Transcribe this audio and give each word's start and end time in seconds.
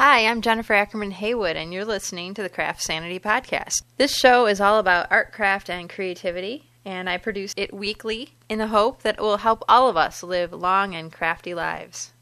Hi, 0.00 0.26
I'm 0.26 0.42
Jennifer 0.42 0.74
Ackerman 0.74 1.10
Haywood, 1.10 1.56
and 1.56 1.74
you're 1.74 1.84
listening 1.84 2.32
to 2.34 2.42
the 2.44 2.48
CraftSanity 2.48 3.20
Podcast. 3.20 3.82
This 3.96 4.14
show 4.14 4.46
is 4.46 4.60
all 4.60 4.78
about 4.78 5.10
art, 5.10 5.32
craft, 5.32 5.68
and 5.68 5.90
creativity, 5.90 6.70
and 6.84 7.10
I 7.10 7.16
produce 7.16 7.52
it 7.56 7.74
weekly 7.74 8.36
in 8.48 8.60
the 8.60 8.68
hope 8.68 9.02
that 9.02 9.16
it 9.16 9.20
will 9.20 9.38
help 9.38 9.64
all 9.68 9.88
of 9.88 9.96
us 9.96 10.22
live 10.22 10.52
long 10.52 10.94
and 10.94 11.12
crafty 11.12 11.52
lives. 11.52 12.12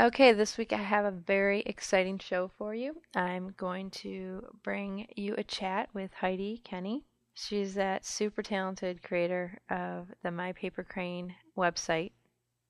Okay, 0.00 0.32
this 0.32 0.56
week 0.56 0.72
I 0.72 0.76
have 0.76 1.04
a 1.04 1.10
very 1.10 1.62
exciting 1.62 2.20
show 2.20 2.52
for 2.56 2.72
you. 2.72 3.02
I'm 3.16 3.52
going 3.56 3.90
to 4.02 4.46
bring 4.62 5.08
you 5.16 5.34
a 5.36 5.42
chat 5.42 5.88
with 5.92 6.12
Heidi 6.12 6.62
Kenney. 6.62 7.02
She's 7.34 7.74
that 7.74 8.06
super 8.06 8.40
talented 8.44 9.02
creator 9.02 9.58
of 9.68 10.14
the 10.22 10.30
My 10.30 10.52
Paper 10.52 10.84
Crane 10.84 11.34
website. 11.56 12.12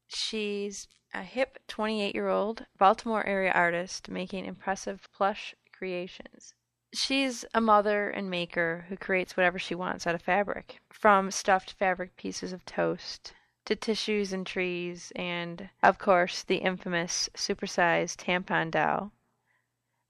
She's 0.06 0.88
a 1.12 1.22
hip 1.22 1.58
28 1.68 2.14
year 2.14 2.28
old 2.28 2.64
Baltimore 2.78 3.26
area 3.26 3.52
artist 3.52 4.08
making 4.08 4.46
impressive 4.46 5.06
plush 5.14 5.54
creations. 5.70 6.54
She's 6.94 7.44
a 7.52 7.60
mother 7.60 8.08
and 8.08 8.30
maker 8.30 8.86
who 8.88 8.96
creates 8.96 9.36
whatever 9.36 9.58
she 9.58 9.74
wants 9.74 10.06
out 10.06 10.14
of 10.14 10.22
fabric, 10.22 10.80
from 10.88 11.30
stuffed 11.30 11.72
fabric 11.72 12.16
pieces 12.16 12.54
of 12.54 12.64
toast 12.64 13.34
to 13.68 13.76
tissues 13.76 14.32
and 14.32 14.46
trees, 14.46 15.12
and, 15.14 15.68
of 15.82 15.98
course, 15.98 16.42
the 16.42 16.56
infamous 16.56 17.28
supersized 17.34 18.16
tampon 18.16 18.70
doll. 18.70 19.12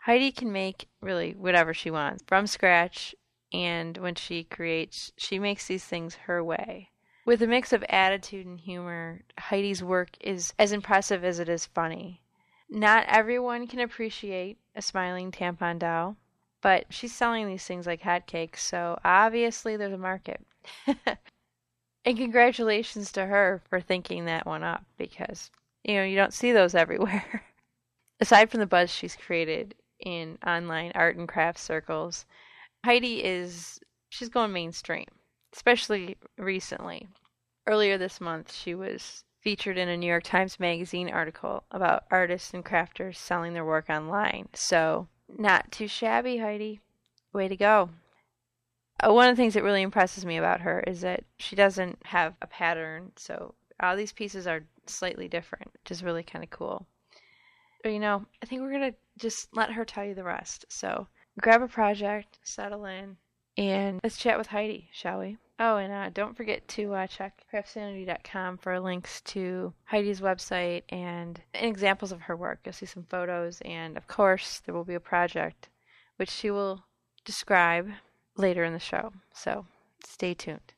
Heidi 0.03 0.31
can 0.31 0.53
make 0.53 0.89
really 1.01 1.33
whatever 1.33 1.75
she 1.75 1.91
wants 1.91 2.23
from 2.25 2.47
scratch, 2.47 3.17
and 3.53 3.97
when 3.99 4.15
she 4.15 4.45
creates, 4.45 5.11
she 5.17 5.41
makes 5.41 5.67
these 5.67 5.85
things 5.85 6.15
her 6.27 6.43
way. 6.43 6.91
With 7.25 7.43
a 7.43 7.49
mix 7.49 7.73
of 7.73 7.85
attitude 7.89 8.47
and 8.47 8.61
humor, 8.61 9.23
Heidi's 9.37 9.83
work 9.83 10.11
is 10.21 10.55
as 10.57 10.71
impressive 10.71 11.25
as 11.25 11.41
it 11.41 11.49
is 11.49 11.67
funny. 11.67 12.23
Not 12.71 13.07
everyone 13.09 13.67
can 13.67 13.81
appreciate 13.81 14.59
a 14.77 14.83
smiling 14.83 15.33
tampon 15.33 15.81
doll, 15.81 16.17
but 16.61 16.87
she's 16.91 17.13
selling 17.13 17.49
these 17.49 17.67
things 17.67 17.89
like 17.89 18.03
hotcakes, 18.03 18.61
so 18.61 19.01
obviously 19.05 19.77
there's 19.77 19.93
a 19.93 19.99
market. 19.99 20.47
And 22.09 22.17
congratulations 22.17 23.13
to 23.13 23.27
her 23.27 23.61
for 23.69 23.83
thinking 23.83 24.25
that 24.25 24.47
one 24.47 24.63
up 24.63 24.83
because, 24.97 25.51
you 25.85 25.93
know, 25.93 26.05
you 26.05 26.17
don't 26.17 26.33
see 26.33 26.53
those 26.53 26.75
everywhere. 26.75 27.45
Aside 28.21 28.49
from 28.51 28.61
the 28.61 28.67
buzz 28.67 28.89
she's 28.89 29.15
created 29.15 29.75
in 30.01 30.39
online 30.47 30.93
art 30.95 31.19
and 31.19 31.29
craft 31.29 31.59
circles, 31.59 32.25
Heidi 32.83 33.23
is, 33.23 33.79
she's 34.09 34.31
going 34.31 34.55
mainstream, 34.55 35.05
especially 35.55 36.17
recently. 36.39 37.07
Earlier 37.67 37.99
this 37.99 38.23
month, 38.23 38.55
she 38.55 38.75
was 38.75 39.25
featured 39.43 39.77
in 39.77 39.91
a 39.91 39.97
New 39.99 40.07
York 40.07 40.25
Times 40.25 40.59
Magazine 40.59 41.11
article 41.11 41.65
about 41.71 42.05
artists 42.11 42.55
and 42.55 42.65
crafters 42.65 43.19
selling 43.19 43.53
their 43.53 43.67
work 43.67 43.91
online. 43.91 44.49
So, 44.55 45.09
not 45.37 45.71
too 45.71 45.87
shabby, 45.87 46.39
Heidi. 46.39 46.81
Way 47.35 47.49
to 47.49 47.57
go. 47.57 47.91
Uh, 49.01 49.13
one 49.13 49.29
of 49.29 49.37
the 49.37 49.41
things 49.41 49.55
that 49.55 49.63
really 49.63 49.83
impresses 49.83 50.27
me 50.27 50.37
about 50.37 50.61
her 50.61 50.81
is 50.81 51.03
that 51.03 51.25
she 51.39 51.55
doesn't 51.55 51.99
have 52.05 52.35
a 52.43 52.47
pattern, 52.47 53.13
so 53.17 53.55
all 53.81 53.97
these 53.97 54.13
pieces 54.13 54.47
are 54.47 54.65
slightly 54.87 55.29
different, 55.29 55.73
which 55.73 55.91
is 55.91 56.03
really 56.03 56.23
kind 56.23 56.43
of 56.43 56.51
cool. 56.51 56.87
But, 57.83 57.93
you 57.93 58.01
know, 58.01 58.27
I 58.43 58.47
think 58.47 58.63
we're 58.63 58.73
going 58.73 58.93
to 58.93 58.97
just 59.19 59.55
let 59.55 59.73
her 59.73 59.85
tell 59.85 60.05
you 60.05 60.15
the 60.15 60.25
rest. 60.25 60.65
So 60.69 61.07
grab 61.41 61.63
a 61.63 61.69
project, 61.69 62.39
settle 62.43 62.87
in, 62.87 63.17
and 63.57 64.01
let's 64.03 64.19
chat 64.19 64.39
with 64.39 64.49
Heidi, 64.49 64.89
shall 64.93 65.21
we? 65.21 65.37
Oh, 65.61 65.77
and 65.77 65.93
uh, 65.93 66.11
don't 66.11 66.37
forget 66.37 66.67
to 66.69 66.95
uh, 66.95 67.07
check 67.09 67.45
craftsanity.com 67.53 68.59
for 68.59 68.79
links 68.79 69.21
to 69.23 69.73
Heidi's 69.85 70.21
website 70.21 70.83
and, 70.89 71.41
and 71.55 71.67
examples 71.67 72.13
of 72.13 72.23
her 72.23 72.37
work. 72.37 72.61
You'll 72.65 72.73
see 72.73 72.87
some 72.87 73.07
photos, 73.11 73.61
and 73.65 73.97
of 73.97 74.07
course, 74.07 74.61
there 74.65 74.75
will 74.75 74.85
be 74.85 74.95
a 74.95 75.01
project 75.01 75.69
which 76.17 76.31
she 76.31 76.51
will 76.51 76.85
describe 77.25 77.91
later 78.39 78.65
in 78.65 78.73
the 78.73 78.79
show. 78.79 79.13
So 79.33 79.67
stay 80.05 80.35
tuned. 80.35 80.73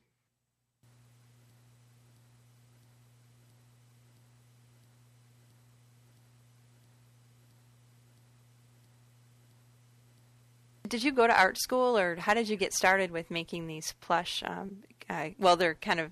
Did 10.87 11.03
you 11.03 11.13
go 11.13 11.25
to 11.25 11.33
art 11.33 11.57
school, 11.57 11.97
or 11.97 12.17
how 12.17 12.33
did 12.33 12.49
you 12.49 12.57
get 12.57 12.73
started 12.73 13.11
with 13.11 13.31
making 13.31 13.65
these 13.67 13.93
plush? 14.01 14.43
Um, 14.45 14.79
uh, 15.09 15.29
well, 15.39 15.55
they're 15.55 15.75
kind 15.75 16.01
of 16.01 16.11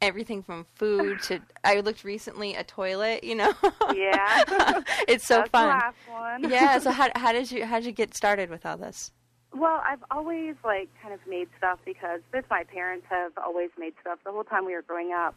everything 0.00 0.44
from 0.44 0.64
food 0.76 1.20
to. 1.22 1.40
I 1.64 1.80
looked 1.80 2.04
recently 2.04 2.54
a 2.54 2.62
toilet. 2.62 3.24
You 3.24 3.34
know. 3.34 3.52
Yeah. 3.92 4.44
it's 5.08 5.26
so 5.26 5.38
That's 5.38 5.50
fun. 5.50 5.66
The 5.66 5.74
last 5.74 5.96
one. 6.08 6.50
yeah. 6.50 6.78
So 6.78 6.90
how 6.92 7.08
how 7.16 7.32
did 7.32 7.50
you 7.50 7.66
how 7.66 7.78
did 7.80 7.86
you 7.86 7.92
get 7.92 8.14
started 8.14 8.48
with 8.48 8.64
all 8.64 8.76
this? 8.76 9.10
Well, 9.54 9.82
I've 9.86 10.02
always 10.10 10.54
like 10.64 10.88
kind 11.02 11.12
of 11.12 11.20
made 11.28 11.48
stuff 11.58 11.78
because 11.84 12.20
both 12.32 12.44
my 12.50 12.64
parents 12.64 13.06
have 13.10 13.32
always 13.36 13.68
made 13.78 13.92
stuff 14.00 14.18
the 14.24 14.32
whole 14.32 14.44
time 14.44 14.64
we 14.64 14.74
were 14.74 14.82
growing 14.82 15.12
up. 15.12 15.34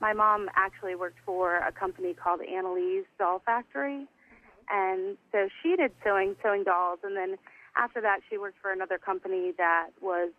My 0.00 0.12
mom 0.12 0.50
actually 0.54 0.94
worked 0.94 1.18
for 1.24 1.56
a 1.56 1.72
company 1.72 2.12
called 2.12 2.40
Annalise 2.42 3.06
Doll 3.18 3.40
Factory, 3.44 4.06
and 4.70 5.16
so 5.32 5.48
she 5.62 5.76
did 5.76 5.92
sewing, 6.04 6.36
sewing 6.42 6.64
dolls, 6.64 6.98
and 7.02 7.16
then 7.16 7.36
after 7.76 8.00
that 8.02 8.20
she 8.28 8.36
worked 8.36 8.58
for 8.60 8.70
another 8.70 8.98
company 8.98 9.52
that 9.56 9.90
was 10.02 10.30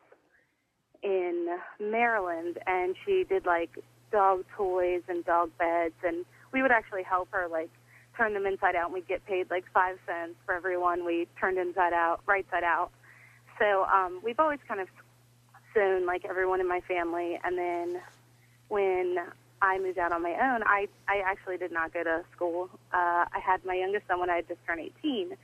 in 1.01 1.57
Maryland, 1.79 2.59
and 2.67 2.95
she 3.05 3.25
did 3.27 3.45
like 3.45 3.79
dog 4.11 4.43
toys 4.55 5.01
and 5.07 5.25
dog 5.25 5.49
beds, 5.57 5.95
and 6.03 6.25
we 6.53 6.61
would 6.61 6.71
actually 6.71 7.03
help 7.03 7.29
her 7.31 7.47
like 7.47 7.71
turn 8.15 8.33
them 8.33 8.45
inside 8.45 8.75
out, 8.75 8.85
and 8.85 8.93
we'd 8.93 9.07
get 9.07 9.25
paid 9.25 9.49
like 9.49 9.65
five 9.73 9.97
cents 10.05 10.35
for 10.45 10.53
every 10.53 10.77
one 10.77 11.05
we 11.05 11.27
turned 11.39 11.57
inside 11.57 11.93
out, 11.93 12.21
right 12.27 12.45
side 12.51 12.63
out. 12.63 12.91
So 13.59 13.85
um, 13.85 14.19
we've 14.23 14.39
always 14.39 14.59
kind 14.67 14.81
of 14.81 14.87
sewn 15.73 16.05
like 16.05 16.25
everyone 16.25 16.59
in 16.59 16.67
my 16.67 16.81
family, 16.81 17.39
and 17.43 17.57
then 17.57 18.01
when 18.67 19.17
I 19.61 19.79
moved 19.79 19.97
out 19.97 20.11
on 20.11 20.21
my 20.21 20.33
own, 20.33 20.63
I 20.63 20.87
I 21.07 21.21
actually 21.25 21.57
did 21.57 21.71
not 21.71 21.93
go 21.93 22.03
to 22.03 22.23
school. 22.35 22.69
Uh, 22.93 23.25
I 23.31 23.39
had 23.43 23.63
my 23.65 23.75
youngest 23.75 24.07
son 24.07 24.19
when 24.19 24.29
I 24.29 24.37
had 24.37 24.47
just 24.47 24.59
turned 24.65 24.81
18, 24.81 25.35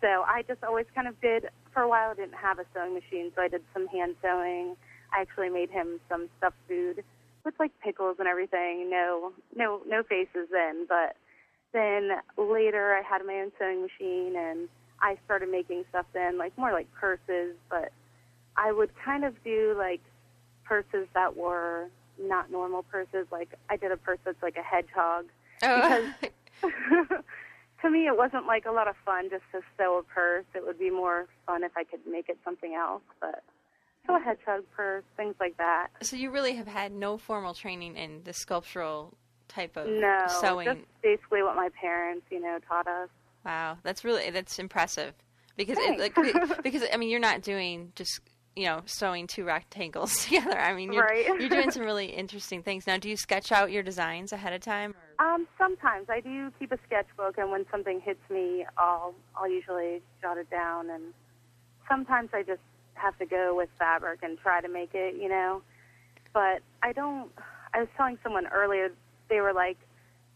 so 0.00 0.24
I 0.26 0.42
just 0.46 0.62
always 0.62 0.86
kind 0.94 1.08
of 1.08 1.20
did. 1.20 1.48
For 1.72 1.82
a 1.82 1.88
while, 1.88 2.10
I 2.10 2.14
didn't 2.14 2.34
have 2.34 2.58
a 2.58 2.64
sewing 2.74 2.94
machine, 2.94 3.30
so 3.34 3.42
I 3.42 3.48
did 3.48 3.62
some 3.72 3.86
hand 3.88 4.16
sewing. 4.22 4.76
I 5.12 5.20
actually 5.20 5.50
made 5.50 5.70
him 5.70 6.00
some 6.08 6.28
stuffed 6.38 6.56
food 6.66 7.04
with 7.44 7.54
like 7.58 7.72
pickles 7.82 8.16
and 8.18 8.28
everything. 8.28 8.90
No, 8.90 9.32
no, 9.54 9.80
no 9.86 10.02
faces 10.02 10.48
then, 10.50 10.86
but 10.88 11.16
then 11.72 12.10
later 12.36 12.94
I 12.94 13.02
had 13.02 13.24
my 13.24 13.40
own 13.40 13.52
sewing 13.58 13.82
machine 13.82 14.34
and 14.36 14.68
I 15.00 15.16
started 15.24 15.50
making 15.50 15.84
stuff 15.90 16.06
then, 16.12 16.38
like 16.38 16.56
more 16.58 16.72
like 16.72 16.92
purses, 16.92 17.54
but 17.70 17.92
I 18.56 18.72
would 18.72 18.90
kind 19.04 19.24
of 19.24 19.42
do 19.44 19.74
like 19.76 20.00
purses 20.64 21.06
that 21.14 21.36
were 21.36 21.88
not 22.20 22.50
normal 22.50 22.82
purses. 22.84 23.26
Like 23.30 23.54
I 23.70 23.76
did 23.76 23.92
a 23.92 23.96
purse 23.96 24.18
that's 24.24 24.42
like 24.42 24.56
a 24.56 24.62
hedgehog. 24.62 25.26
Oh. 25.62 26.12
Because 26.60 27.08
to 27.82 27.90
me, 27.90 28.06
it 28.06 28.16
wasn't 28.16 28.46
like 28.46 28.66
a 28.66 28.72
lot 28.72 28.88
of 28.88 28.96
fun 29.04 29.30
just 29.30 29.44
to 29.52 29.60
sew 29.76 29.98
a 29.98 30.02
purse. 30.02 30.44
It 30.54 30.64
would 30.66 30.78
be 30.78 30.90
more 30.90 31.26
fun 31.46 31.62
if 31.62 31.72
I 31.76 31.84
could 31.84 32.00
make 32.10 32.28
it 32.28 32.38
something 32.44 32.74
else. 32.74 33.02
But 33.20 33.42
so 34.06 34.16
a 34.16 34.20
hedgehog 34.20 34.64
purse, 34.74 35.04
things 35.16 35.34
like 35.38 35.56
that. 35.58 35.88
So 36.02 36.16
you 36.16 36.30
really 36.30 36.54
have 36.54 36.66
had 36.66 36.92
no 36.92 37.18
formal 37.18 37.54
training 37.54 37.96
in 37.96 38.22
the 38.24 38.32
sculptural 38.32 39.14
type 39.48 39.76
of 39.76 39.86
No, 39.86 40.26
sewing. 40.40 40.84
basically 41.02 41.42
what 41.42 41.56
my 41.56 41.68
parents, 41.80 42.26
you 42.30 42.40
know, 42.40 42.58
taught 42.68 42.86
us. 42.86 43.08
Wow, 43.48 43.78
that's 43.82 44.04
really 44.04 44.28
that's 44.28 44.58
impressive 44.58 45.14
because 45.56 45.78
it, 45.80 45.98
like 45.98 46.62
because 46.62 46.82
I 46.92 46.98
mean 46.98 47.08
you're 47.08 47.18
not 47.18 47.40
doing 47.40 47.92
just 47.96 48.20
you 48.54 48.66
know 48.66 48.82
sewing 48.84 49.26
two 49.26 49.44
rectangles 49.44 50.24
together. 50.24 50.58
I 50.58 50.74
mean 50.74 50.92
you're 50.92 51.02
Right. 51.04 51.40
you're 51.40 51.48
doing 51.48 51.70
some 51.70 51.82
really 51.82 52.08
interesting 52.08 52.62
things. 52.62 52.86
Now, 52.86 52.98
do 52.98 53.08
you 53.08 53.16
sketch 53.16 53.50
out 53.50 53.72
your 53.72 53.82
designs 53.82 54.34
ahead 54.34 54.52
of 54.52 54.60
time? 54.60 54.94
Or? 55.18 55.34
Um, 55.34 55.48
sometimes 55.56 56.10
I 56.10 56.20
do 56.20 56.52
keep 56.58 56.72
a 56.72 56.78
sketchbook, 56.86 57.38
and 57.38 57.50
when 57.50 57.64
something 57.70 58.02
hits 58.02 58.20
me, 58.28 58.66
I'll 58.76 59.14
I'll 59.34 59.50
usually 59.50 60.02
jot 60.20 60.36
it 60.36 60.50
down. 60.50 60.90
And 60.90 61.14
sometimes 61.88 62.28
I 62.34 62.42
just 62.42 62.60
have 62.94 63.16
to 63.18 63.24
go 63.24 63.56
with 63.56 63.70
fabric 63.78 64.20
and 64.22 64.38
try 64.38 64.60
to 64.60 64.68
make 64.68 64.90
it, 64.92 65.14
you 65.14 65.30
know. 65.30 65.62
But 66.34 66.60
I 66.82 66.92
don't. 66.92 67.30
I 67.72 67.78
was 67.80 67.88
telling 67.96 68.18
someone 68.22 68.46
earlier, 68.48 68.90
they 69.30 69.40
were 69.40 69.54
like, 69.54 69.78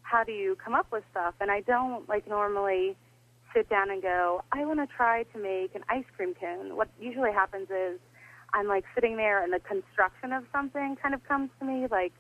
"How 0.01 0.25
do 0.25 0.33
you 0.33 0.57
come 0.65 0.75
up 0.75 0.91
with 0.91 1.05
stuff?" 1.11 1.35
And 1.43 1.51
I 1.51 1.61
don't 1.61 2.09
like 2.09 2.27
normally 2.27 2.97
sit 3.55 3.69
down 3.69 3.91
and 3.91 4.03
go, 4.03 4.43
"I 4.53 4.65
want 4.65 4.81
to 4.81 4.87
try 4.87 5.25
to 5.25 5.39
make 5.39 5.75
an 5.75 5.85
ice 5.89 6.05
cream 6.17 6.35
cone." 6.35 6.77
What 6.77 6.89
usually 7.01 7.33
happens 7.33 7.69
is 7.71 7.99
I'm 8.53 8.69
like 8.69 8.85
sitting 8.95 9.17
there, 9.17 9.43
and 9.43 9.53
the 9.53 9.61
construction 9.61 10.33
of 10.33 10.45
something 10.53 10.97
kind 10.97 11.15
of 11.15 11.23
comes 11.25 11.51
to 11.61 11.65
me, 11.65 11.87
like. 11.91 12.13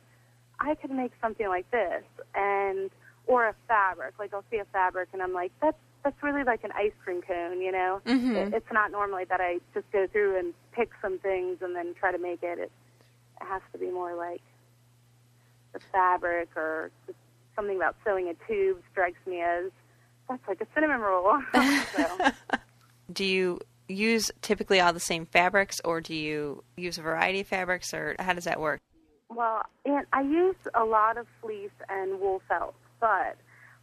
I 0.60 0.76
could 0.76 0.92
make 0.92 1.10
something 1.20 1.48
like 1.48 1.68
this 1.72 2.04
and 2.36 2.88
or 3.26 3.46
a 3.48 3.54
fabric. 3.66 4.14
Like 4.18 4.32
I'll 4.32 4.44
see 4.50 4.58
a 4.58 4.64
fabric 4.66 5.08
and 5.12 5.20
I'm 5.20 5.32
like, 5.32 5.50
that's 5.60 5.76
that's 6.04 6.22
really 6.22 6.44
like 6.44 6.64
an 6.64 6.72
ice 6.72 6.92
cream 7.02 7.22
cone, 7.22 7.60
you 7.60 7.72
know. 7.72 8.00
Mm-hmm. 8.06 8.34
It, 8.36 8.54
it's 8.54 8.72
not 8.72 8.90
normally 8.90 9.24
that 9.24 9.40
I 9.40 9.58
just 9.74 9.90
go 9.92 10.06
through 10.06 10.38
and 10.38 10.54
pick 10.72 10.90
some 11.00 11.18
things 11.18 11.58
and 11.62 11.74
then 11.74 11.94
try 11.98 12.12
to 12.12 12.18
make 12.18 12.42
it. 12.42 12.58
It, 12.58 12.72
it 13.40 13.44
has 13.44 13.62
to 13.72 13.78
be 13.78 13.90
more 13.90 14.14
like 14.14 14.42
the 15.72 15.80
fabric 15.90 16.50
or 16.56 16.90
something 17.56 17.76
about 17.76 17.96
sewing 18.04 18.28
a 18.28 18.34
tube 18.46 18.78
strikes 18.90 19.24
me 19.26 19.40
as 19.40 19.70
that's 20.28 20.46
like 20.48 20.60
a 20.60 20.66
cinnamon 20.74 21.00
roll. 21.00 21.40
so. 21.96 22.30
Do 23.12 23.24
you 23.24 23.60
use 23.88 24.30
typically 24.40 24.80
all 24.80 24.92
the 24.92 25.00
same 25.00 25.26
fabrics, 25.26 25.80
or 25.84 26.00
do 26.00 26.14
you 26.14 26.64
use 26.76 26.98
a 26.98 27.02
variety 27.02 27.40
of 27.40 27.46
fabrics, 27.46 27.92
or 27.92 28.16
how 28.18 28.32
does 28.32 28.44
that 28.44 28.60
work? 28.60 28.80
Well, 29.28 29.62
and 29.84 30.06
I 30.12 30.22
use 30.22 30.56
a 30.74 30.84
lot 30.84 31.16
of 31.16 31.26
fleece 31.40 31.70
and 31.88 32.20
wool 32.20 32.42
felt, 32.48 32.74
but 33.00 33.36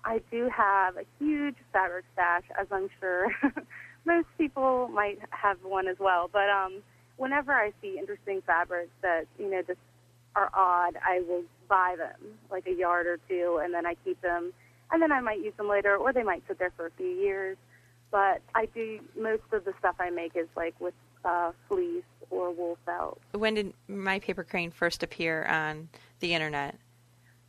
I 0.05 0.21
do 0.31 0.49
have 0.49 0.97
a 0.97 1.05
huge 1.19 1.55
fabric 1.73 2.05
stash, 2.13 2.43
as 2.59 2.67
I'm 2.71 2.89
sure 2.99 3.27
most 4.05 4.27
people 4.37 4.87
might 4.89 5.19
have 5.31 5.57
one 5.63 5.87
as 5.87 5.97
well. 5.99 6.29
But 6.31 6.49
um, 6.49 6.81
whenever 7.17 7.53
I 7.53 7.71
see 7.81 7.97
interesting 7.97 8.41
fabrics 8.45 8.91
that 9.01 9.25
you 9.37 9.49
know 9.49 9.61
just 9.61 9.79
are 10.35 10.49
odd, 10.53 10.95
I 11.03 11.21
will 11.27 11.43
buy 11.67 11.95
them, 11.97 12.37
like 12.51 12.67
a 12.67 12.73
yard 12.73 13.07
or 13.07 13.19
two, 13.27 13.59
and 13.63 13.73
then 13.73 13.85
I 13.85 13.95
keep 14.05 14.21
them, 14.21 14.53
and 14.91 15.01
then 15.01 15.11
I 15.11 15.21
might 15.21 15.39
use 15.43 15.53
them 15.57 15.67
later, 15.67 15.95
or 15.95 16.13
they 16.13 16.23
might 16.23 16.43
sit 16.47 16.59
there 16.59 16.71
for 16.75 16.87
a 16.87 16.91
few 16.91 17.07
years. 17.07 17.57
But 18.11 18.41
I 18.55 18.65
do 18.65 18.99
most 19.17 19.43
of 19.51 19.65
the 19.65 19.73
stuff 19.79 19.95
I 19.99 20.09
make 20.09 20.35
is 20.35 20.47
like 20.55 20.79
with 20.79 20.95
uh, 21.23 21.51
fleece 21.67 22.03
or 22.29 22.51
wool 22.51 22.77
felt. 22.85 23.19
When 23.33 23.53
did 23.53 23.73
My 23.87 24.19
Paper 24.19 24.43
Crane 24.43 24.71
first 24.71 25.03
appear 25.03 25.45
on 25.45 25.89
the 26.19 26.33
internet? 26.33 26.75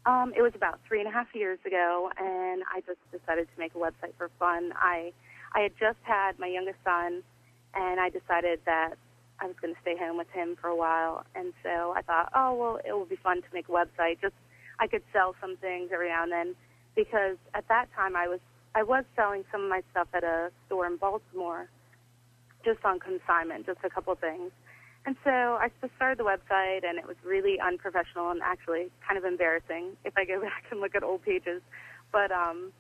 Um, 0.07 0.33
it 0.37 0.43
was 0.43 0.53
about 0.55 0.81
three 0.87 1.01
and 1.01 1.09
a 1.09 1.13
half 1.13 1.29
years 1.35 1.59
ago, 1.67 2.11
and 2.19 2.63
I 2.73 2.81
just 2.87 2.99
decided 3.13 3.49
to 3.55 3.59
make 3.59 3.75
a 3.75 3.79
website 3.79 4.15
for 4.17 4.31
fun. 4.39 4.73
I 4.77 5.13
I 5.55 5.61
had 5.61 5.73
just 5.79 5.99
had 6.03 6.39
my 6.39 6.47
youngest 6.47 6.79
son, 6.85 7.23
and 7.75 8.01
I 8.01 8.09
decided 8.09 8.61
that 8.67 8.95
I 9.41 9.47
was 9.47 9.57
going 9.61 9.75
to 9.75 9.81
stay 9.81 9.97
home 9.97 10.17
with 10.17 10.31
him 10.31 10.57
for 10.61 10.69
a 10.69 10.77
while, 10.77 11.25
and 11.35 11.53
so 11.63 11.93
I 11.97 12.03
thought, 12.03 12.31
oh 12.35 12.55
well, 12.55 12.81
it 12.85 12.97
would 12.97 13.09
be 13.09 13.17
fun 13.17 13.43
to 13.43 13.49
make 13.53 13.69
a 13.69 13.73
website. 13.73 14.21
Just 14.21 14.35
I 14.79 14.87
could 14.87 15.03
sell 15.13 15.35
some 15.41 15.57
things 15.57 15.91
every 15.93 16.09
now 16.09 16.23
and 16.23 16.33
then, 16.33 16.57
because 16.95 17.37
at 17.55 17.67
that 17.69 17.87
time 17.95 18.17
I 18.17 18.29
was 18.29 18.41
I 18.75 18.83
was 18.83 19.05
selling 19.17 19.45
some 19.51 19.65
of 19.65 19.69
my 19.69 19.83
stuff 19.91 20.09
at 20.15 20.23
a 20.23 20.51
store 20.67 20.87
in 20.87 20.97
Baltimore, 20.97 21.69
just 22.65 22.85
on 22.85 23.01
consignment, 23.01 23.67
just 23.67 23.81
a 23.83 23.91
couple 23.91 24.15
things. 24.15 24.53
And 25.07 25.17
so 25.25 25.31
I 25.31 25.71
just 25.81 25.95
started 25.97 26.19
the 26.19 26.25
website, 26.25 26.85
and 26.85 26.99
it 26.99 27.07
was 27.07 27.17
really 27.25 27.59
unprofessional 27.59 28.31
and 28.31 28.41
actually 28.43 28.91
kind 29.07 29.19
of 29.19 29.25
embarrassing 29.25 29.97
if 30.05 30.13
I 30.17 30.25
go 30.25 30.41
back 30.43 30.65
and 30.71 30.81
look 30.81 30.95
at 30.95 31.03
old 31.03 31.23
pages. 31.23 31.63
But 32.13 32.31
um, 32.31 32.73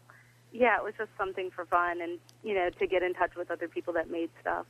yeah, 0.52 0.76
it 0.76 0.84
was 0.84 0.94
just 0.98 1.10
something 1.18 1.50
for 1.50 1.64
fun, 1.64 2.00
and 2.00 2.18
you 2.44 2.54
know, 2.54 2.70
to 2.70 2.86
get 2.86 3.02
in 3.02 3.14
touch 3.14 3.34
with 3.36 3.50
other 3.50 3.68
people 3.68 3.92
that 3.94 4.10
made 4.10 4.30
stuff. 4.40 4.66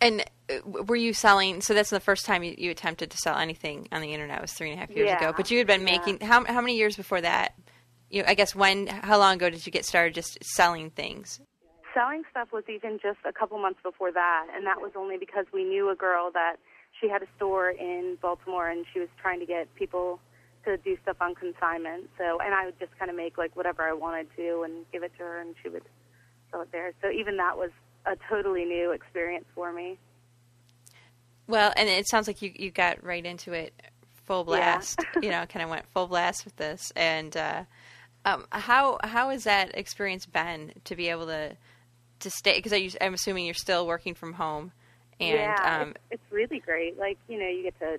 And 0.00 0.24
uh, 0.50 0.54
were 0.64 0.96
you 0.96 1.12
selling? 1.12 1.60
So 1.60 1.74
that's 1.74 1.90
the 1.90 2.00
first 2.00 2.24
time 2.26 2.42
you, 2.42 2.54
you 2.58 2.70
attempted 2.72 3.12
to 3.12 3.16
sell 3.18 3.36
anything 3.36 3.86
on 3.92 4.00
the 4.00 4.12
internet. 4.12 4.40
Was 4.40 4.52
three 4.52 4.70
and 4.70 4.78
a 4.78 4.80
half 4.80 4.90
years 4.90 5.06
Yeah, 5.06 5.18
ago. 5.18 5.34
But 5.36 5.50
you 5.50 5.58
had 5.58 5.68
been 5.68 5.86
yeah. 5.86 5.98
making 5.98 6.20
how 6.20 6.44
how 6.44 6.60
many 6.60 6.76
years 6.76 6.96
before 6.96 7.20
that? 7.20 7.54
You, 8.12 8.24
I 8.26 8.34
guess 8.34 8.54
when? 8.54 8.88
How 8.88 9.18
long 9.18 9.36
ago 9.36 9.48
did 9.48 9.64
you 9.64 9.72
get 9.72 9.86
started 9.86 10.14
just 10.14 10.38
selling 10.44 10.90
things? 10.90 11.40
Selling 11.94 12.22
stuff 12.30 12.52
was 12.52 12.64
even 12.68 12.98
just 13.02 13.18
a 13.24 13.32
couple 13.32 13.58
months 13.58 13.80
before 13.82 14.12
that, 14.12 14.46
and 14.54 14.66
that 14.66 14.82
was 14.82 14.92
only 14.94 15.16
because 15.16 15.46
we 15.52 15.64
knew 15.64 15.90
a 15.90 15.96
girl 15.96 16.30
that 16.32 16.56
she 17.00 17.08
had 17.08 17.22
a 17.22 17.26
store 17.36 17.70
in 17.70 18.18
Baltimore, 18.20 18.68
and 18.68 18.84
she 18.92 19.00
was 19.00 19.08
trying 19.20 19.40
to 19.40 19.46
get 19.46 19.74
people 19.74 20.20
to 20.66 20.76
do 20.76 20.96
stuff 21.02 21.16
on 21.22 21.34
consignment. 21.34 22.10
So, 22.18 22.38
and 22.38 22.54
I 22.54 22.66
would 22.66 22.78
just 22.78 22.96
kind 22.98 23.10
of 23.10 23.16
make 23.16 23.38
like 23.38 23.56
whatever 23.56 23.82
I 23.82 23.94
wanted 23.94 24.28
to 24.36 24.62
and 24.62 24.84
give 24.92 25.02
it 25.02 25.12
to 25.16 25.24
her, 25.24 25.40
and 25.40 25.54
she 25.62 25.70
would 25.70 25.84
sell 26.50 26.60
it 26.60 26.70
there. 26.70 26.92
So 27.00 27.10
even 27.10 27.38
that 27.38 27.56
was 27.56 27.70
a 28.04 28.16
totally 28.28 28.66
new 28.66 28.92
experience 28.92 29.46
for 29.54 29.72
me. 29.72 29.98
Well, 31.46 31.72
and 31.78 31.88
it 31.88 32.06
sounds 32.08 32.26
like 32.26 32.42
you 32.42 32.52
you 32.54 32.70
got 32.70 33.02
right 33.02 33.24
into 33.24 33.54
it 33.54 33.72
full 34.24 34.44
blast. 34.44 35.00
you 35.22 35.30
know, 35.30 35.46
kind 35.46 35.62
of 35.62 35.70
went 35.70 35.86
full 35.92 36.06
blast 36.06 36.44
with 36.44 36.56
this. 36.56 36.92
And 36.94 37.36
uh, 37.36 37.64
um, 38.24 38.46
how 38.50 38.98
how 39.02 39.30
has 39.30 39.44
that 39.44 39.76
experience 39.76 40.26
been 40.26 40.72
to 40.84 40.96
be 40.96 41.08
able 41.08 41.26
to 41.26 41.56
to 42.20 42.30
stay? 42.30 42.60
Because 42.60 42.96
I'm 43.00 43.14
assuming 43.14 43.44
you're 43.44 43.54
still 43.54 43.86
working 43.86 44.14
from 44.14 44.34
home. 44.34 44.72
And 45.20 45.36
yeah, 45.36 45.80
um, 45.80 45.88
it's, 46.10 46.22
it's 46.22 46.32
really 46.32 46.60
great. 46.60 46.98
Like 46.98 47.18
you 47.28 47.38
know, 47.38 47.48
you 47.48 47.64
get 47.64 47.78
to 47.80 47.98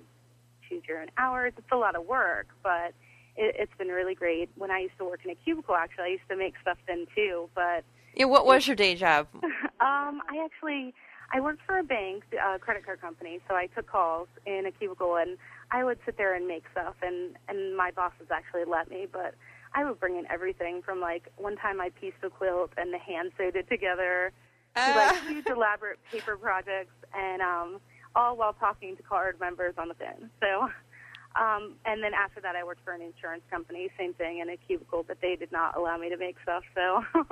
choose 0.68 0.82
your 0.88 1.00
own 1.00 1.08
hours. 1.18 1.52
It's 1.56 1.72
a 1.72 1.76
lot 1.76 1.96
of 1.96 2.06
work, 2.06 2.48
but 2.62 2.94
it, 3.36 3.56
it's 3.58 3.72
been 3.78 3.88
really 3.88 4.14
great. 4.14 4.50
When 4.56 4.70
I 4.70 4.80
used 4.80 4.96
to 4.98 5.04
work 5.04 5.20
in 5.24 5.30
a 5.30 5.34
cubicle, 5.34 5.74
actually, 5.74 6.04
I 6.04 6.08
used 6.08 6.28
to 6.30 6.36
make 6.36 6.54
stuff 6.60 6.78
then 6.86 7.06
too. 7.14 7.48
But 7.54 7.84
yeah, 8.14 8.26
what 8.26 8.46
was 8.46 8.66
your 8.66 8.76
day 8.76 8.94
job? 8.94 9.28
um, 9.42 10.22
I 10.28 10.42
actually 10.44 10.94
I 11.32 11.40
worked 11.40 11.62
for 11.66 11.78
a 11.78 11.82
bank, 11.82 12.24
a 12.32 12.58
credit 12.58 12.84
card 12.84 13.00
company, 13.00 13.40
so 13.48 13.54
I 13.54 13.66
took 13.66 13.86
calls 13.86 14.28
in 14.46 14.64
a 14.66 14.72
cubicle, 14.72 15.16
and 15.16 15.36
I 15.70 15.84
would 15.84 15.98
sit 16.06 16.16
there 16.16 16.34
and 16.34 16.46
make 16.46 16.64
stuff. 16.72 16.94
And 17.02 17.36
and 17.48 17.76
my 17.76 17.90
bosses 17.90 18.28
actually 18.30 18.64
let 18.64 18.88
me, 18.90 19.06
but 19.10 19.34
I 19.74 19.84
would 19.84 19.98
bring 19.98 20.16
in 20.16 20.26
everything 20.30 20.82
from 20.82 21.00
like 21.00 21.28
one 21.36 21.56
time 21.56 21.80
I 21.80 21.90
pieced 21.90 22.18
a 22.22 22.30
quilt 22.30 22.70
and 22.76 22.92
the 22.92 22.98
hand 22.98 23.32
sewed 23.36 23.56
it 23.56 23.68
together 23.68 24.32
to 24.76 24.80
like 24.80 25.12
Uh. 25.12 25.20
huge 25.28 25.46
elaborate 25.46 25.98
paper 26.10 26.36
projects, 26.36 26.94
and 27.14 27.42
um, 27.42 27.80
all 28.14 28.36
while 28.36 28.52
talking 28.54 28.96
to 28.96 29.02
card 29.02 29.38
members 29.40 29.74
on 29.78 29.88
the 29.88 29.94
phone. 29.94 30.30
So. 30.40 30.68
Um, 31.36 31.72
and 31.84 32.00
then 32.00 32.14
after 32.14 32.40
that, 32.42 32.54
I 32.54 32.62
worked 32.62 32.84
for 32.84 32.92
an 32.92 33.02
insurance 33.02 33.42
company, 33.50 33.90
same 33.98 34.14
thing 34.14 34.38
in 34.38 34.48
a 34.50 34.56
cubicle, 34.56 35.02
but 35.02 35.20
they 35.20 35.34
did 35.34 35.50
not 35.50 35.76
allow 35.76 35.96
me 35.96 36.08
to 36.08 36.16
make 36.16 36.36
stuff. 36.40 36.62
So 36.76 37.02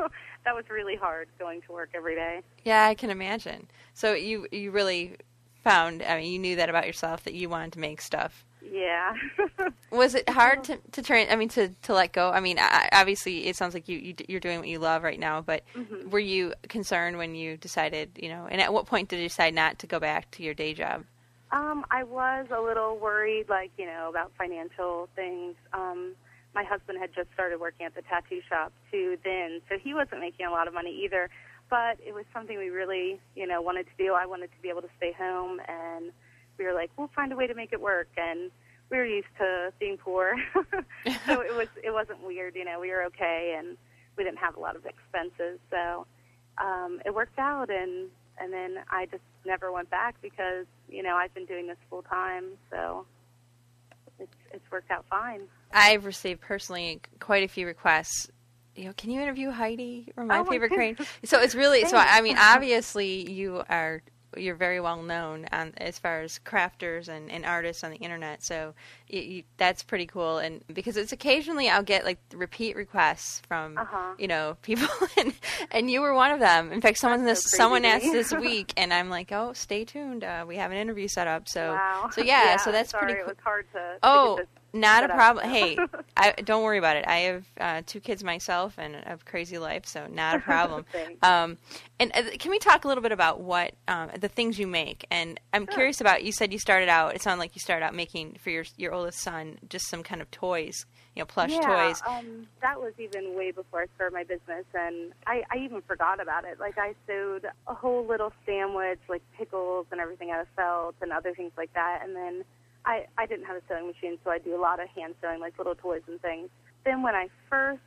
that 0.44 0.56
was 0.56 0.64
really 0.68 0.96
hard 0.96 1.28
going 1.38 1.62
to 1.68 1.72
work 1.72 1.90
every 1.94 2.16
day. 2.16 2.40
Yeah, 2.64 2.84
I 2.84 2.94
can 2.94 3.10
imagine. 3.10 3.68
So 3.94 4.12
you 4.14 4.48
you 4.50 4.72
really 4.72 5.18
found. 5.62 6.02
I 6.02 6.16
mean, 6.16 6.32
you 6.32 6.40
knew 6.40 6.56
that 6.56 6.68
about 6.68 6.84
yourself 6.88 7.22
that 7.22 7.34
you 7.34 7.48
wanted 7.48 7.74
to 7.74 7.78
make 7.78 8.00
stuff. 8.00 8.44
Yeah. 8.70 9.14
Was 9.90 10.14
it 10.14 10.28
hard 10.28 10.64
to 10.64 10.78
to 10.92 11.02
train? 11.02 11.28
I 11.30 11.36
mean, 11.36 11.48
to 11.50 11.68
to 11.68 11.92
let 11.92 12.12
go. 12.12 12.30
I 12.30 12.40
mean, 12.40 12.58
I, 12.58 12.88
obviously, 12.92 13.46
it 13.46 13.56
sounds 13.56 13.74
like 13.74 13.88
you, 13.88 13.98
you 13.98 14.14
you're 14.28 14.40
doing 14.40 14.58
what 14.58 14.68
you 14.68 14.78
love 14.78 15.02
right 15.02 15.18
now. 15.18 15.42
But 15.42 15.64
Mhm. 15.74 16.10
were 16.10 16.18
you 16.18 16.54
concerned 16.68 17.18
when 17.18 17.34
you 17.34 17.56
decided, 17.56 18.18
you 18.20 18.28
know? 18.28 18.46
And 18.50 18.60
at 18.60 18.72
what 18.72 18.86
point 18.86 19.08
did 19.10 19.20
you 19.20 19.28
decide 19.28 19.54
not 19.54 19.78
to 19.80 19.86
go 19.86 20.00
back 20.00 20.30
to 20.32 20.42
your 20.42 20.54
day 20.54 20.72
job? 20.72 21.04
Um, 21.50 21.84
I 21.90 22.04
was 22.04 22.46
a 22.50 22.60
little 22.60 22.96
worried, 22.96 23.50
like, 23.50 23.70
you 23.76 23.84
know, 23.84 24.08
about 24.08 24.32
financial 24.38 25.10
things. 25.14 25.54
Um, 25.74 26.12
my 26.54 26.64
husband 26.64 26.98
had 26.98 27.14
just 27.14 27.30
started 27.34 27.60
working 27.60 27.84
at 27.84 27.94
the 27.94 28.00
tattoo 28.02 28.40
shop 28.48 28.72
too 28.90 29.18
then, 29.22 29.60
so 29.68 29.76
he 29.78 29.92
wasn't 29.92 30.20
making 30.20 30.46
a 30.46 30.50
lot 30.50 30.66
of 30.68 30.72
money 30.72 31.02
either. 31.04 31.28
But 31.68 31.98
it 32.06 32.14
was 32.14 32.24
something 32.32 32.56
we 32.56 32.70
really, 32.70 33.20
you 33.36 33.46
know, 33.46 33.60
wanted 33.60 33.86
to 33.86 33.92
do. 34.02 34.14
I 34.14 34.24
wanted 34.24 34.50
to 34.52 34.62
be 34.62 34.70
able 34.70 34.82
to 34.82 34.90
stay 34.96 35.12
home, 35.12 35.60
and 35.68 36.12
we 36.58 36.64
were 36.64 36.72
like, 36.72 36.90
we'll 36.96 37.10
find 37.14 37.32
a 37.32 37.36
way 37.36 37.46
to 37.46 37.54
make 37.54 37.72
it 37.72 37.80
work. 37.80 38.08
And 38.16 38.50
we 38.92 38.98
were 38.98 39.06
used 39.06 39.26
to 39.38 39.72
being 39.80 39.96
poor, 39.96 40.34
so 41.26 41.40
it 41.40 41.56
was 41.56 41.68
it 41.82 41.90
wasn't 41.90 42.22
weird. 42.22 42.54
You 42.54 42.66
know, 42.66 42.78
we 42.78 42.90
were 42.90 43.04
okay, 43.04 43.56
and 43.58 43.76
we 44.16 44.22
didn't 44.22 44.38
have 44.38 44.54
a 44.56 44.60
lot 44.60 44.76
of 44.76 44.84
expenses, 44.84 45.58
so 45.70 46.06
um, 46.58 47.00
it 47.06 47.14
worked 47.14 47.38
out. 47.38 47.70
And 47.70 48.10
and 48.38 48.52
then 48.52 48.76
I 48.90 49.06
just 49.06 49.22
never 49.46 49.72
went 49.72 49.88
back 49.90 50.16
because 50.20 50.66
you 50.88 51.02
know 51.02 51.16
I've 51.16 51.32
been 51.32 51.46
doing 51.46 51.66
this 51.66 51.78
full 51.88 52.02
time, 52.02 52.44
so 52.70 53.06
it's 54.20 54.36
it's 54.52 54.70
worked 54.70 54.90
out 54.90 55.06
fine. 55.08 55.40
I've 55.72 56.04
received 56.04 56.42
personally 56.42 57.00
quite 57.18 57.44
a 57.44 57.48
few 57.48 57.66
requests. 57.66 58.30
You 58.76 58.86
know, 58.86 58.92
can 58.96 59.10
you 59.10 59.20
interview 59.20 59.50
Heidi 59.50 60.12
or 60.16 60.24
my 60.24 60.38
Oh 60.38 60.44
my 60.44 60.50
favorite 60.50 60.72
crane? 60.72 60.96
So 61.24 61.40
it's 61.40 61.54
really 61.54 61.86
so. 61.86 61.96
I 61.96 62.20
mean, 62.20 62.36
obviously, 62.38 63.30
you 63.30 63.62
are 63.70 64.02
you're 64.36 64.54
very 64.56 64.80
well 64.80 65.02
known 65.02 65.46
on 65.52 65.72
as 65.76 65.98
far 65.98 66.20
as 66.22 66.38
crafters 66.44 67.08
and, 67.08 67.30
and 67.30 67.44
artists 67.44 67.84
on 67.84 67.90
the 67.90 67.96
internet. 67.98 68.42
So 68.42 68.74
you, 69.08 69.20
you, 69.20 69.42
that's 69.56 69.82
pretty 69.82 70.06
cool. 70.06 70.38
And 70.38 70.62
because 70.72 70.96
it's 70.96 71.12
occasionally 71.12 71.68
I'll 71.68 71.82
get 71.82 72.04
like 72.04 72.18
repeat 72.34 72.76
requests 72.76 73.40
from 73.48 73.76
Uh-huh. 73.78 74.14
you 74.18 74.28
know 74.28 74.56
people, 74.62 74.88
and, 75.18 75.32
and 75.70 75.90
you 75.90 76.00
were 76.00 76.14
one 76.14 76.30
of 76.30 76.40
them. 76.40 76.72
In 76.72 76.80
fact, 76.80 76.98
someone 76.98 77.24
That's 77.24 77.42
this 77.42 77.50
so 77.52 77.56
someone 77.56 77.84
asked 77.84 78.10
this 78.12 78.32
week, 78.40 78.72
and 78.76 78.92
I'm 78.92 79.10
like, 79.10 79.32
oh, 79.32 79.52
stay 79.52 79.84
tuned. 79.84 80.24
Uh, 80.24 80.44
we 80.46 80.56
have 80.56 80.70
an 80.70 80.76
interview 80.78 81.08
set 81.08 81.26
up. 81.26 81.48
So 81.48 81.72
wow. 81.72 82.08
so 82.12 82.22
yeah, 82.22 82.56
so 82.56 82.72
that's 82.76 82.90
sorry, 82.90 83.04
pretty. 83.14 83.20
It 83.20 83.24
cool. 83.24 83.34
was 83.34 83.42
hard 83.42 83.66
to. 83.72 83.78
to 83.78 83.98
Oh, 84.02 84.36
get 84.36 84.46
not 84.72 85.04
a 85.04 85.08
problem. 85.08 85.48
Hey, 85.48 85.78
I, 86.16 86.32
don't 86.32 86.62
worry 86.62 86.78
about 86.78 86.96
it. 86.96 87.04
I 87.06 87.16
have 87.18 87.44
uh, 87.60 87.82
two 87.84 88.00
kids 88.00 88.24
myself 88.24 88.74
and 88.78 88.94
a 88.94 89.18
crazy 89.24 89.58
life, 89.58 89.86
so 89.86 90.06
not 90.06 90.36
a 90.36 90.38
problem. 90.40 90.84
Um, 91.22 91.58
and 91.98 92.10
uh, 92.14 92.22
can 92.38 92.50
we 92.50 92.58
talk 92.58 92.84
a 92.84 92.88
little 92.88 93.02
bit 93.02 93.12
about 93.12 93.40
what 93.40 93.74
um, 93.88 94.10
the 94.18 94.28
things 94.28 94.58
you 94.58 94.66
make? 94.66 95.06
And 95.10 95.38
I'm 95.52 95.66
Sure. 95.66 95.74
curious 95.74 96.00
about. 96.00 96.24
You 96.24 96.32
said 96.32 96.52
you 96.52 96.58
started 96.58 96.88
out. 96.88 97.14
It 97.14 97.22
sounded 97.22 97.40
like 97.40 97.54
you 97.54 97.60
started 97.60 97.84
out 97.84 97.94
making 97.94 98.36
for 98.42 98.50
your 98.50 98.64
your 98.76 98.92
oldest 98.92 99.20
son 99.20 99.58
just 99.68 99.88
some 99.88 100.02
kind 100.02 100.20
of 100.20 100.30
toys, 100.30 100.84
you 101.14 101.20
know, 101.20 101.26
plush 101.26 101.50
yeah, 101.50 101.66
toys. 101.66 102.02
Um, 102.06 102.46
that 102.60 102.80
was 102.80 102.92
even 102.98 103.34
way 103.36 103.50
before 103.50 103.82
I 103.82 103.86
started 103.96 104.14
my 104.14 104.24
business, 104.24 104.64
and 104.74 105.12
I, 105.26 105.42
I 105.50 105.58
even 105.58 105.82
forgot 105.82 106.20
about 106.20 106.44
it. 106.44 106.58
Like 106.58 106.78
I 106.78 106.94
sewed 107.06 107.46
a 107.66 107.74
whole 107.74 108.06
little 108.06 108.32
sandwich, 108.46 109.00
like 109.08 109.22
pickles 109.36 109.86
and 109.92 110.00
everything 110.00 110.30
out 110.30 110.40
of 110.40 110.48
felt 110.56 110.94
and 111.00 111.12
other 111.12 111.34
things 111.34 111.52
like 111.56 111.72
that. 111.74 112.00
And 112.02 112.14
then 112.16 112.44
I, 112.84 113.06
I 113.16 113.26
didn't 113.26 113.46
have 113.46 113.56
a 113.56 113.62
sewing 113.68 113.86
machine, 113.86 114.18
so 114.24 114.30
I 114.30 114.38
do 114.38 114.56
a 114.56 114.60
lot 114.60 114.82
of 114.82 114.88
hand 114.88 115.14
sewing, 115.22 115.40
like 115.40 115.58
little 115.58 115.74
toys 115.74 116.02
and 116.08 116.20
things. 116.20 116.48
Then 116.84 117.02
when 117.02 117.14
I 117.14 117.28
first 117.48 117.80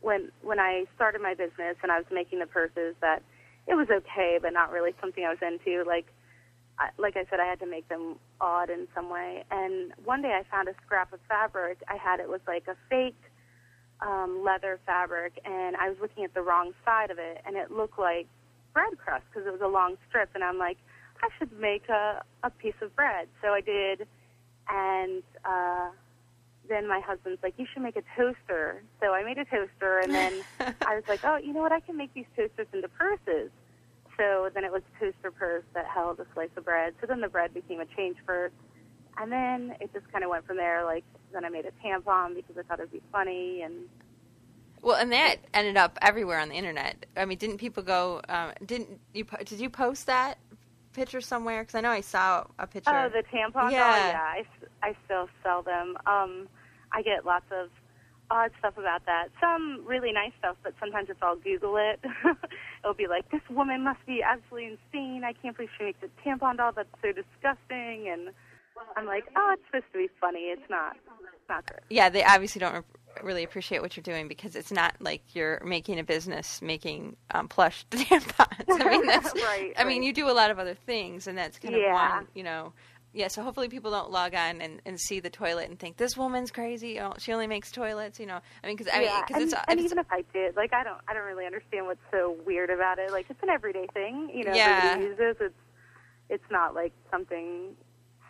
when 0.00 0.30
when 0.42 0.60
I 0.60 0.84
started 0.94 1.20
my 1.20 1.34
business 1.34 1.76
and 1.82 1.90
I 1.90 1.98
was 1.98 2.06
making 2.12 2.38
the 2.38 2.46
purses 2.46 2.94
that 3.00 3.22
it 3.66 3.74
was 3.74 3.88
okay, 3.90 4.38
but 4.40 4.52
not 4.52 4.70
really 4.70 4.94
something 5.00 5.24
I 5.24 5.30
was 5.30 5.38
into. 5.42 5.82
Like 5.84 6.06
I, 6.78 6.90
like 6.98 7.16
I 7.16 7.24
said, 7.30 7.40
I 7.40 7.46
had 7.46 7.58
to 7.60 7.66
make 7.66 7.88
them 7.88 8.16
odd 8.40 8.70
in 8.70 8.86
some 8.94 9.10
way. 9.10 9.44
And 9.50 9.92
one 10.04 10.22
day 10.22 10.38
I 10.38 10.42
found 10.50 10.68
a 10.68 10.74
scrap 10.84 11.12
of 11.12 11.20
fabric. 11.28 11.82
I 11.88 11.96
had 11.96 12.20
it 12.20 12.28
was 12.28 12.40
like 12.46 12.64
a 12.68 12.76
fake 12.88 13.16
um, 14.00 14.42
leather 14.44 14.78
fabric, 14.84 15.40
and 15.44 15.74
I 15.76 15.88
was 15.88 15.98
looking 16.00 16.24
at 16.24 16.34
the 16.34 16.42
wrong 16.42 16.72
side 16.84 17.10
of 17.10 17.18
it, 17.18 17.40
and 17.46 17.56
it 17.56 17.70
looked 17.70 17.98
like 17.98 18.26
bread 18.74 18.98
crust 19.02 19.24
because 19.30 19.46
it 19.46 19.50
was 19.50 19.62
a 19.62 19.68
long 19.68 19.96
strip. 20.08 20.28
And 20.34 20.44
I'm 20.44 20.58
like, 20.58 20.76
I 21.22 21.28
should 21.38 21.52
make 21.58 21.88
a 21.88 22.22
a 22.42 22.50
piece 22.50 22.78
of 22.82 22.94
bread. 22.94 23.28
So 23.42 23.48
I 23.48 23.60
did, 23.60 24.06
and 24.68 25.22
uh, 25.44 25.88
then 26.68 26.88
my 26.88 27.00
husband's 27.00 27.42
like, 27.42 27.54
you 27.56 27.66
should 27.72 27.82
make 27.82 27.96
a 27.96 28.02
toaster. 28.16 28.82
So 29.00 29.14
I 29.14 29.22
made 29.24 29.38
a 29.38 29.44
toaster, 29.44 30.00
and 30.00 30.12
then 30.12 30.42
I 30.86 30.94
was 30.94 31.04
like, 31.08 31.20
oh, 31.24 31.36
you 31.36 31.52
know 31.52 31.60
what? 31.60 31.72
I 31.72 31.80
can 31.80 31.96
make 31.96 32.12
these 32.14 32.26
toasters 32.36 32.66
into 32.72 32.88
purses. 32.88 33.50
So 34.16 34.48
then 34.54 34.64
it 34.64 34.72
was 34.72 34.82
a 34.96 35.04
toaster 35.04 35.30
purse 35.30 35.64
that 35.74 35.86
held 35.86 36.20
a 36.20 36.26
slice 36.34 36.48
of 36.56 36.64
bread. 36.64 36.94
So 37.00 37.06
then 37.06 37.20
the 37.20 37.28
bread 37.28 37.52
became 37.52 37.80
a 37.80 37.86
change 37.96 38.16
purse. 38.26 38.52
And 39.18 39.30
then 39.30 39.76
it 39.80 39.92
just 39.92 40.10
kind 40.12 40.24
of 40.24 40.30
went 40.30 40.46
from 40.46 40.56
there. 40.56 40.84
Like, 40.84 41.04
then 41.32 41.44
I 41.44 41.48
made 41.48 41.66
a 41.66 41.72
tampon 41.86 42.34
because 42.34 42.56
I 42.58 42.62
thought 42.62 42.80
it 42.80 42.82
would 42.82 42.92
be 42.92 43.02
funny. 43.12 43.62
And 43.62 43.74
well, 44.82 44.96
and 44.96 45.12
that 45.12 45.36
ended 45.54 45.76
up 45.76 45.98
everywhere 46.02 46.38
on 46.38 46.48
the 46.48 46.54
internet. 46.54 47.06
I 47.16 47.24
mean, 47.24 47.38
didn't 47.38 47.58
people 47.58 47.82
go? 47.82 48.20
Um, 48.28 48.52
didn't 48.64 49.00
you? 49.14 49.26
Did 49.44 49.58
you 49.60 49.70
post 49.70 50.06
that 50.06 50.38
picture 50.92 51.20
somewhere? 51.20 51.62
Because 51.62 51.74
I 51.74 51.80
know 51.80 51.90
I 51.90 52.02
saw 52.02 52.44
a 52.58 52.66
picture. 52.66 52.90
Oh, 52.90 53.08
the 53.08 53.22
tampon. 53.36 53.72
Yeah. 53.72 53.94
Oh, 53.94 54.08
yeah. 54.08 54.20
I, 54.20 54.44
I 54.86 54.94
still 55.04 55.28
sell 55.42 55.62
them. 55.62 55.96
Um, 56.06 56.46
I 56.92 57.02
get 57.02 57.26
lots 57.26 57.46
of 57.50 57.68
odd 58.30 58.50
stuff 58.60 58.74
about 58.78 59.04
that. 59.06 59.28
Some 59.40 59.84
really 59.84 60.12
nice 60.12 60.32
stuff, 60.38 60.56
but 60.62 60.74
sometimes 60.78 61.08
if 61.10 61.16
I'll 61.22 61.36
Google 61.36 61.76
it, 61.76 61.98
it'll 62.84 62.94
be 62.94 63.08
like, 63.08 63.28
"This 63.30 63.42
woman 63.50 63.82
must 63.82 64.04
be 64.06 64.22
absolutely 64.22 64.78
insane. 64.78 65.22
I 65.24 65.32
can't 65.32 65.56
believe 65.56 65.70
she 65.76 65.84
makes 65.84 65.98
a 66.02 66.28
tampon 66.28 66.56
doll. 66.58 66.72
That's 66.72 66.88
so 67.02 67.08
disgusting." 67.12 68.08
And 68.12 68.30
I'm 68.96 69.06
like, 69.06 69.24
"Oh, 69.36 69.54
it's 69.54 69.62
supposed 69.66 69.92
to 69.92 69.98
be 69.98 70.08
funny. 70.20 70.50
It's 70.54 70.68
not. 70.70 70.96
It's 70.96 71.48
not 71.48 71.66
good." 71.66 71.80
Yeah, 71.90 72.08
they 72.08 72.22
obviously 72.24 72.60
don't 72.60 72.84
really 73.22 73.42
appreciate 73.44 73.80
what 73.80 73.96
you're 73.96 74.02
doing 74.02 74.28
because 74.28 74.54
it's 74.54 74.70
not 74.70 74.94
like 75.00 75.22
you're 75.34 75.60
making 75.64 75.98
a 75.98 76.04
business 76.04 76.60
making 76.62 77.16
um, 77.32 77.48
plush 77.48 77.86
tampons. 77.90 78.64
I 78.68 78.90
mean, 78.90 79.06
that's. 79.06 79.34
right. 79.42 79.72
I 79.76 79.84
mean, 79.84 80.02
you 80.02 80.12
do 80.12 80.28
a 80.30 80.32
lot 80.32 80.50
of 80.50 80.58
other 80.58 80.74
things, 80.74 81.26
and 81.26 81.36
that's 81.36 81.58
kind 81.58 81.74
of 81.74 81.80
Yeah. 81.80 82.16
one. 82.18 82.28
You 82.34 82.44
know. 82.44 82.72
Yeah, 83.16 83.28
so 83.28 83.42
hopefully 83.42 83.70
people 83.70 83.90
don't 83.90 84.10
log 84.10 84.34
on 84.34 84.60
and, 84.60 84.82
and 84.84 85.00
see 85.00 85.20
the 85.20 85.30
toilet 85.30 85.70
and 85.70 85.78
think 85.78 85.96
this 85.96 86.18
woman's 86.18 86.50
crazy. 86.50 87.00
Oh, 87.00 87.14
she 87.16 87.32
only 87.32 87.46
makes 87.46 87.72
toilets, 87.72 88.20
you 88.20 88.26
know. 88.26 88.40
I 88.62 88.66
mean, 88.66 88.76
because 88.76 88.92
I 88.92 88.98
mean, 88.98 89.08
yeah, 89.08 89.22
'cause 89.22 89.36
and, 89.36 89.42
it's, 89.44 89.54
and 89.54 89.80
it's 89.80 89.86
even 89.86 89.98
if 89.98 90.06
I 90.12 90.22
did, 90.34 90.54
like, 90.54 90.74
I 90.74 90.84
don't, 90.84 90.98
I 91.08 91.14
don't 91.14 91.24
really 91.24 91.46
understand 91.46 91.86
what's 91.86 92.02
so 92.10 92.36
weird 92.44 92.68
about 92.68 92.98
it. 92.98 93.10
Like, 93.10 93.24
it's 93.30 93.42
an 93.42 93.48
everyday 93.48 93.86
thing, 93.94 94.30
you 94.34 94.44
know. 94.44 94.52
Yeah. 94.54 94.92
Everybody 94.96 95.22
uses 95.22 95.36
it's, 95.40 95.54
it's 96.28 96.50
not 96.50 96.74
like 96.74 96.92
something 97.10 97.74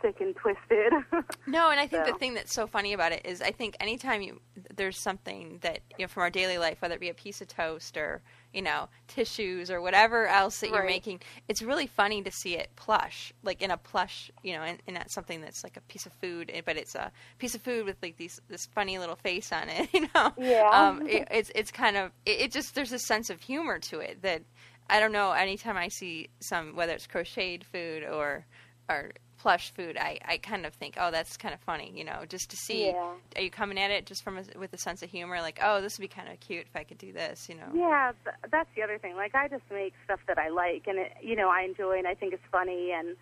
sick 0.02 0.20
and 0.20 0.34
twisted. 0.36 0.92
No, 1.48 1.70
and 1.70 1.78
I 1.78 1.86
think 1.86 2.06
the 2.06 2.14
thing 2.14 2.34
that's 2.34 2.52
so 2.52 2.66
funny 2.66 2.92
about 2.92 3.12
it 3.12 3.22
is 3.24 3.40
I 3.40 3.52
think 3.52 3.76
anytime 3.78 4.20
you 4.20 4.40
there's 4.74 4.98
something 4.98 5.58
that 5.62 5.80
you 5.96 6.04
know 6.04 6.08
from 6.08 6.24
our 6.24 6.30
daily 6.30 6.58
life, 6.58 6.82
whether 6.82 6.94
it 6.94 7.00
be 7.00 7.08
a 7.08 7.14
piece 7.14 7.40
of 7.40 7.46
toast 7.48 7.96
or 7.96 8.20
you 8.52 8.62
know 8.62 8.88
tissues 9.06 9.70
or 9.70 9.80
whatever 9.80 10.26
else 10.26 10.58
that 10.60 10.70
you're 10.70 10.84
making, 10.84 11.20
it's 11.48 11.62
really 11.62 11.86
funny 11.86 12.20
to 12.22 12.32
see 12.32 12.56
it 12.56 12.70
plush, 12.74 13.32
like 13.44 13.62
in 13.62 13.70
a 13.70 13.76
plush, 13.76 14.30
you 14.42 14.54
know, 14.54 14.62
and, 14.62 14.82
and 14.86 14.94
not 14.94 15.10
something 15.10 15.40
that's 15.40 15.62
like 15.62 15.76
a 15.76 15.80
piece 15.82 16.04
of 16.04 16.12
food, 16.14 16.50
eh, 16.52 16.62
but 16.64 16.76
it's 16.76 16.94
a 16.96 17.12
piece 17.38 17.54
of 17.54 17.62
food 17.62 17.86
with 17.86 17.96
like 18.02 18.16
these 18.16 18.40
this 18.48 18.66
funny 18.66 18.98
little 18.98 19.16
face 19.16 19.52
on 19.52 19.68
it, 19.68 19.88
you 19.94 20.08
know. 20.14 20.32
Yeah. 20.36 20.68
Um, 20.72 21.06
it, 21.06 21.28
it's 21.30 21.52
it's 21.54 21.70
kind 21.70 21.96
of 21.96 22.10
it, 22.24 22.40
it 22.40 22.52
just 22.52 22.74
there's 22.74 22.92
a 22.92 22.98
sense 22.98 23.30
of 23.30 23.40
humor 23.40 23.78
to 23.78 24.00
it 24.00 24.22
that 24.22 24.42
I 24.90 25.00
don't 25.00 25.12
know. 25.12 25.32
Anytime 25.32 25.76
I 25.76 25.88
see 25.88 26.28
some 26.40 26.74
whether 26.74 26.92
it's 26.92 27.06
crocheted 27.06 27.64
food 27.64 28.02
or 28.02 28.46
or 28.88 29.12
plush 29.46 29.70
food, 29.70 29.96
I, 29.96 30.18
I 30.24 30.38
kind 30.38 30.66
of 30.66 30.74
think, 30.74 30.96
oh, 30.98 31.12
that's 31.12 31.36
kind 31.36 31.54
of 31.54 31.60
funny, 31.60 31.92
you 31.94 32.02
know, 32.02 32.24
just 32.28 32.50
to 32.50 32.56
see. 32.56 32.86
Yeah. 32.86 33.12
Are 33.36 33.40
you 33.40 33.48
coming 33.48 33.78
at 33.78 33.92
it 33.92 34.04
just 34.04 34.24
from 34.24 34.38
a, 34.38 34.58
with 34.58 34.72
a 34.72 34.76
sense 34.76 35.04
of 35.04 35.10
humor, 35.10 35.40
like, 35.40 35.60
oh, 35.62 35.80
this 35.80 35.96
would 35.96 36.02
be 36.02 36.08
kind 36.08 36.28
of 36.28 36.40
cute 36.40 36.66
if 36.66 36.74
I 36.74 36.82
could 36.82 36.98
do 36.98 37.12
this, 37.12 37.48
you 37.48 37.54
know? 37.54 37.68
Yeah, 37.72 38.10
th- 38.24 38.34
that's 38.50 38.68
the 38.74 38.82
other 38.82 38.98
thing. 38.98 39.14
Like, 39.14 39.36
I 39.36 39.46
just 39.46 39.62
make 39.70 39.94
stuff 40.04 40.18
that 40.26 40.36
I 40.36 40.48
like, 40.48 40.88
and 40.88 40.98
it, 40.98 41.12
you 41.22 41.36
know, 41.36 41.48
I 41.48 41.62
enjoy, 41.62 41.96
and 41.96 42.08
I 42.08 42.14
think 42.14 42.32
it's 42.34 42.42
funny. 42.50 42.90
And 42.90 43.14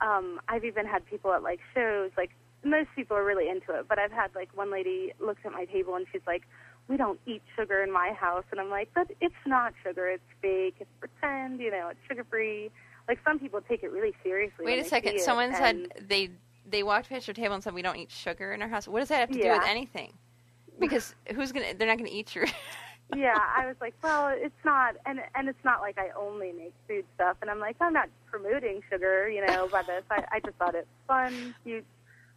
um, 0.00 0.40
I've 0.46 0.64
even 0.64 0.86
had 0.86 1.04
people 1.04 1.32
at 1.32 1.42
like 1.42 1.58
shows. 1.74 2.12
Like, 2.16 2.30
most 2.62 2.90
people 2.94 3.16
are 3.16 3.24
really 3.24 3.48
into 3.48 3.76
it, 3.76 3.88
but 3.88 3.98
I've 3.98 4.12
had 4.12 4.32
like 4.36 4.56
one 4.56 4.70
lady 4.70 5.12
looked 5.18 5.44
at 5.44 5.50
my 5.50 5.64
table 5.64 5.96
and 5.96 6.06
she's 6.12 6.22
like, 6.28 6.42
"We 6.86 6.96
don't 6.96 7.18
eat 7.26 7.42
sugar 7.56 7.82
in 7.82 7.90
my 7.90 8.12
house," 8.12 8.44
and 8.52 8.60
I'm 8.60 8.70
like, 8.70 8.90
"But 8.94 9.10
it's 9.20 9.34
not 9.46 9.72
sugar. 9.82 10.06
It's 10.06 10.22
fake. 10.40 10.76
It's 10.78 10.90
pretend. 11.00 11.58
You 11.58 11.72
know, 11.72 11.88
it's 11.88 11.98
sugar 12.06 12.22
free." 12.22 12.70
Like, 13.08 13.18
some 13.24 13.38
people 13.38 13.60
take 13.60 13.82
it 13.82 13.90
really 13.90 14.14
seriously. 14.22 14.64
Wait 14.64 14.78
a 14.78 14.84
second. 14.84 15.20
Someone 15.20 15.54
said 15.54 15.92
they 16.08 16.30
they 16.68 16.82
walked 16.82 17.08
past 17.08 17.26
your 17.26 17.34
table 17.34 17.54
and 17.54 17.62
said 17.62 17.74
we 17.74 17.82
don't 17.82 17.96
eat 17.96 18.10
sugar 18.10 18.52
in 18.52 18.62
our 18.62 18.68
house. 18.68 18.86
What 18.88 19.00
does 19.00 19.08
that 19.08 19.20
have 19.20 19.30
to 19.30 19.42
do 19.42 19.48
with 19.48 19.62
anything? 19.66 20.12
Because 20.78 21.14
who's 21.34 21.52
gonna? 21.52 21.74
They're 21.74 21.88
not 21.88 21.98
gonna 21.98 22.10
eat 22.10 22.34
your. 22.34 22.46
yeah, 23.16 23.38
I 23.56 23.66
was 23.66 23.76
like, 23.80 23.94
well, 24.02 24.32
it's 24.34 24.64
not, 24.64 24.96
and 25.06 25.20
and 25.34 25.48
it's 25.48 25.64
not 25.64 25.80
like 25.80 25.98
I 25.98 26.10
only 26.18 26.52
make 26.52 26.72
food 26.88 27.04
stuff, 27.14 27.36
and 27.42 27.50
I'm 27.50 27.58
like, 27.58 27.76
I'm 27.80 27.92
not 27.92 28.08
promoting 28.30 28.82
sugar, 28.90 29.28
you 29.28 29.44
know, 29.46 29.68
by 29.68 29.82
this. 29.82 30.04
I, 30.10 30.24
I 30.32 30.40
just 30.40 30.56
thought 30.56 30.74
it's 30.74 30.88
fun, 31.06 31.54
cute 31.64 31.84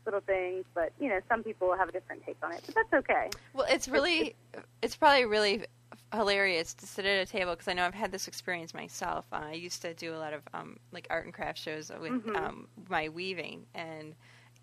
little 0.05 0.21
things, 0.21 0.65
but 0.73 0.91
you 0.99 1.09
know, 1.09 1.19
some 1.27 1.43
people 1.43 1.75
have 1.75 1.89
a 1.89 1.91
different 1.91 2.25
take 2.25 2.37
on 2.43 2.51
it, 2.53 2.61
but 2.65 2.75
that's 2.75 2.93
okay. 2.93 3.29
Well, 3.53 3.65
it's 3.69 3.87
really, 3.87 4.35
it's 4.81 4.95
probably 4.95 5.25
really 5.25 5.65
hilarious 6.13 6.73
to 6.75 6.85
sit 6.85 7.05
at 7.05 7.27
a 7.27 7.29
table 7.29 7.51
because 7.53 7.67
I 7.67 7.73
know 7.73 7.85
I've 7.85 7.93
had 7.93 8.11
this 8.11 8.27
experience 8.27 8.73
myself. 8.73 9.25
Uh, 9.33 9.41
I 9.47 9.53
used 9.53 9.81
to 9.81 9.93
do 9.93 10.13
a 10.13 10.17
lot 10.17 10.33
of 10.33 10.41
um, 10.53 10.77
like 10.91 11.07
art 11.09 11.25
and 11.25 11.33
craft 11.33 11.59
shows 11.59 11.91
with 11.99 12.11
Mhm. 12.11 12.35
um, 12.37 12.67
my 12.89 13.09
weaving, 13.09 13.65
and 13.73 14.15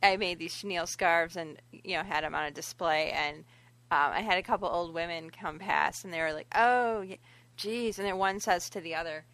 I 0.03 0.17
made 0.17 0.39
these 0.39 0.55
chenille 0.55 0.87
scarves 0.87 1.37
and 1.37 1.61
you 1.73 1.97
know 1.97 2.03
had 2.03 2.25
them 2.25 2.35
on 2.35 2.45
a 2.45 2.51
display. 2.51 3.11
And 3.11 3.39
um, 3.91 4.13
I 4.13 4.21
had 4.21 4.39
a 4.39 4.43
couple 4.43 4.69
old 4.69 4.95
women 4.95 5.31
come 5.31 5.59
past, 5.59 6.05
and 6.05 6.13
they 6.13 6.21
were 6.21 6.33
like, 6.33 6.49
"Oh, 6.55 7.05
geez," 7.57 7.99
and 7.99 8.07
then 8.07 8.19
one 8.19 8.41
says 8.41 8.71
to 8.71 8.81
the 8.81 8.95
other. 8.95 9.25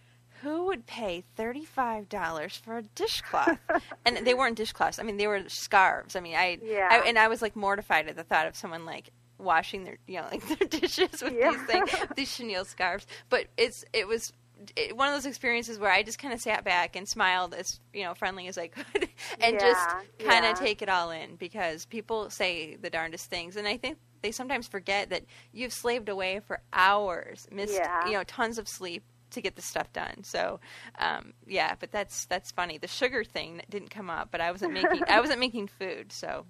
Who 0.42 0.66
would 0.66 0.86
pay 0.86 1.24
thirty-five 1.36 2.08
dollars 2.08 2.56
for 2.56 2.78
a 2.78 2.82
dishcloth? 2.82 3.58
and 4.04 4.18
they 4.26 4.34
weren't 4.34 4.56
dishcloths. 4.56 4.98
I 4.98 5.02
mean, 5.02 5.16
they 5.16 5.26
were 5.26 5.42
scarves. 5.48 6.14
I 6.16 6.20
mean, 6.20 6.36
I, 6.36 6.58
Yeah. 6.62 6.88
I 6.90 6.98
and 7.08 7.18
I 7.18 7.28
was 7.28 7.42
like 7.42 7.56
mortified 7.56 8.08
at 8.08 8.16
the 8.16 8.24
thought 8.24 8.46
of 8.46 8.56
someone 8.56 8.84
like 8.84 9.10
washing 9.38 9.84
their 9.84 9.98
you 10.06 10.16
know 10.20 10.26
like 10.30 10.46
their 10.58 10.68
dishes 10.68 11.22
with 11.22 11.32
Yeah. 11.32 11.50
these 11.52 11.62
things 11.62 11.90
these 12.16 12.34
chenille 12.36 12.64
scarves 12.64 13.06
but 13.30 13.46
it's 13.56 13.84
it 13.92 14.08
was 14.08 14.32
it, 14.74 14.96
one 14.96 15.06
of 15.08 15.14
those 15.14 15.26
experiences 15.26 15.78
where 15.78 15.92
I 15.92 16.02
just 16.02 16.18
kind 16.18 16.34
of 16.34 16.40
sat 16.40 16.64
back 16.64 16.96
and 16.96 17.08
smiled 17.08 17.54
as 17.54 17.78
you 17.94 18.02
know 18.02 18.14
friendly 18.14 18.48
as 18.48 18.58
I 18.58 18.66
could 18.66 19.08
and 19.40 19.60
just 19.60 19.80
Yeah, 20.18 20.26
kind 20.28 20.44
yeah. 20.44 20.50
of 20.50 20.58
take 20.58 20.82
it 20.82 20.88
all 20.88 21.10
in 21.12 21.36
because 21.36 21.84
people 21.84 22.30
say 22.30 22.74
the 22.74 22.90
darndest 22.90 23.30
things 23.30 23.54
and 23.54 23.68
I 23.68 23.76
think 23.76 23.98
they 24.22 24.32
sometimes 24.32 24.66
forget 24.66 25.10
that 25.10 25.22
you've 25.52 25.72
slaved 25.72 26.08
away 26.08 26.40
for 26.44 26.60
hours 26.72 27.46
missed 27.52 27.74
Yeah. 27.74 28.08
you 28.08 28.14
know 28.14 28.24
tons 28.24 28.58
of 28.58 28.66
sleep 28.66 29.04
to 29.30 29.40
get 29.40 29.56
the 29.56 29.62
stuff 29.62 29.92
done 29.92 30.22
so 30.22 30.60
um, 30.98 31.32
yeah 31.46 31.74
but 31.78 31.90
that's 31.90 32.26
that's 32.26 32.50
funny 32.50 32.78
the 32.78 32.88
sugar 32.88 33.24
thing 33.24 33.60
didn't 33.68 33.90
come 33.90 34.10
up 34.10 34.28
but 34.30 34.40
I 34.40 34.50
wasn't 34.50 34.72
making 34.72 35.02
I 35.08 35.20
wasn't 35.20 35.40
making 35.40 35.68
food 35.68 36.12
so 36.12 36.44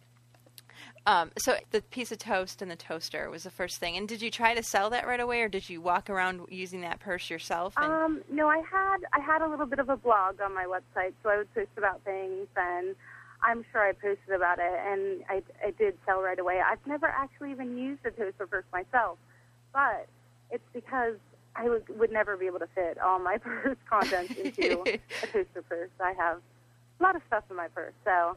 um, 1.07 1.31
so 1.39 1.57
the 1.71 1.81
piece 1.81 2.13
of 2.13 2.19
toast 2.19 2.61
and 2.61 2.71
the 2.71 2.77
toaster 2.77 3.31
was 3.31 3.43
the 3.45 3.51
first 3.51 3.79
thing. 3.79 3.97
And 3.97 4.07
did 4.07 4.21
you 4.21 4.31
try 4.31 4.55
to 4.55 4.63
sell 4.63 4.91
that 4.91 5.07
right 5.07 5.21
away, 5.21 5.41
or 5.41 5.49
did 5.49 5.69
you 5.69 5.81
walk 5.81 6.11
around 6.11 6.47
using 6.51 6.83
that 6.83 7.01
purse 7.01 7.31
yourself? 7.31 7.75
And, 7.77 7.91
Um, 7.91 8.23
no, 8.31 8.49
I 8.49 8.59
had 8.59 8.99
I 9.13 9.21
had 9.21 9.43
a 9.43 9.49
little 9.49 9.67
bit 9.67 9.79
of 9.79 9.89
a 9.89 9.97
blog 9.97 10.41
on 10.41 10.55
my 10.55 10.65
website, 10.65 11.15
so 11.23 11.31
I 11.31 11.39
would 11.39 11.53
post 11.55 11.71
about 11.77 12.03
things, 12.03 12.47
and 12.57 12.95
I'm 13.43 13.65
sure 13.73 13.89
I 13.89 13.93
posted 13.93 14.35
about 14.35 14.59
it, 14.59 14.73
and 14.87 15.25
I, 15.29 15.43
I 15.65 15.71
did 15.71 15.97
sell 16.05 16.21
right 16.21 16.39
away. 16.39 16.61
I've 16.61 16.85
never 16.87 17.07
actually 17.07 17.53
even 17.53 17.79
used 17.79 18.05
a 18.05 18.11
toaster 18.11 18.47
purse 18.47 18.65
myself, 18.73 19.19
but 19.73 20.09
it's 20.51 20.69
because 20.73 21.17
I 21.59 21.69
would 21.69 21.89
would 21.99 22.13
never 22.13 22.37
be 22.37 22.47
able 22.47 22.61
to 22.61 22.69
fit 22.75 22.99
all 22.99 23.19
my 23.19 23.39
purse 23.45 23.77
contents 23.89 24.35
into 24.37 24.83
a 24.83 24.99
toaster 25.27 25.63
purse. 25.69 25.91
I 26.01 26.13
have 26.13 26.39
a 27.01 27.03
lot 27.03 27.17
of 27.17 27.23
stuff 27.27 27.45
in 27.51 27.57
my 27.57 27.69
purse, 27.69 27.95
so. 28.05 28.37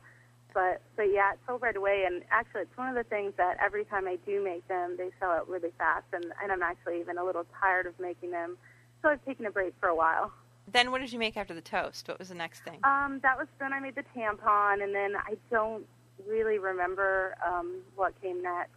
But 0.53 0.81
but 0.97 1.03
yeah, 1.03 1.33
it 1.33 1.39
sold 1.47 1.61
right 1.61 1.75
away, 1.75 2.03
and 2.05 2.23
actually, 2.29 2.61
it's 2.63 2.77
one 2.77 2.89
of 2.89 2.95
the 2.95 3.05
things 3.05 3.33
that 3.37 3.55
every 3.63 3.85
time 3.85 4.07
I 4.07 4.17
do 4.25 4.43
make 4.43 4.67
them, 4.67 4.95
they 4.97 5.11
sell 5.19 5.29
out 5.29 5.47
really 5.47 5.71
fast, 5.77 6.05
and 6.11 6.25
and 6.43 6.51
I'm 6.51 6.61
actually 6.63 6.99
even 6.99 7.17
a 7.17 7.23
little 7.23 7.45
tired 7.61 7.85
of 7.85 7.97
making 7.99 8.31
them, 8.31 8.57
so 9.01 9.09
I've 9.09 9.23
taken 9.23 9.45
a 9.45 9.51
break 9.51 9.73
for 9.79 9.87
a 9.87 9.95
while. 9.95 10.33
then 10.69 10.91
what 10.91 10.99
did 10.99 11.13
you 11.13 11.19
make 11.19 11.37
after 11.37 11.53
the 11.53 11.61
toast? 11.61 12.07
What 12.09 12.19
was 12.19 12.29
the 12.29 12.35
next 12.35 12.61
thing? 12.63 12.79
Um, 12.83 13.19
that 13.23 13.37
was 13.37 13.47
then 13.59 13.71
I 13.71 13.79
made 13.79 13.95
the 13.95 14.03
tampon, 14.15 14.83
and 14.83 14.93
then 14.93 15.15
I 15.15 15.37
don't 15.49 15.85
really 16.27 16.57
remember 16.59 17.35
um, 17.47 17.77
what 17.95 18.19
came 18.21 18.41
next. 18.41 18.71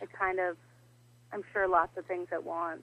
It 0.00 0.08
kind 0.12 0.40
of, 0.40 0.56
I'm 1.32 1.44
sure 1.52 1.68
lots 1.68 1.96
of 1.96 2.06
things 2.06 2.26
at 2.32 2.42
once. 2.42 2.82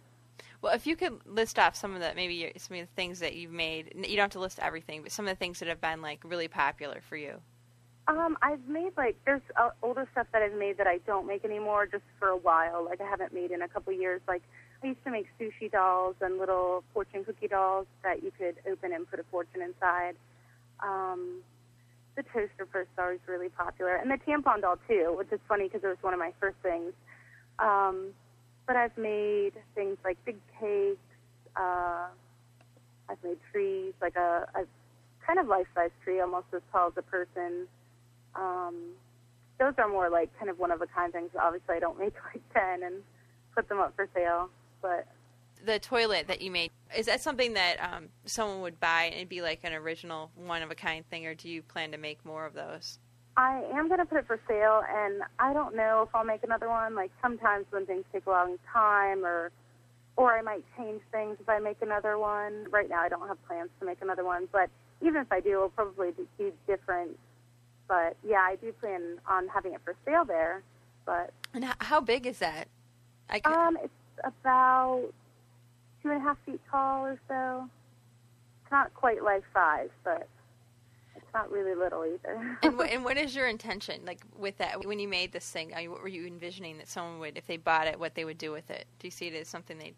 Well, 0.65 0.73
if 0.73 0.87
you 0.87 0.95
could 0.95 1.19
list 1.27 1.59
off 1.59 1.75
some 1.75 1.93
of 1.93 2.01
the 2.01 2.11
maybe 2.15 2.51
some 2.57 2.77
of 2.77 2.87
the 2.87 2.95
things 2.95 3.19
that 3.19 3.35
you've 3.35 3.51
made. 3.51 3.93
You 3.95 4.15
don't 4.15 4.23
have 4.23 4.31
to 4.31 4.39
list 4.39 4.57
everything, 4.59 5.03
but 5.03 5.11
some 5.11 5.27
of 5.27 5.29
the 5.29 5.35
things 5.35 5.59
that 5.59 5.67
have 5.67 5.79
been 5.79 6.01
like 6.01 6.23
really 6.23 6.47
popular 6.47 7.01
for 7.07 7.15
you. 7.15 7.39
Um, 8.07 8.35
I've 8.41 8.67
made 8.67 8.93
like 8.97 9.15
there's 9.25 9.43
uh, 9.57 9.69
older 9.83 10.07
stuff 10.13 10.25
that 10.33 10.41
I've 10.41 10.55
made 10.55 10.79
that 10.79 10.87
I 10.87 10.97
don't 11.05 11.27
make 11.27 11.45
anymore 11.45 11.85
just 11.85 12.03
for 12.17 12.29
a 12.29 12.35
while. 12.35 12.83
Like 12.83 12.99
I 12.99 13.07
haven't 13.07 13.31
made 13.31 13.51
in 13.51 13.61
a 13.61 13.67
couple 13.67 13.93
years. 13.93 14.21
Like 14.27 14.41
I 14.83 14.87
used 14.87 15.03
to 15.03 15.11
make 15.11 15.27
sushi 15.39 15.71
dolls 15.71 16.15
and 16.19 16.39
little 16.39 16.83
fortune 16.95 17.23
cookie 17.23 17.47
dolls 17.47 17.85
that 18.01 18.23
you 18.23 18.31
could 18.35 18.55
open 18.67 18.91
and 18.91 19.07
put 19.07 19.19
a 19.19 19.23
fortune 19.29 19.61
inside. 19.61 20.15
Um, 20.79 21.41
the 22.15 22.23
toaster 22.23 22.67
first 22.71 22.89
star 22.93 23.11
was 23.11 23.19
really 23.27 23.49
popular, 23.49 23.97
and 23.97 24.09
the 24.09 24.17
tampon 24.17 24.61
doll 24.61 24.79
too, 24.87 25.13
which 25.15 25.31
is 25.31 25.39
funny 25.47 25.65
because 25.65 25.83
it 25.83 25.87
was 25.87 26.01
one 26.01 26.15
of 26.15 26.19
my 26.19 26.33
first 26.39 26.57
things. 26.63 26.91
Um, 27.59 28.13
but 28.67 28.75
I've 28.75 28.97
made 28.97 29.53
things 29.73 29.97
like 30.03 30.17
big 30.25 30.37
cakes. 30.59 30.99
Uh, 31.55 32.07
I've 33.07 33.23
made 33.23 33.37
trees, 33.51 33.93
like 34.01 34.15
a, 34.15 34.47
a 34.55 34.65
kind 35.25 35.39
of 35.39 35.47
life-size 35.47 35.91
tree, 36.03 36.19
almost 36.19 36.47
as 36.53 36.61
tall 36.71 36.87
as 36.87 36.93
a 36.97 37.01
person. 37.01 37.67
Um, 38.35 38.75
those 39.59 39.73
are 39.77 39.87
more 39.87 40.09
like 40.09 40.37
kind 40.37 40.49
of 40.49 40.59
one-of-a-kind 40.59 41.13
things. 41.13 41.29
Obviously, 41.39 41.75
I 41.75 41.79
don't 41.79 41.99
make 41.99 42.13
like 42.33 42.41
ten 42.53 42.83
and 42.83 42.95
put 43.55 43.69
them 43.69 43.79
up 43.79 43.95
for 43.95 44.07
sale, 44.13 44.49
but 44.81 45.07
the 45.63 45.79
toilet 45.79 46.27
that 46.27 46.41
you 46.41 46.51
made 46.51 46.71
is 46.95 47.07
that 47.07 47.21
something 47.21 47.53
that 47.53 47.77
um, 47.81 48.09
someone 48.25 48.61
would 48.61 48.79
buy 48.79 49.11
and 49.15 49.27
be 49.27 49.41
like 49.41 49.59
an 49.63 49.73
original 49.73 50.31
one 50.35 50.61
of 50.61 50.71
a 50.71 50.75
kind 50.75 51.07
thing 51.09 51.25
or 51.25 51.33
do 51.33 51.49
you 51.49 51.61
plan 51.63 51.91
to 51.91 51.97
make 51.97 52.23
more 52.25 52.45
of 52.45 52.53
those 52.53 52.99
i 53.37 53.63
am 53.73 53.87
going 53.87 53.99
to 53.99 54.05
put 54.05 54.17
it 54.17 54.27
for 54.27 54.39
sale 54.47 54.81
and 54.89 55.21
i 55.39 55.53
don't 55.53 55.75
know 55.75 56.03
if 56.03 56.15
i'll 56.15 56.23
make 56.23 56.43
another 56.43 56.69
one. 56.69 56.95
Like 56.95 57.11
sometimes 57.21 57.65
when 57.69 57.85
things 57.85 58.05
take 58.13 58.25
a 58.25 58.29
long 58.29 58.57
time 58.71 59.25
or 59.25 59.51
or 60.17 60.37
i 60.37 60.41
might 60.41 60.63
change 60.77 61.01
things 61.11 61.37
if 61.39 61.49
i 61.49 61.59
make 61.59 61.81
another 61.81 62.17
one. 62.17 62.67
Right 62.69 62.89
now 62.89 62.99
i 63.01 63.09
don't 63.09 63.27
have 63.27 63.43
plans 63.47 63.69
to 63.79 63.85
make 63.85 64.01
another 64.01 64.23
one 64.23 64.47
but 64.51 64.69
even 65.01 65.21
if 65.21 65.31
i 65.31 65.39
do 65.39 65.51
it'll 65.51 65.69
probably 65.69 66.11
be 66.37 66.51
different. 66.67 67.17
But 67.87 68.17
yeah 68.27 68.41
i 68.41 68.55
do 68.55 68.71
plan 68.73 69.19
on 69.27 69.47
having 69.47 69.73
it 69.73 69.81
for 69.83 69.95
sale 70.05 70.25
there 70.25 70.63
but 71.05 71.31
and 71.53 71.65
how 71.79 72.01
big 72.01 72.25
is 72.25 72.39
that? 72.39 72.67
I 73.29 73.39
can... 73.39 73.53
um 73.53 73.77
it's 73.83 73.93
about 74.23 75.03
two 76.01 76.11
and 76.11 76.21
a 76.21 76.23
half 76.23 76.37
feet 76.45 76.61
tall 76.69 77.05
or 77.05 77.19
so. 77.27 77.67
It's 78.63 78.71
not 78.71 78.93
quite 78.93 79.23
life 79.23 79.43
size, 79.53 79.89
but 80.03 80.27
not 81.35 81.51
really 81.51 81.75
little 81.75 82.05
either. 82.05 82.57
and, 82.63 82.79
and 82.91 83.03
what 83.03 83.17
is 83.17 83.35
your 83.35 83.47
intention, 83.47 84.01
like 84.05 84.21
with 84.37 84.57
that? 84.57 84.85
When 84.85 84.99
you 84.99 85.07
made 85.07 85.31
this 85.31 85.49
thing, 85.49 85.71
what 85.71 86.01
were 86.01 86.07
you 86.07 86.25
envisioning 86.25 86.77
that 86.77 86.87
someone 86.87 87.19
would, 87.19 87.37
if 87.37 87.45
they 87.45 87.57
bought 87.57 87.87
it, 87.87 87.99
what 87.99 88.15
they 88.15 88.25
would 88.25 88.37
do 88.37 88.51
with 88.51 88.71
it? 88.71 88.85
Do 88.99 89.07
you 89.07 89.11
see 89.11 89.27
it 89.27 89.35
as 89.35 89.47
something 89.47 89.77
they 89.77 89.93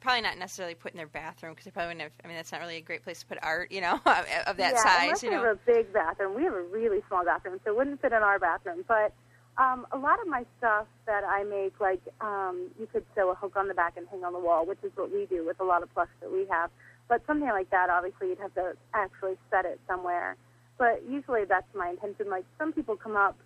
probably 0.00 0.22
not 0.22 0.38
necessarily 0.38 0.74
put 0.74 0.92
in 0.92 0.96
their 0.96 1.06
bathroom 1.06 1.52
because 1.52 1.66
they 1.66 1.70
probably 1.70 1.88
wouldn't 1.88 2.02
have. 2.02 2.12
I 2.24 2.28
mean, 2.28 2.36
that's 2.36 2.52
not 2.52 2.60
really 2.60 2.76
a 2.76 2.80
great 2.80 3.02
place 3.02 3.20
to 3.20 3.26
put 3.26 3.38
art, 3.42 3.70
you 3.70 3.80
know, 3.80 3.94
of 4.46 4.56
that 4.56 4.58
yeah, 4.58 4.82
size. 4.82 5.22
Know, 5.22 5.28
we 5.28 5.34
have 5.34 5.44
a 5.44 5.58
big 5.66 5.92
bathroom. 5.92 6.34
We 6.34 6.44
have 6.44 6.54
a 6.54 6.62
really 6.62 7.02
small 7.08 7.24
bathroom, 7.24 7.60
so 7.64 7.72
it 7.72 7.76
wouldn't 7.76 8.00
fit 8.00 8.12
in 8.12 8.22
our 8.22 8.38
bathroom. 8.38 8.84
But 8.88 9.12
um, 9.58 9.86
a 9.92 9.98
lot 9.98 10.20
of 10.20 10.28
my 10.28 10.44
stuff 10.58 10.86
that 11.06 11.24
I 11.24 11.44
make, 11.44 11.78
like 11.80 12.00
um, 12.20 12.70
you 12.78 12.86
could 12.86 13.04
sew 13.14 13.30
a 13.30 13.34
hook 13.34 13.56
on 13.56 13.68
the 13.68 13.74
back 13.74 13.94
and 13.96 14.06
hang 14.10 14.24
on 14.24 14.32
the 14.32 14.38
wall, 14.38 14.64
which 14.64 14.78
is 14.82 14.92
what 14.94 15.12
we 15.12 15.26
do 15.26 15.44
with 15.44 15.60
a 15.60 15.64
lot 15.64 15.82
of 15.82 15.92
plush 15.92 16.08
that 16.20 16.32
we 16.32 16.46
have. 16.50 16.70
But 17.08 17.22
something 17.26 17.48
like 17.48 17.70
that, 17.70 17.90
obviously, 17.90 18.28
you'd 18.28 18.38
have 18.38 18.54
to 18.54 18.74
actually 18.94 19.36
set 19.50 19.64
it 19.64 19.80
somewhere. 19.86 20.36
But 20.78 21.02
usually, 21.08 21.44
that's 21.44 21.66
my 21.74 21.90
intention. 21.90 22.28
Like 22.30 22.44
some 22.58 22.72
people 22.72 22.96
come 22.96 23.16
up 23.16 23.36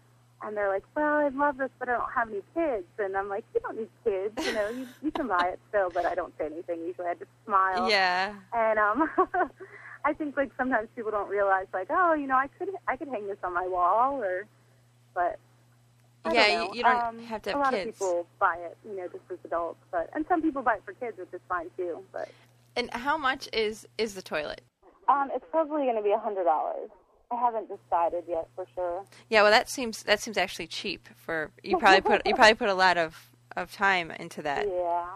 and 0.43 0.57
they're 0.57 0.69
like, 0.69 0.85
"Well, 0.95 1.15
I 1.19 1.29
love 1.29 1.57
this, 1.57 1.71
but 1.79 1.89
I 1.89 1.93
don't 1.93 2.13
have 2.15 2.29
any 2.29 2.43
kids." 2.55 2.87
And 2.99 3.17
I'm 3.17 3.29
like, 3.29 3.45
"You 3.55 3.61
don't 3.61 3.79
need 3.79 3.89
kids, 4.05 4.47
you 4.47 4.53
know. 4.53 4.69
You 4.69 4.87
you 5.03 5.11
can 5.11 5.27
buy 5.27 5.49
it 5.53 5.61
still." 5.69 5.91
But 5.91 6.07
I 6.07 6.15
don't 6.15 6.33
say 6.39 6.47
anything. 6.47 6.81
Usually, 6.87 7.09
I 7.09 7.15
just 7.15 7.31
smile. 7.45 7.91
Yeah. 7.91 8.35
And 8.53 8.79
um, 8.79 9.11
I 10.05 10.13
think 10.13 10.37
like 10.37 10.53
sometimes 10.57 10.89
people 10.95 11.11
don't 11.11 11.29
realize 11.29 11.67
like, 11.73 11.89
oh, 11.91 12.15
you 12.15 12.29
know, 12.29 12.37
I 12.37 12.49
could 12.59 12.69
I 12.87 12.97
could 12.97 13.09
hang 13.09 13.27
this 13.27 13.39
on 13.43 13.53
my 13.53 13.67
wall, 13.67 14.23
or 14.23 14.47
but 15.15 15.39
I 16.25 16.33
yeah, 16.33 16.47
don't 16.49 16.75
you, 16.75 16.79
you, 16.79 16.83
don't 16.85 17.03
um, 17.03 17.19
have 17.25 17.43
to 17.43 17.51
have 17.51 17.59
a 17.59 17.63
lot 17.63 17.73
kids. 17.73 17.89
of 17.89 17.95
people 17.95 18.27
buy 18.39 18.57
it, 18.57 18.77
you 18.85 18.97
know, 18.97 19.09
just 19.09 19.25
as 19.31 19.39
adults, 19.45 19.81
but 19.91 20.11
and 20.15 20.25
some 20.29 20.43
people 20.43 20.63
buy 20.63 20.77
it 20.77 20.83
for 20.85 20.93
kids, 20.93 21.19
which 21.19 21.33
is 21.33 21.41
fine 21.49 21.71
too. 21.77 21.99
But 22.13 22.31
and 22.77 22.91
how 22.93 23.17
much 23.17 23.49
is 23.53 23.87
is 23.99 24.15
the 24.15 24.23
toilet? 24.23 24.63
Um, 25.09 25.31
it's 25.35 25.45
probably 25.51 25.85
going 25.85 25.97
to 25.97 26.03
be 26.03 26.13
a 26.13 26.19
hundred 26.19 26.45
dollars. 26.45 26.91
I 27.31 27.37
haven't 27.37 27.69
decided 27.69 28.25
yet 28.29 28.49
for 28.55 28.67
sure. 28.75 29.05
Yeah, 29.29 29.43
well, 29.43 29.51
that 29.51 29.69
seems 29.69 30.03
that 30.05 30.21
seems 30.21 30.37
actually 30.37 30.69
cheap 30.69 31.09
for 31.17 31.51
you. 31.63 31.79
Probably 31.79 32.01
put 32.01 32.27
you 32.27 32.35
probably 32.35 32.55
put 32.55 32.69
a 32.69 32.75
lot 32.75 32.97
of 32.97 33.31
of 33.57 33.73
time 33.73 34.11
into 34.11 34.43
that. 34.43 34.67
Yeah. 34.69 35.07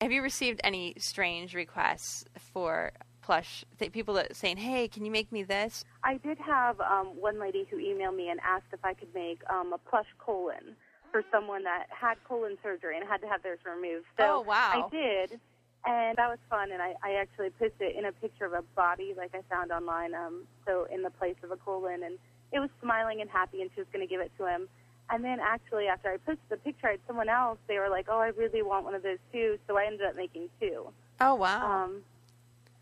Have 0.00 0.12
you 0.12 0.22
received 0.22 0.60
any 0.64 0.94
strange 0.98 1.54
requests 1.54 2.24
for 2.52 2.92
plush 3.22 3.64
th- 3.78 3.92
people 3.92 4.14
that 4.14 4.34
saying, 4.34 4.56
"Hey, 4.56 4.88
can 4.88 5.04
you 5.04 5.10
make 5.10 5.30
me 5.30 5.42
this?" 5.42 5.84
I 6.02 6.16
did 6.16 6.38
have 6.38 6.80
um, 6.80 7.08
one 7.20 7.38
lady 7.38 7.66
who 7.70 7.76
emailed 7.76 8.16
me 8.16 8.30
and 8.30 8.40
asked 8.40 8.72
if 8.72 8.84
I 8.84 8.94
could 8.94 9.14
make 9.14 9.40
um, 9.50 9.72
a 9.72 9.78
plush 9.78 10.08
colon 10.18 10.74
for 11.12 11.22
someone 11.30 11.64
that 11.64 11.86
had 11.90 12.14
colon 12.24 12.56
surgery 12.62 12.96
and 12.96 13.06
had 13.06 13.20
to 13.20 13.28
have 13.28 13.42
theirs 13.42 13.60
removed. 13.64 14.06
So 14.18 14.24
oh 14.24 14.40
wow! 14.40 14.88
I 14.88 14.90
did, 14.90 15.40
and 15.86 16.16
that 16.16 16.28
was 16.28 16.38
fun. 16.48 16.72
And 16.72 16.82
I, 16.82 16.94
I 17.02 17.12
actually 17.14 17.50
posted 17.50 17.90
it 17.92 17.96
in 17.96 18.04
a 18.04 18.12
picture 18.12 18.44
of 18.44 18.52
a 18.52 18.62
body 18.74 19.14
like 19.16 19.34
I 19.34 19.40
found 19.52 19.72
online. 19.72 20.14
Um, 20.14 20.42
so 20.66 20.86
in 20.92 21.02
the 21.02 21.10
place 21.10 21.36
of 21.42 21.50
a 21.50 21.56
colon, 21.56 22.02
and 22.02 22.18
it 22.52 22.58
was 22.58 22.70
smiling 22.82 23.20
and 23.20 23.30
happy, 23.30 23.62
and 23.62 23.70
she 23.74 23.80
was 23.80 23.88
going 23.92 24.06
to 24.06 24.10
give 24.10 24.20
it 24.20 24.32
to 24.38 24.46
him. 24.46 24.68
And 25.10 25.24
then 25.24 25.38
actually, 25.40 25.86
after 25.88 26.12
I 26.12 26.18
posted 26.18 26.48
the 26.48 26.56
picture, 26.56 26.88
I 26.88 26.92
had 26.92 27.00
someone 27.06 27.28
else. 27.28 27.58
They 27.66 27.78
were 27.78 27.88
like, 27.88 28.06
"Oh, 28.08 28.18
I 28.18 28.28
really 28.28 28.62
want 28.62 28.84
one 28.84 28.94
of 28.94 29.02
those 29.02 29.18
too." 29.32 29.58
So 29.66 29.76
I 29.76 29.86
ended 29.86 30.06
up 30.06 30.14
making 30.14 30.48
two. 30.60 30.88
Oh 31.20 31.34
wow! 31.34 31.84
Um, 31.84 32.02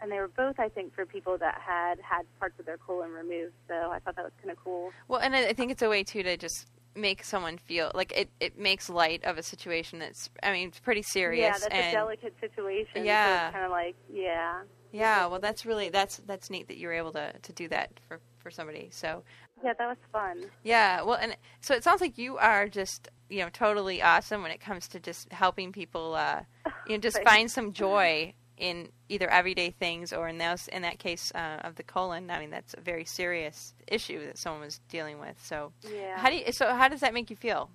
and 0.00 0.12
they 0.12 0.18
were 0.18 0.28
both, 0.28 0.60
I 0.60 0.68
think, 0.68 0.94
for 0.94 1.06
people 1.06 1.38
that 1.38 1.60
had 1.60 1.98
had 2.00 2.22
parts 2.38 2.58
of 2.58 2.66
their 2.66 2.76
colon 2.76 3.12
removed. 3.12 3.54
So 3.66 3.74
I 3.74 3.98
thought 3.98 4.16
that 4.16 4.24
was 4.24 4.32
kind 4.42 4.50
of 4.50 4.62
cool. 4.62 4.90
Well, 5.08 5.20
and 5.20 5.34
I 5.34 5.52
think 5.54 5.72
it's 5.72 5.82
a 5.82 5.88
way 5.88 6.04
too 6.04 6.22
to 6.22 6.36
just 6.36 6.66
make 6.98 7.24
someone 7.24 7.58
feel 7.58 7.90
like 7.94 8.12
it, 8.16 8.30
it 8.40 8.58
makes 8.58 8.90
light 8.90 9.24
of 9.24 9.38
a 9.38 9.42
situation 9.42 9.98
that's 9.98 10.28
I 10.42 10.52
mean 10.52 10.68
it's 10.68 10.80
pretty 10.80 11.02
serious. 11.02 11.42
Yeah, 11.42 11.52
that's 11.52 11.74
and, 11.74 11.86
a 11.86 11.92
delicate 11.92 12.34
situation. 12.40 13.04
Yeah, 13.04 13.48
so 13.48 13.52
kind 13.52 13.64
of 13.64 13.70
like 13.70 13.96
yeah. 14.12 14.62
Yeah, 14.92 15.26
well, 15.26 15.38
that's 15.38 15.66
really 15.66 15.90
that's 15.90 16.18
that's 16.26 16.50
neat 16.50 16.68
that 16.68 16.78
you 16.78 16.88
were 16.88 16.94
able 16.94 17.12
to 17.12 17.32
to 17.32 17.52
do 17.52 17.68
that 17.68 17.90
for 18.08 18.20
for 18.38 18.50
somebody. 18.50 18.88
So 18.90 19.22
yeah, 19.62 19.72
that 19.78 19.86
was 19.86 19.98
fun. 20.12 20.44
Yeah, 20.62 21.02
well, 21.02 21.18
and 21.20 21.36
so 21.60 21.74
it 21.74 21.84
sounds 21.84 22.00
like 22.00 22.18
you 22.18 22.38
are 22.38 22.68
just 22.68 23.08
you 23.28 23.40
know 23.40 23.50
totally 23.52 24.02
awesome 24.02 24.42
when 24.42 24.50
it 24.50 24.60
comes 24.60 24.88
to 24.88 25.00
just 25.00 25.32
helping 25.32 25.72
people, 25.72 26.14
uh, 26.14 26.40
you 26.86 26.94
know, 26.94 26.98
just 26.98 27.22
find 27.24 27.50
some 27.50 27.72
joy 27.72 28.32
in 28.58 28.88
either 29.08 29.28
everyday 29.28 29.70
things 29.70 30.12
or 30.12 30.28
in 30.28 30.38
those 30.38 30.68
in 30.68 30.82
that 30.82 30.98
case 30.98 31.32
uh, 31.34 31.58
of 31.62 31.76
the 31.76 31.82
colon. 31.82 32.30
I 32.30 32.38
mean, 32.38 32.50
that's 32.50 32.74
a 32.74 32.80
very 32.80 33.04
serious 33.04 33.74
issue 33.86 34.24
that 34.26 34.38
someone 34.38 34.62
was 34.62 34.80
dealing 34.88 35.18
with. 35.18 35.36
So 35.42 35.72
yeah. 35.82 36.18
How 36.18 36.30
do 36.30 36.36
you, 36.36 36.52
so 36.52 36.74
how 36.74 36.88
does 36.88 37.00
that 37.00 37.14
make 37.14 37.30
you 37.30 37.36
feel? 37.36 37.70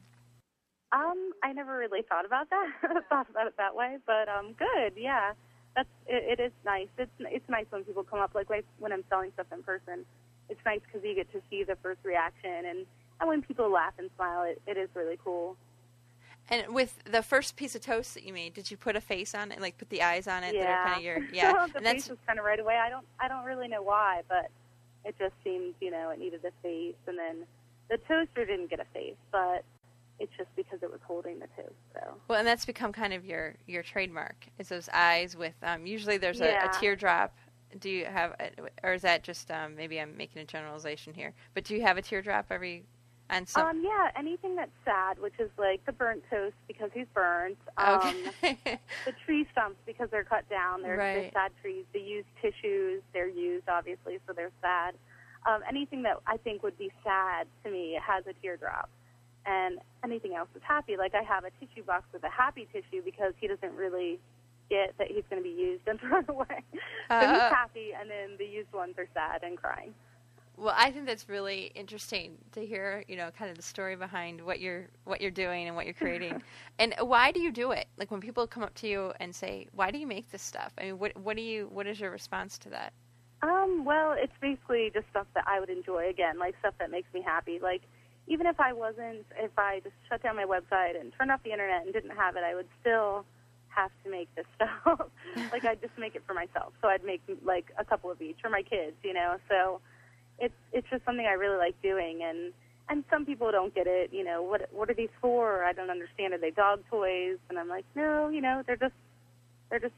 Um, 0.92 1.32
I 1.44 1.54
never 1.54 1.76
really 1.76 2.04
thought 2.04 2.26
about 2.26 2.50
that. 2.52 2.68
thought 3.10 3.30
about 3.30 3.48
it 3.48 3.58
that 3.58 3.76
way, 3.76 3.98
but 4.06 4.30
um, 4.30 4.54
good. 4.54 4.94
Yeah, 4.96 5.34
that's 5.76 5.90
it, 6.06 6.40
it 6.40 6.44
is 6.44 6.52
nice. 6.66 6.90
It's 6.98 7.12
it's 7.20 7.50
nice 7.50 7.66
when 7.70 7.84
people 7.84 8.04
come 8.04 8.20
up 8.20 8.36
like 8.36 8.48
when 8.80 8.92
I'm 8.92 9.04
selling 9.10 9.32
stuff 9.34 9.48
in 9.52 9.64
person. 9.64 10.06
It's 10.50 10.62
nice 10.66 10.82
because 10.86 11.04
you 11.04 11.16
get 11.16 11.32
to 11.32 11.42
see 11.50 11.64
the 11.64 11.78
first 11.82 12.00
reaction 12.04 12.66
and 12.70 12.86
and 13.20 13.30
when 13.30 13.42
people 13.42 13.72
laugh 13.72 13.94
and 13.98 14.10
smile, 14.16 14.44
it, 14.44 14.62
it 14.68 14.78
is 14.78 14.90
really 14.94 15.18
cool. 15.24 15.56
And 16.50 16.74
with 16.74 17.00
the 17.10 17.24
first 17.24 17.56
piece 17.56 17.74
of 17.74 17.82
toast 17.82 18.14
that 18.16 18.24
you 18.24 18.34
made, 18.34 18.54
did 18.54 18.70
you 18.70 18.78
put 18.78 18.96
a 18.96 19.02
face 19.02 19.34
on 19.34 19.52
it, 19.52 19.62
like 19.62 19.78
put 19.78 19.90
the 19.90 20.02
eyes 20.02 20.28
on 20.28 20.44
it? 20.44 20.54
Yeah, 20.54 20.64
that 20.64 20.70
are 20.70 20.86
kind 20.86 20.98
of 20.98 21.04
your, 21.04 21.18
yeah. 21.34 21.68
the 21.68 21.78
and 21.78 21.88
face 21.88 22.10
was 22.10 22.20
kind 22.28 22.38
of 22.38 22.46
right 22.46 22.60
away. 22.60 22.76
I 22.76 22.90
don't, 22.90 23.06
I 23.20 23.28
don't 23.28 23.46
really 23.46 23.68
know 23.68 23.82
why, 23.82 24.22
but 24.28 24.50
it 25.06 25.16
just 25.18 25.34
seemed, 25.44 25.74
you 25.80 25.92
know, 25.92 26.10
it 26.10 26.20
needed 26.20 26.42
a 26.46 26.52
face. 26.62 26.96
And 27.08 27.18
then 27.18 27.46
the 27.90 27.98
toaster 27.98 28.46
didn't 28.46 28.70
get 28.70 28.80
a 28.80 28.86
face, 28.94 29.16
but 29.32 29.64
it's 30.20 30.32
just 30.38 30.50
because 30.56 30.80
it 30.82 30.92
was 30.92 31.00
holding 31.06 31.40
the 31.40 31.48
toast. 31.56 31.74
So 31.94 32.16
well, 32.28 32.40
and 32.40 32.48
that's 32.48 32.66
become 32.66 32.92
kind 32.94 33.14
of 33.14 33.26
your 33.26 33.56
your 33.68 33.84
trademark 33.84 34.36
is 34.60 34.70
those 34.70 34.90
eyes 34.94 35.36
with. 35.36 35.56
Um, 35.64 35.86
usually, 35.86 36.18
there's 36.18 36.42
a, 36.42 36.46
yeah. 36.46 36.70
a 36.70 36.80
teardrop. 36.80 37.36
Do 37.80 37.90
you 37.90 38.06
have, 38.06 38.36
a, 38.40 38.52
or 38.84 38.94
is 38.94 39.02
that 39.02 39.24
just 39.24 39.50
um, 39.50 39.76
maybe 39.76 40.00
I'm 40.00 40.16
making 40.16 40.42
a 40.42 40.46
generalization 40.46 41.14
here? 41.14 41.34
But 41.56 41.64
do 41.64 41.74
you 41.74 41.82
have 41.82 41.98
a 41.98 42.04
teardrop 42.04 42.46
every 42.52 42.84
and 43.30 43.48
so, 43.48 43.62
um, 43.62 43.82
yeah, 43.84 44.10
anything 44.18 44.56
that's 44.56 44.72
sad, 44.86 45.20
which 45.20 45.34
is 45.40 45.50
like 45.58 45.86
the 45.86 45.92
burnt 45.92 46.24
toast 46.30 46.56
because 46.68 46.90
he's 46.94 47.08
burnt. 47.14 47.58
Um, 47.78 48.00
okay. 48.44 48.80
the 49.06 49.14
tree 49.26 49.48
stumps 49.52 49.80
because 49.86 50.10
they're 50.12 50.24
cut 50.24 50.48
down. 50.50 50.82
They're, 50.82 50.98
right. 50.98 51.14
they're 51.14 51.32
sad 51.34 51.52
trees. 51.62 51.86
The 51.94 52.00
used 52.00 52.28
tissues, 52.42 53.02
they're 53.14 53.30
used 53.30 53.70
obviously, 53.70 54.20
so 54.28 54.34
they're 54.34 54.52
sad. 54.62 54.96
Um, 55.46 55.62
anything 55.68 56.04
that 56.04 56.18
I 56.28 56.38
think 56.38 56.64
would 56.64 56.78
be 56.78 56.92
sad 57.04 57.48
to 57.64 57.72
me 57.72 57.98
has 58.02 58.24
a 58.28 58.34
teardrop, 58.42 58.90
and 59.46 59.80
anything 60.04 60.36
else 60.36 60.50
is 60.56 60.62
happy. 60.64 60.96
Like 60.98 61.16
I 61.16 61.24
have 61.24 61.44
a 61.44 61.52
tissue 61.60 61.84
box 61.84 62.06
with 62.14 62.24
a 62.24 62.30
happy 62.30 62.68
tissue 62.72 63.02
because 63.04 63.34
he 63.40 63.48
doesn't 63.48 63.74
really 63.74 64.20
get 64.70 64.98
that 64.98 65.08
he's 65.08 65.24
going 65.30 65.42
to 65.42 65.48
be 65.48 65.56
used 65.56 65.88
and 65.88 66.00
thrown 66.00 66.26
away. 66.28 66.64
Uh, 67.10 67.22
so 67.22 67.28
he's 67.28 67.52
happy, 67.52 67.90
and 68.00 68.10
then 68.10 68.38
the 68.38 68.46
used 68.46 68.72
ones 68.74 68.96
are 68.98 69.08
sad 69.14 69.44
and 69.44 69.58
crying. 69.58 69.94
Well, 70.56 70.74
I 70.78 70.92
think 70.92 71.08
that's 71.08 71.28
really 71.28 71.72
interesting 71.74 72.38
to 72.52 72.64
hear, 72.64 73.04
you 73.08 73.18
know, 73.18 73.32
kind 73.32 73.50
of 73.50 73.58
the 73.58 73.64
story 73.64 73.96
behind 73.96 74.40
what 74.40 74.60
you're 74.60 74.88
what 75.04 75.20
you're 75.20 75.32
doing 75.32 75.68
and 75.68 75.76
what 75.76 75.86
you're 75.86 75.96
creating. 75.96 76.42
and 76.80 76.94
why 77.00 77.32
do 77.32 77.40
you 77.42 77.52
do 77.52 77.72
it? 77.72 77.88
Like 77.98 78.12
when 78.12 78.22
people 78.22 78.46
come 78.46 78.62
up 78.62 78.74
to 78.76 78.88
you 78.88 79.14
and 79.20 79.34
say, 79.34 79.68
"Why 79.74 79.90
do 79.90 79.98
you 79.98 80.06
make 80.06 80.30
this 80.32 80.44
stuff?" 80.44 80.72
I 80.78 80.84
mean, 80.84 81.00
what 81.00 81.18
what 81.18 81.36
do 81.38 81.42
you 81.42 81.70
what 81.72 81.88
is 81.88 82.00
your 82.00 82.12
response 82.12 82.60
to 82.60 82.70
that? 82.70 82.94
Um, 83.42 83.84
well, 83.84 84.16
it's 84.18 84.34
basically 84.40 84.92
just 84.94 85.08
stuff 85.10 85.28
that 85.34 85.44
I 85.48 85.60
would 85.60 85.70
enjoy. 85.70 86.10
Again, 86.10 86.38
like 86.38 86.56
stuff 86.60 86.76
that 86.80 86.92
makes 86.92 87.12
me 87.14 87.22
happy. 87.22 87.60
Like 87.62 87.82
even 88.28 88.46
if 88.46 88.60
I 88.60 88.74
wasn't, 88.74 89.26
if 89.38 89.52
I 89.58 89.82
just 89.84 89.96
shut 90.08 90.22
down 90.22 90.36
my 90.36 90.46
website 90.46 91.00
and 91.00 91.12
turned 91.18 91.32
off 91.32 91.42
the 91.44 91.52
internet 91.52 91.84
and 91.84 91.94
didn't 91.94 92.16
have 92.16 92.36
it, 92.36 92.44
I 92.44 92.54
would 92.54 92.68
still 92.80 93.26
have 93.70 93.92
to 94.04 94.12
make 94.12 94.34
this 94.36 94.46
stuff. 94.56 95.10
like 95.52 95.66
I'd 95.66 95.82
just 95.82 95.98
make 95.98 96.16
it 96.16 96.22
for 96.28 96.36
myself. 96.36 96.74
So 96.82 96.88
I'd 96.88 97.04
make 97.04 97.22
like 97.44 97.72
a 97.78 97.84
couple 97.84 98.12
of 98.12 98.22
each 98.22 98.38
for 98.42 98.50
my 98.50 98.62
kids, 98.62 98.96
you 99.04 99.14
know. 99.14 99.38
So 99.50 99.82
it's 100.40 100.54
it's 100.72 100.88
just 100.90 101.06
something 101.06 101.26
I 101.26 101.34
really 101.34 101.58
like 101.58 101.82
doing 101.82 102.22
and 102.24 102.54
and 102.90 103.04
some 103.10 103.26
people 103.26 103.52
don't 103.52 103.74
get 103.74 103.88
it, 103.88 104.12
you 104.12 104.24
know, 104.24 104.44
what 104.44 104.68
what 104.72 104.90
are 104.90 104.94
these 104.94 105.10
for? 105.22 105.64
I 105.64 105.74
don't 105.74 105.90
understand. 105.90 106.34
Are 106.34 106.38
they 106.38 106.52
dog 106.52 106.82
toys? 106.90 107.38
And 107.50 107.58
I'm 107.58 107.70
like, 107.70 107.86
no, 107.96 108.30
you 108.30 108.42
know, 108.42 108.64
they're 108.66 108.76
just 108.76 108.94
they're 109.70 109.80
just 109.80 109.94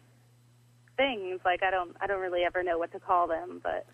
things. 0.98 1.40
Like 1.44 1.64
I 1.64 1.72
don't 1.72 1.96
I 2.00 2.08
don't 2.08 2.22
really 2.22 2.44
ever 2.44 2.64
know 2.64 2.78
what 2.78 2.92
to 2.92 3.00
call 3.00 3.28
them, 3.28 3.60
but 3.64 3.86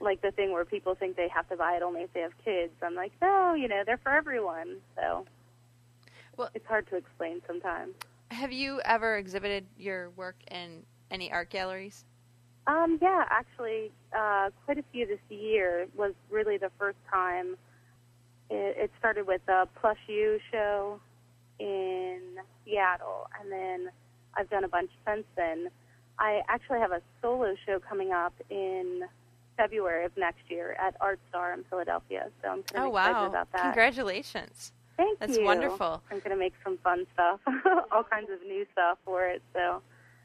like 0.00 0.22
the 0.22 0.30
thing 0.30 0.52
where 0.52 0.64
people 0.64 0.94
think 0.94 1.16
they 1.16 1.28
have 1.28 1.48
to 1.48 1.56
buy 1.56 1.76
it 1.76 1.82
only 1.82 2.02
if 2.02 2.12
they 2.12 2.20
have 2.20 2.32
kids. 2.44 2.72
I'm 2.82 2.94
like, 2.94 3.12
no, 3.20 3.54
you 3.54 3.68
know, 3.68 3.82
they're 3.84 3.98
for 3.98 4.12
everyone. 4.12 4.76
So 4.96 5.26
well, 6.36 6.50
it's 6.54 6.66
hard 6.66 6.88
to 6.88 6.96
explain 6.96 7.42
sometimes. 7.46 7.94
Have 8.30 8.52
you 8.52 8.80
ever 8.84 9.16
exhibited 9.16 9.66
your 9.76 10.10
work 10.10 10.36
in 10.50 10.82
any 11.10 11.32
art 11.32 11.50
galleries? 11.50 12.04
Um, 12.68 12.98
yeah, 13.00 13.24
actually, 13.30 13.90
uh, 14.16 14.50
quite 14.66 14.78
a 14.78 14.84
few 14.92 15.06
this 15.06 15.18
year 15.30 15.88
was 15.96 16.12
really 16.30 16.58
the 16.58 16.70
first 16.78 16.98
time. 17.10 17.56
It, 18.50 18.76
it 18.76 18.90
started 18.98 19.26
with 19.26 19.40
the 19.46 19.66
Plush 19.80 19.98
You 20.06 20.38
show 20.52 21.00
in 21.58 22.20
Seattle, 22.64 23.26
and 23.40 23.50
then 23.50 23.90
I've 24.36 24.50
done 24.50 24.64
a 24.64 24.68
bunch 24.68 24.90
since 25.06 25.24
then. 25.34 25.70
I 26.18 26.42
actually 26.48 26.80
have 26.80 26.92
a 26.92 27.00
solo 27.22 27.54
show 27.64 27.78
coming 27.78 28.12
up 28.12 28.34
in 28.50 29.04
February 29.56 30.04
of 30.04 30.14
next 30.18 30.42
year 30.48 30.76
at 30.78 30.94
Art 31.00 31.20
Star 31.30 31.54
in 31.54 31.64
Philadelphia. 31.70 32.28
So 32.42 32.48
I'm 32.48 32.62
kind 32.64 32.86
of 32.86 32.92
oh, 32.92 32.96
excited 32.96 33.14
wow. 33.14 33.26
about 33.26 33.52
that. 33.52 33.62
Congratulations. 33.62 34.72
Thank 34.98 35.20
That's 35.20 35.32
you. 35.32 35.38
That's 35.38 35.46
wonderful. 35.46 36.02
I'm 36.10 36.18
going 36.18 36.30
to 36.30 36.36
make 36.36 36.54
some 36.62 36.76
fun 36.78 37.06
stuff, 37.14 37.40
all 37.92 38.04
kinds 38.04 38.28
of 38.30 38.46
new 38.46 38.66
stuff 38.72 38.98
for 39.04 39.26
it. 39.26 39.42
So 39.54 39.80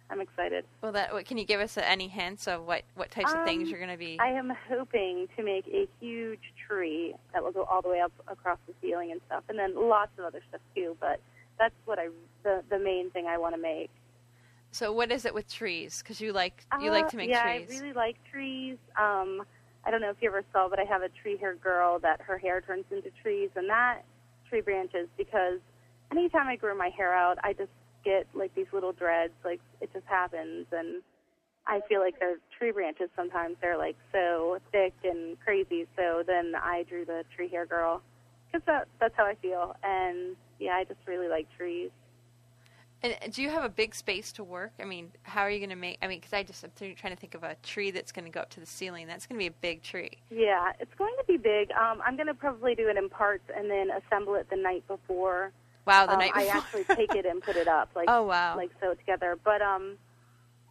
I'm 0.09 0.21
excited. 0.21 0.65
Well, 0.81 0.91
that 0.91 1.13
what, 1.13 1.25
can 1.25 1.37
you 1.37 1.45
give 1.45 1.59
us 1.59 1.77
any 1.77 2.07
hints 2.07 2.47
of 2.47 2.65
what 2.65 2.83
what 2.95 3.09
types 3.09 3.31
um, 3.31 3.39
of 3.39 3.45
things 3.45 3.69
you're 3.69 3.79
going 3.79 3.91
to 3.91 3.97
be? 3.97 4.17
I 4.19 4.27
am 4.27 4.51
hoping 4.69 5.27
to 5.35 5.43
make 5.43 5.67
a 5.67 5.87
huge 5.99 6.53
tree 6.67 7.15
that 7.33 7.43
will 7.43 7.51
go 7.51 7.63
all 7.63 7.81
the 7.81 7.89
way 7.89 7.99
up 7.99 8.11
across 8.27 8.59
the 8.67 8.73
ceiling 8.81 9.11
and 9.11 9.21
stuff, 9.27 9.43
and 9.49 9.57
then 9.57 9.73
lots 9.75 10.11
of 10.17 10.25
other 10.25 10.41
stuff 10.49 10.61
too. 10.75 10.95
But 10.99 11.19
that's 11.57 11.73
what 11.85 11.99
I 11.99 12.09
the 12.43 12.63
the 12.69 12.79
main 12.79 13.09
thing 13.11 13.27
I 13.27 13.37
want 13.37 13.55
to 13.55 13.61
make. 13.61 13.89
So 14.71 14.91
what 14.91 15.11
is 15.11 15.25
it 15.25 15.33
with 15.33 15.51
trees? 15.51 16.01
Because 16.01 16.19
you 16.19 16.33
like 16.33 16.65
you 16.81 16.89
uh, 16.89 16.93
like 16.93 17.09
to 17.09 17.17
make 17.17 17.29
yeah, 17.29 17.57
trees. 17.57 17.69
I 17.69 17.79
really 17.79 17.93
like 17.93 18.17
trees. 18.31 18.77
Um, 18.97 19.43
I 19.85 19.91
don't 19.91 20.01
know 20.01 20.09
if 20.09 20.17
you 20.21 20.29
ever 20.29 20.43
saw, 20.51 20.69
but 20.69 20.79
I 20.79 20.83
have 20.83 21.01
a 21.01 21.09
tree 21.09 21.37
hair 21.37 21.55
girl 21.55 21.99
that 21.99 22.21
her 22.21 22.37
hair 22.37 22.61
turns 22.61 22.85
into 22.91 23.09
trees, 23.21 23.49
and 23.55 23.69
that 23.69 24.01
tree 24.49 24.61
branches 24.61 25.07
because 25.17 25.59
anytime 26.11 26.47
I 26.47 26.55
grow 26.55 26.75
my 26.75 26.89
hair 26.89 27.13
out, 27.13 27.37
I 27.43 27.53
just 27.53 27.71
get 28.03 28.27
like 28.33 28.53
these 28.55 28.67
little 28.73 28.91
dreads. 28.91 29.33
Like 29.43 29.61
it 29.81 29.91
just 29.93 30.05
happens, 30.05 30.67
and 30.71 31.01
I 31.67 31.81
feel 31.87 31.99
like 31.99 32.19
the 32.19 32.37
tree 32.57 32.71
branches 32.71 33.09
sometimes 33.15 33.55
they're 33.61 33.77
like 33.77 33.97
so 34.11 34.59
thick 34.71 34.93
and 35.03 35.39
crazy. 35.39 35.87
So 35.95 36.23
then 36.25 36.53
I 36.55 36.83
drew 36.83 37.05
the 37.05 37.23
tree 37.35 37.49
hair 37.49 37.65
girl 37.65 38.01
because 38.51 38.65
that, 38.67 38.87
that's 38.99 39.15
how 39.17 39.25
I 39.25 39.35
feel, 39.35 39.75
and 39.83 40.35
yeah, 40.59 40.73
I 40.73 40.83
just 40.83 40.99
really 41.07 41.27
like 41.27 41.47
trees. 41.57 41.89
And 43.03 43.33
do 43.33 43.41
you 43.41 43.49
have 43.49 43.65
a 43.65 43.69
big 43.69 43.93
space 43.93 44.31
to 44.33 44.45
work? 44.45 44.71
I 44.79 44.85
mean, 44.85 45.11
how 45.23 45.41
are 45.41 45.49
you 45.49 45.59
going 45.59 45.71
to 45.71 45.75
make? 45.75 45.97
I 46.01 46.07
mean, 46.07 46.19
because 46.19 46.31
I 46.31 46.41
just 46.41 46.63
I'm 46.63 46.71
trying 46.95 47.13
to 47.13 47.19
think 47.19 47.35
of 47.35 47.43
a 47.43 47.55
tree 47.61 47.91
that's 47.91 48.13
going 48.13 48.23
to 48.23 48.31
go 48.31 48.39
up 48.39 48.49
to 48.51 48.61
the 48.61 48.65
ceiling. 48.65 49.07
That's 49.07 49.25
going 49.25 49.37
to 49.37 49.43
be 49.43 49.47
a 49.47 49.59
big 49.59 49.83
tree. 49.83 50.11
Yeah, 50.29 50.71
it's 50.79 50.93
going 50.97 51.13
to 51.19 51.25
be 51.25 51.35
big. 51.35 51.69
Um, 51.71 52.01
I'm 52.05 52.15
going 52.15 52.27
to 52.27 52.33
probably 52.33 52.75
do 52.75 52.87
it 52.87 52.95
in 52.95 53.09
parts 53.09 53.43
and 53.53 53.69
then 53.69 53.89
assemble 53.91 54.35
it 54.35 54.49
the 54.49 54.55
night 54.55 54.87
before. 54.87 55.51
Wow, 55.85 56.05
the 56.05 56.13
um, 56.13 56.19
night 56.19 56.33
before. 56.33 56.53
I 56.53 56.57
actually 56.57 56.83
take 56.95 57.15
it 57.15 57.25
and 57.25 57.41
put 57.41 57.55
it 57.55 57.67
up, 57.67 57.89
like 57.95 58.09
oh 58.09 58.23
wow, 58.23 58.55
like 58.55 58.71
sew 58.81 58.91
it 58.91 58.99
together. 58.99 59.37
But 59.43 59.61
um, 59.61 59.97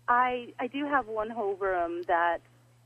I 0.08 0.52
I 0.58 0.66
do 0.66 0.86
have 0.86 1.06
one 1.06 1.30
whole 1.30 1.54
room 1.54 2.02
that 2.08 2.38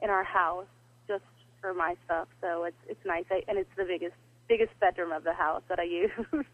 in 0.02 0.10
our 0.10 0.24
house 0.24 0.66
just 1.08 1.24
for 1.60 1.72
my 1.72 1.96
stuff, 2.04 2.28
so 2.40 2.64
it's 2.64 2.76
it's 2.88 3.04
nice. 3.04 3.24
I, 3.30 3.42
and 3.48 3.58
it's 3.58 3.70
the 3.76 3.84
biggest 3.84 4.14
biggest 4.48 4.78
bedroom 4.80 5.12
of 5.12 5.24
the 5.24 5.34
house 5.34 5.62
that 5.68 5.78
I 5.78 5.84
use. 5.84 6.10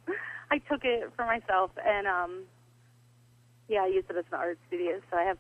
I 0.51 0.59
took 0.59 0.85
it 0.85 1.11
for 1.17 1.27
myself 1.27 1.71
and 1.85 2.07
um 2.07 2.45
yeah, 3.69 3.85
I 3.85 3.87
use 3.87 4.05
it 4.11 4.17
as 4.17 4.25
an 4.31 4.39
art 4.39 4.59
studio, 4.69 5.01
so 5.11 5.17
I 5.17 5.23
have 5.23 5.39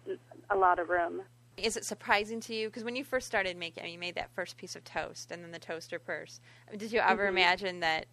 a 0.50 0.56
lot 0.56 0.78
of 0.78 0.88
room. 0.88 1.22
Is 1.56 1.76
it 1.76 1.84
surprising 1.84 2.40
to 2.40 2.54
you? 2.54 2.68
Because 2.68 2.82
when 2.82 2.96
you 2.96 3.04
first 3.04 3.26
started 3.26 3.58
making, 3.58 3.82
I 3.82 3.86
mean, 3.86 3.94
you 3.94 3.98
made 3.98 4.14
that 4.14 4.30
first 4.34 4.56
piece 4.56 4.74
of 4.74 4.84
toast 4.84 5.30
and 5.30 5.44
then 5.44 5.50
the 5.50 5.58
toaster 5.58 5.98
purse. 5.98 6.40
I 6.66 6.70
mean, 6.70 6.78
did 6.78 6.92
you 6.92 7.00
ever 7.00 7.26
mm-hmm. 7.26 7.36
imagine 7.36 7.80
that 7.80 8.06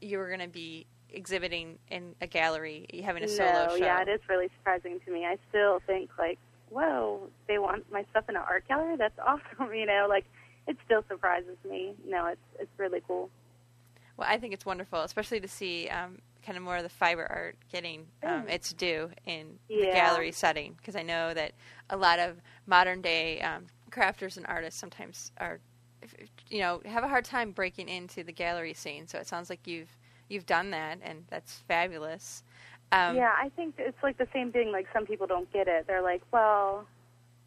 you 0.00 0.18
were 0.18 0.28
going 0.28 0.40
to 0.40 0.48
be 0.48 0.86
exhibiting 1.14 1.78
in 1.90 2.14
a 2.20 2.26
gallery, 2.26 2.86
having 3.04 3.22
a 3.22 3.28
solo 3.28 3.66
no, 3.66 3.68
show? 3.76 3.84
yeah, 3.84 4.02
it 4.02 4.08
is 4.08 4.20
really 4.28 4.48
surprising 4.58 5.00
to 5.06 5.10
me. 5.12 5.24
I 5.24 5.38
still 5.48 5.80
think 5.86 6.10
like, 6.18 6.38
whoa, 6.70 7.28
they 7.48 7.58
want 7.58 7.90
my 7.92 8.04
stuff 8.10 8.24
in 8.28 8.36
an 8.36 8.42
art 8.46 8.66
gallery. 8.68 8.96
That's 8.96 9.18
awesome. 9.26 9.74
You 9.74 9.86
know, 9.86 10.06
like 10.08 10.24
it 10.66 10.76
still 10.84 11.04
surprises 11.08 11.56
me. 11.68 11.94
No, 12.06 12.26
it's 12.26 12.40
it's 12.58 12.78
really 12.78 13.02
cool. 13.06 13.30
Well, 14.16 14.28
I 14.30 14.38
think 14.38 14.54
it's 14.54 14.64
wonderful, 14.66 15.00
especially 15.02 15.40
to 15.40 15.48
see 15.48 15.88
um, 15.88 16.18
kind 16.44 16.56
of 16.56 16.62
more 16.62 16.76
of 16.76 16.82
the 16.84 16.88
fiber 16.88 17.26
art 17.30 17.56
getting 17.72 18.06
um, 18.22 18.44
Mm. 18.44 18.50
its 18.50 18.72
due 18.72 19.10
in 19.26 19.58
the 19.68 19.86
gallery 19.92 20.30
setting 20.32 20.74
because 20.74 20.94
I 20.94 21.02
know 21.02 21.34
that 21.34 21.52
a 21.90 21.96
lot 21.96 22.18
of 22.18 22.40
modern 22.66 23.00
day 23.00 23.40
um, 23.40 23.66
crafters 23.90 24.36
and 24.36 24.46
artists 24.46 24.78
sometimes 24.78 25.32
are, 25.38 25.58
you 26.48 26.60
know, 26.60 26.80
have 26.84 27.02
a 27.02 27.08
hard 27.08 27.24
time 27.24 27.50
breaking 27.50 27.88
into 27.88 28.22
the 28.22 28.32
gallery 28.32 28.74
scene. 28.74 29.06
So 29.08 29.18
it 29.18 29.26
sounds 29.26 29.50
like 29.50 29.66
you've 29.66 29.96
you've 30.28 30.46
done 30.46 30.70
that, 30.70 30.98
and 31.02 31.24
that's 31.30 31.62
fabulous. 31.68 32.42
Um, 32.92 33.16
yeah, 33.16 33.32
I 33.36 33.50
think 33.56 33.74
it's 33.78 34.02
like 34.02 34.18
the 34.18 34.28
same 34.32 34.52
thing. 34.52 34.70
Like 34.70 34.86
some 34.92 35.06
people 35.06 35.26
don't 35.26 35.50
get 35.52 35.68
it. 35.68 35.86
They're 35.86 36.02
like, 36.02 36.22
well, 36.32 36.86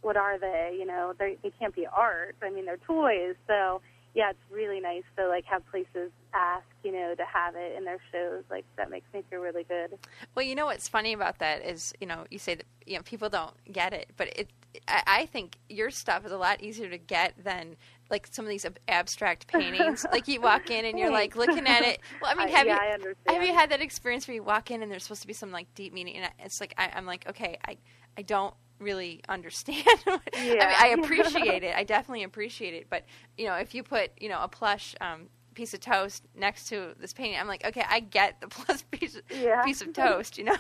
what 0.02 0.18
are 0.18 0.38
they? 0.38 0.76
You 0.78 0.86
know, 0.86 1.14
they 1.18 1.38
they 1.44 1.52
can't 1.60 1.76
be 1.76 1.86
art. 1.86 2.36
I 2.42 2.50
mean, 2.50 2.66
they're 2.66 2.78
toys. 2.78 3.36
So 3.48 3.82
yeah, 4.18 4.32
it's 4.32 4.52
really 4.52 4.80
nice 4.80 5.04
to 5.16 5.28
like 5.28 5.46
have 5.46 5.64
places 5.70 6.10
ask, 6.34 6.66
you 6.84 6.92
know, 6.92 7.14
to 7.14 7.24
have 7.24 7.54
it 7.56 7.78
in 7.78 7.86
their 7.86 8.00
shows. 8.12 8.44
Like 8.50 8.66
that 8.76 8.90
makes 8.90 9.06
me 9.14 9.22
feel 9.30 9.42
really 9.42 9.64
good. 9.64 10.00
Well, 10.34 10.44
you 10.44 10.56
know 10.56 10.66
what's 10.66 10.88
funny 10.88 11.14
about 11.14 11.38
that 11.38 11.64
is, 11.64 11.94
you 12.02 12.08
know, 12.08 12.26
you 12.32 12.40
say 12.40 12.56
that 12.56 12.66
you 12.88 12.96
know 12.96 13.04
people 13.04 13.30
don't 13.30 13.54
get 13.72 13.94
it, 13.94 14.10
but 14.18 14.30
it. 14.36 14.50
I, 14.88 15.04
I 15.06 15.26
think 15.28 15.60
your 15.70 15.92
stuff 15.92 16.26
is 16.26 16.32
a 16.32 16.38
lot 16.38 16.64
easier 16.64 16.90
to 16.90 16.98
get 16.98 17.36
than 17.44 17.76
like 18.10 18.28
some 18.32 18.44
of 18.44 18.50
these 18.50 18.66
ab- 18.66 18.80
abstract 18.88 19.46
paintings. 19.54 20.04
like 20.12 20.28
you 20.28 20.42
walk 20.42 20.72
in 20.72 20.84
and 20.84 20.98
you're 20.98 21.12
like 21.12 21.36
looking 21.36 21.68
at 21.68 21.84
it. 21.84 22.00
Well, 22.20 22.32
I 22.32 22.34
mean, 22.34 22.48
have 22.48 22.66
yeah, 22.66 22.98
you 22.98 23.14
I 23.28 23.34
have 23.34 23.44
you 23.44 23.54
had 23.54 23.70
that 23.70 23.82
experience 23.82 24.28
where 24.28 24.34
you 24.34 24.44
walk 24.44 24.72
in 24.72 24.82
and 24.82 24.92
there's 24.92 25.04
supposed 25.04 25.22
to 25.22 25.28
be 25.28 25.34
some 25.34 25.52
like 25.52 25.68
deep 25.76 25.94
meaning, 25.94 26.16
and 26.16 26.32
it's 26.40 26.60
like 26.60 26.74
I, 26.76 26.90
I'm 26.96 27.06
like, 27.06 27.30
okay, 27.30 27.60
I 27.64 27.78
I 28.18 28.24
don't 28.24 28.56
really 28.80 29.22
understand. 29.30 29.86
what- 30.04 30.22
I 30.36 30.40
mean, 30.40 30.58
I 30.60 30.88
appreciate 31.04 31.64
it. 31.64 31.76
I 31.76 31.84
definitely 31.84 32.24
appreciate 32.24 32.74
it, 32.74 32.88
but 32.90 33.06
you 33.38 33.46
know, 33.48 33.56
if 33.56 33.74
you 33.76 33.84
put 33.84 34.12
you 34.20 34.30
know 34.30 34.40
a 34.42 34.48
plush. 34.48 34.96
um 35.02 35.30
piece 35.56 35.74
of 35.74 35.80
toast 35.80 36.22
next 36.36 36.70
to 36.70 36.94
this 37.00 37.14
painting 37.14 37.40
i'm 37.40 37.48
like 37.48 37.66
okay 37.66 37.84
i 37.90 38.00
get 38.00 38.40
the 38.42 38.48
plush 38.58 38.82
piece, 38.92 39.20
Yeah. 39.32 39.64
piece 39.64 39.82
of 39.82 39.92
toast 39.92 40.38
you 40.38 40.44
know 40.44 40.56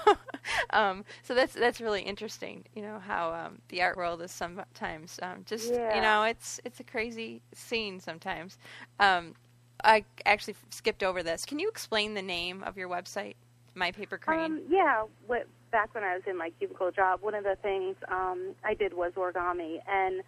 um, 0.72 1.06
so 1.22 1.36
that's 1.36 1.54
that's 1.54 1.80
really 1.80 2.02
interesting 2.02 2.64
you 2.76 2.82
know 2.82 2.98
how 2.98 3.32
um, 3.32 3.60
the 3.70 3.80
art 3.84 3.96
world 3.96 4.24
is 4.24 4.32
sometimes 4.32 5.20
um, 5.22 5.44
just 5.46 5.72
you 5.72 6.02
know 6.02 6.24
it's 6.24 6.60
it's 6.66 6.80
a 6.80 6.84
crazy 6.84 7.44
scene 7.54 8.00
sometimes 8.00 8.58
um, 9.00 9.36
i 9.84 10.04
actually 10.26 10.56
skipped 10.72 11.04
over 11.04 11.22
this 11.22 11.46
can 11.46 11.60
you 11.60 11.70
explain 11.70 12.16
the 12.16 12.22
name 12.24 12.64
of 12.64 12.76
your 12.76 12.90
website 12.90 13.36
my 13.76 13.92
paper 13.92 14.18
crane 14.18 14.40
Um, 14.54 14.62
yeah, 14.68 15.04
what, 15.28 15.46
back 15.72 15.94
when 15.94 16.04
I 16.04 16.14
was 16.14 16.24
in 16.28 16.38
my 16.38 16.52
cubicle 16.58 16.92
job, 16.92 17.22
one 17.22 17.36
of 17.36 17.44
the 17.44 17.58
things 17.62 17.96
um, 18.10 18.56
I 18.64 18.74
did 18.74 18.94
was 18.94 19.14
origami, 19.16 19.80
and 19.88 20.22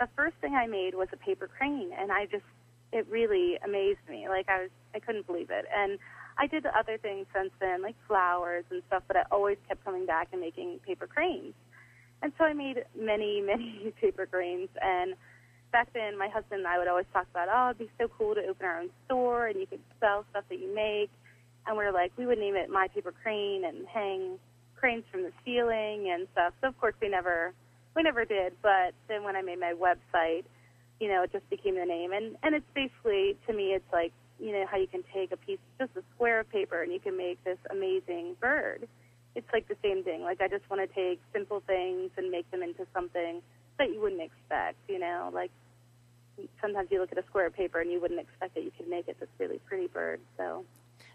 the 0.00 0.08
first 0.16 0.36
thing 0.40 0.54
I 0.54 0.66
made 0.66 0.94
was 0.94 1.08
a 1.12 1.16
paper 1.16 1.48
crane, 1.48 1.90
and 1.98 2.12
I 2.12 2.26
just 2.26 2.44
it 2.92 3.06
really 3.10 3.58
amazed 3.64 3.98
me. 4.08 4.28
Like 4.28 4.48
I 4.48 4.62
was, 4.62 4.70
I 4.94 5.00
couldn't 5.00 5.26
believe 5.26 5.50
it, 5.50 5.66
and 5.74 5.98
I 6.38 6.46
did 6.46 6.66
other 6.66 6.98
things 6.98 7.26
since 7.34 7.50
then, 7.60 7.82
like 7.82 7.96
flowers 8.06 8.64
and 8.70 8.82
stuff, 8.86 9.02
but 9.06 9.16
I 9.16 9.22
always 9.30 9.58
kept 9.68 9.84
coming 9.84 10.06
back 10.06 10.28
and 10.32 10.40
making 10.40 10.80
paper 10.86 11.06
cranes, 11.06 11.54
and 12.22 12.32
so 12.38 12.44
I 12.44 12.52
made 12.52 12.84
many, 12.98 13.40
many 13.46 13.92
paper 14.00 14.26
cranes, 14.26 14.68
and 14.80 15.14
back 15.72 15.92
then 15.92 16.16
my 16.16 16.28
husband 16.28 16.60
and 16.60 16.68
I 16.68 16.78
would 16.78 16.88
always 16.88 17.06
talk 17.12 17.26
about, 17.30 17.48
oh, 17.52 17.70
it'd 17.70 17.78
be 17.78 17.90
so 17.98 18.08
cool 18.16 18.34
to 18.34 18.40
open 18.46 18.66
our 18.66 18.80
own 18.80 18.90
store, 19.04 19.48
and 19.48 19.60
you 19.60 19.66
could 19.66 19.80
sell 20.00 20.24
stuff 20.30 20.44
that 20.48 20.58
you 20.58 20.74
make. 20.74 21.10
And 21.66 21.76
we 21.76 21.84
are 21.84 21.92
like, 21.92 22.12
we 22.16 22.26
would 22.26 22.38
name 22.38 22.54
it 22.54 22.70
My 22.70 22.86
Paper 22.88 23.12
Crane 23.12 23.64
and 23.64 23.86
hang 23.88 24.38
cranes 24.76 25.04
from 25.10 25.22
the 25.22 25.32
ceiling 25.44 26.10
and 26.12 26.26
stuff. 26.32 26.54
So 26.60 26.68
of 26.68 26.78
course 26.78 26.94
we 27.00 27.08
never 27.08 27.52
we 27.94 28.02
never 28.02 28.24
did. 28.24 28.52
But 28.62 28.94
then 29.08 29.24
when 29.24 29.36
I 29.36 29.42
made 29.42 29.58
my 29.58 29.72
website, 29.72 30.44
you 31.00 31.08
know, 31.08 31.22
it 31.22 31.32
just 31.32 31.48
became 31.50 31.76
the 31.76 31.84
name. 31.84 32.12
And 32.12 32.36
and 32.42 32.54
it's 32.54 32.70
basically 32.74 33.36
to 33.46 33.52
me, 33.52 33.72
it's 33.72 33.92
like 33.92 34.12
you 34.38 34.52
know 34.52 34.64
how 34.70 34.76
you 34.76 34.86
can 34.86 35.02
take 35.12 35.32
a 35.32 35.36
piece, 35.36 35.58
just 35.78 35.92
a 35.96 36.02
square 36.14 36.40
of 36.40 36.50
paper, 36.50 36.82
and 36.82 36.92
you 36.92 37.00
can 37.00 37.16
make 37.16 37.42
this 37.44 37.58
amazing 37.70 38.36
bird. 38.40 38.86
It's 39.34 39.48
like 39.52 39.68
the 39.68 39.76
same 39.82 40.04
thing. 40.04 40.22
Like 40.22 40.40
I 40.40 40.48
just 40.48 40.68
want 40.70 40.86
to 40.86 40.94
take 40.94 41.20
simple 41.32 41.62
things 41.66 42.10
and 42.16 42.30
make 42.30 42.50
them 42.50 42.62
into 42.62 42.86
something 42.94 43.42
that 43.78 43.90
you 43.90 44.00
wouldn't 44.00 44.22
expect. 44.22 44.76
You 44.88 44.98
know, 44.98 45.30
like 45.32 45.50
sometimes 46.60 46.88
you 46.90 47.00
look 47.00 47.12
at 47.12 47.18
a 47.18 47.26
square 47.26 47.46
of 47.46 47.54
paper 47.54 47.80
and 47.80 47.90
you 47.90 48.00
wouldn't 48.00 48.20
expect 48.20 48.54
that 48.54 48.64
you 48.64 48.70
could 48.76 48.88
make 48.88 49.08
it 49.08 49.18
this 49.20 49.28
really 49.38 49.58
pretty 49.66 49.88
bird. 49.88 50.20
So. 50.36 50.64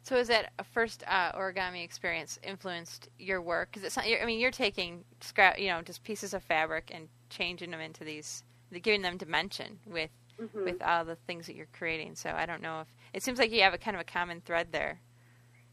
So 0.04 0.16
is 0.18 0.28
that 0.30 0.52
a 0.58 0.64
first 0.64 1.04
uh, 1.08 1.32
origami 1.34 1.84
experience 1.84 2.40
influenced 2.44 3.10
your 3.20 3.42
work? 3.42 3.70
Because 3.72 3.86
it's 3.86 3.96
not. 3.96 4.06
I 4.06 4.26
mean, 4.26 4.40
you're 4.40 4.52
taking 4.52 5.04
scrap, 5.20 5.60
you 5.60 5.68
know, 5.68 5.82
just 5.82 6.04
pieces 6.04 6.34
of 6.34 6.44
fabric 6.44 6.92
and 6.94 7.08
changing 7.30 7.72
them 7.72 7.80
into 7.80 8.04
these, 8.04 8.44
giving 8.82 9.04
them 9.04 9.18
dimension 9.18 9.80
with 9.86 10.10
mm-hmm. 10.42 10.64
with 10.64 10.82
all 10.82 11.06
the 11.06 11.16
things 11.28 11.46
that 11.48 11.56
you're 11.56 11.68
creating. 11.74 12.16
So 12.16 12.32
I 12.32 12.46
don't 12.46 12.62
know 12.62 12.82
if 12.82 12.88
it 13.14 13.24
seems 13.24 13.40
like 13.40 13.52
you 13.52 13.62
have 13.62 13.74
a 13.74 13.78
kind 13.78 13.96
of 13.96 14.02
a 14.02 14.06
common 14.06 14.42
thread 14.42 14.68
there. 14.72 15.00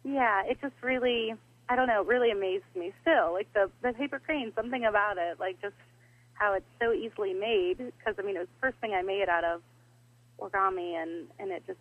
Yeah, 0.04 0.42
it 0.44 0.58
just 0.60 0.74
really, 0.82 1.34
I 1.68 1.76
don't 1.76 1.88
know, 1.88 2.04
really 2.04 2.30
amazed 2.30 2.64
me 2.74 2.92
still. 3.02 3.32
Like 3.32 3.52
the 3.54 3.70
the 3.82 3.92
paper 3.92 4.20
crane, 4.24 4.52
something 4.54 4.84
about 4.84 5.16
it, 5.18 5.40
like 5.40 5.60
just 5.60 5.74
how 6.34 6.52
it's 6.52 6.66
so 6.80 6.92
easily 6.92 7.32
made. 7.32 7.78
Because 7.78 8.14
I 8.18 8.22
mean, 8.22 8.36
it 8.36 8.40
was 8.40 8.48
the 8.48 8.60
first 8.60 8.78
thing 8.78 8.92
I 8.92 9.02
made 9.02 9.28
out 9.28 9.44
of 9.44 9.62
origami, 10.38 11.00
and 11.02 11.28
and 11.38 11.50
it 11.50 11.62
just 11.66 11.80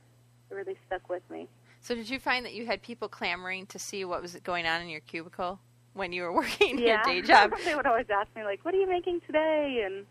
really 0.50 0.78
stuck 0.88 1.10
with 1.10 1.24
me. 1.30 1.48
So 1.88 1.96
did 1.96 2.10
you 2.10 2.20
find 2.20 2.44
that 2.44 2.54
you 2.54 2.66
had 2.66 2.82
people 2.82 3.08
clamoring 3.08 3.68
to 3.68 3.80
see 3.80 4.04
what 4.04 4.22
was 4.22 4.36
going 4.44 4.66
on 4.66 4.82
in 4.82 4.90
your 4.90 5.00
cubicle 5.00 5.58
when 5.94 6.12
you 6.12 6.24
were 6.24 6.34
working 6.44 6.80
yeah. 6.80 7.02
your 7.08 7.22
day 7.22 7.26
job? 7.26 7.54
they 7.64 7.76
would 7.76 7.86
always 7.86 8.08
ask 8.10 8.28
me 8.36 8.44
like, 8.44 8.66
"What 8.66 8.74
are 8.74 8.78
you 8.78 8.90
making 8.90 9.22
today?" 9.22 9.84
and 9.86 10.06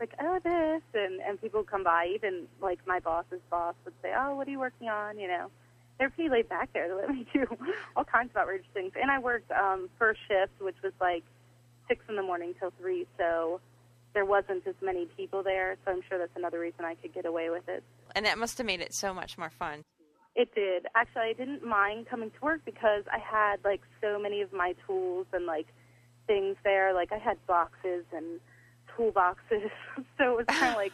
like, 0.00 0.14
"Oh, 0.18 0.38
this," 0.42 0.82
and 0.94 1.20
and 1.20 1.38
people 1.38 1.60
would 1.60 1.70
come 1.70 1.84
by. 1.84 2.10
Even 2.14 2.46
like 2.62 2.78
my 2.86 2.98
boss's 2.98 3.42
boss 3.50 3.74
would 3.84 3.92
say, 4.00 4.14
"Oh, 4.16 4.36
what 4.36 4.48
are 4.48 4.50
you 4.50 4.58
working 4.58 4.88
on?" 4.88 5.18
You 5.18 5.28
know, 5.28 5.50
they're 5.98 6.08
pretty 6.08 6.30
laid 6.30 6.48
back 6.48 6.72
there. 6.72 6.88
They 6.88 6.94
let 6.94 7.10
me 7.10 7.26
do 7.30 7.46
all 7.94 8.04
kinds 8.04 8.30
of 8.30 8.38
outrageous 8.38 8.68
things. 8.72 8.92
And 8.98 9.10
I 9.10 9.18
worked 9.18 9.50
um, 9.50 9.90
first 9.98 10.20
shift, 10.26 10.62
which 10.62 10.80
was 10.82 10.94
like 10.98 11.24
six 11.88 12.02
in 12.08 12.16
the 12.16 12.22
morning 12.22 12.54
till 12.58 12.72
three, 12.80 13.06
so 13.18 13.60
there 14.14 14.24
wasn't 14.24 14.66
as 14.66 14.76
many 14.80 15.04
people 15.14 15.42
there. 15.42 15.76
So 15.84 15.92
I'm 15.92 16.00
sure 16.08 16.16
that's 16.16 16.36
another 16.36 16.58
reason 16.58 16.86
I 16.86 16.94
could 16.94 17.12
get 17.12 17.26
away 17.26 17.50
with 17.50 17.68
it. 17.68 17.82
And 18.16 18.24
that 18.24 18.38
must 18.38 18.56
have 18.56 18.66
made 18.66 18.80
it 18.80 18.94
so 18.94 19.12
much 19.12 19.36
more 19.36 19.50
fun. 19.50 19.82
It 20.34 20.54
did. 20.54 20.86
Actually, 20.94 21.22
I 21.22 21.32
didn't 21.34 21.64
mind 21.64 22.06
coming 22.06 22.30
to 22.30 22.40
work 22.40 22.62
because 22.64 23.04
I 23.12 23.18
had 23.18 23.56
like 23.64 23.82
so 24.00 24.18
many 24.18 24.40
of 24.40 24.52
my 24.52 24.74
tools 24.86 25.26
and 25.32 25.44
like 25.44 25.66
things 26.26 26.56
there. 26.64 26.94
Like 26.94 27.12
I 27.12 27.18
had 27.18 27.44
boxes 27.46 28.04
and 28.14 28.40
toolboxes, 28.96 29.70
so 30.18 30.32
it 30.32 30.36
was 30.36 30.46
kind 30.48 30.70
of 30.70 30.76
like 30.76 30.92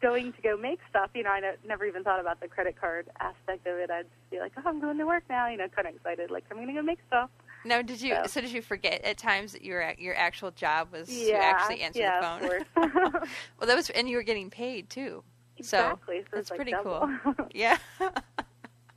going 0.00 0.32
to 0.32 0.42
go 0.42 0.56
make 0.56 0.80
stuff. 0.88 1.10
You 1.14 1.22
know, 1.22 1.30
I 1.30 1.40
never 1.66 1.84
even 1.84 2.02
thought 2.02 2.20
about 2.20 2.40
the 2.40 2.48
credit 2.48 2.80
card 2.80 3.08
aspect 3.20 3.66
of 3.66 3.78
it. 3.78 3.90
I'd 3.90 4.02
just 4.02 4.30
be 4.30 4.40
like, 4.40 4.52
oh, 4.56 4.62
I'm 4.66 4.80
going 4.80 4.98
to 4.98 5.06
work 5.06 5.24
now. 5.28 5.48
You 5.48 5.58
know, 5.58 5.68
kind 5.68 5.86
of 5.86 5.94
excited, 5.94 6.30
like 6.30 6.44
I'm 6.50 6.56
going 6.56 6.68
to 6.68 6.74
go 6.74 6.82
make 6.82 6.98
stuff. 7.06 7.30
No, 7.64 7.82
did 7.82 8.00
you? 8.00 8.16
So, 8.22 8.26
so 8.26 8.40
did 8.40 8.52
you 8.52 8.62
forget 8.62 9.04
at 9.04 9.18
times 9.18 9.52
that 9.52 9.62
your 9.62 9.94
your 9.98 10.16
actual 10.16 10.50
job 10.50 10.92
was 10.92 11.10
yeah, 11.12 11.38
to 11.38 11.44
actually 11.44 11.80
answer 11.82 12.00
yeah, 12.00 12.38
the 12.40 12.64
phone? 12.74 12.92
well, 13.58 13.66
that 13.66 13.76
was, 13.76 13.90
and 13.90 14.08
you 14.08 14.16
were 14.16 14.22
getting 14.22 14.50
paid 14.50 14.88
too. 14.88 15.22
Exactly. 15.58 16.20
So, 16.20 16.24
so 16.24 16.36
that's 16.36 16.50
like 16.50 16.56
pretty 16.56 16.70
double. 16.72 17.08
cool. 17.22 17.34
yeah. 17.52 17.78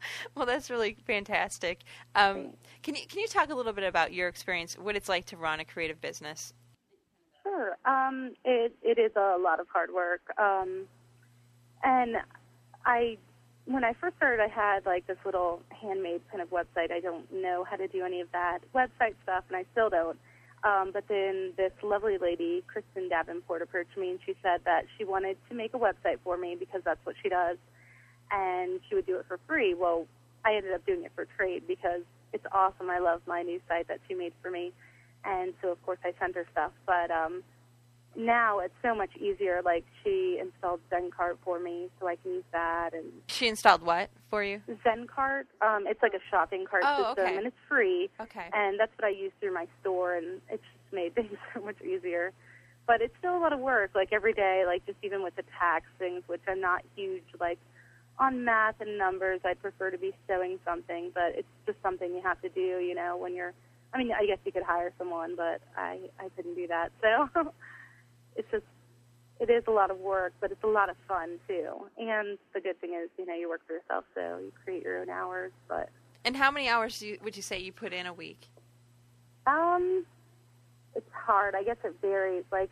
well, 0.35 0.45
that's 0.45 0.69
really 0.69 0.97
fantastic. 1.05 1.81
Um, 2.15 2.53
can 2.81 2.95
you 2.95 3.05
can 3.07 3.19
you 3.19 3.27
talk 3.27 3.49
a 3.49 3.55
little 3.55 3.73
bit 3.73 3.83
about 3.83 4.13
your 4.13 4.27
experience, 4.27 4.77
what 4.77 4.95
it's 4.95 5.09
like 5.09 5.25
to 5.27 5.37
run 5.37 5.59
a 5.59 5.65
creative 5.65 6.01
business? 6.01 6.53
Sure. 7.43 7.77
Um, 7.85 8.33
it 8.45 8.75
it 8.81 8.99
is 8.99 9.11
a 9.15 9.37
lot 9.39 9.59
of 9.59 9.67
hard 9.71 9.93
work, 9.93 10.21
um, 10.39 10.85
and 11.83 12.17
I 12.85 13.17
when 13.65 13.83
I 13.83 13.93
first 13.93 14.17
started, 14.17 14.43
I 14.43 14.47
had 14.47 14.85
like 14.85 15.07
this 15.07 15.17
little 15.25 15.61
handmade 15.69 16.21
kind 16.29 16.41
of 16.41 16.49
website. 16.49 16.91
I 16.91 16.99
don't 16.99 17.31
know 17.31 17.63
how 17.69 17.77
to 17.77 17.87
do 17.87 18.03
any 18.03 18.21
of 18.21 18.31
that 18.31 18.59
website 18.75 19.15
stuff, 19.23 19.45
and 19.49 19.57
I 19.57 19.65
still 19.71 19.89
don't. 19.89 20.17
Um, 20.63 20.91
but 20.93 21.05
then 21.09 21.51
this 21.57 21.73
lovely 21.81 22.17
lady, 22.17 22.63
Kristen 22.67 23.09
Davenport, 23.09 23.61
approached 23.61 23.97
me 23.97 24.11
and 24.11 24.19
she 24.25 24.33
said 24.41 24.61
that 24.63 24.85
she 24.97 25.03
wanted 25.03 25.37
to 25.49 25.55
make 25.55 25.73
a 25.73 25.77
website 25.77 26.19
for 26.23 26.37
me 26.37 26.55
because 26.57 26.81
that's 26.85 27.05
what 27.05 27.15
she 27.21 27.27
does 27.27 27.57
and 28.33 28.79
she 28.89 28.95
would 28.95 29.05
do 29.05 29.17
it 29.17 29.25
for 29.27 29.39
free. 29.47 29.73
Well, 29.73 30.07
I 30.43 30.55
ended 30.55 30.73
up 30.73 30.85
doing 30.85 31.03
it 31.03 31.11
for 31.15 31.25
trade 31.37 31.63
because 31.67 32.01
it's 32.33 32.45
awesome. 32.51 32.89
I 32.89 32.99
love 32.99 33.21
my 33.27 33.43
new 33.43 33.61
site 33.67 33.87
that 33.87 33.99
she 34.07 34.15
made 34.15 34.33
for 34.41 34.49
me, 34.49 34.73
and 35.23 35.53
so 35.61 35.69
of 35.69 35.81
course 35.85 35.99
I 36.03 36.13
sent 36.19 36.35
her 36.35 36.45
stuff. 36.51 36.71
But 36.85 37.11
um, 37.11 37.43
now 38.15 38.59
it's 38.59 38.73
so 38.81 38.95
much 38.95 39.11
easier. 39.17 39.61
Like 39.63 39.85
she 40.03 40.39
installed 40.41 40.81
ZenCart 40.91 41.37
for 41.43 41.59
me, 41.59 41.89
so 41.99 42.07
I 42.07 42.15
can 42.15 42.33
use 42.33 42.43
that. 42.51 42.91
And 42.93 43.05
she 43.27 43.47
installed 43.47 43.83
what 43.83 44.09
for 44.29 44.43
you? 44.43 44.61
ZenCart. 44.85 45.43
Um, 45.61 45.85
it's 45.87 46.01
like 46.01 46.13
a 46.13 46.21
shopping 46.31 46.65
cart 46.65 46.83
oh, 46.85 47.09
system, 47.09 47.25
okay. 47.25 47.37
and 47.37 47.45
it's 47.45 47.55
free. 47.69 48.09
Okay. 48.19 48.49
And 48.51 48.79
that's 48.79 48.91
what 48.97 49.07
I 49.07 49.11
use 49.11 49.31
through 49.39 49.53
my 49.53 49.67
store, 49.81 50.15
and 50.15 50.41
it's 50.49 50.63
just 50.63 50.93
made 50.93 51.13
things 51.15 51.37
so 51.53 51.61
much 51.61 51.81
easier. 51.81 52.33
But 52.85 53.01
it's 53.01 53.13
still 53.19 53.37
a 53.37 53.39
lot 53.39 53.53
of 53.53 53.59
work. 53.59 53.91
Like 53.95 54.09
every 54.11 54.33
day, 54.33 54.63
like 54.65 54.85
just 54.85 54.97
even 55.03 55.23
with 55.23 55.35
the 55.35 55.43
tax 55.59 55.85
things, 55.99 56.23
which 56.27 56.41
I'm 56.47 56.59
not 56.59 56.81
huge 56.95 57.23
like 57.39 57.59
on 58.19 58.45
math 58.45 58.79
and 58.79 58.97
numbers, 58.97 59.41
I'd 59.43 59.61
prefer 59.61 59.89
to 59.91 59.97
be 59.97 60.13
sewing 60.27 60.59
something, 60.65 61.11
but 61.13 61.33
it's 61.35 61.47
just 61.65 61.81
something 61.81 62.13
you 62.13 62.21
have 62.21 62.41
to 62.41 62.49
do, 62.49 62.79
you 62.79 62.95
know, 62.95 63.17
when 63.17 63.33
you're. 63.33 63.53
I 63.93 63.99
mean, 63.99 64.11
I 64.11 64.25
guess 64.25 64.39
you 64.43 64.51
could 64.51 64.63
hire 64.63 64.91
someone, 64.97 65.35
but 65.35 65.61
I 65.77 65.99
I 66.19 66.29
couldn't 66.35 66.55
do 66.55 66.67
that. 66.67 66.91
So 67.01 67.29
it's 68.35 68.49
just 68.51 68.65
it 69.39 69.49
is 69.49 69.63
a 69.67 69.71
lot 69.71 69.91
of 69.91 69.99
work, 69.99 70.33
but 70.39 70.51
it's 70.51 70.63
a 70.63 70.67
lot 70.67 70.89
of 70.89 70.95
fun 71.07 71.39
too. 71.47 71.87
And 71.97 72.37
the 72.53 72.61
good 72.61 72.79
thing 72.79 72.93
is, 72.93 73.09
you 73.17 73.25
know, 73.25 73.35
you 73.35 73.49
work 73.49 73.61
for 73.67 73.73
yourself, 73.73 74.05
so 74.15 74.39
you 74.39 74.51
create 74.63 74.83
your 74.83 75.01
own 75.01 75.09
hours. 75.09 75.51
But 75.67 75.89
and 76.23 76.35
how 76.35 76.51
many 76.51 76.69
hours 76.69 77.01
you, 77.01 77.17
would 77.23 77.35
you 77.35 77.41
say 77.41 77.59
you 77.59 77.71
put 77.71 77.93
in 77.93 78.05
a 78.05 78.13
week? 78.13 78.47
Um, 79.45 80.05
it's 80.95 81.09
hard. 81.11 81.55
I 81.55 81.63
guess 81.63 81.77
it 81.83 81.95
varies. 82.01 82.45
Like 82.51 82.69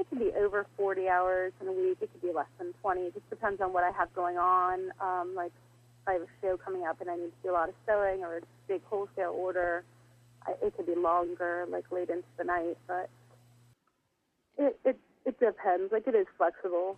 it 0.00 0.08
could 0.08 0.18
be 0.18 0.32
over 0.32 0.66
40 0.78 1.08
hours 1.08 1.52
in 1.60 1.68
a 1.68 1.72
week. 1.72 1.98
It 2.00 2.10
could 2.10 2.22
be 2.22 2.32
less 2.34 2.48
than 2.58 2.72
20. 2.80 3.02
It 3.02 3.14
just 3.14 3.28
depends 3.28 3.60
on 3.60 3.72
what 3.72 3.84
I 3.84 3.90
have 3.90 4.12
going 4.14 4.38
on. 4.38 4.90
Um, 5.00 5.34
like 5.34 5.52
if 6.02 6.08
I 6.08 6.12
have 6.14 6.22
a 6.22 6.26
show 6.40 6.56
coming 6.56 6.86
up 6.86 7.00
and 7.02 7.10
I 7.10 7.16
need 7.16 7.26
to 7.26 7.42
do 7.42 7.50
a 7.50 7.52
lot 7.52 7.68
of 7.68 7.74
sewing 7.86 8.24
or 8.24 8.38
a 8.38 8.40
big 8.66 8.80
wholesale 8.84 9.34
order, 9.36 9.84
I, 10.46 10.52
it 10.62 10.74
could 10.74 10.86
be 10.86 10.94
longer, 10.94 11.66
like 11.68 11.84
late 11.92 12.08
into 12.08 12.24
the 12.38 12.44
night. 12.44 12.78
But 12.86 13.10
it 14.56 14.78
it 14.84 14.98
it 15.26 15.38
depends. 15.38 15.92
Like 15.92 16.06
it 16.06 16.14
is 16.14 16.26
flexible. 16.38 16.96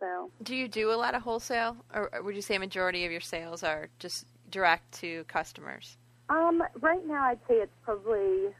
So. 0.00 0.30
Do 0.42 0.56
you 0.56 0.66
do 0.66 0.92
a 0.92 0.96
lot 0.96 1.14
of 1.14 1.20
wholesale, 1.20 1.76
or 1.94 2.10
would 2.24 2.34
you 2.34 2.40
say 2.40 2.54
a 2.54 2.58
majority 2.58 3.04
of 3.04 3.12
your 3.12 3.20
sales 3.20 3.62
are 3.62 3.90
just 3.98 4.24
direct 4.50 4.90
to 5.00 5.24
customers? 5.24 5.98
Um, 6.30 6.62
right 6.80 7.06
now, 7.06 7.24
I'd 7.24 7.40
say 7.46 7.56
it's 7.56 7.72
probably 7.84 8.54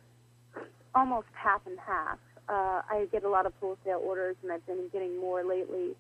almost 0.95 1.29
half 1.33 1.63
and 1.67 1.79
half 1.79 2.19
uh, 2.51 2.83
I 2.91 3.07
get 3.13 3.23
a 3.23 3.29
lot 3.29 3.47
of 3.47 3.53
wholesale 3.61 4.01
orders, 4.03 4.37
and 4.43 4.51
I've 4.51 4.67
been 4.67 4.89
getting 4.93 5.21
more 5.21 5.45
lately, 5.45 5.95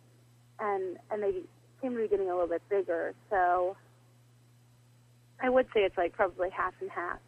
and 0.58 0.96
and 1.10 1.22
they 1.22 1.42
seem 1.80 1.94
to 1.94 2.02
be 2.02 2.08
getting 2.08 2.28
a 2.28 2.34
little 2.34 2.48
bit 2.48 2.62
bigger. 2.68 3.14
So 3.30 3.76
I 5.40 5.48
would 5.48 5.66
say 5.72 5.80
it's 5.80 5.96
like 5.96 6.12
probably 6.12 6.50
half 6.50 6.74
and 6.80 6.90
half. 6.90 7.18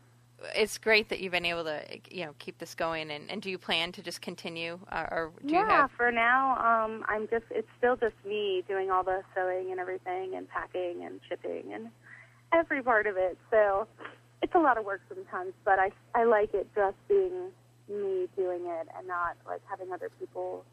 It's 0.56 0.76
great 0.76 1.08
that 1.10 1.20
you've 1.20 1.30
been 1.30 1.44
able 1.44 1.62
to, 1.62 1.80
you 2.10 2.24
know, 2.24 2.34
keep 2.40 2.58
this 2.58 2.74
going. 2.74 3.12
And, 3.12 3.30
and 3.30 3.40
do 3.40 3.48
you 3.48 3.58
plan 3.58 3.92
to 3.92 4.02
just 4.02 4.20
continue, 4.20 4.80
uh, 4.90 5.06
or 5.08 5.30
do 5.46 5.54
yeah, 5.54 5.60
you 5.60 5.66
have? 5.68 5.90
for 5.92 6.10
now, 6.10 6.56
um, 6.56 7.04
I'm 7.06 7.28
just. 7.28 7.44
It's 7.50 7.68
still 7.78 7.94
just 7.94 8.16
me 8.26 8.64
doing 8.66 8.90
all 8.90 9.04
the 9.04 9.22
sewing 9.36 9.70
and 9.70 9.78
everything, 9.78 10.34
and 10.34 10.48
packing 10.48 11.04
and 11.04 11.20
shipping 11.28 11.72
and 11.72 11.90
every 12.52 12.82
part 12.82 13.06
of 13.06 13.16
it. 13.16 13.38
So 13.52 13.86
it's 14.42 14.54
a 14.56 14.58
lot 14.58 14.78
of 14.78 14.84
work 14.84 15.00
sometimes, 15.08 15.52
but 15.64 15.78
I 15.78 15.92
I 16.12 16.24
like 16.24 16.54
it 16.54 16.66
just 16.74 16.96
being 17.06 17.52
me 17.88 18.28
doing 18.36 18.62
it 18.66 18.88
and 18.96 19.06
not 19.06 19.36
like 19.46 19.60
having 19.68 19.92
other 19.92 20.10
people 20.18 20.64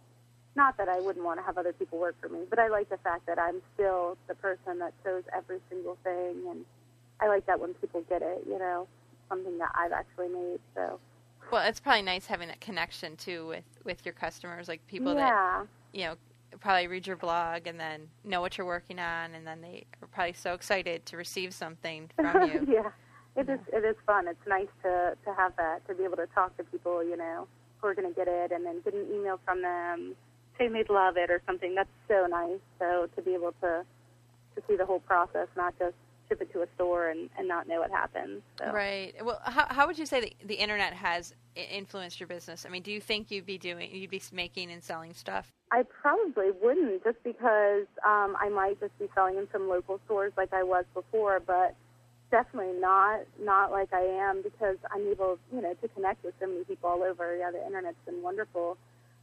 not 0.56 0.78
that 0.78 0.89
I 0.89 1.00
wouldn't 1.00 1.24
want 1.24 1.39
to 1.39 1.45
have 1.45 1.58
other 1.58 1.74
people 1.74 2.00
work 2.00 2.15
for 2.19 2.28
me, 2.28 2.39
but 2.50 2.60
I 2.60 2.67
like 2.67 2.89
the 2.89 2.98
fact 2.98 3.26
that 3.28 3.39
I'm 3.39 3.62
still 3.76 4.17
the 4.28 4.36
person 4.36 4.80
that 4.80 4.93
shows 5.04 5.24
every 5.36 5.60
single 5.69 5.98
thing 6.04 6.43
and 6.50 6.65
I 7.22 7.28
like 7.28 7.45
that 7.45 7.60
when 7.60 7.74
people 7.76 8.04
get 8.10 8.22
it, 8.22 8.43
you 8.48 8.58
know, 8.58 8.88
something 9.30 9.58
that 9.60 9.72
I've 9.76 9.91
actually 9.91 10.30
made. 10.30 10.60
So 10.76 11.00
Well, 11.52 11.67
it's 11.67 11.80
probably 11.80 12.02
nice 12.02 12.26
having 12.26 12.48
that 12.48 12.62
connection 12.62 13.15
too 13.15 13.48
with 13.48 13.63
with 13.84 14.06
your 14.06 14.13
customers, 14.13 14.67
like 14.67 14.86
people 14.88 15.13
yeah. 15.13 15.62
that 15.62 15.67
you 15.98 16.06
know 16.06 16.15
probably 16.60 16.88
read 16.88 17.06
your 17.06 17.15
blog 17.15 17.67
and 17.67 17.80
then 17.80 18.08
know 18.24 18.41
what 18.41 18.58
you're 18.58 18.67
working 18.67 19.00
on 19.00 19.36
and 19.36 19.45
then 19.45 19.62
they 19.62 19.86
are 20.02 20.08
probably 20.08 20.34
so 20.34 20.54
excited 20.54 21.06
to 21.06 21.15
receive 21.15 21.54
something 21.54 22.10
from 22.15 22.50
you. 22.50 22.67
yeah. 22.67 22.89
It 23.36 23.50
is 23.50 23.60
it 23.72 23.86
is 23.86 23.96
fun. 24.06 24.28
It's 24.28 24.48
nice 24.48 24.68
to 24.84 25.15
to 25.26 25.34
have 25.34 25.56
that 25.58 25.88
to 25.88 25.96
be 25.96 26.04
able 26.04 26.18
to 26.18 26.28
talk 26.28 26.56
to 26.58 26.63
people, 26.63 27.04
you 27.04 27.18
know, 27.18 27.48
who 27.78 27.88
are 27.88 27.96
going 27.96 28.08
to 28.08 28.15
get 28.15 28.28
it, 28.28 28.52
and 28.52 28.65
then 28.65 28.82
get 28.84 28.94
an 28.94 29.08
email 29.13 29.39
from 29.46 29.62
them 29.62 30.15
saying 30.58 30.74
they'd 30.74 30.89
love 30.89 31.15
it 31.18 31.32
or 31.32 31.42
something. 31.46 31.76
That's 31.76 31.89
so 32.08 32.28
nice. 32.30 32.60
So 32.80 33.08
to 33.15 33.22
be 33.22 33.34
able 33.34 33.54
to 33.62 33.86
to 34.56 34.63
see 34.68 34.76
the 34.76 34.86
whole 34.86 35.00
process, 35.00 35.48
not 35.56 35.78
just 35.80 35.96
ship 36.30 36.42
it 36.42 36.52
to 36.54 36.62
a 36.62 36.68
store 36.76 37.10
and, 37.10 37.30
and 37.38 37.48
not 37.48 37.68
know 37.68 37.80
what 37.80 37.92
happens. 37.92 38.42
So. 38.60 38.72
Right. 38.72 39.13
Well, 39.24 39.42
how, 39.44 39.65
how 39.70 39.88
would 39.88 39.98
you 39.98 40.06
say 40.06 40.22
that 40.22 40.48
the 40.48 40.56
internet 40.56 40.94
has 40.94 41.34
influenced 41.56 42.20
your 42.20 42.28
business? 42.28 42.65
I 42.65 42.70
mean, 42.70 42.84
do 42.84 42.92
you 42.92 43.02
think 43.02 43.32
you'd 43.32 43.46
be 43.46 43.58
doing, 43.58 43.89
you'd 43.92 44.12
be 44.12 44.22
making 44.32 44.72
and 44.72 44.84
selling 44.84 45.13
stuff? 45.13 45.52
I 45.72 45.84
probably 45.84 46.52
wouldn't, 46.62 47.04
just 47.04 47.22
because 47.24 47.88
um, 48.06 48.38
I 48.39 48.50
might 48.54 48.80
just 48.80 48.98
be 49.00 49.08
selling 49.15 49.38
in 49.38 49.48
some 49.52 49.68
local 49.68 50.00
stores 50.06 50.32
like 50.38 50.54
I 50.54 50.63
was 50.63 50.86
before. 50.94 51.39
But 51.39 51.76
definitely 52.32 52.80
not 52.80 53.22
not 53.39 53.72
like 53.72 53.94
I 53.94 54.02
am 54.02 54.42
because 54.42 54.78
I'm 54.92 55.08
able, 55.08 55.38
you 55.54 55.62
know, 55.62 55.74
to 55.74 55.88
connect 55.89 56.24
with 56.24 56.34
so 56.39 56.48
many 56.48 56.63
people 56.63 56.89
all 56.89 57.04
over. 57.04 57.36
Yeah, 57.38 57.52
the 57.52 57.65
internet's 57.65 57.98
been 58.06 58.22
wonderful. 58.22 58.78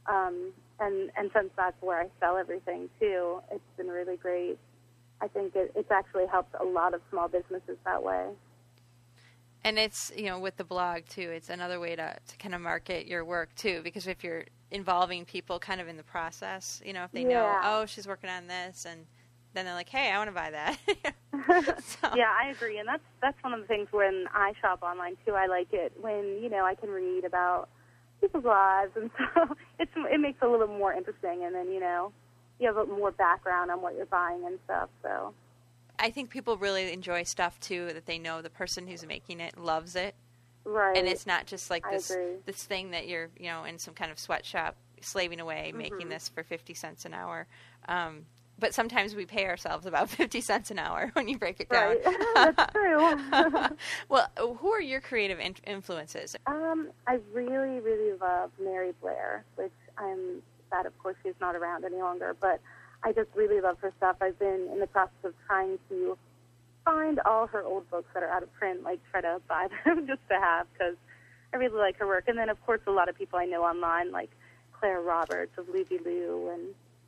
Um, 0.07 0.53
and 0.79 1.11
and 1.17 1.31
since 1.35 1.49
that's 1.55 1.81
where 1.81 2.01
I 2.01 2.07
sell 2.19 2.37
everything 2.37 2.89
too, 2.99 3.41
it's 3.51 3.63
been 3.77 3.87
really 3.87 4.17
great. 4.17 4.57
I 5.21 5.27
think 5.27 5.55
it, 5.55 5.71
it's 5.75 5.91
actually 5.91 6.27
helped 6.27 6.55
a 6.59 6.63
lot 6.63 6.93
of 6.93 7.01
small 7.09 7.27
businesses 7.27 7.77
that 7.85 8.03
way. 8.03 8.27
And 9.63 9.77
it's 9.77 10.11
you 10.15 10.25
know 10.25 10.39
with 10.39 10.57
the 10.57 10.63
blog 10.63 11.05
too, 11.09 11.29
it's 11.31 11.49
another 11.49 11.79
way 11.79 11.95
to 11.95 12.15
to 12.25 12.37
kind 12.37 12.55
of 12.55 12.61
market 12.61 13.07
your 13.07 13.25
work 13.25 13.53
too, 13.55 13.81
because 13.83 14.07
if 14.07 14.23
you're 14.23 14.45
involving 14.71 15.25
people 15.25 15.59
kind 15.59 15.81
of 15.81 15.87
in 15.87 15.97
the 15.97 16.03
process, 16.03 16.81
you 16.85 16.93
know, 16.93 17.03
if 17.03 17.11
they 17.11 17.23
Yeah. 17.23 17.25
know 17.25 17.57
oh 17.61 17.85
she's 17.85 18.07
working 18.07 18.29
on 18.29 18.47
this, 18.47 18.85
and 18.85 19.05
then 19.53 19.65
they're 19.65 19.73
like 19.73 19.89
hey 19.89 20.11
I 20.11 20.17
want 20.17 20.29
to 20.29 20.33
buy 20.33 20.51
that. 20.51 20.77
So- 21.83 22.15
Yeah, 22.15 22.31
I 22.39 22.49
agree, 22.49 22.77
and 22.79 22.87
that's 22.87 23.03
that's 23.21 23.41
one 23.43 23.53
of 23.53 23.61
the 23.61 23.67
things 23.67 23.87
when 23.91 24.25
I 24.33 24.53
shop 24.61 24.81
online 24.83 25.17
too. 25.25 25.33
I 25.33 25.45
like 25.47 25.71
it 25.73 25.93
when 25.99 26.39
you 26.41 26.49
know 26.49 26.65
I 26.65 26.75
can 26.75 26.89
read 26.89 27.23
about 27.25 27.69
people's 28.21 28.45
lives, 28.45 28.91
and 28.95 29.09
so 29.35 29.55
it's 29.79 29.91
it 29.95 30.19
makes 30.19 30.41
it 30.41 30.45
a 30.45 30.49
little 30.49 30.67
more 30.67 30.93
interesting, 30.93 31.43
and 31.43 31.53
then 31.53 31.71
you 31.71 31.79
know 31.79 32.11
you 32.59 32.67
have 32.67 32.77
a 32.77 32.85
more 32.85 33.11
background 33.11 33.69
on 33.71 33.81
what 33.81 33.95
you're 33.95 34.05
buying 34.07 34.43
and 34.45 34.57
stuff. 34.65 34.89
So 35.03 35.33
I 35.99 36.09
think 36.09 36.29
people 36.31 36.57
really 36.57 36.91
enjoy 36.91 37.23
stuff 37.23 37.59
too 37.59 37.87
that 37.93 38.05
they 38.07 38.17
know 38.17 38.41
the 38.41 38.49
person 38.49 38.87
who's 38.87 39.05
making 39.05 39.39
it 39.39 39.57
loves 39.59 39.95
it, 39.95 40.15
right, 40.65 40.97
and 40.97 41.07
it's 41.07 41.27
not 41.27 41.45
just 41.45 41.69
like 41.69 41.83
this 41.91 42.11
this 42.45 42.63
thing 42.63 42.91
that 42.91 43.07
you're 43.07 43.29
you 43.37 43.47
know 43.47 43.63
in 43.63 43.77
some 43.79 43.93
kind 43.93 44.11
of 44.11 44.17
sweatshop 44.19 44.75
slaving 45.01 45.39
away 45.39 45.71
making 45.75 46.07
Mhm. 46.07 46.09
this 46.09 46.27
for 46.29 46.41
50 46.43 46.73
cents 46.73 47.05
an 47.05 47.13
hour 47.13 47.45
um, 47.87 48.25
but 48.59 48.73
sometimes 48.73 49.15
we 49.15 49.25
pay 49.25 49.45
ourselves 49.45 49.85
about 49.85 50.09
50 50.21 50.41
cents 50.41 50.71
an 50.71 50.79
hour 50.79 51.09
when 51.13 51.27
you 51.27 51.37
break 51.37 51.59
it 51.59 51.69
down 51.69 51.97
right. 52.05 52.55
that's 52.55 52.73
true. 52.73 53.77
well 54.09 54.27
who 54.59 54.71
are 54.71 54.81
your 54.81 55.01
creative 55.01 55.39
in- 55.39 55.55
influences 55.65 56.35
Um, 56.45 56.89
I 57.07 57.19
really, 57.33 57.79
really 57.79 58.17
love 58.19 58.51
Mary 58.61 58.93
Blair, 59.01 59.43
which 59.55 59.71
I'm 59.97 60.41
sad, 60.69 60.85
of 60.85 60.97
course, 60.99 61.15
she's 61.23 61.33
not 61.39 61.55
around 61.55 61.85
any 61.85 61.97
longer, 61.97 62.35
but 62.39 62.59
I 63.03 63.13
just 63.13 63.29
really 63.35 63.61
love 63.61 63.77
her 63.81 63.93
stuff. 63.97 64.17
I've 64.21 64.37
been 64.39 64.67
in 64.73 64.79
the 64.79 64.87
process 64.87 65.13
of 65.23 65.33
trying 65.47 65.77
to 65.89 66.17
find 66.83 67.19
all 67.25 67.47
her 67.47 67.63
old 67.63 67.89
books 67.89 68.09
that 68.13 68.23
are 68.23 68.29
out 68.29 68.43
of 68.43 68.53
print, 68.53 68.83
like 68.83 68.99
try 69.11 69.21
to 69.21 69.39
buy 69.47 69.67
them 69.85 70.07
just 70.07 70.21
to 70.29 70.35
have, 70.35 70.67
because 70.73 70.95
I 71.53 71.57
really 71.57 71.77
like 71.77 71.97
her 71.99 72.07
work. 72.07 72.25
And 72.27 72.37
then, 72.37 72.49
of 72.49 72.63
course, 72.65 72.81
a 72.87 72.91
lot 72.91 73.07
of 73.07 73.15
people 73.15 73.39
I 73.39 73.45
know 73.45 73.63
online, 73.63 74.11
like 74.11 74.29
Claire 74.77 75.01
Roberts 75.01 75.57
of 75.57 75.67
Loobylu, 75.67 76.53
and 76.53 76.63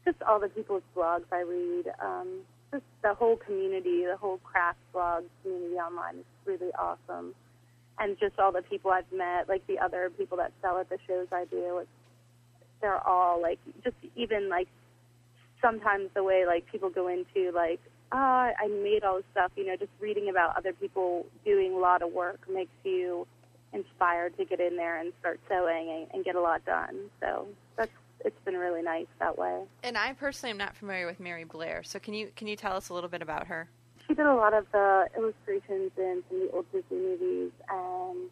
just 0.05 0.21
all 0.23 0.39
the 0.39 0.49
people's 0.49 0.83
blogs 0.95 1.25
I 1.31 1.41
read. 1.41 1.91
Um, 2.01 2.39
just 2.71 2.83
the 3.01 3.13
whole 3.13 3.35
community, 3.35 4.05
the 4.05 4.17
whole 4.17 4.37
craft 4.43 4.77
blog 4.93 5.23
community 5.43 5.75
online 5.75 6.19
is 6.19 6.25
really 6.45 6.71
awesome 6.77 7.33
and 7.99 8.17
just 8.17 8.39
all 8.39 8.51
the 8.51 8.61
people 8.61 8.91
I've 8.91 9.11
met, 9.11 9.49
like 9.49 9.65
the 9.67 9.77
other 9.79 10.09
people 10.17 10.37
that 10.37 10.53
sell 10.61 10.79
at 10.79 10.89
the 10.89 10.97
shows 11.05 11.27
I 11.31 11.45
do, 11.45 11.79
it's, 11.79 11.89
they're 12.81 13.05
all 13.05 13.41
like 13.41 13.59
just 13.83 13.97
even 14.15 14.47
like 14.47 14.69
sometimes 15.61 16.09
the 16.15 16.23
way 16.23 16.45
like 16.45 16.65
people 16.71 16.89
go 16.89 17.09
into 17.09 17.51
like 17.51 17.81
ah 18.13 18.51
I 18.57 18.67
made 18.67 19.03
all 19.03 19.17
this 19.17 19.25
stuff, 19.31 19.51
you 19.57 19.67
know, 19.67 19.75
just 19.75 19.91
reading 19.99 20.29
about 20.29 20.57
other 20.57 20.71
people 20.71 21.25
doing 21.43 21.73
a 21.73 21.77
lot 21.77 22.01
of 22.01 22.13
work 22.13 22.39
makes 22.51 22.71
you 22.85 23.27
inspired 23.73 24.37
to 24.37 24.45
get 24.45 24.61
in 24.61 24.77
there 24.77 24.97
and 24.97 25.11
start 25.19 25.41
sewing 25.49 25.89
and, 25.89 26.07
and 26.13 26.23
get 26.23 26.35
a 26.35 26.41
lot 26.41 26.65
done. 26.65 26.95
So 27.19 27.47
that's 27.75 27.91
it's 28.25 28.39
been 28.45 28.55
really 28.57 28.81
nice 28.81 29.07
that 29.19 29.37
way. 29.37 29.61
and 29.83 29.97
i 29.97 30.13
personally 30.13 30.51
am 30.51 30.57
not 30.57 30.75
familiar 30.75 31.05
with 31.05 31.19
mary 31.19 31.43
blair 31.43 31.81
so 31.83 31.99
can 31.99 32.13
you 32.13 32.29
can 32.35 32.47
you 32.47 32.55
tell 32.55 32.75
us 32.75 32.89
a 32.89 32.93
little 32.93 33.09
bit 33.09 33.21
about 33.21 33.47
her 33.47 33.69
She 34.07 34.13
did 34.15 34.25
a 34.25 34.33
lot 34.35 34.53
of 34.53 34.65
the 34.71 35.07
illustrations 35.17 35.91
in 35.97 36.23
some 36.29 36.41
of 36.41 36.47
the 36.47 36.51
old 36.55 36.65
Disney 36.71 36.97
movies, 36.97 37.51
and 37.69 38.29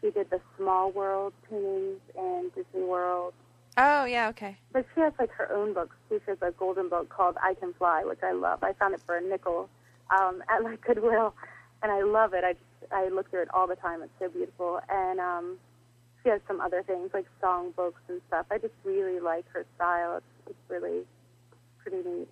she 0.00 0.10
did 0.10 0.30
the 0.30 0.40
Small 0.56 0.90
World 0.92 1.32
paintings 1.48 2.00
in 2.16 2.50
Disney 2.54 2.82
World. 2.84 3.34
oh 3.76 4.04
yeah 4.06 4.28
okay 4.28 4.56
But 4.72 4.86
she 4.94 5.00
has 5.02 5.12
like 5.18 5.30
her 5.32 5.50
own 5.52 5.74
books. 5.74 5.96
She 6.08 6.18
has 6.26 6.38
a 6.40 6.50
golden 6.52 6.88
book 6.88 7.08
called 7.10 7.36
I 7.42 7.54
Can 7.54 7.72
Fly, 7.74 8.02
which 8.04 8.22
I 8.22 8.32
love. 8.32 8.62
I 8.62 8.72
found 8.74 8.94
it 8.94 9.00
for 9.06 9.16
a 9.16 9.20
nickel 9.22 9.68
um, 10.18 10.42
at 10.48 10.62
like 10.64 10.80
Goodwill, 10.80 11.34
and 11.82 11.92
I 11.92 12.02
love 12.02 12.32
it. 12.34 12.44
I 12.44 12.52
just 12.54 12.92
I 12.92 13.08
look 13.08 13.30
through 13.30 13.42
it 13.42 13.48
all 13.54 13.66
the 13.66 13.76
time. 13.76 14.02
It's 14.02 14.12
so 14.18 14.28
beautiful. 14.28 14.80
And 14.88 15.20
um, 15.20 15.56
she 16.24 16.30
has 16.30 16.40
some 16.48 16.60
other 16.60 16.82
things 16.82 17.10
like 17.14 17.26
song 17.40 17.72
books 17.76 18.00
and 18.08 18.20
stuff. 18.28 18.46
I 18.50 18.58
just 18.58 18.74
really 18.82 19.20
like 19.20 19.44
her 19.52 19.64
style. 19.76 20.16
It's, 20.16 20.26
it's 20.50 20.70
really 20.70 21.02
pretty 21.78 22.08
neat. 22.08 22.28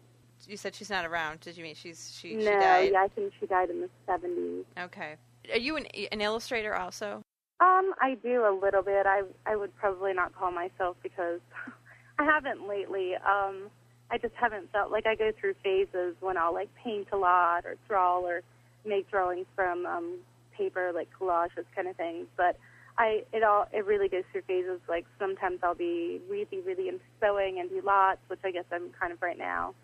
you 0.48 0.56
said 0.56 0.74
she's 0.74 0.88
not 0.90 1.04
around 1.04 1.38
did 1.40 1.56
you 1.56 1.62
mean 1.62 1.74
she's 1.74 2.10
she, 2.18 2.34
no, 2.34 2.40
she 2.40 2.46
died 2.46 2.92
yeah, 2.92 3.02
I 3.02 3.08
think 3.08 3.32
she 3.38 3.46
died 3.46 3.68
in 3.70 3.80
the 3.82 3.90
seventies. 4.06 4.64
okay 4.78 5.14
are 5.52 5.58
you 5.58 5.76
an, 5.76 5.86
an 6.10 6.20
illustrator 6.22 6.74
also 6.74 7.22
Um, 7.60 7.92
I 8.00 8.16
do 8.22 8.44
a 8.46 8.54
little 8.58 8.82
bit. 8.82 9.06
I 9.06 9.22
I 9.46 9.56
would 9.56 9.76
probably 9.76 10.14
not 10.14 10.34
call 10.34 10.50
myself 10.50 10.96
because 11.02 11.40
I 12.18 12.24
haven't 12.24 12.66
lately. 12.66 13.14
Um, 13.16 13.70
I 14.10 14.18
just 14.18 14.34
haven't 14.34 14.72
felt 14.72 14.90
like 14.90 15.06
I 15.06 15.14
go 15.14 15.30
through 15.38 15.54
phases 15.62 16.16
when 16.20 16.36
I'll 16.36 16.54
like 16.54 16.68
paint 16.82 17.08
a 17.12 17.16
lot 17.16 17.64
or 17.64 17.76
draw 17.88 18.18
or 18.20 18.42
make 18.84 19.10
drawings 19.10 19.46
from 19.54 19.86
um, 19.86 20.18
paper, 20.56 20.92
like 20.94 21.08
collages 21.18 21.66
kind 21.76 21.88
of 21.88 21.96
things. 21.96 22.26
But 22.36 22.56
I 22.98 23.24
it 23.32 23.42
all 23.42 23.66
it 23.72 23.86
really 23.86 24.08
goes 24.08 24.24
through 24.32 24.42
phases. 24.42 24.80
Like 24.88 25.06
sometimes 25.18 25.60
I'll 25.62 25.74
be 25.74 26.20
really 26.28 26.60
really 26.64 26.88
into 26.88 27.04
sewing 27.20 27.58
and 27.60 27.70
do 27.70 27.80
lots, 27.84 28.20
which 28.28 28.40
I 28.44 28.50
guess 28.50 28.64
I'm 28.72 28.90
kind 28.98 29.12
of 29.12 29.22
right 29.22 29.38
now. 29.38 29.74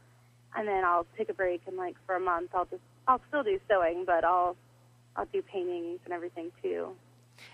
And 0.57 0.67
then 0.67 0.85
I'll 0.85 1.07
take 1.17 1.29
a 1.29 1.35
break 1.35 1.63
and 1.67 1.77
like 1.77 1.97
for 2.07 2.17
a 2.17 2.21
month 2.21 2.51
I'll 2.55 2.67
just 2.67 2.83
I'll 3.07 3.21
still 3.29 3.43
do 3.43 3.59
sewing, 3.69 4.05
but 4.07 4.25
I'll 4.25 4.57
I'll 5.17 5.27
do 5.27 5.43
paintings 5.43 6.01
and 6.05 6.13
everything 6.13 6.51
too. 6.63 6.91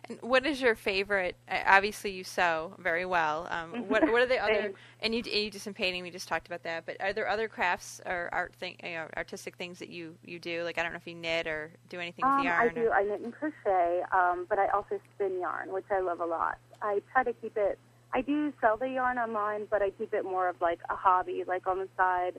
And 0.08 0.18
what 0.22 0.46
is 0.46 0.60
your 0.60 0.74
favorite? 0.74 1.36
uh, 1.50 1.58
Obviously, 1.66 2.10
you 2.12 2.24
sew 2.24 2.74
very 2.78 3.04
well. 3.06 3.46
Um, 3.50 3.70
what 3.88 4.02
What 4.10 4.22
are 4.22 4.26
the 4.26 4.38
other? 4.38 4.72
And 5.00 5.14
you, 5.14 5.22
and 5.32 5.44
you 5.44 5.50
do 5.50 5.58
some 5.58 5.74
painting. 5.74 6.02
We 6.02 6.10
just 6.10 6.28
talked 6.28 6.46
about 6.46 6.62
that. 6.64 6.86
But 6.86 6.96
are 7.00 7.12
there 7.12 7.28
other 7.28 7.48
crafts 7.48 8.00
or 8.06 8.28
art 8.32 8.54
thing, 8.54 8.76
you 8.82 8.90
know, 8.90 9.06
artistic 9.16 9.56
things 9.56 9.78
that 9.78 9.88
you 9.88 10.14
you 10.24 10.38
do? 10.38 10.62
Like 10.64 10.78
I 10.78 10.82
don't 10.82 10.92
know 10.92 10.98
if 10.98 11.06
you 11.06 11.14
knit 11.14 11.46
or 11.46 11.70
do 11.88 11.98
anything 12.00 12.24
Um, 12.24 12.36
with 12.36 12.44
yarn. 12.46 12.70
I 12.70 12.72
do. 12.72 12.86
or- 12.88 12.94
I 12.94 13.02
knit 13.04 13.20
and 13.20 13.32
crochet, 13.32 14.02
um, 14.12 14.46
but 14.48 14.58
I 14.58 14.68
also 14.68 15.00
spin 15.14 15.38
yarn, 15.40 15.72
which 15.72 15.86
I 15.90 16.00
love 16.00 16.20
a 16.20 16.26
lot. 16.26 16.58
I 16.82 17.02
try 17.12 17.24
to 17.24 17.32
keep 17.34 17.56
it. 17.56 17.78
I 18.12 18.20
do 18.20 18.52
sell 18.60 18.76
the 18.76 18.88
yarn 18.88 19.18
online, 19.18 19.66
but 19.70 19.82
I 19.82 19.90
keep 19.90 20.14
it 20.14 20.24
more 20.24 20.48
of 20.48 20.60
like 20.60 20.78
a 20.88 20.94
hobby, 20.94 21.42
like 21.46 21.66
on 21.66 21.78
the 21.78 21.88
side. 21.96 22.34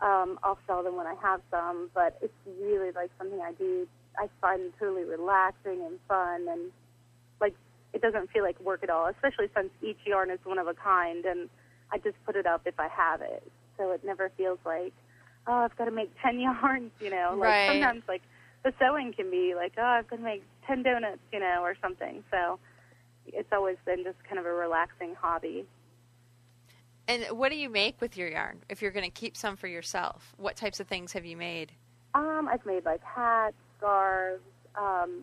Um, 0.00 0.38
I'll 0.42 0.58
sell 0.66 0.82
them 0.82 0.96
when 0.96 1.06
I 1.06 1.14
have 1.22 1.40
some, 1.50 1.88
but 1.94 2.18
it's 2.20 2.34
really 2.60 2.90
like 2.90 3.10
something 3.18 3.40
I 3.40 3.52
do. 3.52 3.86
I 4.18 4.26
find 4.40 4.72
totally 4.80 5.04
relaxing 5.04 5.80
and 5.86 5.98
fun, 6.08 6.48
and 6.48 6.72
it 7.92 8.02
doesn't 8.02 8.30
feel 8.30 8.42
like 8.42 8.58
work 8.60 8.82
at 8.82 8.90
all. 8.90 9.06
Especially 9.06 9.48
since 9.54 9.70
each 9.82 9.98
yarn 10.04 10.30
is 10.30 10.38
one 10.44 10.58
of 10.58 10.66
a 10.66 10.74
kind, 10.74 11.24
and 11.24 11.48
I 11.90 11.98
just 11.98 12.16
put 12.24 12.36
it 12.36 12.46
up 12.46 12.62
if 12.66 12.78
I 12.78 12.88
have 12.88 13.20
it, 13.20 13.42
so 13.76 13.92
it 13.92 14.04
never 14.04 14.30
feels 14.36 14.58
like 14.64 14.92
oh 15.46 15.52
I've 15.52 15.76
got 15.76 15.86
to 15.86 15.90
make 15.90 16.10
ten 16.22 16.38
yarns, 16.40 16.90
you 17.00 17.10
know. 17.10 17.36
Like 17.38 17.40
Right. 17.40 17.66
sometimes 17.68 18.02
like 18.08 18.22
the 18.64 18.72
sewing 18.78 19.12
can 19.12 19.30
be 19.30 19.54
like, 19.54 19.72
oh, 19.78 19.82
I've 19.82 20.08
got 20.08 20.16
to 20.16 20.22
make 20.22 20.44
10 20.66 20.82
donuts, 20.82 21.20
you 21.32 21.40
know, 21.40 21.60
or 21.62 21.76
something. 21.82 22.22
So 22.30 22.58
it's 23.26 23.48
always 23.52 23.76
been 23.84 24.04
just 24.04 24.22
kind 24.24 24.38
of 24.38 24.46
a 24.46 24.52
relaxing 24.52 25.14
hobby. 25.20 25.66
And 27.08 27.24
what 27.36 27.50
do 27.50 27.56
you 27.56 27.68
make 27.68 28.00
with 28.00 28.16
your 28.16 28.28
yarn? 28.28 28.62
If 28.68 28.80
you're 28.80 28.92
going 28.92 29.04
to 29.04 29.10
keep 29.10 29.36
some 29.36 29.56
for 29.56 29.66
yourself, 29.66 30.32
what 30.36 30.56
types 30.56 30.78
of 30.78 30.86
things 30.86 31.12
have 31.12 31.24
you 31.24 31.36
made? 31.36 31.72
Um, 32.14 32.48
I've 32.50 32.64
made 32.64 32.84
like 32.84 33.02
hats, 33.02 33.56
scarves. 33.78 34.42
Um, 34.76 35.22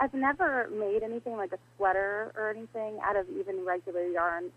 I've 0.00 0.14
never 0.14 0.68
made 0.70 1.02
anything 1.02 1.36
like 1.36 1.52
a 1.52 1.58
sweater 1.76 2.32
or 2.34 2.50
anything 2.50 2.98
out 3.04 3.16
of 3.16 3.26
even 3.28 3.66
regular 3.66 4.06
yarn. 4.06 4.50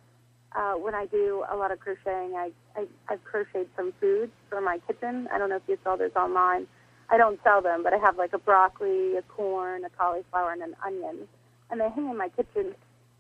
Uh, 0.55 0.73
when 0.73 0.95
I 0.95 1.05
do 1.07 1.43
a 1.51 1.55
lot 1.55 1.71
of 1.71 1.79
crocheting, 1.79 2.35
I, 2.35 2.51
I, 2.77 2.85
I've 3.09 3.23
crocheted 3.25 3.67
some 3.75 3.93
foods 3.99 4.31
for 4.49 4.61
my 4.61 4.79
kitchen. 4.87 5.27
I 5.33 5.37
don't 5.37 5.49
know 5.49 5.57
if 5.57 5.63
you 5.67 5.77
saw 5.83 5.97
those 5.97 6.15
online. 6.15 6.65
I 7.09 7.17
don't 7.17 7.39
sell 7.43 7.61
them, 7.61 7.83
but 7.83 7.93
I 7.93 7.97
have 7.97 8.17
like 8.17 8.31
a 8.33 8.37
broccoli, 8.37 9.17
a 9.17 9.21
corn, 9.23 9.83
a 9.83 9.89
cauliflower, 9.89 10.53
and 10.53 10.61
an 10.61 10.75
onion. 10.85 11.27
And 11.69 11.81
they 11.81 11.89
hang 11.89 12.09
in 12.09 12.17
my 12.17 12.29
kitchen. 12.29 12.75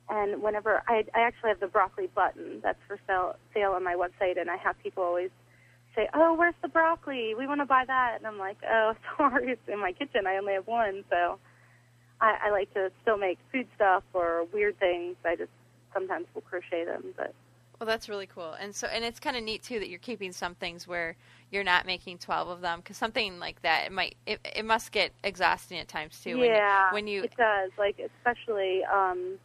And 0.09 0.41
whenever 0.41 0.81
I, 0.87 1.03
I 1.13 1.21
actually 1.21 1.49
have 1.49 1.59
the 1.59 1.67
broccoli 1.67 2.07
button 2.07 2.59
that's 2.63 2.79
for 2.87 2.99
sale, 3.05 3.35
sale 3.53 3.71
on 3.71 3.83
my 3.83 3.95
website, 3.95 4.39
and 4.39 4.49
I 4.49 4.57
have 4.57 4.75
people 4.81 5.03
always 5.03 5.31
say, 5.95 6.07
"Oh, 6.13 6.33
where's 6.33 6.55
the 6.61 6.67
broccoli? 6.67 7.35
We 7.35 7.47
want 7.47 7.61
to 7.61 7.65
buy 7.65 7.83
that." 7.85 8.15
And 8.17 8.27
I'm 8.27 8.37
like, 8.37 8.57
"Oh, 8.69 8.93
sorry, 9.17 9.51
it's 9.51 9.67
in 9.67 9.79
my 9.79 9.91
kitchen. 9.91 10.27
I 10.27 10.37
only 10.37 10.53
have 10.53 10.67
one." 10.67 11.03
So 11.09 11.39
I, 12.23 12.47
I 12.47 12.51
like 12.51 12.73
to 12.73 12.89
still 13.01 13.17
make 13.17 13.37
food 13.51 13.67
stuff 13.75 14.03
or 14.13 14.45
weird 14.53 14.79
things. 14.79 15.17
I 15.25 15.35
just 15.35 15.51
sometimes 15.93 16.25
will 16.33 16.41
crochet 16.41 16.85
them, 16.85 17.13
but 17.17 17.33
Well, 17.79 17.85
that's 17.85 18.07
really 18.07 18.27
cool. 18.27 18.53
And 18.53 18.73
so, 18.73 18.87
and 18.87 19.03
it's 19.03 19.19
kind 19.19 19.35
of 19.35 19.43
neat 19.43 19.61
too 19.61 19.77
that 19.79 19.89
you're 19.89 19.99
keeping 19.99 20.31
some 20.31 20.55
things 20.55 20.87
where 20.87 21.17
you're 21.51 21.65
not 21.65 21.85
making 21.85 22.19
12 22.19 22.47
of 22.47 22.61
them 22.61 22.79
because 22.79 22.95
something 22.95 23.39
like 23.39 23.61
that 23.63 23.85
it 23.87 23.91
might 23.91 24.15
it, 24.25 24.39
it 24.55 24.63
must 24.65 24.91
get 24.93 25.11
exhausting 25.23 25.77
at 25.77 25.89
times 25.89 26.19
too. 26.23 26.39
yeah, 26.39 26.91
When 26.91 27.07
you, 27.07 27.17
when 27.21 27.23
you 27.23 27.23
it 27.23 27.33
does. 27.37 27.71
Like 27.77 27.99
especially 27.99 28.83
um, 28.85 29.37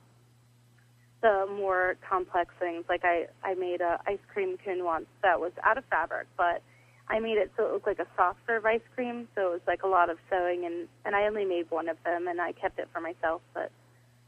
the 1.20 1.47
more 1.51 1.97
complex 2.09 2.55
things. 2.61 2.85
Like 2.89 3.05
I 3.05 3.26
I 3.43 3.55
made 3.55 3.81
a 3.81 3.99
ice 4.07 4.18
cream 4.33 4.57
cone 4.64 4.85
once 4.85 5.07
that 5.22 5.41
was 5.41 5.53
out 5.64 5.79
of 5.79 5.85
fabric, 5.87 6.29
but 6.37 6.62
I 7.11 7.21
made 7.21 7.39
it 7.39 7.51
so 7.57 7.67
it 7.67 7.73
looked 7.73 7.87
like 7.87 7.99
a 7.99 8.07
soft 8.17 8.39
serve 8.47 8.67
ice 8.67 8.81
cream. 8.95 9.29
So 9.35 9.49
it 9.49 9.53
was 9.53 9.61
like 9.67 9.83
a 9.83 9.89
lot 9.89 10.11
of 10.11 10.19
sewing, 10.31 10.67
and 10.67 10.89
and 11.05 11.17
I 11.17 11.27
only 11.27 11.45
made 11.45 11.71
one 11.71 11.89
of 11.89 11.97
them, 12.05 12.29
and 12.29 12.41
I 12.41 12.53
kept 12.53 12.79
it 12.79 12.89
for 12.93 13.01
myself. 13.01 13.41
But 13.55 13.71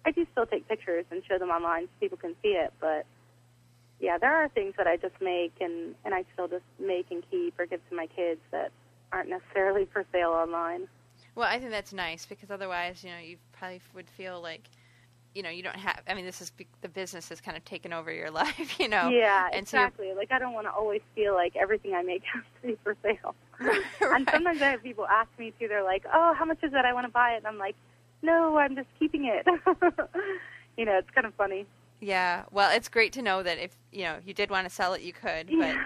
I 0.05 0.11
do 0.11 0.26
still 0.33 0.47
take 0.47 0.66
pictures 0.68 1.05
and 1.11 1.22
show 1.28 1.39
them 1.39 1.51
online 1.51 1.85
so 1.85 1.91
people 2.01 2.18
can 2.18 2.35
see 2.43 2.51
it. 2.51 2.72
But 2.81 3.07
yeah, 4.01 4.16
there 4.18 4.35
are 4.35 4.49
things 4.49 4.74
that 4.78 4.87
I 4.87 4.97
just 4.97 5.14
make 5.20 5.53
and 5.61 5.95
and 6.05 6.14
I 6.14 6.24
still 6.33 6.49
just 6.49 6.64
make 6.78 7.07
and 7.11 7.22
keep 7.31 7.59
or 7.59 7.66
give 7.66 7.87
to 7.91 7.95
my 7.95 8.07
kids 8.07 8.41
that 8.51 8.72
aren't 9.12 9.28
necessarily 9.28 9.85
for 9.93 10.05
sale 10.12 10.31
online. 10.31 10.89
Well, 11.35 11.49
I 11.49 11.59
think 11.59 11.70
that's 11.70 11.93
nice 11.93 12.26
because 12.26 12.51
otherwise, 12.51 13.05
you 13.05 13.11
know, 13.11 13.18
you 13.18 13.37
probably 13.53 13.81
would 13.95 14.11
feel 14.11 14.41
like, 14.41 14.68
you 15.35 15.43
know, 15.43 15.51
you 15.51 15.62
don't 15.62 15.76
have. 15.76 16.03
I 16.09 16.14
mean, 16.14 16.24
this 16.24 16.41
is 16.41 16.53
the 16.81 16.89
business 16.89 17.28
has 17.28 17.41
kind 17.41 17.57
of 17.57 17.64
taken 17.64 17.93
over 17.93 18.12
your 18.12 18.31
life, 18.43 18.78
you 18.81 18.89
know. 18.89 19.09
Yeah, 19.09 19.47
and 19.53 19.62
exactly. 19.62 20.09
So 20.12 20.16
like 20.18 20.33
I 20.33 20.39
don't 20.39 20.53
want 20.53 20.66
to 20.66 20.72
always 20.72 21.01
feel 21.14 21.35
like 21.35 21.57
everything 21.57 21.95
I 21.95 22.03
make 22.03 22.22
has 22.33 22.43
to 22.62 22.68
be 22.68 22.78
for 22.83 22.97
sale. 23.03 23.35
right. 23.61 23.83
And 24.01 24.28
sometimes 24.31 24.61
I 24.62 24.70
have 24.70 24.83
people 24.83 25.07
ask 25.07 25.28
me 25.39 25.53
too. 25.59 25.68
They're 25.68 25.85
like, 25.85 26.05
"Oh, 26.12 26.35
how 26.37 26.45
much 26.45 26.59
is 26.62 26.72
that? 26.72 26.85
I 26.85 26.93
want 26.93 27.07
to 27.07 27.12
buy 27.12 27.33
it." 27.33 27.39
And 27.39 27.47
I'm 27.47 27.59
like, 27.59 27.76
"No, 28.22 28.57
I'm 28.59 28.74
just 28.74 28.89
keeping 28.99 29.26
it." 29.26 29.47
you 30.76 30.85
know, 30.85 30.99
it's 30.99 31.11
kind 31.11 31.26
of 31.26 31.35
funny. 31.35 31.66
Yeah. 32.01 32.45
Well, 32.51 32.74
it's 32.74 32.89
great 32.89 33.12
to 33.14 33.22
know 33.22 33.43
that 33.43 33.59
if 33.59 33.76
you 33.93 34.05
know 34.05 34.16
you 34.24 34.35
did 34.35 34.51
want 34.51 34.68
to 34.68 34.74
sell 34.74 34.95
it, 34.95 35.03
you 35.03 35.12
could. 35.12 35.47
But 35.47 35.57
Yeah. 35.57 35.85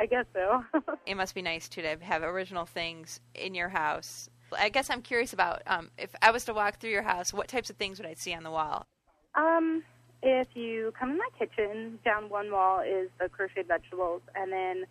I 0.00 0.06
guess 0.06 0.26
so. 0.32 0.62
it 1.06 1.16
must 1.16 1.34
be 1.34 1.42
nice 1.42 1.68
too 1.68 1.82
to 1.82 1.96
have 2.02 2.22
original 2.22 2.66
things 2.66 3.20
in 3.34 3.54
your 3.54 3.68
house. 3.68 4.30
I 4.56 4.68
guess 4.68 4.90
I'm 4.90 5.02
curious 5.02 5.32
about 5.32 5.62
um, 5.66 5.90
if 5.98 6.14
I 6.22 6.30
was 6.30 6.44
to 6.46 6.54
walk 6.54 6.80
through 6.80 6.90
your 6.90 7.02
house, 7.02 7.32
what 7.32 7.48
types 7.48 7.70
of 7.70 7.76
things 7.76 7.98
would 7.98 8.08
I 8.08 8.14
see 8.14 8.34
on 8.34 8.42
the 8.42 8.50
wall? 8.50 8.86
Um, 9.34 9.82
if 10.22 10.48
you 10.54 10.92
come 10.98 11.10
in 11.10 11.18
my 11.18 11.28
kitchen, 11.38 11.98
down 12.04 12.28
one 12.28 12.50
wall 12.50 12.80
is 12.80 13.08
the 13.20 13.28
crocheted 13.28 13.68
vegetables, 13.68 14.22
and 14.34 14.52
then 14.52 14.84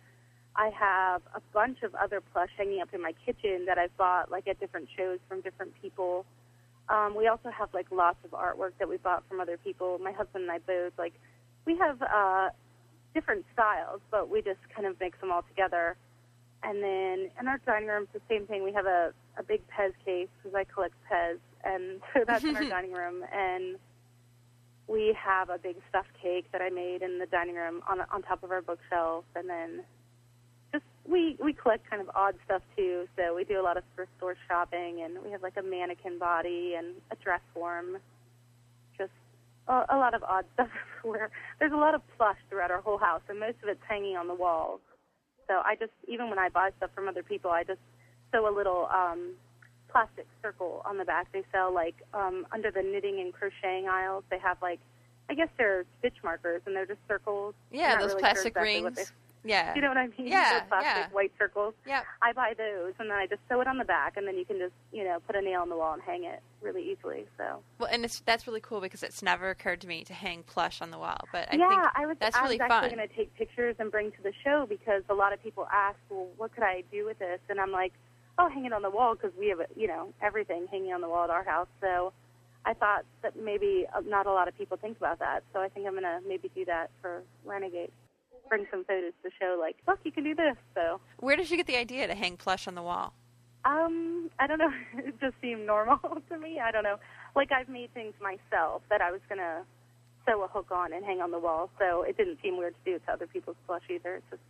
I 0.56 0.70
have 0.70 1.22
a 1.34 1.40
bunch 1.52 1.82
of 1.82 1.94
other 1.94 2.20
plush 2.20 2.50
hanging 2.56 2.80
up 2.80 2.92
in 2.92 3.02
my 3.02 3.12
kitchen 3.24 3.66
that 3.66 3.78
I've 3.78 3.96
bought 3.96 4.30
like 4.30 4.48
at 4.48 4.58
different 4.58 4.88
shows 4.96 5.18
from 5.28 5.40
different 5.40 5.72
people. 5.80 6.24
Um, 6.88 7.14
we 7.14 7.28
also 7.28 7.50
have 7.50 7.72
like 7.74 7.86
lots 7.90 8.18
of 8.24 8.30
artwork 8.30 8.72
that 8.78 8.88
we 8.88 8.96
bought 8.96 9.22
from 9.28 9.40
other 9.40 9.56
people. 9.56 9.98
My 10.02 10.12
husband 10.12 10.44
and 10.44 10.50
I 10.50 10.58
both 10.58 10.92
like 10.98 11.14
we 11.64 11.76
have 11.76 12.00
uh, 12.02 12.48
different 13.14 13.44
styles, 13.52 14.00
but 14.10 14.30
we 14.30 14.40
just 14.40 14.60
kind 14.74 14.86
of 14.86 14.98
mix 14.98 15.20
them 15.20 15.30
all 15.30 15.42
together. 15.42 15.96
And 16.62 16.82
then 16.82 17.30
in 17.40 17.46
our 17.46 17.58
dining 17.64 17.88
room, 17.88 18.06
it's 18.12 18.12
the 18.12 18.34
same 18.34 18.46
thing. 18.46 18.64
We 18.64 18.72
have 18.72 18.86
a, 18.86 19.12
a 19.38 19.42
big 19.42 19.62
Pez 19.68 19.92
case 20.04 20.28
because 20.36 20.54
I 20.54 20.64
collect 20.64 20.94
Pez, 21.10 21.38
and 21.64 22.00
so 22.14 22.24
that's 22.26 22.44
in 22.44 22.56
our 22.56 22.64
dining 22.68 22.92
room. 22.92 23.24
And 23.32 23.76
we 24.88 25.16
have 25.22 25.50
a 25.50 25.58
big 25.58 25.76
stuffed 25.88 26.12
cake 26.20 26.46
that 26.52 26.62
I 26.62 26.70
made 26.70 27.02
in 27.02 27.18
the 27.18 27.26
dining 27.26 27.54
room 27.54 27.82
on 27.88 28.00
on 28.12 28.22
top 28.22 28.42
of 28.42 28.50
our 28.50 28.62
bookshelf, 28.62 29.24
and 29.36 29.48
then 29.48 29.84
just 30.72 30.84
we 31.06 31.36
we 31.42 31.52
collect 31.52 31.88
kind 31.88 32.02
of 32.02 32.10
odd 32.14 32.34
stuff 32.44 32.62
too. 32.76 33.06
So 33.16 33.34
we 33.34 33.44
do 33.44 33.60
a 33.60 33.62
lot 33.62 33.76
of 33.76 33.84
thrift 33.94 34.10
store 34.16 34.36
shopping, 34.48 35.02
and 35.02 35.22
we 35.24 35.30
have 35.30 35.42
like 35.42 35.56
a 35.56 35.62
mannequin 35.62 36.18
body 36.18 36.74
and 36.76 36.94
a 37.10 37.16
dress 37.16 37.40
form. 37.54 37.98
Just 38.96 39.12
a, 39.68 39.84
a 39.90 39.96
lot 39.96 40.14
of 40.14 40.24
odd 40.24 40.46
stuff 40.54 40.68
everywhere. 40.98 41.30
There's 41.60 41.72
a 41.72 41.76
lot 41.76 41.94
of 41.94 42.02
plush 42.16 42.38
throughout 42.48 42.70
our 42.70 42.80
whole 42.80 42.98
house, 42.98 43.22
and 43.28 43.38
most 43.38 43.58
of 43.62 43.68
it's 43.68 43.82
hanging 43.88 44.16
on 44.16 44.26
the 44.26 44.34
walls. 44.34 44.80
So 45.48 45.62
I 45.64 45.74
just 45.74 45.92
even 46.06 46.28
when 46.30 46.38
I 46.38 46.48
buy 46.50 46.70
stuff 46.76 46.90
from 46.94 47.08
other 47.08 47.22
people, 47.22 47.50
I 47.50 47.64
just 47.64 47.80
sew 48.32 48.48
a 48.48 48.54
little 48.54 48.88
um, 48.92 49.32
plastic 49.88 50.26
circle 50.42 50.82
on 50.84 50.98
the 50.98 51.04
back. 51.04 51.32
They 51.32 51.42
sell 51.52 51.72
like 51.72 51.96
um, 52.14 52.46
under 52.52 52.70
the 52.70 52.82
knitting 52.82 53.20
and 53.20 53.32
crocheting 53.32 53.88
aisles. 53.88 54.24
They 54.30 54.38
have 54.38 54.58
like 54.62 54.80
I 55.30 55.34
guess 55.34 55.48
they're 55.58 55.84
stitch 55.98 56.16
markers, 56.22 56.62
and 56.66 56.76
they're 56.76 56.86
just 56.86 57.00
circles. 57.08 57.54
Yeah, 57.70 57.96
those 57.98 58.10
really 58.10 58.22
plastic 58.22 58.54
sure 58.54 58.64
exactly 58.64 58.82
rings. 58.84 59.12
Yeah. 59.48 59.74
you 59.74 59.80
know 59.80 59.88
what 59.88 59.96
I 59.96 60.06
mean? 60.06 60.26
Yeah, 60.28 60.60
Those 60.60 60.68
plastic 60.68 60.86
yeah. 60.96 61.08
white 61.10 61.32
circles. 61.38 61.74
Yep. 61.86 62.04
I 62.22 62.32
buy 62.32 62.54
those, 62.56 62.92
and 62.98 63.10
then 63.10 63.16
I 63.16 63.26
just 63.26 63.40
sew 63.48 63.60
it 63.60 63.66
on 63.66 63.78
the 63.78 63.84
back, 63.84 64.16
and 64.16 64.26
then 64.26 64.36
you 64.36 64.44
can 64.44 64.58
just 64.58 64.74
you 64.92 65.04
know 65.04 65.18
put 65.26 65.36
a 65.36 65.40
nail 65.40 65.62
in 65.62 65.68
the 65.70 65.76
wall 65.76 65.94
and 65.94 66.02
hang 66.02 66.24
it 66.24 66.40
really 66.60 66.82
easily. 66.92 67.26
So 67.36 67.60
Well, 67.78 67.88
and 67.90 68.04
it's, 68.04 68.20
that's 68.20 68.46
really 68.46 68.60
cool 68.60 68.80
because 68.80 69.02
it's 69.02 69.22
never 69.22 69.50
occurred 69.50 69.80
to 69.82 69.86
me 69.86 70.04
to 70.04 70.12
hang 70.12 70.42
plush 70.42 70.82
on 70.82 70.90
the 70.90 70.98
wall. 70.98 71.20
But 71.32 71.48
I 71.52 71.56
yeah, 71.56 71.68
think 71.68 71.82
I 71.94 72.06
was 72.06 72.16
that's 72.20 72.36
I 72.36 72.42
really 72.42 72.56
was 72.58 72.68
fun. 72.68 72.72
actually 72.84 72.96
going 72.96 73.08
to 73.08 73.14
take 73.14 73.34
pictures 73.34 73.76
and 73.78 73.90
bring 73.90 74.10
to 74.12 74.22
the 74.22 74.32
show 74.44 74.66
because 74.68 75.02
a 75.08 75.14
lot 75.14 75.32
of 75.32 75.42
people 75.42 75.66
ask, 75.72 75.96
well, 76.10 76.26
what 76.36 76.54
could 76.54 76.64
I 76.64 76.84
do 76.92 77.06
with 77.06 77.18
this? 77.18 77.40
And 77.48 77.58
I'm 77.58 77.72
like, 77.72 77.92
oh, 78.38 78.48
hang 78.48 78.66
it 78.66 78.72
on 78.72 78.82
the 78.82 78.90
wall 78.90 79.14
because 79.14 79.32
we 79.38 79.48
have 79.48 79.60
you 79.76 79.88
know 79.88 80.12
everything 80.22 80.66
hanging 80.70 80.92
on 80.92 81.00
the 81.00 81.08
wall 81.08 81.24
at 81.24 81.30
our 81.30 81.44
house. 81.44 81.68
So 81.80 82.12
I 82.66 82.74
thought 82.74 83.04
that 83.22 83.34
maybe 83.42 83.86
uh, 83.96 84.00
not 84.00 84.26
a 84.26 84.32
lot 84.32 84.48
of 84.48 84.56
people 84.58 84.76
think 84.76 84.98
about 84.98 85.20
that. 85.20 85.42
So 85.54 85.60
I 85.60 85.68
think 85.68 85.86
I'm 85.86 85.92
going 85.92 86.02
to 86.02 86.18
maybe 86.28 86.50
do 86.54 86.64
that 86.66 86.90
for 87.00 87.22
Renegade. 87.44 87.90
Bring 88.48 88.66
some 88.70 88.84
photos 88.84 89.12
to 89.22 89.30
show, 89.40 89.56
like, 89.60 89.76
look, 89.86 89.98
you 90.04 90.12
can 90.12 90.24
do 90.24 90.34
this. 90.34 90.56
So 90.74 91.00
Where 91.18 91.36
did 91.36 91.50
you 91.50 91.56
get 91.56 91.66
the 91.66 91.76
idea 91.76 92.06
to 92.06 92.14
hang 92.14 92.36
plush 92.36 92.66
on 92.66 92.74
the 92.74 92.82
wall? 92.82 93.12
Um, 93.64 94.30
I 94.38 94.46
don't 94.46 94.58
know. 94.58 94.72
it 94.98 95.20
just 95.20 95.34
seemed 95.42 95.66
normal 95.66 95.98
to 96.30 96.38
me. 96.38 96.60
I 96.60 96.70
don't 96.70 96.84
know. 96.84 96.96
Like 97.36 97.52
I've 97.52 97.68
made 97.68 97.92
things 97.94 98.14
myself 98.20 98.82
that 98.90 99.00
I 99.00 99.10
was 99.10 99.20
gonna 99.28 99.64
sew 100.26 100.42
a 100.42 100.48
hook 100.48 100.68
on 100.70 100.92
and 100.92 101.04
hang 101.04 101.20
on 101.20 101.30
the 101.30 101.38
wall, 101.38 101.70
so 101.78 102.02
it 102.02 102.16
didn't 102.16 102.38
seem 102.42 102.56
weird 102.56 102.74
to 102.84 102.90
do 102.90 102.96
it 102.96 103.06
to 103.06 103.12
other 103.12 103.26
people's 103.26 103.56
plush 103.66 103.82
either. 103.90 104.16
It's 104.16 104.26
just 104.30 104.42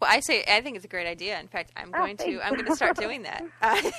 Well, 0.00 0.10
I 0.12 0.20
say 0.20 0.44
I 0.48 0.60
think 0.60 0.76
it's 0.76 0.84
a 0.84 0.88
great 0.88 1.06
idea. 1.08 1.38
In 1.40 1.48
fact, 1.48 1.72
I'm 1.76 1.90
Oh, 1.94 1.98
going 1.98 2.16
to. 2.18 2.40
I'm 2.44 2.54
going 2.54 2.66
to 2.66 2.76
start 2.76 2.96
doing 2.96 3.22
that. 3.22 3.44
Uh, 3.60 3.90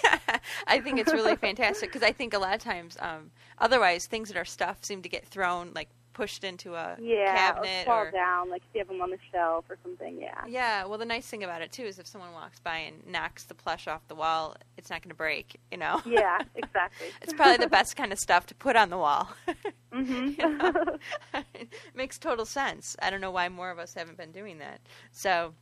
I 0.67 0.79
think 0.79 0.99
it's 0.99 1.11
really 1.13 1.35
fantastic 1.35 1.89
because 1.91 2.03
I 2.07 2.11
think 2.13 2.33
a 2.33 2.39
lot 2.39 2.55
of 2.55 2.61
times, 2.61 2.97
um, 3.01 3.31
otherwise, 3.57 4.05
things 4.07 4.29
that 4.29 4.37
are 4.37 4.45
stuffed 4.45 4.85
seem 4.85 5.01
to 5.01 5.09
get 5.09 5.25
thrown 5.27 5.71
like 5.75 5.89
pushed 6.19 6.43
into 6.43 6.75
a 6.75 6.97
yeah, 6.99 7.33
cabinet 7.33 7.83
or 7.83 7.85
fall 7.85 8.03
or 8.03 8.11
down, 8.11 8.49
like 8.49 8.61
if 8.61 8.75
you 8.75 8.79
have 8.79 8.89
them 8.89 8.99
on 9.01 9.09
the 9.09 9.17
shelf 9.31 9.63
or 9.69 9.77
something. 9.81 10.19
Yeah. 10.19 10.43
yeah. 10.45 10.85
Well, 10.85 10.97
the 10.97 11.05
nice 11.05 11.25
thing 11.25 11.45
about 11.45 11.61
it 11.61 11.71
too 11.71 11.83
is 11.83 11.97
if 11.97 12.05
someone 12.07 12.33
walks 12.33 12.59
by 12.59 12.79
and 12.79 13.07
knocks 13.07 13.45
the 13.45 13.53
plush 13.53 13.87
off 13.87 14.05
the 14.09 14.15
wall, 14.15 14.57
it's 14.77 14.89
not 14.89 15.01
going 15.01 15.11
to 15.11 15.15
break. 15.15 15.57
You 15.71 15.77
know. 15.77 16.01
Yeah, 16.05 16.39
exactly. 16.55 17.07
It's 17.21 17.31
probably 17.31 17.63
the 17.63 17.69
best 17.69 17.95
kind 17.95 18.11
of 18.11 18.19
stuff 18.19 18.47
to 18.47 18.55
put 18.55 18.75
on 18.75 18.89
the 18.89 18.97
wall. 18.97 19.29
Mhm. 19.91 20.37
Know? 20.37 20.97
it 21.55 21.73
makes 21.95 22.19
total 22.19 22.45
sense. 22.45 22.95
I 23.01 23.09
don't 23.09 23.21
know 23.21 23.31
why 23.31 23.49
more 23.49 23.71
of 23.71 23.79
us 23.79 23.95
haven't 23.95 24.17
been 24.17 24.31
doing 24.31 24.59
that. 24.59 24.81
So, 25.11 25.55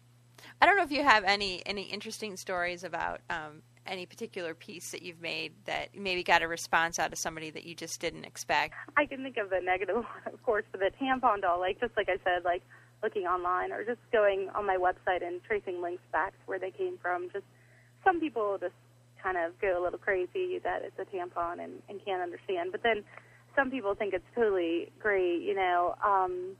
I 0.62 0.66
don't 0.66 0.76
know 0.76 0.84
if 0.84 0.92
you 0.92 1.02
have 1.02 1.24
any 1.24 1.66
any 1.66 1.84
interesting 1.84 2.36
stories 2.36 2.84
about 2.84 3.22
um, 3.30 3.62
any 3.88 4.06
particular 4.06 4.54
piece 4.54 4.92
that 4.92 5.02
you've 5.02 5.22
made 5.22 5.54
that 5.66 5.90
maybe 5.96 6.24
got 6.24 6.42
a 6.42 6.48
response 6.48 7.00
out 7.00 7.12
of 7.12 7.18
somebody 7.18 7.50
that 7.52 7.66
you 7.66 7.76
just 7.76 8.00
didn't 8.00 8.26
expect. 8.26 8.76
I 8.96 9.06
can 9.06 9.24
think 9.24 9.38
of 9.38 9.50
the 9.50 9.60
negative 9.62 9.96
one, 9.96 10.34
of 10.34 10.42
course, 10.44 10.66
for 10.72 10.78
the 10.78 10.92
tampon 11.02 11.42
doll. 11.42 11.60
Like 11.60 11.80
just 11.80 11.96
like 11.98 12.10
I 12.10 12.18
said, 12.24 12.44
like 12.44 12.64
looking 13.04 13.24
online 13.24 13.72
or 13.72 13.84
just 13.84 14.00
going 14.12 14.50
on 14.56 14.66
my 14.66 14.78
website 14.78 15.26
and 15.26 15.44
tracing 15.44 15.82
links 15.82 16.04
back 16.12 16.32
to 16.32 16.44
where 16.46 16.60
they 16.60 16.72
came 16.72 16.98
from. 17.02 17.30
Just 17.32 17.46
some 18.04 18.20
people 18.20 18.58
just 18.60 18.74
kind 19.22 19.38
of 19.38 19.60
go 19.60 19.80
a 19.80 19.82
little 19.82 20.00
crazy 20.00 20.60
that 20.64 20.84
it's 20.84 20.98
a 21.00 21.16
tampon 21.16 21.64
and, 21.64 21.74
and 21.90 22.04
can't 22.04 22.22
understand. 22.22 22.72
But 22.72 22.84
then 22.84 23.04
some 23.56 23.72
people 23.72 23.96
think 23.96 24.14
it's 24.14 24.26
totally 24.36 24.92
great. 25.00 25.42
You 25.42 25.56
know, 25.56 25.96
um, 26.04 26.56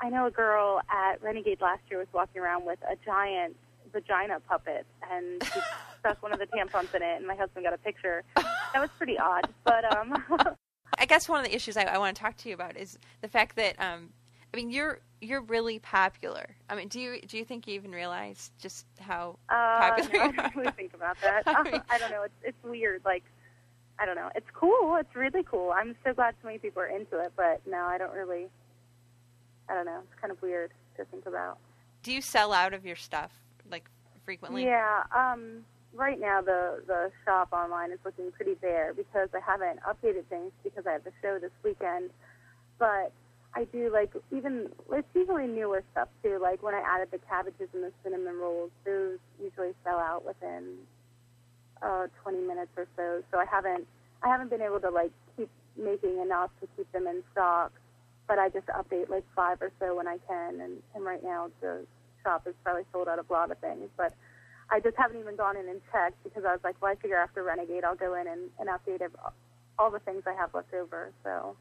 I 0.00 0.08
know 0.10 0.26
a 0.26 0.30
girl 0.30 0.80
at 0.88 1.22
Renegade 1.22 1.60
last 1.60 1.82
year 1.90 1.98
was 1.98 2.08
walking 2.12 2.40
around 2.40 2.64
with 2.64 2.78
a 2.82 2.96
giant 3.04 3.56
vagina 3.92 4.40
puppet, 4.40 4.86
and 5.10 5.42
she 5.42 5.60
stuck 6.00 6.22
one 6.22 6.32
of 6.32 6.38
the 6.38 6.46
tampons 6.46 6.94
in 6.94 7.02
it, 7.02 7.16
and 7.18 7.26
my 7.26 7.34
husband 7.34 7.64
got 7.64 7.74
a 7.74 7.78
picture. 7.78 8.22
That 8.36 8.80
was 8.80 8.90
pretty 8.98 9.18
odd, 9.18 9.48
but 9.64 9.84
um. 9.96 10.22
I 10.98 11.04
guess 11.04 11.28
one 11.28 11.38
of 11.38 11.46
the 11.46 11.54
issues 11.54 11.76
I, 11.76 11.82
I 11.84 11.98
want 11.98 12.16
to 12.16 12.22
talk 12.22 12.36
to 12.38 12.48
you 12.48 12.54
about 12.54 12.76
is 12.76 12.98
the 13.20 13.28
fact 13.28 13.56
that 13.56 13.78
um, 13.78 14.08
I 14.52 14.56
mean 14.56 14.70
you're 14.70 15.00
you're 15.20 15.42
really 15.42 15.78
popular. 15.78 16.56
I 16.68 16.74
mean, 16.76 16.88
do 16.88 16.98
you 17.00 17.20
do 17.20 17.36
you 17.38 17.44
think 17.44 17.66
you 17.68 17.74
even 17.74 17.92
realize 17.92 18.50
just 18.58 18.86
how 18.98 19.38
Uh, 19.48 19.90
popular 19.90 20.10
no, 20.12 20.20
I 20.20 20.26
you 20.26 20.32
don't 20.32 20.56
really 20.56 20.72
think 20.72 20.94
about 20.94 21.16
that. 21.22 21.42
I 21.46 21.62
mean- 21.62 21.82
I 21.90 21.98
don't 21.98 22.10
know. 22.10 22.22
It's 22.22 22.34
it's 22.42 22.64
weird. 22.64 23.02
Like, 23.04 23.22
I 23.98 24.06
don't 24.06 24.16
know. 24.16 24.30
It's 24.34 24.48
cool. 24.54 24.96
It's 24.96 25.14
really 25.14 25.42
cool. 25.44 25.72
I'm 25.72 25.94
so 26.04 26.14
glad 26.14 26.34
so 26.42 26.46
many 26.48 26.58
people 26.58 26.80
are 26.82 26.86
into 26.86 27.18
it. 27.20 27.32
But 27.36 27.60
no, 27.66 27.84
I 27.84 27.98
don't 27.98 28.12
really. 28.14 28.48
I 29.68 29.74
don't 29.74 29.84
know. 29.86 30.00
It's 30.10 30.18
kind 30.20 30.32
of 30.32 30.40
weird 30.40 30.72
to 30.96 31.04
think 31.04 31.26
about. 31.26 31.58
Do 32.02 32.12
you 32.12 32.22
sell 32.22 32.52
out 32.54 32.72
of 32.72 32.86
your 32.86 32.96
stuff 32.96 33.30
like 33.70 33.84
frequently? 34.24 34.64
Yeah. 34.64 35.02
Um. 35.14 35.64
Right 35.94 36.20
now, 36.20 36.40
the 36.42 36.82
the 36.86 37.10
shop 37.24 37.52
online 37.52 37.92
is 37.92 37.98
looking 38.04 38.30
pretty 38.32 38.54
bare 38.54 38.94
because 38.94 39.28
I 39.34 39.40
haven't 39.40 39.80
updated 39.80 40.24
things 40.26 40.52
because 40.62 40.86
I 40.86 40.92
have 40.92 41.04
the 41.04 41.12
show 41.22 41.38
this 41.38 41.50
weekend. 41.64 42.10
But 42.78 43.12
I 43.54 43.64
do 43.64 43.90
like 43.92 44.12
even 44.30 44.68
it's 44.92 45.08
usually 45.14 45.46
newer 45.46 45.82
stuff 45.92 46.08
too. 46.22 46.38
Like 46.40 46.62
when 46.62 46.74
I 46.74 46.82
added 46.86 47.08
the 47.10 47.18
cabbages 47.18 47.68
and 47.72 47.82
the 47.82 47.92
cinnamon 48.04 48.36
rolls, 48.38 48.70
those 48.84 49.18
usually 49.42 49.72
sell 49.84 49.98
out 49.98 50.24
within 50.24 50.74
uh, 51.82 52.06
20 52.22 52.38
minutes 52.40 52.70
or 52.76 52.86
so. 52.96 53.22
So 53.30 53.38
I 53.38 53.46
haven't 53.46 53.86
I 54.22 54.28
haven't 54.28 54.50
been 54.50 54.62
able 54.62 54.80
to 54.80 54.90
like 54.90 55.12
keep 55.36 55.48
making 55.76 56.18
enough 56.18 56.50
to 56.60 56.68
keep 56.76 56.90
them 56.92 57.06
in 57.06 57.22
stock. 57.32 57.72
But 58.26 58.38
I 58.38 58.50
just 58.50 58.66
update 58.66 59.08
like 59.08 59.24
five 59.34 59.62
or 59.62 59.72
so 59.80 59.96
when 59.96 60.06
I 60.06 60.18
can. 60.28 60.60
And, 60.60 60.82
and 60.94 61.04
right 61.04 61.24
now 61.24 61.50
the 61.60 61.86
shop 62.22 62.46
is 62.46 62.54
probably 62.62 62.84
sold 62.92 63.08
out 63.08 63.18
of 63.18 63.30
a 63.30 63.32
lot 63.32 63.50
of 63.50 63.58
things. 63.58 63.88
But 63.96 64.12
I 64.70 64.80
just 64.80 64.96
haven't 64.96 65.18
even 65.18 65.36
gone 65.36 65.56
in 65.56 65.68
and 65.68 65.80
checked 65.92 66.22
because 66.24 66.44
I 66.44 66.52
was 66.52 66.60
like, 66.62 66.76
well, 66.82 66.92
I 66.92 66.94
figure 66.96 67.16
after 67.16 67.42
Renegade 67.42 67.84
I'll 67.84 67.94
go 67.96 68.14
in 68.14 68.26
and, 68.26 68.50
and 68.58 68.68
update 68.68 69.00
ev- 69.00 69.16
all 69.78 69.90
the 69.90 69.98
things 70.00 70.22
I 70.26 70.34
have 70.34 70.52
left 70.54 70.74
over. 70.74 71.10
So 71.24 71.56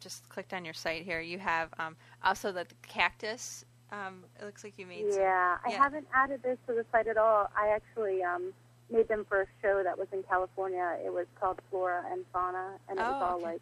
Just 0.00 0.28
clicked 0.28 0.52
on 0.52 0.64
your 0.64 0.74
site 0.74 1.02
here. 1.02 1.20
You 1.20 1.38
have 1.38 1.68
um, 1.78 1.96
also 2.22 2.52
the 2.52 2.66
cactus. 2.82 3.64
Um, 3.90 4.22
it 4.40 4.44
looks 4.44 4.62
like 4.62 4.74
you 4.76 4.86
made 4.86 5.10
some. 5.12 5.20
yeah, 5.20 5.56
I 5.66 5.70
haven't 5.70 6.06
added 6.14 6.42
this 6.44 6.58
to 6.68 6.74
the 6.74 6.84
site 6.92 7.08
at 7.08 7.16
all. 7.16 7.50
I 7.56 7.68
actually 7.68 8.22
um, 8.22 8.52
made 8.88 9.08
them 9.08 9.26
for 9.28 9.42
a 9.42 9.46
show 9.60 9.82
that 9.82 9.98
was 9.98 10.06
in 10.12 10.22
California. 10.22 10.96
It 11.04 11.12
was 11.12 11.26
called 11.40 11.58
Flora 11.70 12.04
and 12.12 12.24
Fauna, 12.32 12.74
and 12.88 12.98
it 13.00 13.02
was 13.02 13.16
Oh, 13.20 13.24
all 13.24 13.34
okay. 13.36 13.44
like 13.44 13.60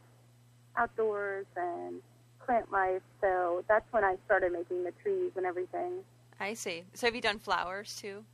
outdoors 0.76 1.47
and 1.57 2.03
plant 2.45 2.70
life, 2.70 3.01
so 3.22 3.64
that's 3.68 3.91
when 3.91 4.05
I 4.05 4.16
started 4.26 4.53
making 4.53 4.85
the 4.85 4.93
trees 5.03 5.33
and 5.37 5.47
everything. 5.47 6.05
I 6.41 6.55
see. 6.55 6.84
So 6.95 7.07
have 7.07 7.14
you 7.14 7.20
done 7.20 7.39
flowers 7.39 7.97
too? 7.97 8.24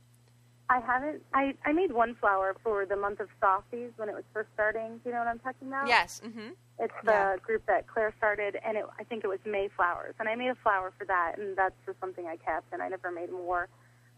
I 0.69 0.79
haven't. 0.79 1.21
I 1.33 1.53
I 1.63 1.73
made 1.73 1.91
one 1.91 2.15
flower 2.15 2.55
for 2.63 2.85
the 2.85 2.95
month 2.95 3.19
of 3.19 3.29
Softies 3.39 3.91
when 3.97 4.09
it 4.09 4.15
was 4.15 4.23
first 4.33 4.49
starting. 4.53 4.99
Do 5.03 5.09
you 5.09 5.11
know 5.13 5.19
what 5.19 5.27
I'm 5.27 5.39
talking 5.39 5.67
about? 5.67 5.87
Yes. 5.87 6.21
Mm-hmm. 6.25 6.49
It's 6.79 6.93
the 7.03 7.11
Yeah. 7.11 7.37
group 7.37 7.65
that 7.67 7.87
Claire 7.87 8.13
started, 8.17 8.57
and 8.65 8.75
it, 8.77 8.85
I 8.99 9.03
think 9.03 9.23
it 9.23 9.27
was 9.27 9.39
Mayflowers. 9.45 10.15
And 10.19 10.27
I 10.27 10.35
made 10.35 10.49
a 10.49 10.55
flower 10.55 10.91
for 10.97 11.05
that, 11.05 11.35
and 11.37 11.55
that's 11.55 11.75
just 11.85 11.99
something 11.99 12.25
I 12.27 12.35
kept, 12.37 12.73
and 12.73 12.81
I 12.81 12.89
never 12.89 13.11
made 13.11 13.31
more. 13.31 13.69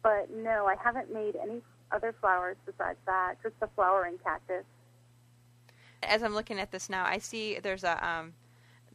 But 0.02 0.32
no, 0.32 0.66
I 0.66 0.76
haven't 0.82 1.14
made 1.14 1.36
any 1.36 1.62
other 1.92 2.14
flowers 2.20 2.56
besides 2.66 2.98
that. 3.06 3.36
Just 3.44 3.60
the 3.60 3.68
flowering 3.76 4.18
cactus. 4.24 4.64
As 6.04 6.24
I'm 6.24 6.34
looking 6.34 6.60
at 6.60 6.72
this 6.72 6.90
now, 6.90 7.06
I 7.06 7.18
see 7.18 7.60
there's 7.60 7.84
a 7.84 8.06
um, 8.08 8.34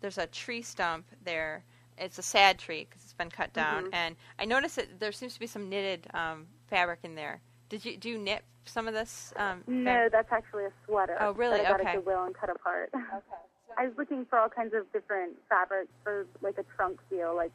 there's 0.00 0.18
a 0.18 0.26
tree 0.26 0.62
stump 0.62 1.04
there. 1.24 1.64
It's 1.98 2.18
a 2.18 2.22
sad 2.22 2.58
tree 2.58 2.86
because 2.88 3.01
it's 3.12 3.18
been 3.18 3.30
cut 3.30 3.52
down, 3.52 3.84
Mhm. 3.86 3.90
and 3.94 4.16
I 4.38 4.46
noticed 4.46 4.76
that 4.76 4.98
there 4.98 5.12
seems 5.12 5.34
to 5.34 5.40
be 5.40 5.46
some 5.46 5.68
knitted 5.68 6.08
um, 6.14 6.48
fabric 6.68 7.00
in 7.02 7.14
there. 7.14 7.40
Did 7.68 7.84
you 7.84 7.96
do 7.98 8.08
you 8.08 8.18
knit 8.18 8.42
some 8.64 8.88
of 8.88 8.94
this? 8.94 9.32
Um, 9.36 9.64
No, 9.66 10.08
that's 10.08 10.32
actually 10.32 10.64
a 10.64 10.72
sweater. 10.86 11.16
Oh, 11.20 11.32
really? 11.32 11.58
That 11.58 11.66
I 11.66 11.70
got 11.70 11.80
Okay. 11.80 11.90
at 11.90 11.96
Goodwill 11.96 12.24
and 12.24 12.34
cut 12.34 12.48
apart. 12.50 12.90
Okay. 12.94 13.04
I 13.78 13.86
was 13.86 13.96
looking 13.96 14.26
for 14.26 14.38
all 14.38 14.48
kinds 14.50 14.74
of 14.74 14.90
different 14.92 15.36
fabrics 15.48 15.90
for 16.02 16.26
like 16.42 16.58
a 16.58 16.62
trunk 16.76 17.00
feel, 17.08 17.34
like 17.34 17.52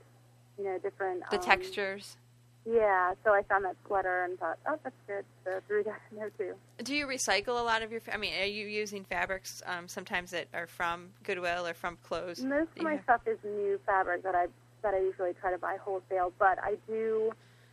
you 0.58 0.64
know, 0.64 0.78
different. 0.80 1.24
The 1.30 1.38
um, 1.38 1.44
textures. 1.44 2.18
Yeah, 2.66 3.14
so 3.24 3.34
I 3.34 3.44
found 3.44 3.64
that 3.64 3.78
sweater 3.86 4.26
and 4.26 4.38
thought, 4.38 4.58
oh, 4.68 4.78
that's 4.84 4.96
good. 5.08 5.24
So 5.46 5.62
threw 5.68 5.84
that 5.86 6.02
in 6.12 6.18
there 6.18 6.32
too. 6.32 6.54
Do 6.84 6.94
you 6.94 7.08
recycle 7.08 7.60
a 7.60 7.64
lot 7.64 7.82
of 7.82 7.92
your? 7.92 8.02
fa- 8.02 8.14
I 8.14 8.18
mean, 8.18 8.34
are 8.40 8.46
you 8.46 8.68
using 8.68 9.06
fabrics 9.06 9.64
um, 9.66 9.88
sometimes 9.88 10.32
that 10.32 10.48
are 10.54 10.68
from 10.68 11.14
Goodwill 11.24 11.66
or 11.66 11.74
from 11.74 11.98
clothes? 12.04 12.44
Most 12.44 12.70
of 12.76 12.84
my 12.84 12.94
have? 12.96 13.04
stuff 13.04 13.22
is 13.28 13.38
new 13.44 13.80
fabric 13.86 14.24
that 14.24 14.36
I 14.36 14.48
that 14.84 14.94
I 14.94 15.00
usually 15.00 15.34
try 15.34 15.52
to 15.52 15.58
buy 15.58 15.78
wholesale, 15.82 16.34
but 16.40 16.58
I 16.62 16.76
do 16.88 17.32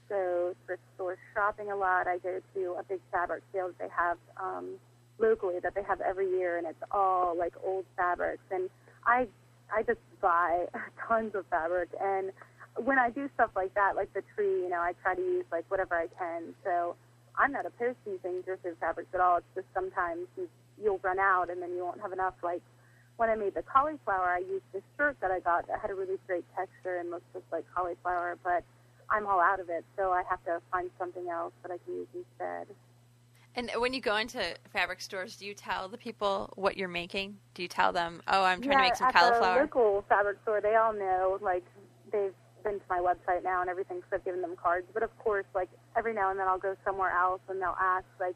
go 0.08 0.54
thrift 0.66 0.82
store 0.94 1.16
shopping 1.34 1.70
a 1.70 1.76
lot. 1.76 2.06
I 2.06 2.18
go 2.18 2.40
to 2.54 2.76
a 2.78 2.82
big 2.82 3.00
fabric 3.10 3.42
sale 3.52 3.68
that 3.68 3.78
they 3.78 3.92
have 3.94 4.18
um, 4.36 4.74
locally 5.18 5.60
that 5.62 5.74
they 5.74 5.82
have 5.82 6.00
every 6.00 6.30
year, 6.30 6.58
and 6.58 6.66
it's 6.66 6.82
all 6.90 7.36
like 7.36 7.54
old 7.64 7.84
fabrics. 7.96 8.42
And 8.50 8.68
I 9.06 9.28
I 9.74 9.82
just 9.82 10.00
buy 10.20 10.66
tons 11.08 11.34
of 11.34 11.46
fabric, 11.46 11.90
and 12.00 12.32
when 12.76 12.98
I 12.98 13.10
do 13.10 13.28
stuff 13.34 13.50
like 13.54 13.74
that, 13.74 13.96
like 13.96 14.12
the 14.14 14.22
tree, 14.34 14.62
you 14.62 14.68
know, 14.68 14.80
I 14.80 14.92
try 15.02 15.14
to 15.14 15.22
use 15.22 15.44
like 15.52 15.64
whatever 15.68 15.94
I 15.94 16.08
can. 16.18 16.54
So 16.64 16.96
I'm 17.38 17.52
not 17.52 17.66
opposed 17.66 17.96
to 18.04 18.10
using 18.12 18.42
thrifted 18.42 18.76
fabrics 18.80 19.10
at 19.14 19.20
all. 19.20 19.38
It's 19.38 19.46
just 19.54 19.66
sometimes 19.74 20.26
you, 20.36 20.48
you'll 20.82 21.00
run 21.02 21.18
out, 21.18 21.50
and 21.50 21.62
then 21.62 21.70
you 21.70 21.84
won't 21.84 22.00
have 22.00 22.12
enough 22.12 22.34
like 22.42 22.62
when 23.16 23.30
I 23.30 23.34
made 23.34 23.54
the 23.54 23.62
cauliflower, 23.62 24.28
I 24.28 24.38
used 24.38 24.64
this 24.72 24.82
shirt 24.96 25.16
that 25.20 25.30
I 25.30 25.40
got 25.40 25.66
that 25.68 25.80
had 25.80 25.90
a 25.90 25.94
really 25.94 26.18
great 26.26 26.44
texture 26.56 26.96
and 26.98 27.10
looked 27.10 27.32
just 27.32 27.44
like 27.52 27.64
cauliflower, 27.74 28.36
but 28.42 28.64
I'm 29.10 29.26
all 29.26 29.40
out 29.40 29.60
of 29.60 29.68
it, 29.68 29.84
so 29.96 30.10
I 30.10 30.22
have 30.28 30.42
to 30.44 30.60
find 30.72 30.90
something 30.98 31.28
else 31.28 31.52
that 31.62 31.70
I 31.70 31.78
can 31.84 31.94
use 31.94 32.08
instead. 32.14 32.66
And 33.56 33.70
when 33.76 33.92
you 33.92 34.00
go 34.00 34.16
into 34.16 34.42
fabric 34.72 35.00
stores, 35.00 35.36
do 35.36 35.46
you 35.46 35.54
tell 35.54 35.88
the 35.88 35.98
people 35.98 36.52
what 36.56 36.76
you're 36.76 36.88
making? 36.88 37.38
Do 37.54 37.62
you 37.62 37.68
tell 37.68 37.92
them, 37.92 38.20
"Oh, 38.26 38.42
I'm 38.42 38.60
trying 38.60 38.72
yeah, 38.72 38.78
to 38.78 38.88
make 38.88 38.96
some 38.96 39.08
at 39.08 39.14
cauliflower"? 39.14 39.54
the 39.54 39.60
local 39.60 40.04
fabric 40.08 40.38
store, 40.42 40.60
they 40.60 40.74
all 40.74 40.92
know. 40.92 41.38
Like 41.40 41.64
they've 42.10 42.34
been 42.64 42.80
to 42.80 42.86
my 42.90 42.98
website 42.98 43.44
now 43.44 43.60
and 43.60 43.70
everything, 43.70 43.98
because 43.98 44.10
I've 44.12 44.24
given 44.24 44.40
them 44.40 44.56
cards. 44.60 44.88
But 44.92 45.04
of 45.04 45.16
course, 45.20 45.44
like 45.54 45.68
every 45.96 46.14
now 46.14 46.30
and 46.30 46.40
then, 46.40 46.48
I'll 46.48 46.58
go 46.58 46.74
somewhere 46.84 47.12
else 47.12 47.42
and 47.48 47.62
they'll 47.62 47.76
ask, 47.80 48.06
like, 48.18 48.34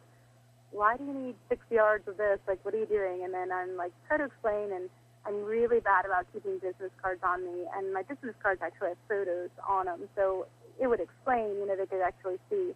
"Why 0.70 0.96
do 0.96 1.04
you 1.04 1.14
need 1.14 1.34
six 1.48 1.64
yards 1.70 2.06
of 2.08 2.16
this? 2.16 2.38
Like, 2.46 2.64
what 2.64 2.74
are 2.74 2.78
you 2.78 2.86
doing?" 2.86 3.24
And 3.24 3.32
then 3.34 3.50
I'm 3.52 3.76
like, 3.76 3.92
try 4.08 4.16
to 4.18 4.24
explain 4.24 4.72
and. 4.72 4.88
I'm 5.26 5.44
really 5.44 5.80
bad 5.80 6.06
about 6.06 6.26
keeping 6.32 6.58
business 6.58 6.92
cards 7.02 7.20
on 7.22 7.44
me, 7.44 7.66
and 7.76 7.92
my 7.92 8.02
business 8.02 8.34
cards 8.42 8.62
actually 8.62 8.90
have 8.90 8.98
photos 9.08 9.50
on 9.68 9.84
them, 9.84 10.08
so 10.16 10.46
it 10.80 10.86
would 10.86 11.00
explain, 11.00 11.58
you 11.58 11.66
know, 11.66 11.76
they 11.76 11.84
could 11.84 12.00
actually 12.00 12.38
see. 12.48 12.72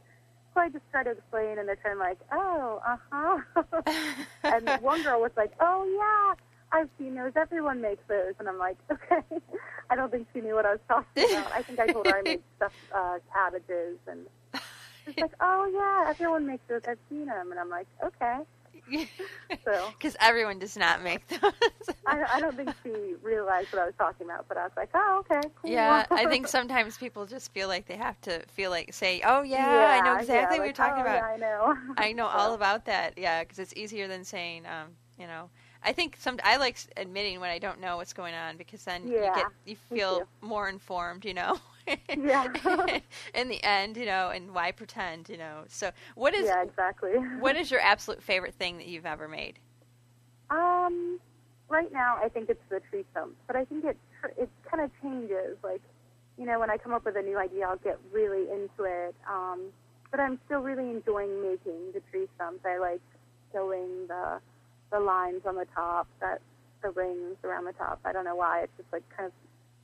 So 0.55 0.61
I 0.61 0.69
just 0.69 0.85
try 0.91 1.03
to 1.03 1.11
explain, 1.13 1.59
and 1.59 1.67
they're 1.67 1.77
kind 1.77 1.95
of 1.95 1.99
like, 1.99 2.19
oh, 2.31 2.83
uh 2.87 2.97
huh. 3.11 3.63
and 4.45 4.83
one 4.83 5.03
girl 5.03 5.21
was 5.21 5.31
like, 5.37 5.53
"Oh 5.61 5.87
yeah, 5.89 6.79
I've 6.79 6.91
seen 6.99 7.15
those. 7.15 7.33
Everyone 7.37 7.81
makes 7.81 8.03
those." 8.07 8.35
And 8.39 8.49
I'm 8.49 8.59
like, 8.59 8.77
"Okay." 8.91 9.23
I 9.91 9.97
don't 9.97 10.11
think 10.11 10.27
she 10.35 10.41
knew 10.41 10.55
what 10.55 10.67
I 10.67 10.73
was 10.73 10.81
talking 10.89 11.25
about. 11.31 11.53
I 11.53 11.63
think 11.63 11.79
I 11.79 11.87
told 11.87 12.07
her 12.07 12.19
I 12.19 12.23
made 12.23 12.43
stuffed 12.57 12.75
uh, 12.95 13.19
cabbages, 13.33 13.97
and 14.07 14.27
she's 15.05 15.15
like, 15.21 15.33
"Oh 15.41 15.67
yeah, 15.73 16.11
everyone 16.11 16.47
makes 16.47 16.65
those. 16.69 16.83
I've 16.87 16.99
seen 17.09 17.27
them." 17.27 17.51
And 17.51 17.61
I'm 17.61 17.71
like, 17.71 17.87
"Okay." 18.05 18.39
So 19.65 19.95
Because 19.99 20.17
everyone 20.21 20.59
does 20.59 20.77
not 20.77 21.03
make 21.03 21.27
those. 21.29 21.53
I, 22.07 22.25
I 22.37 22.41
don't 22.41 22.57
think 22.57 22.75
she 22.83 23.15
realized 23.23 23.69
what 23.71 23.83
I 23.83 23.87
was 23.87 23.95
talking 23.99 24.27
about, 24.27 24.47
but 24.49 24.57
I 24.57 24.65
was 24.65 24.73
like, 24.77 24.91
"Oh, 24.95 25.23
okay, 25.31 25.49
cool." 25.61 25.67
yeah, 25.67 26.07
I 26.15 26.27
think 26.27 26.49
sometimes 26.49 26.97
people 26.99 27.27
just 27.27 27.53
feel 27.53 27.69
like 27.69 27.87
they 27.87 27.97
have 27.97 28.21
to 28.23 28.41
feel 28.49 28.71
like 28.71 28.93
say, 28.93 29.23
"Oh 29.25 29.43
yeah, 29.43 29.89
I 29.91 30.01
know 30.01 30.15
exactly 30.15 30.59
yeah, 30.59 30.59
what 30.59 30.65
you're 30.65 30.73
talking 30.75 31.03
"Oh, 31.03 31.03
about." 31.03 31.23
Yeah, 31.23 31.25
I 31.25 31.37
know. 31.37 31.75
I 31.97 32.13
know 32.13 32.27
So, 32.33 32.39
all 32.39 32.55
about 32.55 32.87
that. 32.87 33.15
Yeah, 33.19 33.43
because 33.43 33.59
it's 33.59 33.75
easier 33.77 34.09
than 34.09 34.25
saying, 34.25 34.67
um, 34.67 34.91
you 35.19 35.27
know. 35.27 35.51
I 35.85 35.93
think 35.93 36.17
some. 36.19 36.39
I 36.45 36.57
like 36.57 36.79
admitting 36.97 37.41
when 37.41 37.51
I 37.51 37.59
don't 37.59 37.81
know 37.81 37.97
what's 37.97 38.13
going 38.13 38.35
on 38.35 38.57
because 38.57 38.85
then 38.85 39.11
you 39.19 39.31
Yeah, 39.31 39.31
get 39.31 39.49
you 39.65 39.77
feel 39.77 40.25
more 40.41 40.69
informed. 40.69 41.25
You 41.25 41.35
know. 41.35 41.59
Yeah. 41.87 42.53
In 43.35 43.49
the 43.49 43.63
end, 43.65 43.97
you 43.97 44.07
know, 44.07 44.31
and 44.31 44.55
why 44.55 44.73
pretend? 44.73 45.29
You 45.29 45.39
know. 45.39 45.65
So, 45.69 45.91
what 46.15 46.35
is 46.35 46.47
Yeah, 46.47 46.63
exactly. 46.63 47.13
what 47.41 47.57
is 47.57 47.71
your 47.71 47.81
absolute 47.81 48.23
favorite 48.23 48.55
thing 48.55 48.79
that 48.79 48.87
you've 48.87 49.07
ever 49.07 49.29
made? 49.29 49.59
Um, 50.51 51.19
right 51.69 51.93
now 51.93 52.19
I 52.23 52.29
think 52.29 52.51
it's 52.51 52.63
the 52.69 52.81
tree 52.91 53.05
stump, 53.13 53.35
but 53.47 53.57
I 53.57 53.65
think 53.65 53.85
it 53.85 53.97
it 54.39 54.49
kind 54.71 54.83
of 54.83 54.91
changes. 55.03 55.57
Like, 55.63 55.83
you 56.39 56.47
know, 56.47 56.61
when 56.61 56.71
I 56.71 56.77
come 56.77 56.93
up 56.93 57.05
with 57.05 57.17
a 57.17 57.23
new 57.23 57.39
idea, 57.39 57.67
I'll 57.67 57.77
get 57.77 57.99
really 58.13 58.51
into 58.51 58.85
it. 58.85 59.15
Um, 59.29 59.73
but 60.11 60.21
I'm 60.21 60.39
still 60.47 60.61
really 60.61 60.91
enjoying 60.91 61.43
making 61.43 61.93
the 61.95 62.01
tree 62.11 62.29
stumps. 62.37 62.65
I 62.65 62.79
like 62.79 63.01
sewing 63.53 64.07
the 64.09 64.41
the 64.91 65.01
lines 65.01 65.41
on 65.47 65.57
the 65.57 65.67
top, 65.75 66.07
that 66.21 66.43
the 66.83 66.91
rings 66.91 67.37
around 67.45 67.65
the 67.65 67.73
top. 67.73 68.01
I 68.05 68.13
don't 68.13 68.25
know 68.25 68.37
why. 68.37 68.63
It's 68.63 68.73
just 68.77 68.93
like 68.93 69.03
kind 69.17 69.27
of 69.27 69.33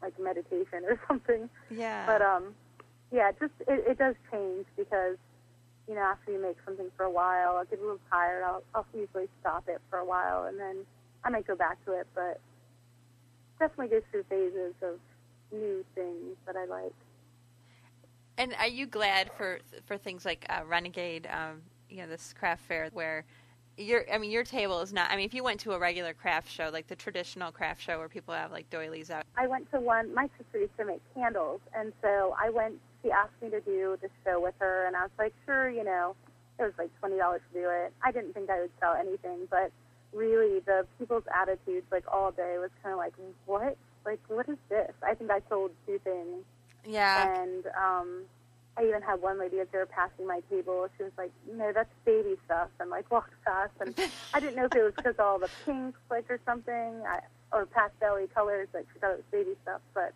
like 0.02 0.18
meditation 0.18 0.84
or 0.86 1.00
something. 1.08 1.48
Yeah. 1.70 2.06
But 2.06 2.22
um, 2.22 2.54
yeah, 3.10 3.30
just 3.32 3.52
it, 3.66 3.84
it 3.88 3.98
does 3.98 4.14
change 4.30 4.66
because 4.76 5.16
you 5.88 5.94
know 5.94 6.02
after 6.02 6.32
you 6.32 6.40
make 6.40 6.56
something 6.64 6.90
for 6.96 7.04
a 7.04 7.10
while, 7.10 7.56
I'll 7.56 7.64
get 7.64 7.78
a 7.78 7.82
little 7.82 8.00
tired. 8.10 8.42
I'll 8.44 8.62
I'll 8.74 8.86
usually 8.94 9.28
stop 9.40 9.64
it 9.68 9.80
for 9.90 9.98
a 9.98 10.04
while 10.04 10.44
and 10.44 10.58
then 10.58 10.78
I 11.24 11.30
might 11.30 11.46
go 11.46 11.56
back 11.56 11.84
to 11.86 11.92
it. 11.92 12.06
But 12.14 12.40
definitely 13.58 13.88
goes 13.88 14.02
through 14.10 14.24
phases 14.24 14.74
of 14.82 14.98
new 15.52 15.84
things 15.94 16.36
that 16.46 16.56
I 16.56 16.64
like. 16.66 16.94
And 18.36 18.54
are 18.58 18.68
you 18.68 18.86
glad 18.86 19.30
for 19.36 19.58
for 19.86 19.96
things 19.96 20.24
like 20.24 20.46
uh, 20.48 20.60
Renegade, 20.66 21.28
um, 21.30 21.62
you 21.90 21.98
know, 21.98 22.06
this 22.06 22.32
craft 22.38 22.62
fair 22.62 22.88
where 22.92 23.24
your 23.78 24.04
I 24.12 24.18
mean 24.18 24.30
your 24.30 24.44
table 24.44 24.80
is 24.80 24.92
not 24.92 25.10
I 25.10 25.16
mean 25.16 25.26
if 25.26 25.34
you 25.34 25.44
went 25.44 25.60
to 25.60 25.72
a 25.72 25.78
regular 25.78 26.12
craft 26.12 26.50
show 26.50 26.70
like 26.72 26.88
the 26.88 26.96
traditional 26.96 27.52
craft 27.52 27.80
show 27.80 27.98
where 27.98 28.08
people 28.08 28.34
have 28.34 28.50
like 28.50 28.68
doilies 28.70 29.10
out 29.10 29.24
I 29.36 29.46
went 29.46 29.70
to 29.72 29.80
one. 29.80 30.12
My 30.14 30.28
sister 30.36 30.58
used 30.58 30.76
to 30.78 30.84
make 30.84 31.00
candles, 31.14 31.60
and 31.74 31.92
so 32.02 32.34
I 32.40 32.50
went. 32.50 32.74
She 33.02 33.10
asked 33.12 33.40
me 33.40 33.50
to 33.50 33.60
do 33.60 33.96
the 34.02 34.08
show 34.24 34.40
with 34.40 34.54
her, 34.58 34.86
and 34.86 34.96
I 34.96 35.02
was 35.02 35.10
like, 35.18 35.32
sure, 35.46 35.70
you 35.70 35.84
know. 35.84 36.16
It 36.58 36.64
was 36.64 36.72
like 36.76 36.90
twenty 36.98 37.18
dollars 37.18 37.40
to 37.52 37.60
do 37.60 37.68
it. 37.70 37.92
I 38.02 38.10
didn't 38.10 38.32
think 38.34 38.50
I 38.50 38.60
would 38.62 38.70
sell 38.80 38.94
anything, 38.94 39.46
but 39.48 39.70
really, 40.12 40.58
the 40.60 40.84
people's 40.98 41.22
attitudes, 41.32 41.86
like 41.92 42.04
all 42.12 42.32
day, 42.32 42.56
was 42.58 42.70
kind 42.82 42.92
of 42.92 42.98
like, 42.98 43.14
what? 43.46 43.76
Like, 44.04 44.20
what 44.26 44.48
is 44.48 44.58
this? 44.68 44.90
I 45.02 45.14
think 45.14 45.30
I 45.30 45.40
sold 45.48 45.70
two 45.86 46.00
things, 46.02 46.42
yeah 46.84 47.40
and 47.40 47.66
um, 47.66 48.22
I 48.78 48.84
even 48.86 49.02
had 49.02 49.20
one 49.20 49.40
lady 49.40 49.58
as 49.58 49.66
they 49.72 49.78
were 49.78 49.86
passing 49.86 50.26
my 50.26 50.40
table. 50.48 50.86
She 50.96 51.02
was 51.02 51.12
like, 51.18 51.32
no, 51.52 51.72
that's 51.72 51.90
baby 52.04 52.36
stuff, 52.44 52.68
and 52.78 52.90
like 52.90 53.10
walked 53.10 53.34
past, 53.44 53.72
and 53.80 53.92
I 54.34 54.38
didn't 54.38 54.54
know 54.54 54.66
if 54.66 54.74
it 54.74 54.82
was 54.82 54.92
because 54.96 55.16
all 55.18 55.38
the 55.40 55.50
pinks, 55.64 55.98
like, 56.08 56.30
or 56.30 56.38
something, 56.46 57.02
I, 57.06 57.20
or 57.52 57.66
pastel 57.66 58.24
colors, 58.32 58.68
like, 58.72 58.86
she 58.92 59.00
thought 59.00 59.12
it 59.12 59.16
was 59.16 59.24
baby 59.32 59.56
stuff. 59.62 59.80
But 59.94 60.14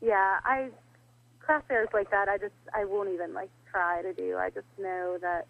yeah, 0.00 0.40
I 0.44 0.70
craft 1.38 1.68
fairs 1.68 1.88
like 1.92 2.10
that, 2.10 2.28
I 2.28 2.36
just, 2.36 2.54
I 2.74 2.84
won't 2.84 3.10
even 3.10 3.32
like 3.32 3.50
try 3.70 4.02
to 4.02 4.12
do. 4.12 4.38
I 4.38 4.50
just 4.50 4.66
know 4.76 5.18
that 5.20 5.46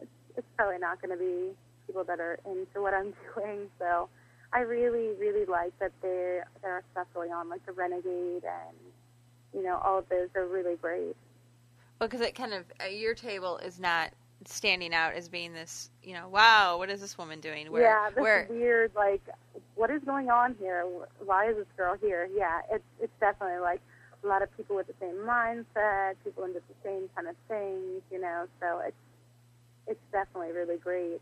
it's, 0.00 0.10
it's 0.36 0.46
probably 0.56 0.78
not 0.78 1.02
going 1.02 1.16
to 1.16 1.22
be 1.22 1.50
people 1.86 2.04
that 2.04 2.20
are 2.20 2.38
into 2.46 2.80
what 2.80 2.94
I'm 2.94 3.12
doing. 3.34 3.66
So 3.80 4.08
I 4.52 4.60
really, 4.60 5.16
really 5.18 5.46
like 5.46 5.76
that 5.80 5.92
there 6.00 6.46
there 6.62 6.74
are 6.74 6.84
stuff 6.92 7.08
going 7.12 7.32
on, 7.32 7.48
like 7.48 7.64
the 7.66 7.72
Renegade, 7.72 8.44
and 8.44 8.76
you 9.52 9.64
know, 9.64 9.80
all 9.82 9.98
of 9.98 10.08
those 10.08 10.28
are 10.36 10.46
really 10.46 10.76
great. 10.76 11.16
Because 12.08 12.20
it 12.20 12.34
kind 12.34 12.52
of 12.52 12.64
uh, 12.82 12.88
your 12.88 13.14
table 13.14 13.58
is 13.58 13.78
not 13.78 14.10
standing 14.46 14.94
out 14.94 15.12
as 15.12 15.28
being 15.28 15.52
this 15.52 15.90
you 16.02 16.14
know 16.14 16.26
wow 16.28 16.78
what 16.78 16.88
is 16.88 17.00
this 17.00 17.18
woman 17.18 17.40
doing 17.40 17.70
where 17.70 17.82
yeah, 17.82 18.08
this 18.08 18.22
where 18.22 18.46
weird 18.48 18.90
like, 18.94 19.20
what 19.80 19.90
is 19.90 20.02
going 20.04 20.30
on 20.30 20.54
here? 20.60 20.84
Why 21.24 21.48
is 21.48 21.56
this 21.56 21.66
girl 21.76 21.96
here? 22.00 22.28
Yeah, 22.36 22.60
it's 22.70 22.84
it's 23.00 23.12
definitely 23.18 23.60
like 23.60 23.80
a 24.22 24.26
lot 24.26 24.42
of 24.42 24.54
people 24.56 24.76
with 24.76 24.86
the 24.86 24.94
same 25.00 25.14
mindset, 25.26 26.16
people 26.22 26.44
into 26.44 26.60
the 26.60 26.74
same 26.84 27.08
kind 27.14 27.28
of 27.28 27.34
things, 27.48 28.02
you 28.12 28.20
know. 28.20 28.46
So 28.60 28.80
it's 28.86 28.96
it's 29.86 30.00
definitely 30.12 30.52
really 30.52 30.76
great. 30.76 31.20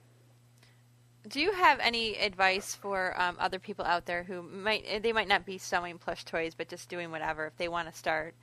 Do 1.28 1.40
you 1.40 1.52
have 1.52 1.78
any 1.80 2.16
advice 2.16 2.74
for 2.74 3.14
um, 3.20 3.36
other 3.38 3.58
people 3.58 3.84
out 3.84 4.06
there 4.06 4.24
who 4.24 4.42
might 4.42 5.02
they 5.04 5.12
might 5.12 5.28
not 5.28 5.46
be 5.46 5.56
sewing 5.56 5.98
plush 5.98 6.24
toys, 6.24 6.54
but 6.56 6.68
just 6.68 6.88
doing 6.88 7.12
whatever 7.12 7.46
if 7.46 7.56
they 7.56 7.68
want 7.68 7.88
to 7.92 7.96
start 7.96 8.34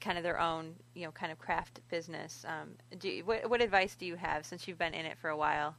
kind 0.00 0.18
of 0.18 0.24
their 0.24 0.40
own, 0.40 0.74
you 0.94 1.04
know, 1.04 1.10
kind 1.10 1.32
of 1.32 1.38
craft 1.38 1.80
business? 1.90 2.44
Um, 2.46 2.70
do 2.98 3.08
you, 3.08 3.24
what, 3.24 3.48
what 3.48 3.60
advice 3.60 3.94
do 3.94 4.06
you 4.06 4.16
have 4.16 4.44
since 4.44 4.68
you've 4.68 4.78
been 4.78 4.94
in 4.94 5.06
it 5.06 5.18
for 5.18 5.30
a 5.30 5.36
while? 5.36 5.74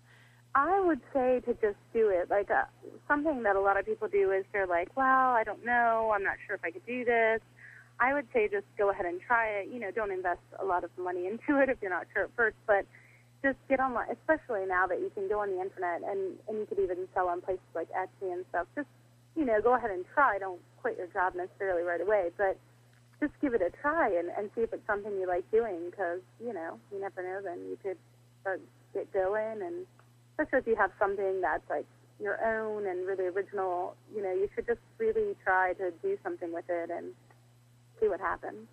I 0.53 0.81
would 0.81 0.99
say 1.13 1.39
to 1.45 1.53
just 1.53 1.77
do 1.93 2.09
it. 2.09 2.29
Like 2.29 2.51
uh, 2.51 2.63
something 3.07 3.43
that 3.43 3.55
a 3.55 3.61
lot 3.61 3.79
of 3.79 3.85
people 3.85 4.07
do 4.07 4.31
is 4.31 4.43
they're 4.51 4.67
like, 4.67 4.89
"Well, 4.97 5.31
I 5.31 5.43
don't 5.45 5.63
know. 5.65 6.11
I'm 6.13 6.23
not 6.23 6.35
sure 6.45 6.55
if 6.55 6.63
I 6.63 6.71
could 6.71 6.85
do 6.85 7.05
this." 7.05 7.39
I 7.99 8.13
would 8.13 8.25
say 8.33 8.49
just 8.49 8.65
go 8.77 8.89
ahead 8.89 9.05
and 9.05 9.21
try 9.21 9.47
it. 9.47 9.69
You 9.71 9.79
know, 9.79 9.91
don't 9.91 10.11
invest 10.11 10.41
a 10.59 10.65
lot 10.65 10.83
of 10.83 10.89
money 10.97 11.27
into 11.31 11.61
it 11.61 11.69
if 11.69 11.77
you're 11.81 11.91
not 11.91 12.07
sure 12.13 12.23
at 12.23 12.31
first, 12.35 12.57
but 12.67 12.85
just 13.43 13.57
get 13.69 13.79
online, 13.79 14.09
especially 14.11 14.65
now 14.67 14.85
that 14.87 14.99
you 14.99 15.09
can 15.15 15.27
go 15.27 15.39
on 15.39 15.49
the 15.49 15.61
internet 15.61 16.01
and 16.03 16.37
and 16.47 16.59
you 16.59 16.65
could 16.67 16.79
even 16.79 17.07
sell 17.13 17.27
on 17.27 17.41
places 17.41 17.63
like 17.73 17.87
Etsy 17.91 18.31
and 18.31 18.43
stuff. 18.49 18.67
Just 18.75 18.87
you 19.35 19.45
know, 19.45 19.61
go 19.61 19.75
ahead 19.75 19.91
and 19.91 20.03
try. 20.13 20.37
Don't 20.37 20.59
quit 20.81 20.97
your 20.97 21.07
job 21.07 21.33
necessarily 21.35 21.83
right 21.83 22.01
away, 22.01 22.29
but 22.37 22.57
just 23.21 23.33
give 23.39 23.53
it 23.53 23.61
a 23.61 23.69
try 23.81 24.09
and 24.09 24.29
and 24.37 24.49
see 24.55 24.61
if 24.61 24.73
it's 24.73 24.85
something 24.87 25.13
you 25.13 25.27
like 25.27 25.49
doing. 25.51 25.89
Because 25.89 26.19
you 26.43 26.53
know, 26.53 26.79
you 26.91 26.99
never 26.99 27.23
know. 27.23 27.41
Then 27.43 27.59
you 27.69 27.77
could 27.81 27.97
start 28.41 28.61
get 28.93 29.11
going, 29.13 29.61
and 29.61 29.85
especially 30.31 30.59
if 30.59 30.67
you 30.67 30.75
have 30.75 30.91
something 30.99 31.39
that's 31.39 31.69
like 31.69 31.85
your 32.19 32.43
own 32.43 32.87
and 32.87 33.07
really 33.07 33.25
original. 33.25 33.95
You 34.13 34.23
know, 34.23 34.33
you 34.33 34.49
should 34.55 34.67
just 34.67 34.81
really 34.97 35.35
try 35.43 35.73
to 35.73 35.91
do 36.01 36.17
something 36.23 36.51
with 36.51 36.65
it 36.67 36.89
and 36.89 37.13
see 37.99 38.09
what 38.09 38.19
happens. 38.19 38.67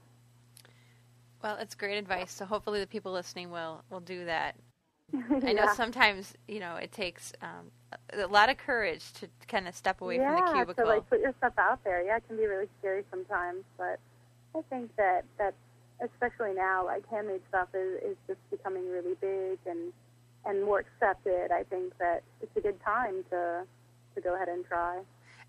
Well, 1.43 1.57
it's 1.61 1.75
great 1.75 1.99
advice. 1.99 2.33
So 2.33 2.45
hopefully 2.45 2.81
the 2.81 2.87
people 2.87 3.13
listening 3.13 3.51
will 3.51 3.83
will 3.91 4.01
do 4.01 4.25
that. 4.25 4.57
I 5.43 5.53
know 5.53 5.73
sometimes 5.75 6.35
you 6.49 6.61
know 6.61 6.77
it 6.77 6.93
takes 6.93 7.33
um, 7.43 7.71
a 8.13 8.27
lot 8.27 8.51
of 8.51 8.59
courage 8.59 9.13
to 9.15 9.29
kind 9.47 9.69
of 9.69 9.75
step 9.75 10.01
away 10.01 10.17
yeah, 10.17 10.37
from 10.37 10.47
the 10.47 10.53
cubicle. 10.53 10.85
Yeah, 10.85 10.85
to 10.85 10.97
like 10.97 11.11
put 11.11 11.21
yourself 11.21 11.55
out 11.59 11.83
there. 11.85 12.05
Yeah, 12.05 12.17
it 12.17 12.27
can 12.27 12.37
be 12.37 12.47
really 12.47 12.69
scary 12.79 13.05
sometimes, 13.11 13.65
but 13.77 14.01
I 14.55 14.63
think 14.71 14.95
that 14.97 15.25
that 15.39 15.55
especially 16.01 16.55
now, 16.55 16.85
like 16.85 17.09
handmade 17.09 17.43
stuff 17.49 17.69
is 17.75 18.03
is 18.03 18.17
just 18.27 18.41
becoming 18.51 18.91
really 18.91 19.15
big 19.21 19.59
and 19.67 19.93
and 20.45 20.65
more 20.65 20.81
accepted. 20.81 21.51
I 21.53 21.65
think 21.65 21.97
that 21.99 22.23
it's 22.41 22.57
a 22.57 22.61
good 22.61 22.83
time 22.85 23.25
to 23.31 23.65
to 24.15 24.21
go 24.21 24.35
ahead 24.35 24.49
and 24.49 24.65
try. 24.67 25.01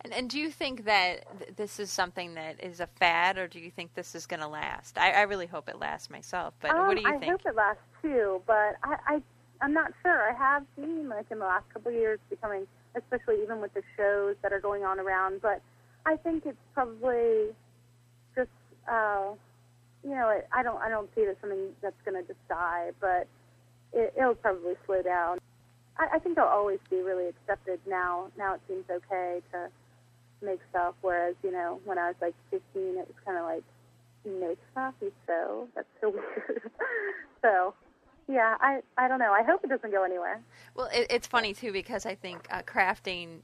And, 0.01 0.13
and 0.13 0.29
do 0.29 0.39
you 0.39 0.49
think 0.49 0.85
that 0.85 1.25
th- 1.39 1.55
this 1.57 1.79
is 1.79 1.91
something 1.91 2.35
that 2.35 2.63
is 2.63 2.79
a 2.79 2.87
fad, 2.87 3.37
or 3.37 3.47
do 3.47 3.59
you 3.59 3.69
think 3.69 3.93
this 3.95 4.15
is 4.15 4.25
going 4.25 4.39
to 4.39 4.47
last? 4.47 4.97
I, 4.97 5.11
I 5.11 5.21
really 5.23 5.47
hope 5.47 5.67
it 5.67 5.77
lasts 5.77 6.09
myself. 6.09 6.53
But 6.61 6.71
um, 6.71 6.87
what 6.87 6.95
do 6.95 7.01
you 7.01 7.07
I 7.07 7.17
think? 7.17 7.23
I 7.23 7.31
hope 7.31 7.41
it 7.45 7.55
lasts 7.55 7.83
too, 8.01 8.41
but 8.47 8.75
I, 8.83 8.97
I 9.07 9.21
I'm 9.61 9.73
not 9.73 9.91
sure. 10.01 10.29
I 10.29 10.33
have 10.33 10.63
seen 10.75 11.09
like 11.09 11.25
in 11.31 11.39
the 11.39 11.45
last 11.45 11.65
couple 11.73 11.91
of 11.91 11.97
years 11.97 12.19
becoming, 12.29 12.65
especially 12.95 13.41
even 13.43 13.59
with 13.59 13.73
the 13.73 13.83
shows 13.97 14.35
that 14.41 14.53
are 14.53 14.61
going 14.61 14.83
on 14.83 14.99
around. 14.99 15.41
But 15.41 15.61
I 16.05 16.15
think 16.15 16.45
it's 16.45 16.57
probably 16.73 17.49
uh, 18.89 19.33
you 20.03 20.11
know 20.11 20.29
it, 20.29 20.47
I 20.51 20.63
don't 20.63 20.81
I 20.81 20.89
don't 20.89 21.09
see 21.15 21.21
it 21.21 21.29
as 21.29 21.35
something 21.41 21.69
that's 21.81 21.99
going 22.05 22.21
to 22.21 22.27
just 22.27 22.45
die, 22.47 22.91
but 22.99 23.27
it, 23.93 24.13
it'll 24.17 24.35
probably 24.35 24.73
slow 24.85 25.01
down. 25.01 25.39
I, 25.97 26.15
I 26.15 26.19
think 26.19 26.35
they'll 26.35 26.45
always 26.45 26.79
be 26.89 27.01
really 27.01 27.27
accepted 27.27 27.79
now. 27.87 28.27
Now 28.37 28.55
it 28.55 28.61
seems 28.67 28.85
okay 28.89 29.41
to 29.51 29.69
make 30.45 30.59
stuff, 30.69 30.95
whereas 31.01 31.35
you 31.43 31.51
know 31.51 31.79
when 31.85 31.97
I 31.97 32.07
was 32.07 32.15
like 32.21 32.35
15, 32.51 32.61
it 32.75 33.07
was 33.07 33.15
kind 33.25 33.37
of 33.37 33.45
like 33.45 33.63
you 34.25 34.39
make 34.39 34.57
stuff, 34.71 34.93
you 35.01 35.11
sew. 35.27 35.67
That's 35.75 35.87
so 36.01 36.09
weird. 36.11 36.71
so 37.41 37.73
yeah, 38.27 38.55
I 38.61 38.81
I 38.97 39.07
don't 39.07 39.19
know. 39.19 39.33
I 39.33 39.43
hope 39.43 39.63
it 39.63 39.69
doesn't 39.69 39.91
go 39.91 40.03
anywhere. 40.03 40.41
Well, 40.75 40.89
it, 40.93 41.07
it's 41.09 41.27
funny 41.27 41.53
too 41.53 41.71
because 41.71 42.05
I 42.05 42.15
think 42.15 42.47
uh, 42.51 42.61
crafting 42.61 43.39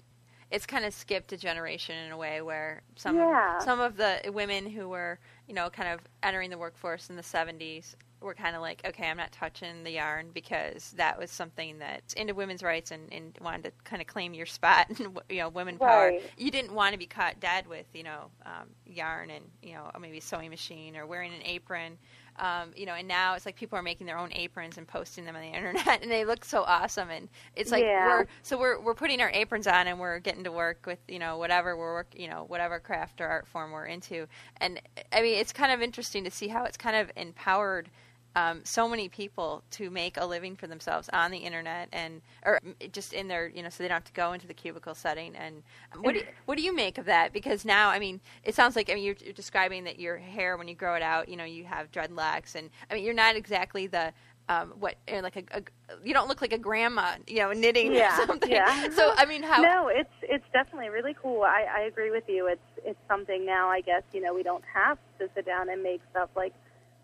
it's 0.52 0.66
kind 0.66 0.86
of 0.86 0.94
skipped 0.94 1.32
a 1.34 1.38
generation 1.38 1.96
in 2.06 2.12
a 2.12 2.18
way 2.18 2.42
where 2.42 2.84
some 2.96 3.16
Yeah. 3.16 3.58
some 3.58 3.80
of 3.80 3.98
the 3.98 4.20
women 4.34 4.68
who 4.70 4.90
were 4.90 5.20
you 5.48 5.54
know 5.54 5.70
kind 5.70 5.90
of 5.90 6.02
entering 6.24 6.50
the 6.50 6.58
workforce 6.58 7.10
in 7.10 7.16
the 7.16 7.24
70s 7.24 7.96
were 8.22 8.34
kind 8.34 8.56
of 8.56 8.62
like 8.62 8.82
okay 8.86 9.08
i'm 9.10 9.18
not 9.18 9.32
touching 9.32 9.84
the 9.84 9.92
yarn 9.92 10.28
because 10.34 10.94
that 10.98 11.18
was 11.20 11.30
something 11.30 11.78
that's 11.80 12.14
into 12.14 12.34
women's 12.34 12.64
rights 12.64 12.92
and, 12.92 13.12
and 13.14 13.38
wanted 13.42 13.64
to 13.66 13.72
kind 13.84 14.02
of 14.02 14.08
claim 14.08 14.34
your 14.34 14.46
spot 14.46 14.88
and 14.90 15.18
you 15.30 15.38
know 15.38 15.50
women 15.50 15.78
power 15.78 16.14
Right. 16.14 16.32
you 16.38 16.50
didn't 16.52 16.74
want 16.74 16.94
to 16.94 17.00
be 17.00 17.06
caught 17.06 17.40
dead 17.40 17.68
with 17.68 17.86
you 17.94 18.04
know 18.04 18.32
um, 18.46 18.70
yarn 18.86 19.30
and 19.30 19.46
you 19.62 19.74
know 19.74 19.90
maybe 20.00 20.18
a 20.18 20.22
sewing 20.22 20.50
machine 20.50 20.96
or 20.98 21.06
wearing 21.06 21.34
an 21.34 21.42
apron 21.44 21.98
um, 22.40 22.72
you 22.76 22.86
know 22.86 22.94
and 22.94 23.08
now 23.08 23.34
it's 23.36 23.46
like 23.46 23.56
people 23.56 23.78
are 23.78 23.82
making 23.84 24.06
their 24.08 24.18
own 24.18 24.32
aprons 24.34 24.78
and 24.78 24.88
posting 24.88 25.26
them 25.26 25.36
on 25.36 25.42
the 25.42 25.48
internet 25.48 26.02
and 26.04 26.12
they 26.12 26.26
look 26.26 26.44
so 26.46 26.64
awesome 26.64 27.10
and 27.10 27.30
it's 27.56 27.72
like 27.72 27.84
Yeah. 27.84 28.08
we're 28.08 28.28
so 28.44 28.58
we're 28.58 28.80
we're 28.80 28.94
putting 28.94 29.22
our 29.22 29.30
aprons 29.34 29.68
on 29.68 29.88
and 29.88 30.00
we're 30.00 30.20
getting 30.20 30.44
to 30.44 30.52
work 30.52 30.86
with 30.86 31.00
you 31.08 31.20
know 31.20 31.38
whatever 31.38 31.76
we're 31.78 31.94
work 31.94 32.08
you 32.16 32.28
know 32.28 32.46
whatever 32.48 32.80
craft 32.80 33.22
or 33.22 33.28
art 33.28 33.48
form 33.48 33.72
we're 33.72 33.86
into 33.86 34.28
and 34.58 34.82
i 35.14 35.22
mean 35.22 35.38
it's 35.38 35.54
kind 35.54 35.72
of 35.72 35.82
interesting 35.82 36.24
to 36.24 36.32
see 36.32 36.48
how 36.50 36.64
it's 36.66 36.78
kind 36.78 36.96
of 36.96 37.12
empowered 37.16 37.90
um, 38.36 38.62
so 38.66 38.88
many 38.88 39.08
people 39.10 39.64
to 39.72 39.90
make 39.90 40.18
a 40.18 40.26
living 40.26 40.56
for 40.56 40.68
themselves 40.68 41.10
on 41.14 41.32
the 41.32 41.38
internet 41.38 41.88
and 41.94 42.22
or 42.46 42.60
just 42.92 43.14
in 43.14 43.28
their 43.28 43.48
you 43.48 43.64
know 43.64 43.70
so 43.70 43.84
they 43.84 43.88
don't 43.88 43.96
have 43.96 44.04
to 44.06 44.14
go 44.14 44.34
into 44.34 44.48
the 44.48 44.54
cubicle 44.54 44.94
setting 44.94 45.36
and 45.36 45.64
um, 45.94 46.04
what 46.04 46.14
do 46.14 46.20
you, 46.20 46.26
what 46.46 46.58
do 46.58 46.64
you 46.64 46.76
make 46.76 46.98
of 46.98 47.06
that 47.06 47.34
because 47.34 47.66
now 47.66 47.90
I 47.90 48.00
mean 48.00 48.20
it 48.44 48.56
sounds 48.56 48.76
like 48.76 48.90
I 48.90 48.96
mean 48.96 49.04
you're, 49.04 49.16
you're 49.24 49.34
describing 49.34 49.86
that 49.86 50.00
your 50.00 50.18
hair 50.18 50.58
when 50.58 50.68
you 50.68 50.76
grow 50.76 50.96
it 50.96 51.02
out 51.02 51.30
you 51.30 51.38
know 51.38 51.46
you 51.46 51.64
have 51.66 51.92
dreadlocks 51.92 52.56
and 52.56 52.70
I 52.90 52.96
mean 52.96 53.04
you're 53.04 53.14
not 53.14 53.36
exactly 53.36 53.88
the 53.88 54.14
um, 54.48 54.74
what 54.80 54.96
uh, 55.12 55.22
like 55.24 55.38
a, 55.38 55.44
a 55.58 55.64
you 56.04 56.14
don't 56.14 56.28
look 56.28 56.42
like 56.42 56.54
a 56.54 56.58
grandma 56.58 57.14
you 57.28 57.38
know 57.40 57.52
knitting 57.52 57.94
Yeah, 57.94 58.22
or 58.22 58.26
something 58.28 58.52
yeah. 58.52 58.90
so 58.90 59.14
I 59.18 59.26
mean 59.26 59.44
how 59.44 59.62
No, 59.62 59.88
it's 59.88 60.10
it's 60.22 60.44
definitely 60.54 60.90
really 60.90 61.16
cool. 61.22 61.44
I, 61.44 61.66
I 61.78 61.82
agree 61.82 62.12
with 62.12 62.26
you. 62.28 62.48
It's 62.48 62.62
it's 62.86 63.00
something 63.08 63.46
now. 63.46 63.70
I 63.70 63.82
guess 63.82 64.04
you 64.14 64.22
know 64.22 64.34
we 64.34 64.44
don't 64.44 64.64
have 64.74 64.98
to 65.20 65.30
sit 65.36 65.46
down 65.46 65.70
and 65.70 65.82
make 65.82 66.02
stuff 66.12 66.30
like 66.36 66.54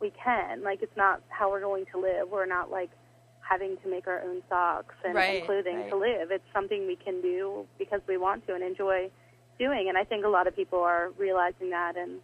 we 0.01 0.11
can. 0.11 0.63
Like 0.63 0.81
it's 0.81 0.95
not 0.97 1.21
how 1.29 1.49
we're 1.49 1.61
going 1.61 1.85
to 1.93 1.99
live. 1.99 2.29
We're 2.29 2.45
not 2.45 2.71
like 2.71 2.89
having 3.47 3.77
to 3.83 3.89
make 3.89 4.07
our 4.07 4.21
own 4.21 4.41
socks 4.49 4.95
and, 5.03 5.13
Right, 5.15 5.37
and 5.39 5.45
clothing 5.45 5.77
right. 5.77 5.89
to 5.89 5.95
live. 5.97 6.31
It's 6.31 6.43
something 6.53 6.87
we 6.87 6.95
can 6.95 7.21
do 7.21 7.65
because 7.77 8.01
we 8.07 8.17
want 8.17 8.45
to 8.47 8.55
and 8.55 8.63
enjoy 8.63 9.09
doing. 9.59 9.87
And 9.89 9.97
I 9.97 10.03
think 10.03 10.25
a 10.25 10.29
lot 10.29 10.47
of 10.47 10.55
people 10.55 10.79
are 10.79 11.09
realizing 11.17 11.69
that 11.71 11.97
and 11.97 12.19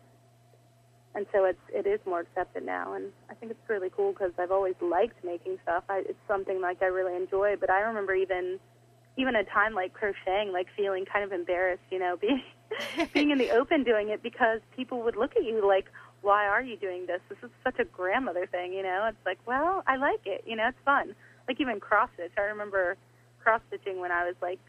and 1.16 1.26
so 1.34 1.46
it's 1.46 1.60
it 1.74 1.88
is 1.88 2.00
more 2.06 2.20
accepted 2.20 2.64
now 2.64 2.94
and 2.94 3.06
I 3.30 3.34
think 3.34 3.52
it's 3.52 3.70
really 3.70 3.90
cool 3.96 4.12
because 4.12 4.32
I've 4.38 4.52
always 4.52 4.76
liked 4.82 5.24
making 5.24 5.58
stuff. 5.64 5.84
I, 5.90 6.04
it's 6.08 6.20
something 6.28 6.62
like 6.62 6.82
I 6.82 6.86
really 6.88 7.16
enjoy. 7.16 7.56
But 7.60 7.70
I 7.70 7.80
remember 7.82 8.14
even 8.16 8.60
even 9.18 9.36
a 9.36 9.44
time 9.44 9.74
like 9.74 9.94
crocheting, 9.94 10.52
like 10.54 10.68
feeling 10.78 11.06
kind 11.06 11.26
of 11.26 11.32
embarrassed, 11.32 11.82
you 11.90 12.00
know, 12.00 12.18
being 12.22 12.42
being 13.14 13.32
in 13.32 13.38
the 13.38 13.52
open 13.52 13.84
doing 13.84 14.10
it 14.10 14.22
because 14.24 14.60
people 14.76 15.02
would 15.04 15.16
look 15.16 15.36
at 15.36 15.44
you 15.44 15.66
like, 15.66 15.86
why 16.22 16.46
are 16.48 16.62
you 16.62 16.78
doing 16.78 17.06
this? 17.06 17.22
This 17.30 17.38
is 17.44 17.50
such 17.64 17.80
a 17.80 17.86
grandmother 17.86 18.46
thing, 18.48 18.74
you 18.74 18.84
know. 18.84 19.06
It's 19.08 19.26
like, 19.26 19.40
well, 19.46 19.84
I 19.88 19.98
like 19.98 20.22
it, 20.26 20.44
you 20.46 20.56
know, 20.56 20.68
it's 20.68 20.78
fun. 20.84 21.16
Like 21.48 21.62
even 21.62 21.80
cross 21.80 22.10
stitch. 22.16 22.32
I 22.38 22.42
remember 22.42 22.98
cross 23.42 23.62
stitching 23.68 24.00
when 24.00 24.12
I 24.12 24.26
was 24.26 24.36
like 24.42 24.60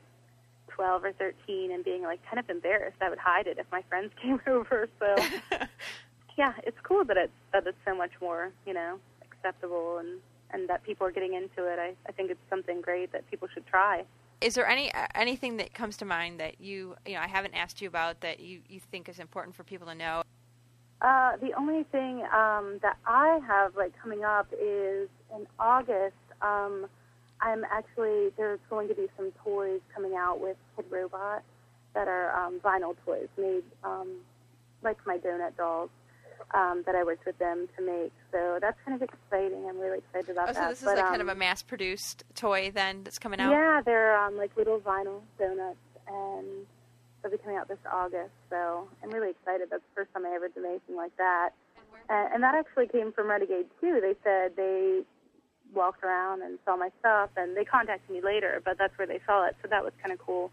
12 0.68 1.04
or 1.04 1.12
13 1.12 1.72
and 1.72 1.84
being 1.84 2.02
like 2.02 2.20
kind 2.24 2.38
of 2.38 2.48
embarrassed. 2.48 2.98
I 3.00 3.10
would 3.10 3.18
hide 3.18 3.46
it 3.46 3.58
if 3.58 3.66
my 3.72 3.82
friends 3.88 4.12
came 4.22 4.40
over. 4.46 4.88
So 5.00 5.16
yeah, 6.38 6.52
it's 6.64 6.78
cool 6.82 7.04
that 7.04 7.16
it's 7.16 7.32
that 7.52 7.66
it's 7.66 7.78
so 7.84 7.94
much 7.94 8.12
more, 8.20 8.52
you 8.66 8.74
know, 8.74 8.98
acceptable 9.22 9.98
and 9.98 10.20
and 10.50 10.68
that 10.68 10.84
people 10.84 11.06
are 11.06 11.10
getting 11.10 11.34
into 11.34 11.68
it. 11.70 11.78
I 11.78 11.94
I 12.08 12.12
think 12.12 12.30
it's 12.30 12.40
something 12.48 12.80
great 12.80 13.12
that 13.12 13.28
people 13.30 13.48
should 13.52 13.66
try. 13.66 14.04
Is 14.40 14.54
there 14.54 14.66
any 14.68 14.92
uh, 14.94 15.06
anything 15.14 15.56
that 15.56 15.74
comes 15.74 15.96
to 15.98 16.04
mind 16.04 16.38
that 16.40 16.60
you 16.60 16.94
you 17.06 17.14
know 17.14 17.20
I 17.20 17.26
haven't 17.26 17.54
asked 17.54 17.80
you 17.80 17.88
about 17.88 18.20
that 18.20 18.40
you 18.40 18.60
you 18.68 18.80
think 18.80 19.08
is 19.08 19.18
important 19.18 19.56
for 19.56 19.64
people 19.64 19.86
to 19.88 19.94
know 19.94 20.22
Uh, 21.00 21.36
the 21.36 21.52
only 21.54 21.84
thing 21.84 22.22
um, 22.32 22.78
that 22.82 22.96
I 23.06 23.40
have 23.46 23.76
like 23.76 23.92
coming 24.02 24.24
up 24.24 24.48
is 24.52 25.08
in 25.34 25.46
August. 25.58 26.16
Um, 26.42 26.86
I'm 27.40 27.64
actually 27.64 28.30
there's 28.36 28.60
going 28.68 28.88
to 28.88 28.94
be 28.94 29.06
some 29.16 29.32
toys 29.44 29.80
coming 29.94 30.14
out 30.16 30.40
with 30.40 30.56
Kidrobot 30.76 31.40
that 31.94 32.08
are 32.08 32.34
um, 32.34 32.60
vinyl 32.60 32.96
toys 33.04 33.28
made 33.36 33.64
um, 33.84 34.08
like 34.82 34.98
my 35.06 35.18
donut 35.18 35.56
dolls 35.56 35.90
um, 36.54 36.82
that 36.86 36.94
I 36.94 37.04
worked 37.04 37.26
with 37.26 37.38
them 37.38 37.68
to 37.76 37.84
make. 37.84 38.12
So 38.32 38.58
that's 38.60 38.78
kind 38.84 39.00
of 39.00 39.08
exciting. 39.08 39.66
I'm 39.68 39.78
really 39.78 39.98
excited 39.98 40.30
about 40.30 40.50
oh 40.50 40.52
so 40.52 40.60
that. 40.60 40.68
this 40.70 40.78
is 40.78 40.84
But, 40.84 40.96
like 40.96 41.06
kind 41.06 41.22
of 41.22 41.28
um, 41.28 41.36
a 41.36 41.38
mass 41.38 41.62
produced 41.62 42.24
toy 42.34 42.70
then 42.74 43.04
that's 43.04 43.18
coming 43.18 43.40
out 43.40 43.50
Yeah, 43.50 43.80
they're 43.84 44.18
um, 44.18 44.36
like 44.36 44.56
little 44.56 44.80
vinyl 44.80 45.20
donuts, 45.38 45.78
and 46.06 46.66
they'll 47.22 47.32
be 47.32 47.38
coming 47.38 47.56
out 47.56 47.68
this 47.68 47.78
August. 47.90 48.32
So 48.50 48.88
I'm 49.02 49.10
really 49.10 49.30
excited. 49.30 49.68
That's 49.70 49.82
the 49.82 49.94
first 49.94 50.12
time 50.12 50.26
I 50.26 50.34
ever 50.34 50.48
did 50.48 50.64
anything 50.64 50.96
like 50.96 51.16
that. 51.18 51.50
And, 52.08 52.34
and 52.34 52.42
that 52.42 52.54
actually 52.54 52.88
came 52.88 53.12
from 53.12 53.28
Renegade 53.28 53.66
too. 53.80 53.98
They 54.00 54.14
said 54.24 54.56
they 54.56 55.02
walked 55.74 56.02
around 56.02 56.42
and 56.42 56.58
saw 56.64 56.76
my 56.76 56.90
stuff, 57.00 57.30
and 57.36 57.56
they 57.56 57.64
contacted 57.64 58.10
me 58.10 58.22
later, 58.22 58.62
but 58.64 58.78
that's 58.78 58.96
where 58.96 59.06
they 59.06 59.20
saw 59.26 59.46
it. 59.46 59.56
So 59.62 59.68
that 59.68 59.84
was 59.84 59.92
kind 60.00 60.12
of 60.12 60.18
cool. 60.18 60.50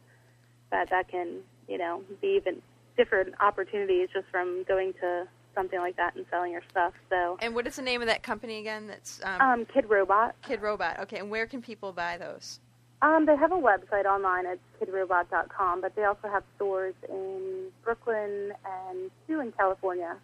That 0.72 0.90
that 0.90 1.10
can 1.10 1.40
you 1.68 1.78
know 1.78 2.04
be 2.22 2.36
even 2.36 2.62
different 2.98 3.36
opportunities 3.42 4.10
just 4.14 4.26
from 4.32 4.64
going 4.68 4.94
to 4.94 5.28
something 5.56 5.80
like 5.80 5.96
that 5.98 6.16
and 6.16 6.26
selling 6.30 6.52
your 6.52 6.62
stuff. 6.70 6.94
So 7.10 7.38
and 7.42 7.56
what 7.56 7.66
is 7.66 7.78
the 7.78 7.82
name 7.82 8.02
of 8.02 8.08
that 8.08 8.22
company 8.22 8.60
again 8.60 8.88
that's 8.88 9.22
um, 9.24 9.42
um, 9.42 9.66
Kidrobot. 9.66 10.34
Kid 10.48 10.62
Robot 10.62 11.00
okay 11.00 11.18
and 11.20 11.30
where 11.32 11.48
can 11.48 11.62
people 11.62 11.92
buy 11.92 12.18
those 12.18 12.60
Um, 13.02 13.26
they 13.26 13.36
have 13.36 13.52
a 13.52 13.56
website 13.56 14.06
online 14.06 14.46
at 14.46 14.58
kidrobot.com, 14.80 15.82
but 15.82 15.96
they 15.96 16.04
also 16.06 16.28
have 16.28 16.44
stores 16.56 16.96
in 17.10 17.68
Brooklyn 17.84 18.52
and 18.66 19.12
two 19.28 19.40
in 19.42 19.52
California. 19.52 20.16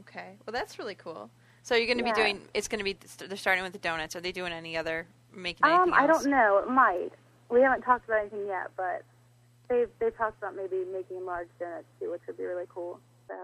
Okay. 0.00 0.36
Well, 0.46 0.52
that's 0.52 0.78
really 0.78 0.94
cool. 0.94 1.30
So 1.62 1.74
you're 1.74 1.86
going 1.86 1.98
to 1.98 2.04
Yeah. 2.04 2.12
be 2.14 2.20
doing. 2.22 2.48
It's 2.54 2.68
going 2.68 2.78
to 2.78 2.84
be. 2.84 2.96
They're 3.26 3.36
starting 3.36 3.64
with 3.64 3.72
the 3.72 3.78
donuts. 3.78 4.14
Are 4.14 4.20
they 4.20 4.32
doing 4.32 4.52
any 4.52 4.76
other 4.76 5.06
making 5.32 5.66
Um, 5.66 5.92
I 5.94 6.06
don't 6.06 6.26
know. 6.26 6.58
It 6.58 6.70
might. 6.70 7.10
We 7.50 7.60
haven't 7.62 7.82
talked 7.82 8.04
about 8.06 8.20
anything 8.20 8.46
yet, 8.46 8.70
but 8.76 9.02
they've 9.68 9.88
they've 9.98 10.16
talked 10.16 10.38
about 10.38 10.54
maybe 10.54 10.84
making 10.92 11.24
large 11.24 11.48
donuts 11.58 11.86
too, 11.98 12.10
which 12.10 12.22
would 12.26 12.36
be 12.36 12.44
really 12.44 12.66
cool. 12.68 13.00
So 13.26 13.34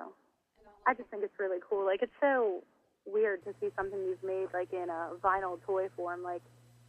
I 0.87 0.95
just 0.95 1.09
think 1.11 1.23
it's 1.23 1.39
really 1.39 1.59
cool. 1.69 1.85
Like 1.85 2.03
it's 2.03 2.13
so 2.21 2.63
weird 3.07 3.45
to 3.45 3.55
see 3.61 3.69
something 3.77 3.99
you've 4.05 4.23
made 4.23 4.49
like 4.53 4.73
in 4.73 4.89
a 4.89 5.11
vinyl 5.23 5.59
toy 5.65 5.89
form. 5.97 6.23
Like 6.23 6.43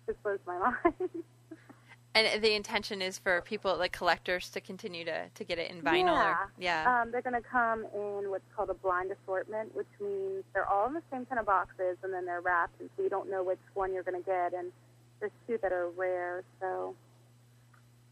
just 0.07 0.21
blows 0.23 0.39
my 0.45 0.57
mind. 0.83 1.09
And 2.13 2.41
the 2.41 2.55
intention 2.55 3.01
is 3.01 3.19
for 3.19 3.41
people 3.41 3.75
like 3.77 3.91
collectors 3.91 4.49
to 4.51 4.61
continue 4.61 5.03
to 5.03 5.27
to 5.27 5.43
get 5.43 5.59
it 5.59 5.69
in 5.69 5.81
vinyl. 5.81 6.15
Or, 6.15 6.49
yeah. 6.57 7.01
Um, 7.01 7.11
they're 7.11 7.21
going 7.21 7.41
to 7.41 7.47
come 7.47 7.85
in 7.93 8.29
what's 8.29 8.45
called 8.55 8.69
a 8.69 8.73
blind 8.73 9.11
assortment, 9.11 9.75
which 9.75 9.87
means 9.99 10.45
they're 10.53 10.67
all 10.67 10.87
in 10.87 10.93
the 10.93 11.01
same 11.11 11.25
kind 11.25 11.39
of 11.39 11.45
boxes, 11.45 11.97
and 12.03 12.13
then 12.13 12.25
they're 12.25 12.39
wrapped, 12.39 12.79
and 12.79 12.89
so 12.95 13.03
you 13.03 13.09
don't 13.09 13.29
know 13.29 13.43
which 13.43 13.59
one 13.73 13.93
you're 13.93 14.03
going 14.03 14.21
to 14.21 14.25
get. 14.25 14.53
And 14.53 14.71
there's 15.19 15.33
two 15.45 15.59
that 15.61 15.73
are 15.73 15.89
rare, 15.89 16.43
so 16.61 16.95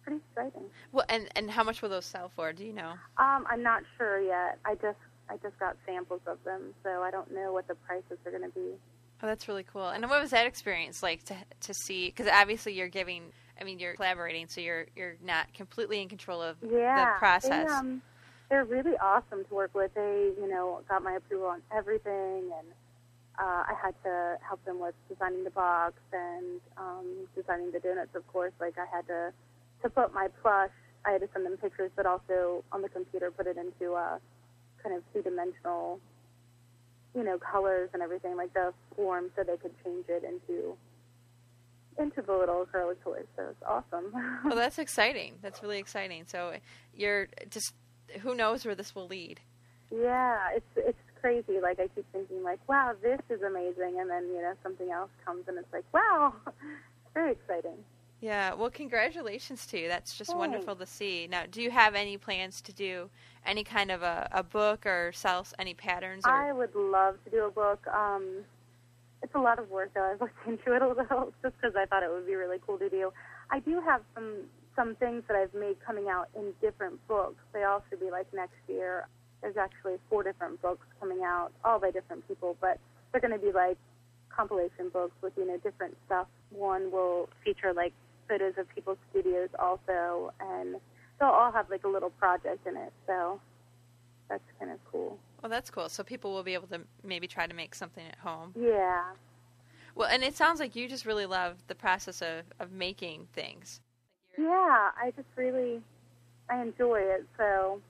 pretty 0.03 0.19
exciting. 0.35 0.63
well, 0.91 1.05
and 1.07 1.29
and 1.37 1.49
how 1.49 1.63
much 1.63 1.81
will 1.81 1.89
those 1.89 2.05
sell 2.05 2.29
for? 2.35 2.51
Do 2.51 2.65
you 2.65 2.73
know? 2.73 2.91
Um, 3.17 3.45
I'm 3.49 3.63
not 3.63 3.83
sure 3.97 4.19
yet. 4.19 4.59
I 4.65 4.75
just 4.75 4.97
I 5.29 5.37
just 5.37 5.57
got 5.59 5.77
samples 5.85 6.21
of 6.27 6.37
them, 6.43 6.73
so 6.83 7.01
I 7.01 7.11
don't 7.11 7.33
know 7.33 7.53
what 7.53 7.67
the 7.67 7.75
prices 7.75 8.17
are 8.25 8.31
going 8.31 8.43
to 8.43 8.49
be. 8.49 8.73
Oh, 9.21 9.27
that's 9.27 9.47
really 9.47 9.63
cool. 9.63 9.87
And 9.87 10.07
what 10.09 10.21
was 10.21 10.31
that 10.31 10.45
experience 10.45 11.01
like 11.01 11.23
to 11.25 11.35
to 11.61 11.73
see? 11.73 12.07
Because 12.07 12.27
obviously 12.27 12.73
you're 12.73 12.89
giving. 12.89 13.23
I 13.59 13.63
mean, 13.63 13.79
you're 13.79 13.93
collaborating, 13.93 14.47
so 14.47 14.59
you're 14.59 14.87
you're 14.95 15.15
not 15.23 15.53
completely 15.53 16.01
in 16.01 16.09
control 16.09 16.41
of 16.41 16.57
Yeah, 16.61 17.05
the 17.05 17.19
process. 17.19 17.69
They, 17.69 17.73
um, 17.73 18.01
they're 18.49 18.65
really 18.65 18.97
awesome 18.97 19.45
to 19.45 19.53
work 19.53 19.73
with. 19.73 19.93
They, 19.93 20.31
you 20.39 20.49
know, 20.49 20.81
got 20.89 21.03
my 21.03 21.13
approval 21.13 21.47
on 21.47 21.61
everything, 21.75 22.51
and 22.51 22.67
uh, 23.39 23.63
I 23.65 23.73
had 23.81 23.95
to 24.03 24.37
help 24.45 24.63
them 24.65 24.79
with 24.79 24.93
designing 25.07 25.45
the 25.45 25.51
box 25.51 25.93
and 26.11 26.59
um, 26.77 27.07
designing 27.35 27.71
the 27.71 27.79
donuts. 27.79 28.15
Of 28.15 28.27
course, 28.27 28.51
like 28.59 28.75
I 28.77 28.85
had 28.93 29.07
to 29.07 29.31
to 29.83 29.89
put 29.89 30.13
my 30.13 30.27
plush. 30.41 30.71
I 31.05 31.11
had 31.11 31.21
to 31.21 31.29
send 31.31 31.45
them 31.45 31.57
pictures, 31.57 31.91
but 31.95 32.05
also 32.05 32.63
on 32.71 32.81
the 32.81 32.89
computer 32.89 33.31
put 33.31 33.47
it 33.47 33.57
into 33.57 33.93
a 33.93 34.19
kind 34.83 34.95
of 34.95 35.03
two 35.13 35.21
dimensional, 35.21 35.99
you 37.15 37.23
know, 37.23 37.37
colors 37.37 37.89
and 37.93 38.01
everything 38.01 38.35
like 38.35 38.53
the 38.53 38.73
form, 38.95 39.31
so 39.35 39.43
they 39.43 39.57
could 39.57 39.73
change 39.83 40.05
it 40.09 40.23
into 40.23 40.75
into 41.99 42.21
the 42.21 42.33
little 42.33 42.65
acrylic 42.65 43.01
toys. 43.03 43.25
So 43.35 43.43
it's 43.49 43.63
awesome. 43.65 44.11
well, 44.45 44.55
that's 44.55 44.79
exciting. 44.79 45.35
That's 45.41 45.61
really 45.61 45.79
exciting. 45.79 46.25
So 46.27 46.53
you're 46.95 47.27
just 47.49 47.73
who 48.21 48.35
knows 48.35 48.65
where 48.65 48.75
this 48.75 48.95
will 48.95 49.07
lead. 49.07 49.39
Yeah, 49.91 50.37
it's 50.55 50.65
it's 50.75 50.97
crazy. 51.21 51.59
Like 51.61 51.79
I 51.79 51.87
keep 51.87 52.05
thinking, 52.11 52.43
like, 52.43 52.59
wow, 52.67 52.93
this 53.01 53.19
is 53.29 53.41
amazing, 53.41 53.99
and 53.99 54.09
then 54.09 54.27
you 54.27 54.41
know 54.41 54.53
something 54.63 54.91
else 54.91 55.11
comes, 55.25 55.47
and 55.47 55.57
it's 55.57 55.71
like, 55.71 55.85
wow, 55.93 56.33
it's 56.45 56.55
very 57.13 57.31
exciting. 57.31 57.77
Yeah, 58.23 58.53
well, 58.53 58.69
congratulations 58.69 59.65
to 59.67 59.77
you. 59.77 59.89
That's 59.89 60.17
just 60.17 60.29
Thanks. 60.29 60.39
wonderful 60.39 60.77
to 60.77 60.85
see. 60.85 61.27
Now, 61.29 61.43
do 61.51 61.61
you 61.61 61.69
have 61.69 61.93
any 61.93 62.15
plans 62.15 62.61
to 62.61 62.71
do 62.71 63.09
any 63.45 63.65
kind 63.65 63.91
of 63.91 64.01
a, 64.01 64.29
a 64.31 64.41
book 64.41 64.85
or 64.85 65.11
sell 65.13 65.45
any 65.59 65.73
patterns? 65.73 66.25
Or, 66.25 66.31
I 66.31 66.53
would 66.53 66.73
love 66.73 67.21
to 67.25 67.29
do 67.29 67.43
a 67.43 67.51
book. 67.51 67.85
Um, 67.87 68.45
it's 69.21 69.35
a 69.35 69.39
lot 69.39 69.59
of 69.59 69.69
work, 69.69 69.91
though. 69.93 70.09
I've 70.09 70.21
looked 70.21 70.37
into 70.47 70.73
it 70.73 70.81
a 70.81 70.87
little, 70.87 71.33
just 71.43 71.57
because 71.57 71.75
I 71.75 71.85
thought 71.85 72.01
it 72.01 72.09
would 72.09 72.25
be 72.25 72.35
really 72.35 72.59
cool 72.65 72.77
to 72.77 72.89
do. 72.89 73.11
I 73.51 73.59
do 73.59 73.81
have 73.81 73.99
some 74.15 74.43
some 74.73 74.95
things 74.95 75.23
that 75.27 75.35
I've 75.35 75.53
made 75.53 75.75
coming 75.85 76.07
out 76.07 76.29
in 76.33 76.53
different 76.61 77.05
books. 77.09 77.43
They 77.51 77.63
all 77.63 77.83
should 77.89 77.99
be 77.99 78.09
like 78.09 78.25
next 78.33 78.55
year. 78.69 79.05
There's 79.41 79.57
actually 79.57 79.97
four 80.09 80.23
different 80.23 80.61
books 80.61 80.87
coming 80.97 81.23
out, 81.23 81.51
all 81.65 81.77
by 81.77 81.91
different 81.91 82.25
people, 82.25 82.55
but 82.61 82.79
they're 83.11 83.21
going 83.21 83.37
to 83.37 83.45
be 83.45 83.51
like 83.51 83.77
compilation 84.29 84.87
books 84.93 85.13
with 85.21 85.33
you 85.35 85.45
know 85.45 85.57
different 85.57 85.97
stuff. 86.05 86.27
One 86.51 86.89
will 86.89 87.27
feature 87.43 87.73
like 87.73 87.91
photos 88.33 88.53
of 88.57 88.67
people's 88.73 88.97
studios 89.11 89.49
also, 89.59 90.33
and 90.39 90.75
they'll 91.19 91.29
all 91.29 91.51
have 91.51 91.69
like 91.69 91.83
a 91.83 91.87
little 91.87 92.09
project 92.09 92.65
in 92.67 92.75
it. 92.75 92.91
So 93.05 93.39
that's 94.29 94.43
kind 94.59 94.71
of 94.71 94.79
cool. 94.91 95.19
well, 95.41 95.49
that's 95.49 95.69
cool. 95.69 95.89
So 95.89 96.03
people 96.03 96.33
will 96.33 96.43
be 96.43 96.53
able 96.53 96.67
to 96.67 96.81
maybe 97.03 97.27
try 97.27 97.47
to 97.47 97.53
make 97.53 97.75
something 97.75 98.05
at 98.07 98.17
home. 98.19 98.53
Yeah. 98.55 99.01
Well, 99.95 100.09
and 100.09 100.23
it 100.23 100.35
sounds 100.35 100.59
like 100.59 100.75
you 100.75 100.87
just 100.87 101.05
really 101.05 101.27
love 101.27 101.57
the 101.67 101.75
process 101.75 102.21
of, 102.21 102.45
of 102.59 102.71
making 102.71 103.27
things. 103.33 103.79
Yeah, 104.37 104.89
I 104.97 105.13
just 105.15 105.27
really 105.35 105.81
I 106.49 106.61
enjoy 106.61 106.99
it. 107.01 107.25
So 107.37 107.81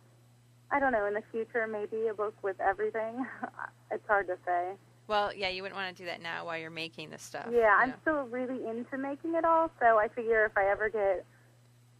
I 0.71 0.79
don't 0.79 0.91
know. 0.91 1.05
In 1.05 1.13
the 1.13 1.23
future, 1.31 1.65
maybe 1.67 2.07
a 2.07 2.13
book 2.13 2.35
with 2.41 2.59
everything. 2.59 3.25
it's 3.91 4.05
hard 4.07 4.27
to 4.27 4.37
say. 4.45 4.73
Well, 5.08 5.34
yeah, 5.36 5.49
you 5.49 5.62
wouldn't 5.62 5.78
want 5.80 5.95
to 5.95 6.01
do 6.04 6.08
that 6.08 6.22
now 6.22 6.45
while 6.45 6.58
you're 6.58 6.70
making 6.70 7.10
this 7.10 7.22
stuff. 7.22 7.47
Yeah, 7.51 7.60
you 7.86 7.91
I'm 7.91 7.93
still 8.01 8.24
really 8.24 8.66
into 8.68 8.97
making 8.97 9.36
it 9.36 9.43
all. 9.45 9.70
So 9.80 9.97
I 9.97 10.08
figure 10.08 10.45
if 10.45 10.58
I 10.58 10.70
ever 10.70 10.89
get 10.89 11.26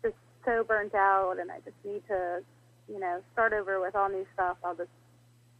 just 0.01 0.16
so 0.45 0.64
burnt 0.64 0.95
out 0.95 1.38
and 1.39 1.51
I 1.51 1.58
just 1.60 1.76
need 1.84 2.01
to, 2.08 2.41
you 2.88 2.99
know, 2.99 3.22
start 3.34 3.54
over 3.54 3.82
with 3.82 3.95
all 3.95 4.10
new 4.10 4.26
stuff, 4.34 4.58
I'll 4.64 4.76
just 4.76 4.89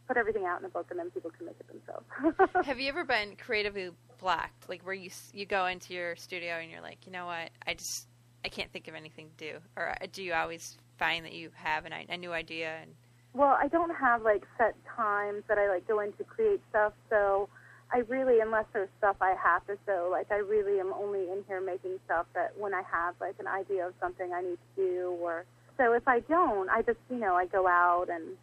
put 0.08 0.18
everything 0.18 0.46
out 0.46 0.60
in 0.60 0.66
a 0.66 0.70
book 0.70 0.88
and 0.90 1.00
then 1.00 1.10
people 1.12 1.32
can 1.32 1.46
make 1.46 1.56
it 1.60 1.68
themselves. 1.68 2.66
Have 2.66 2.80
you 2.80 2.90
ever 2.90 3.04
been 3.06 3.36
creatively 3.36 3.92
blocked, 4.20 4.70
like 4.70 4.86
where 4.86 4.94
you 4.96 5.08
s- 5.10 5.32
you 5.34 5.46
go 5.46 5.66
into 5.66 5.94
your 5.94 6.16
studio 6.16 6.56
and 6.56 6.72
you're 6.72 6.82
like, 6.82 7.06
you 7.06 7.12
know 7.12 7.26
what, 7.26 7.50
I 7.68 7.74
just 7.74 8.08
I 8.46 8.50
can't 8.50 8.72
think 8.72 8.88
of 8.88 8.96
anything 8.96 9.30
to 9.38 9.52
do, 9.54 9.58
or 9.78 9.96
do 10.12 10.22
you 10.24 10.34
always 10.34 10.78
find 10.98 11.26
that 11.26 11.34
you 11.34 11.50
have 11.56 11.86
an, 11.86 11.94
a 12.10 12.18
new 12.18 12.32
idea 12.34 12.78
and 12.82 12.92
Well, 13.34 13.58
I 13.60 13.68
don't 13.68 13.96
have 13.96 14.22
like 14.22 14.44
set 14.58 14.76
times 14.96 15.44
that 15.48 15.58
I 15.58 15.68
like 15.68 15.88
go 15.88 16.00
in 16.02 16.14
to 16.14 16.24
create 16.24 16.62
stuff, 16.70 16.94
so 17.10 17.50
I 17.92 18.00
really, 18.08 18.40
unless 18.42 18.66
there's 18.74 18.90
stuff 19.00 19.18
I 19.22 19.36
have 19.42 19.66
to 19.68 19.78
sew, 19.86 20.10
like 20.12 20.32
I 20.32 20.38
really 20.38 20.80
am 20.80 20.94
only 20.94 21.32
in 21.32 21.44
here 21.48 21.60
making 21.62 21.98
stuff 22.06 22.28
that 22.36 22.54
when 22.58 22.74
I 22.74 22.84
have 22.92 23.16
like 23.20 23.36
an 23.40 23.48
idea 23.48 23.88
of 23.88 23.94
something 24.00 24.32
I 24.34 24.42
need 24.42 24.58
to 24.58 24.84
do, 24.84 25.18
or 25.22 25.46
so 25.78 25.94
if 25.94 26.08
I 26.08 26.20
don't, 26.22 26.70
I 26.70 26.84
just 26.84 27.00
you 27.10 27.18
know 27.18 27.34
I 27.34 27.46
go 27.48 27.68
out 27.68 28.08
and 28.10 28.38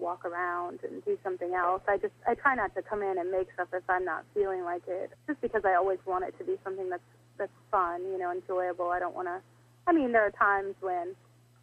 walk 0.00 0.24
around 0.24 0.80
and 0.82 1.04
do 1.04 1.18
something 1.22 1.54
else. 1.54 1.82
I 1.88 1.96
just 1.96 2.14
I 2.26 2.34
try 2.34 2.56
not 2.56 2.74
to 2.74 2.82
come 2.82 3.02
in 3.02 3.18
and 3.18 3.30
make 3.30 3.48
stuff 3.54 3.68
if 3.72 3.84
I'm 3.88 4.04
not 4.04 4.24
feeling 4.34 4.64
like 4.64 4.82
it, 4.88 5.10
just 5.28 5.40
because 5.40 5.62
I 5.64 5.74
always 5.74 5.98
want 6.06 6.24
it 6.24 6.36
to 6.38 6.44
be 6.44 6.56
something 6.64 6.90
that's 6.90 7.02
that's 7.38 7.52
fun, 7.70 8.02
you 8.02 8.18
know, 8.18 8.32
enjoyable. 8.32 8.90
I 8.90 8.98
don't 8.98 9.14
want 9.14 9.28
to. 9.28 9.40
I 9.86 9.92
mean, 9.92 10.10
there 10.12 10.26
are 10.26 10.30
times 10.30 10.74
when 10.80 11.14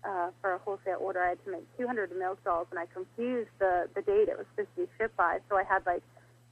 uh, 0.07 0.29
for 0.41 0.53
a 0.53 0.57
wholesale 0.59 0.97
order, 0.99 1.21
I 1.21 1.29
had 1.29 1.43
to 1.45 1.51
make 1.51 1.77
200 1.77 2.15
milk 2.17 2.43
dolls, 2.43 2.67
and 2.71 2.79
I 2.79 2.85
confused 2.87 3.49
the 3.59 3.89
the 3.93 4.01
date 4.01 4.29
it 4.29 4.37
was 4.37 4.45
supposed 4.55 4.69
to 4.75 4.85
be 4.85 4.91
shipped 4.97 5.17
by. 5.17 5.39
So 5.49 5.57
I 5.57 5.63
had 5.63 5.85
like 5.85 6.01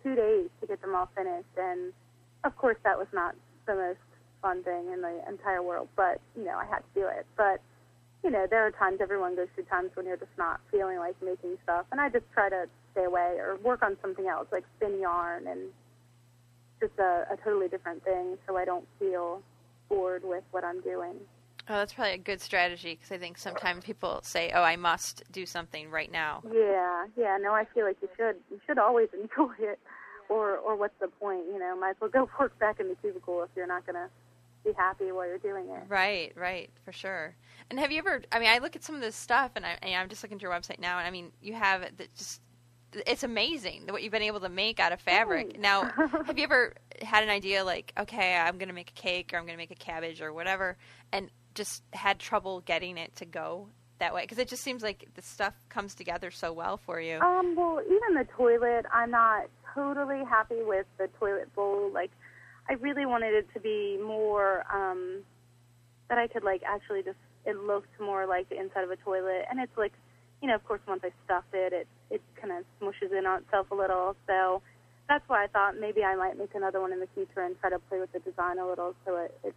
two 0.03 0.15
days 0.15 0.49
to 0.61 0.67
get 0.67 0.81
them 0.81 0.93
all 0.93 1.09
finished, 1.15 1.55
and 1.57 1.93
of 2.43 2.55
course 2.57 2.77
that 2.83 2.97
was 2.97 3.07
not 3.13 3.35
the 3.65 3.75
most 3.75 4.03
fun 4.41 4.63
thing 4.63 4.91
in 4.91 5.01
the 5.01 5.21
entire 5.27 5.63
world. 5.63 5.87
But 5.95 6.19
you 6.35 6.43
know, 6.43 6.57
I 6.57 6.65
had 6.65 6.79
to 6.79 6.91
do 6.93 7.07
it. 7.07 7.25
But 7.37 7.61
you 8.23 8.29
know, 8.29 8.45
there 8.49 8.65
are 8.65 8.71
times 8.71 8.99
everyone 9.01 9.35
goes 9.35 9.47
through 9.55 9.65
times 9.65 9.91
when 9.95 10.05
you're 10.05 10.17
just 10.17 10.37
not 10.37 10.59
feeling 10.69 10.99
like 10.99 11.15
making 11.23 11.57
stuff, 11.63 11.85
and 11.91 12.01
I 12.01 12.09
just 12.09 12.25
try 12.33 12.49
to 12.49 12.67
stay 12.91 13.05
away 13.05 13.37
or 13.39 13.57
work 13.63 13.83
on 13.83 13.95
something 14.01 14.27
else, 14.27 14.47
like 14.51 14.65
spin 14.77 14.99
yarn 14.99 15.47
and 15.47 15.71
just 16.81 16.93
a, 16.99 17.25
a 17.31 17.37
totally 17.43 17.69
different 17.69 18.03
thing, 18.03 18.37
so 18.45 18.57
I 18.57 18.65
don't 18.65 18.85
feel 18.99 19.41
bored 19.87 20.23
with 20.25 20.43
what 20.51 20.63
I'm 20.63 20.81
doing. 20.81 21.15
Oh, 21.69 21.73
that's 21.75 21.93
probably 21.93 22.13
a 22.13 22.17
good 22.17 22.41
strategy 22.41 22.95
because 22.95 23.11
I 23.11 23.17
think 23.17 23.37
sometimes 23.37 23.83
people 23.83 24.19
say, 24.23 24.51
oh, 24.53 24.61
I 24.61 24.75
must 24.75 25.23
do 25.31 25.45
something 25.45 25.89
right 25.89 26.11
now. 26.11 26.41
Yeah, 26.51 27.05
yeah. 27.17 27.37
No, 27.41 27.53
I 27.53 27.65
feel 27.73 27.85
like 27.85 27.97
you 28.01 28.09
should. 28.15 28.35
You 28.49 28.59
should 28.65 28.77
always 28.77 29.09
enjoy 29.13 29.53
it, 29.59 29.79
or 30.29 30.57
or 30.57 30.75
what's 30.75 30.97
the 30.99 31.07
point? 31.07 31.45
You 31.51 31.59
know, 31.59 31.75
might 31.75 31.91
as 31.91 31.95
well 32.01 32.09
go 32.09 32.29
work 32.39 32.57
back 32.59 32.79
in 32.79 32.89
the 32.89 32.95
cubicle 32.95 33.43
if 33.43 33.49
you're 33.55 33.67
not 33.67 33.85
gonna 33.85 34.09
be 34.65 34.73
happy 34.73 35.11
while 35.11 35.27
you're 35.27 35.37
doing 35.37 35.69
it. 35.69 35.83
Right, 35.87 36.33
right, 36.35 36.69
for 36.83 36.91
sure. 36.91 37.35
And 37.69 37.79
have 37.79 37.91
you 37.91 37.99
ever? 37.99 38.21
I 38.31 38.39
mean, 38.39 38.49
I 38.49 38.59
look 38.59 38.75
at 38.75 38.83
some 38.83 38.95
of 38.95 39.01
this 39.01 39.15
stuff, 39.15 39.51
and, 39.55 39.65
I, 39.65 39.77
and 39.81 39.93
I'm 39.95 40.09
just 40.09 40.23
looking 40.23 40.37
at 40.37 40.41
your 40.41 40.51
website 40.51 40.79
now, 40.79 40.97
and 40.97 41.07
I 41.07 41.11
mean, 41.11 41.31
you 41.41 41.53
have 41.53 41.81
that 41.81 42.13
just. 42.15 42.41
It's 43.05 43.23
amazing 43.23 43.87
what 43.89 44.03
you've 44.03 44.13
been 44.13 44.21
able 44.21 44.39
to 44.39 44.47
make 44.47 44.79
out 44.79 44.93
of 44.93 45.01
fabric. 45.01 45.59
Now, 45.59 45.91
have 46.25 46.37
you 46.37 46.45
ever 46.45 46.75
had 47.01 47.25
an 47.25 47.29
idea 47.29 47.61
like, 47.61 47.91
okay, 47.99 48.37
I'm 48.37 48.57
going 48.57 48.69
to 48.69 48.73
make 48.73 48.89
a 48.89 48.93
cake 48.93 49.31
or 49.33 49.37
I'm 49.37 49.43
going 49.43 49.57
to 49.57 49.61
make 49.61 49.71
a 49.71 49.75
cabbage 49.75 50.21
or 50.21 50.31
whatever, 50.31 50.77
and 51.11 51.29
just 51.55 51.83
had 51.93 52.19
trouble 52.19 52.61
getting 52.61 52.97
it 52.97 53.15
to 53.17 53.25
go 53.25 53.67
that 53.99 54.13
way? 54.13 54.21
Because 54.21 54.37
it 54.37 54.47
just 54.47 54.63
seems 54.63 54.83
like 54.83 55.07
the 55.15 55.21
stuff 55.21 55.55
comes 55.69 55.95
together 55.95 56.29
so 56.29 56.53
well 56.53 56.77
for 56.77 56.99
you. 56.99 57.19
Um, 57.19 57.55
well, 57.55 57.81
even 57.83 58.15
the 58.15 58.27
toilet, 58.35 58.85
I'm 58.93 59.11
not 59.11 59.47
totally 59.73 60.23
happy 60.23 60.61
with 60.61 60.85
the 60.97 61.07
toilet 61.19 61.53
bowl. 61.55 61.91
Like, 61.93 62.11
I 62.69 62.73
really 62.73 63.05
wanted 63.05 63.33
it 63.33 63.47
to 63.53 63.59
be 63.59 63.97
more 64.03 64.65
um, 64.73 65.23
that 66.09 66.17
I 66.17 66.27
could 66.27 66.43
like 66.43 66.61
actually 66.63 67.03
just 67.03 67.17
it 67.45 67.55
looked 67.57 67.99
more 67.99 68.25
like 68.25 68.49
the 68.49 68.59
inside 68.59 68.83
of 68.83 68.91
a 68.91 68.95
toilet, 68.97 69.45
and 69.49 69.59
it's 69.59 69.77
like, 69.77 69.93
you 70.41 70.47
know, 70.47 70.55
of 70.55 70.65
course, 70.65 70.81
once 70.87 71.01
I 71.03 71.11
stuff 71.25 71.43
it, 71.53 71.73
it 71.73 71.87
it 72.09 72.21
kind 72.39 72.53
of 72.53 72.65
smushes 72.79 73.17
in 73.17 73.25
on 73.25 73.43
itself 73.43 73.71
a 73.71 73.75
little. 73.75 74.15
So 74.27 74.61
that's 75.07 75.27
why 75.27 75.43
I 75.43 75.47
thought 75.47 75.79
maybe 75.79 76.03
I 76.03 76.15
might 76.15 76.37
make 76.37 76.55
another 76.55 76.81
one 76.81 76.91
in 76.91 76.99
the 76.99 77.07
future 77.13 77.41
and 77.41 77.59
try 77.59 77.69
to 77.69 77.79
play 77.79 77.99
with 77.99 78.11
the 78.11 78.19
design 78.19 78.57
a 78.57 78.67
little, 78.67 78.95
so 79.05 79.17
it, 79.17 79.37
it 79.43 79.55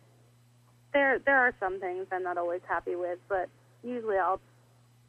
there 0.93 1.19
there 1.19 1.39
are 1.39 1.55
some 1.61 1.81
things 1.81 2.07
I'm 2.13 2.23
not 2.23 2.39
always 2.39 2.61
happy 2.69 2.97
with, 2.97 3.19
but 3.29 3.49
usually 3.83 4.17
I'll 4.17 4.41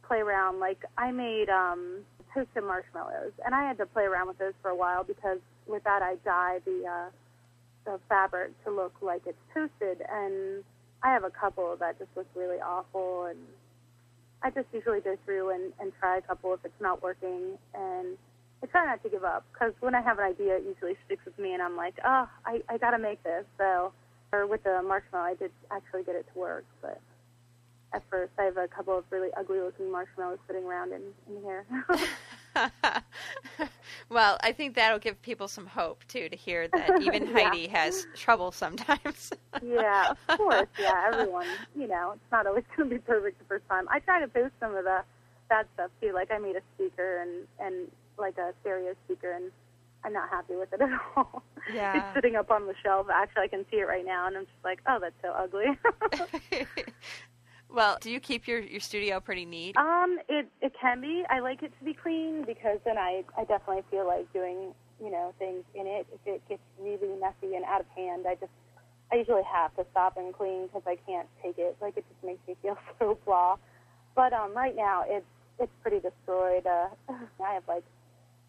play 0.07 0.19
around. 0.19 0.59
Like 0.59 0.84
I 0.97 1.11
made 1.11 1.49
um, 1.49 2.01
toasted 2.34 2.63
marshmallows, 2.63 3.32
and 3.45 3.55
I 3.55 3.67
had 3.67 3.77
to 3.77 3.86
play 3.86 4.03
around 4.03 4.27
with 4.27 4.38
those 4.38 4.53
for 4.61 4.69
a 4.69 4.75
while 4.75 5.03
because 5.03 5.39
with 5.67 5.84
that 5.84 6.01
I 6.01 6.15
dye 6.25 6.59
the 6.65 6.86
uh, 6.86 7.09
the 7.86 7.99
fabric 8.09 8.51
to 8.65 8.71
look 8.71 8.93
like 9.01 9.21
it's 9.25 9.38
toasted, 9.53 10.05
and 10.09 10.63
I 11.03 11.13
have 11.13 11.23
a 11.23 11.30
couple 11.30 11.75
that 11.80 11.97
just 11.97 12.09
look 12.15 12.27
really 12.36 12.57
awful, 12.57 13.25
and 13.25 13.39
I 14.43 14.49
just 14.49 14.67
usually 14.73 15.01
go 15.01 15.17
through 15.25 15.51
and, 15.51 15.73
and 15.80 15.91
try 15.99 16.17
a 16.17 16.21
couple 16.21 16.53
if 16.53 16.59
it's 16.63 16.82
not 16.82 17.01
working, 17.01 17.57
and 17.73 18.17
I 18.61 18.65
try 18.67 18.86
not 18.86 19.01
to 19.03 19.09
give 19.09 19.23
up 19.23 19.45
because 19.53 19.73
when 19.80 19.95
I 19.95 20.01
have 20.01 20.19
an 20.19 20.25
idea, 20.25 20.57
it 20.57 20.63
usually 20.67 20.97
sticks 21.05 21.23
with 21.25 21.38
me, 21.39 21.53
and 21.53 21.61
I'm 21.61 21.77
like, 21.77 21.95
oh, 22.05 22.27
I 22.45 22.61
I 22.67 22.77
gotta 22.77 22.99
make 22.99 23.23
this. 23.23 23.45
So, 23.57 23.93
or 24.32 24.47
with 24.47 24.63
the 24.63 24.82
marshmallow, 24.82 25.25
I 25.25 25.36
did 25.36 25.51
actually 25.71 26.03
get 26.03 26.15
it 26.15 26.25
to 26.34 26.39
work, 26.39 26.65
but 26.82 27.01
at 27.93 28.03
first, 28.09 28.32
I 28.38 28.43
have 28.43 28.57
a 28.57 28.67
couple 28.67 28.97
of 28.97 29.03
really 29.09 29.30
ugly 29.36 29.59
looking 29.59 29.91
marshmallows 29.91 30.38
sitting 30.47 30.63
around 30.63 30.93
in, 30.93 31.01
in 31.27 31.41
here. 31.41 31.65
well, 34.09 34.38
I 34.41 34.51
think 34.51 34.75
that'll 34.75 34.99
give 34.99 35.19
people 35.23 35.47
some 35.47 35.65
hope 35.65 36.03
too 36.07 36.30
to 36.30 36.36
hear 36.36 36.67
that 36.67 37.01
even 37.01 37.27
yeah. 37.27 37.34
Heidi 37.34 37.67
has 37.67 38.05
trouble 38.15 38.51
sometimes. 38.51 39.32
yeah, 39.63 40.11
of 40.27 40.38
course. 40.38 40.67
Yeah, 40.80 41.09
everyone. 41.11 41.47
You 41.75 41.88
know, 41.88 42.11
it's 42.13 42.32
not 42.32 42.45
always 42.45 42.63
going 42.75 42.89
to 42.89 42.95
be 42.95 43.01
perfect 43.01 43.39
the 43.39 43.45
first 43.45 43.67
time. 43.67 43.88
I 43.89 43.99
try 43.99 44.19
to 44.19 44.27
post 44.27 44.53
some 44.59 44.75
of 44.75 44.84
the 44.84 45.01
bad 45.49 45.65
stuff 45.73 45.89
too. 45.99 46.11
Like 46.13 46.32
I 46.32 46.38
made 46.38 46.55
a 46.55 46.61
speaker 46.75 47.23
and 47.23 47.47
and 47.59 47.88
like 48.19 48.38
a 48.38 48.53
stereo 48.61 48.93
speaker, 49.05 49.32
and 49.32 49.51
I'm 50.04 50.14
not 50.14 50.30
happy 50.30 50.56
with 50.56 50.72
it 50.74 50.82
at 50.82 50.89
all. 51.16 51.43
Yeah. 51.74 51.97
it's 51.97 52.16
sitting 52.16 52.36
up 52.36 52.52
on 52.52 52.68
the 52.68 52.74
shelf. 52.84 53.08
Actually, 53.14 53.43
I 53.43 53.47
can 53.47 53.66
see 53.70 53.78
it 53.78 53.88
right 53.88 54.06
now, 54.06 54.28
and 54.28 54.38
I'm 54.38 54.45
just 54.45 54.64
like, 54.64 54.80
oh, 54.88 55.00
that's 55.00 55.16
so 55.22 55.32
ugly. 55.32 55.66
Well, 57.72 57.97
do 58.02 58.10
you 58.10 58.20
keep 58.20 58.47
your, 58.47 58.60
your 58.60 58.80
studio 58.80 59.20
pretty 59.20 59.45
neat? 59.45 59.78
Um, 59.78 60.18
it 60.28 60.47
it 60.62 60.74
can 60.80 61.02
be. 61.02 61.24
I 61.30 61.39
like 61.39 61.62
it 61.62 61.72
to 61.78 61.86
be 61.86 61.93
clean 61.93 62.43
because 62.43 62.80
then 62.84 62.97
I 62.97 63.24
I 63.38 63.43
definitely 63.43 63.84
feel 63.91 64.08
like 64.08 64.32
doing 64.34 64.74
you 65.00 65.12
know 65.12 65.34
things 65.38 65.64
in 65.76 65.86
it. 65.86 66.08
If 66.12 66.20
it 66.26 66.50
gets 66.50 66.62
really 66.80 67.16
messy 67.20 67.56
and 67.56 67.64
out 67.66 67.82
of 67.82 67.88
hand, 67.95 68.26
I 68.28 68.36
just 68.36 68.52
I 69.12 69.18
usually 69.18 69.43
have 69.43 69.76
to 69.76 69.86
stop 69.91 70.18
and 70.18 70.34
clean 70.34 70.66
because 70.66 70.82
I 70.88 70.97
can't 71.06 71.28
take 71.43 71.60
it. 71.60 71.78
Like 71.80 71.95
it 71.95 72.06
just 72.10 72.24
makes 72.26 72.39
me 72.47 72.56
feel 72.64 72.78
so 73.00 73.20
blah. 73.24 73.58
But 74.16 74.34
um, 74.34 74.56
right 74.56 74.76
now 74.76 75.04
it's 75.08 75.26
it's 75.60 75.72
pretty 75.84 76.00
destroyed. 76.00 76.66
Uh, 76.66 76.88
I 77.43 77.54
have 77.54 77.68
like 77.68 77.84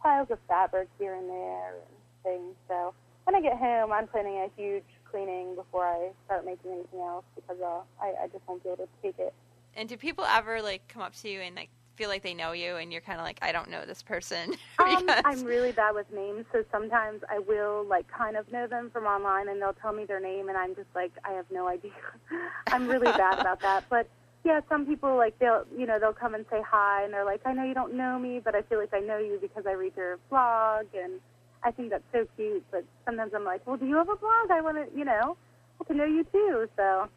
piles 0.03 0.31
of 0.31 0.39
fabric 0.49 0.89
here 0.99 1.15
and 1.15 1.29
there 1.29 1.75
and 1.75 1.97
things. 2.23 2.55
So 2.69 2.95
when 3.25 3.35
I 3.35 3.41
get 3.41 3.57
home, 3.57 3.93
I'm 3.93 4.07
planning 4.07 4.37
a 4.37 4.49
huge 4.61 4.85
cleaning 5.11 5.55
before 5.55 5.87
I 5.87 6.11
start 6.27 6.45
making 6.45 6.73
anything 6.73 7.01
else 7.01 7.25
because 7.35 7.61
uh, 7.63 7.81
I, 8.01 8.25
I 8.25 8.27
just 8.29 8.47
won't 8.47 8.63
be 8.63 8.71
able 8.71 8.87
to 8.87 8.89
take 9.03 9.19
it. 9.19 9.35
And 9.77 9.89
do 9.89 9.97
people 9.97 10.25
ever 10.25 10.63
like 10.63 10.87
come 10.89 11.03
up 11.03 11.15
to 11.17 11.29
you 11.29 11.41
and 11.41 11.55
like 11.55 11.71
feel 11.97 12.09
like 12.09 12.23
they 12.23 12.35
know 12.35 12.53
you 12.53 12.77
and 12.77 12.91
you're 12.91 13.03
kind 13.03 13.19
of 13.19 13.25
like 13.25 13.39
I 13.43 13.53
don't 13.53 13.71
know 13.71 13.85
this 13.85 14.03
person? 14.03 14.55
um, 14.79 15.09
I'm 15.25 15.45
really 15.45 15.73
bad 15.73 15.95
with 15.95 16.11
names, 16.13 16.47
so 16.53 16.65
sometimes 16.73 17.23
I 17.29 17.39
will 17.41 17.85
like 17.85 18.07
kind 18.09 18.37
of 18.37 18.51
know 18.51 18.67
them 18.67 18.91
from 18.91 19.05
online 19.05 19.49
and 19.49 19.61
they'll 19.61 19.75
tell 19.75 19.93
me 19.93 20.05
their 20.07 20.21
name 20.21 20.49
and 20.49 20.57
I'm 20.57 20.75
just 20.75 20.89
like 20.95 21.13
I 21.25 21.33
have 21.33 21.47
no 21.51 21.69
idea. 21.69 21.93
I'm 22.73 22.89
really 22.89 23.13
bad 23.13 23.39
about 23.41 23.61
that, 23.61 23.85
but 23.91 24.09
yeah, 24.45 24.61
some 24.69 24.87
people 24.87 25.17
like 25.17 25.39
they'll 25.39 25.65
you 25.77 25.87
know 25.87 25.99
they'll 25.99 26.13
come 26.13 26.35
and 26.35 26.45
say 26.51 26.63
hi 26.67 27.05
and 27.05 27.13
they're 27.13 27.25
like 27.25 27.43
I 27.45 27.53
know 27.53 27.65
you 27.65 27.75
don't 27.75 27.95
know 27.95 28.19
me, 28.19 28.41
but 28.43 28.55
I 28.55 28.63
feel 28.63 28.79
like 28.79 28.95
I 28.95 29.01
know 29.01 29.19
you 29.19 29.39
because 29.41 29.65
I 29.67 29.73
read 29.73 29.93
your 29.97 30.19
blog 30.31 30.87
and 30.95 31.21
I 31.63 31.71
think 31.71 31.91
that's 31.91 32.05
so 32.13 32.27
cute. 32.37 32.65
But 32.71 32.85
sometimes 33.05 33.33
I'm 33.35 33.45
like, 33.45 33.67
well, 33.67 33.77
do 33.77 33.87
you 33.87 33.97
have 33.97 34.09
a 34.09 34.17
blog? 34.17 34.51
I 34.51 34.61
want 34.61 34.77
to, 34.77 34.99
you 34.99 35.05
know, 35.05 35.37
I 35.81 35.85
to 35.85 35.95
know 35.95 36.05
you 36.05 36.25
too. 36.25 36.69
So, 36.77 37.09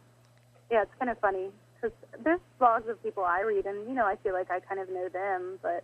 yeah, 0.71 0.83
it's 0.83 0.91
kind 0.99 1.09
of 1.09 1.19
funny 1.19 1.49
because 1.75 1.95
there's 2.23 2.39
blogs 2.59 2.89
of 2.89 3.01
people 3.03 3.23
I 3.23 3.41
read, 3.41 3.65
and 3.65 3.87
you 3.87 3.93
know, 3.93 4.05
I 4.05 4.15
feel 4.17 4.33
like 4.33 4.49
I 4.51 4.59
kind 4.59 4.79
of 4.79 4.89
know 4.89 5.09
them, 5.09 5.59
but 5.61 5.83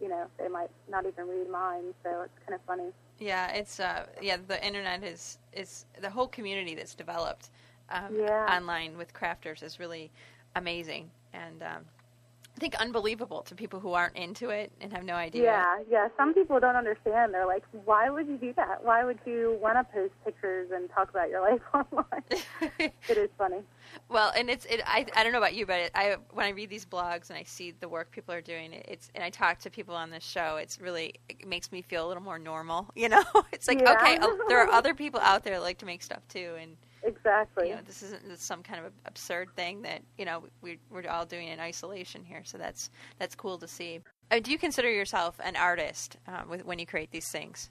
you 0.00 0.08
know, 0.08 0.26
they 0.38 0.48
might 0.48 0.70
not 0.90 1.06
even 1.06 1.28
read 1.28 1.48
mine. 1.48 1.94
So 2.02 2.22
it's 2.22 2.38
kind 2.46 2.54
of 2.54 2.60
funny. 2.66 2.90
Yeah, 3.18 3.52
it's 3.52 3.78
uh, 3.78 4.06
yeah, 4.20 4.36
the 4.46 4.64
internet 4.64 5.04
is 5.04 5.38
is 5.52 5.86
the 6.00 6.10
whole 6.10 6.28
community 6.28 6.74
that's 6.74 6.94
developed 6.94 7.50
um, 7.90 8.16
yeah. 8.16 8.46
online 8.48 8.96
with 8.96 9.12
crafters 9.12 9.62
is 9.62 9.78
really 9.78 10.10
amazing, 10.54 11.10
and 11.32 11.62
um, 11.62 11.84
I 12.56 12.60
think 12.60 12.74
unbelievable 12.74 13.42
to 13.42 13.54
people 13.54 13.80
who 13.80 13.94
aren't 13.94 14.14
into 14.14 14.50
it 14.50 14.70
and 14.80 14.92
have 14.92 15.04
no 15.04 15.14
idea. 15.14 15.44
Yeah, 15.44 15.78
yeah. 15.90 16.08
Some 16.18 16.34
people 16.34 16.60
don't 16.60 16.76
understand. 16.76 17.32
They're 17.32 17.46
like, 17.46 17.64
"Why 17.84 18.10
would 18.10 18.28
you 18.28 18.36
do 18.36 18.52
that? 18.54 18.84
Why 18.84 19.04
would 19.04 19.18
you 19.24 19.58
want 19.60 19.78
to 19.78 19.84
post 19.92 20.12
pictures 20.24 20.70
and 20.70 20.90
talk 20.90 21.08
about 21.08 21.30
your 21.30 21.40
life 21.50 21.62
online?" 21.72 22.42
it 23.08 23.16
is 23.16 23.30
funny. 23.38 23.62
Well, 24.10 24.32
and 24.36 24.50
it's 24.50 24.66
it. 24.66 24.82
I 24.86 25.06
I 25.16 25.22
don't 25.22 25.32
know 25.32 25.38
about 25.38 25.54
you, 25.54 25.64
but 25.64 25.80
it, 25.80 25.92
I 25.94 26.16
when 26.32 26.44
I 26.44 26.50
read 26.50 26.68
these 26.68 26.84
blogs 26.84 27.30
and 27.30 27.38
I 27.38 27.44
see 27.44 27.72
the 27.80 27.88
work 27.88 28.10
people 28.10 28.34
are 28.34 28.42
doing, 28.42 28.74
it's 28.74 29.10
and 29.14 29.24
I 29.24 29.30
talk 29.30 29.58
to 29.60 29.70
people 29.70 29.94
on 29.94 30.10
this 30.10 30.22
show. 30.24 30.56
It's 30.56 30.78
really 30.78 31.14
it 31.30 31.48
makes 31.48 31.72
me 31.72 31.80
feel 31.80 32.06
a 32.06 32.08
little 32.08 32.22
more 32.22 32.38
normal. 32.38 32.88
You 33.02 33.08
know, 33.08 33.24
it's 33.52 33.66
like 33.66 33.80
yeah. 33.80 33.94
okay, 33.94 34.18
oh, 34.20 34.44
there 34.46 34.60
are 34.60 34.70
other 34.70 34.94
people 34.94 35.18
out 35.20 35.42
there 35.42 35.54
that 35.54 35.62
like 35.62 35.78
to 35.78 35.86
make 35.86 36.02
stuff 36.02 36.20
too, 36.28 36.54
and 36.60 36.76
Exactly. 37.04 37.68
You 37.68 37.74
know, 37.76 37.80
this 37.84 38.02
isn't 38.02 38.38
some 38.38 38.62
kind 38.62 38.84
of 38.84 38.92
absurd 39.06 39.48
thing 39.56 39.82
that 39.82 40.02
you 40.16 40.24
know 40.24 40.44
we, 40.60 40.78
we're 40.90 41.08
all 41.08 41.26
doing 41.26 41.48
in 41.48 41.58
isolation 41.58 42.24
here. 42.24 42.42
So 42.44 42.58
that's 42.58 42.90
that's 43.18 43.34
cool 43.34 43.58
to 43.58 43.66
see. 43.66 44.00
Uh, 44.30 44.38
do 44.38 44.50
you 44.50 44.58
consider 44.58 44.90
yourself 44.90 45.38
an 45.42 45.56
artist 45.56 46.16
uh, 46.28 46.42
with, 46.48 46.64
when 46.64 46.78
you 46.78 46.86
create 46.86 47.10
these 47.10 47.28
things? 47.28 47.70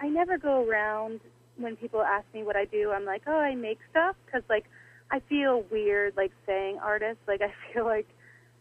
I 0.00 0.08
never 0.08 0.38
go 0.38 0.66
around 0.66 1.20
when 1.56 1.76
people 1.76 2.02
ask 2.02 2.24
me 2.34 2.42
what 2.42 2.56
I 2.56 2.64
do. 2.64 2.90
I'm 2.90 3.04
like, 3.04 3.22
oh, 3.26 3.38
I 3.38 3.54
make 3.54 3.78
stuff 3.90 4.16
because 4.24 4.42
like 4.48 4.64
I 5.10 5.20
feel 5.28 5.64
weird 5.70 6.16
like 6.16 6.32
saying 6.46 6.78
artist. 6.82 7.18
Like 7.28 7.42
I 7.42 7.52
feel 7.72 7.84
like 7.84 8.08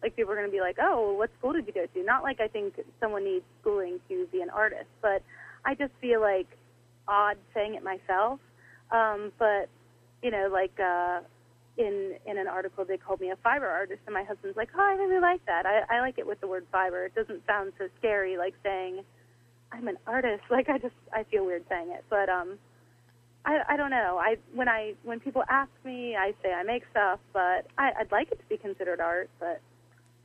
like 0.01 0.15
people 0.17 0.33
are 0.33 0.35
going 0.35 0.47
to 0.47 0.51
be 0.51 0.59
like, 0.59 0.77
oh, 0.81 1.07
well, 1.07 1.17
what 1.17 1.29
school 1.39 1.53
did 1.53 1.65
you 1.65 1.73
go 1.73 1.85
to? 1.85 2.03
Not 2.03 2.23
like 2.23 2.41
I 2.41 2.49
think 2.49 2.79
someone 2.99 3.23
needs 3.23 3.45
schooling 3.61 3.99
to 4.09 4.27
be 4.33 4.41
an 4.41 4.49
artist, 4.49 4.89
but 5.01 5.23
I 5.63 5.75
just 5.75 5.93
feel 6.01 6.19
like 6.19 6.47
odd 7.07 7.37
saying 7.53 7.75
it 7.75 7.83
myself. 7.83 8.41
Um, 8.91 9.31
but 9.39 9.69
you 10.23 10.31
know, 10.31 10.49
like 10.51 10.79
uh, 10.79 11.19
in 11.77 12.15
in 12.25 12.37
an 12.37 12.47
article 12.47 12.85
they 12.85 12.97
called 12.97 13.19
me 13.19 13.29
a 13.31 13.35
fiber 13.37 13.67
artist, 13.67 14.01
and 14.05 14.13
my 14.13 14.23
husband's 14.23 14.57
like, 14.57 14.69
oh, 14.75 14.81
I 14.81 14.93
really 14.93 15.19
like 15.19 15.45
that. 15.45 15.65
I, 15.65 15.97
I 15.97 15.99
like 15.99 16.17
it 16.17 16.25
with 16.25 16.39
the 16.41 16.47
word 16.47 16.65
fiber. 16.71 17.05
It 17.05 17.13
doesn't 17.13 17.45
sound 17.45 17.73
so 17.77 17.87
scary 17.99 18.37
like 18.37 18.55
saying 18.63 19.03
I'm 19.71 19.87
an 19.87 19.97
artist. 20.07 20.43
Like 20.49 20.69
I 20.69 20.77
just 20.77 20.95
I 21.11 21.23
feel 21.23 21.45
weird 21.45 21.65
saying 21.69 21.89
it, 21.91 22.05
but 22.09 22.29
um, 22.29 22.57
I 23.45 23.59
I 23.67 23.77
don't 23.77 23.91
know. 23.91 24.17
I 24.19 24.37
when 24.53 24.69
I 24.69 24.93
when 25.03 25.19
people 25.19 25.43
ask 25.49 25.71
me, 25.83 26.15
I 26.15 26.33
say 26.41 26.53
I 26.53 26.63
make 26.63 26.83
stuff, 26.91 27.19
but 27.33 27.67
I, 27.77 27.91
I'd 27.99 28.11
like 28.11 28.31
it 28.31 28.39
to 28.39 28.45
be 28.49 28.57
considered 28.57 28.99
art, 28.99 29.29
but 29.39 29.61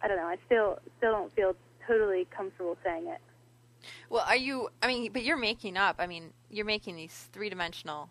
I 0.00 0.08
don't 0.08 0.16
know. 0.16 0.26
I 0.26 0.36
still 0.46 0.78
still 0.98 1.12
don't 1.12 1.34
feel 1.34 1.56
totally 1.86 2.26
comfortable 2.30 2.76
saying 2.84 3.08
it. 3.08 3.20
Well, 4.10 4.24
are 4.26 4.36
you? 4.36 4.68
I 4.82 4.86
mean, 4.86 5.12
but 5.12 5.24
you're 5.24 5.38
making 5.38 5.76
up. 5.76 5.96
I 5.98 6.06
mean, 6.06 6.32
you're 6.50 6.66
making 6.66 6.96
these 6.96 7.28
three 7.32 7.48
dimensional 7.48 8.10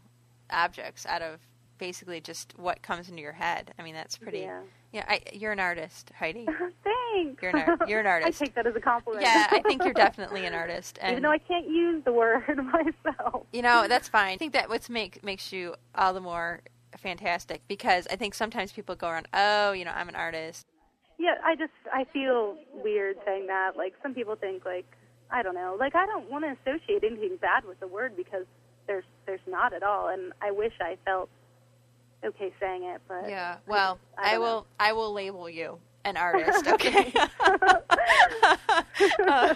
objects 0.50 1.06
out 1.06 1.22
of 1.22 1.40
basically 1.78 2.22
just 2.22 2.54
what 2.58 2.82
comes 2.82 3.10
into 3.10 3.22
your 3.22 3.34
head. 3.34 3.74
I 3.78 3.84
mean, 3.84 3.94
that's 3.94 4.18
pretty. 4.18 4.40
Yeah. 4.40 4.62
Yeah, 4.94 5.04
I, 5.08 5.22
you're 5.34 5.52
an 5.52 5.60
artist, 5.60 6.12
Heidi. 6.18 6.48
Thanks. 6.84 7.42
You're 7.42 7.56
an, 7.56 7.78
you're 7.88 8.00
an 8.00 8.08
artist. 8.08 8.42
I 8.42 8.46
take 8.46 8.56
that 8.56 8.66
as 8.66 8.76
a 8.76 8.80
compliment. 8.80 9.26
Yeah, 9.26 9.48
I 9.52 9.60
think 9.60 9.84
you're 9.84 9.94
definitely 9.94 10.46
an 10.46 10.54
artist. 10.54 10.98
And 11.02 11.12
Even 11.12 11.24
though 11.24 11.32
I 11.32 11.38
can't 11.40 11.68
use 11.68 12.04
the 12.06 12.14
word 12.14 12.58
myself. 12.58 13.46
You 13.52 13.62
know, 13.62 13.88
that's 13.88 14.08
fine. 14.08 14.34
I 14.34 14.38
think 14.38 14.54
that 14.54 14.70
what 14.70 14.90
make, 14.90 15.24
makes 15.24 15.52
you 15.52 15.76
all 15.94 16.14
the 16.14 16.22
more 16.22 16.62
fantastic 16.98 17.62
because 17.68 18.08
I 18.10 18.16
think 18.16 18.34
sometimes 18.34 18.72
people 18.72 18.96
go 18.96 19.10
around, 19.10 19.28
oh, 19.34 19.72
you 19.74 19.86
know, 19.86 19.92
I'm 19.92 20.10
an 20.10 20.16
artist. 20.16 20.66
Yeah, 21.20 21.36
I 21.44 21.56
just 21.56 21.74
I 21.92 22.06
feel 22.14 22.58
weird 22.74 23.18
saying 23.26 23.48
that. 23.48 23.76
Like 23.76 23.94
some 24.04 24.14
people 24.14 24.36
think 24.36 24.66
like 24.66 24.86
I 25.32 25.42
don't 25.42 25.56
know. 25.56 25.76
Like 25.78 25.96
I 25.96 26.06
don't 26.06 26.30
want 26.30 26.46
to 26.46 26.56
associate 26.62 27.04
anything 27.04 27.38
bad 27.42 27.66
with 27.66 27.80
the 27.80 27.88
word 27.88 28.16
because 28.16 28.46
there's 28.86 29.06
there's 29.26 29.42
not 29.48 29.74
at 29.74 29.84
all. 29.84 30.10
And 30.10 30.32
I 30.42 30.52
wish 30.52 30.74
I 30.80 30.98
felt 31.06 31.30
okay 32.24 32.54
saying 32.60 32.84
it, 32.84 33.02
but 33.08 33.30
yeah. 33.30 33.58
Well, 33.68 34.00
I, 34.18 34.36
I 34.36 34.38
will. 34.38 34.62
Know. 34.62 34.66
I 34.80 34.94
will 34.94 35.14
label 35.14 35.50
you 35.50 35.80
an 36.06 36.18
artist. 36.18 36.68
Okay. 36.68 37.14
uh, 39.28 39.56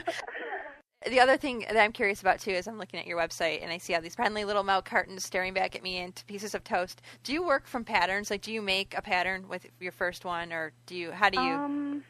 the 1.09 1.20
other 1.20 1.36
thing 1.38 1.66
that 1.68 1.78
I'm 1.78 1.91
curious 1.91 2.22
about 2.22 2.39
too 2.39 2.51
is 2.51 2.68
I'm 2.68 2.78
looking 2.78 2.99
at 2.99 3.07
your 3.07 3.18
website 3.18 3.64
and 3.64 3.72
I 3.72 3.80
see 3.80 3.95
all 3.95 4.01
these 4.01 4.16
friendly 4.16 4.45
little 4.45 4.64
milk 4.64 4.86
cartons 4.86 5.26
staring 5.26 5.53
back 5.53 5.76
at 5.76 5.82
me 5.82 5.97
and 5.97 6.24
pieces 6.28 6.53
of 6.53 6.64
toast. 6.64 7.01
Do 7.24 7.34
you 7.34 7.43
work 7.43 7.66
from 7.66 7.84
patterns? 7.84 8.30
Like, 8.30 8.41
do 8.41 8.51
you 8.51 8.62
make 8.62 8.95
a 8.95 9.01
pattern 9.01 9.47
with 9.47 9.66
your 9.80 9.91
first 9.91 10.26
one, 10.26 10.53
or 10.53 10.74
do 10.86 10.95
you? 10.95 11.12
How 11.12 11.30
do 11.30 11.41
you? 11.41 11.53
Um, 11.53 12.03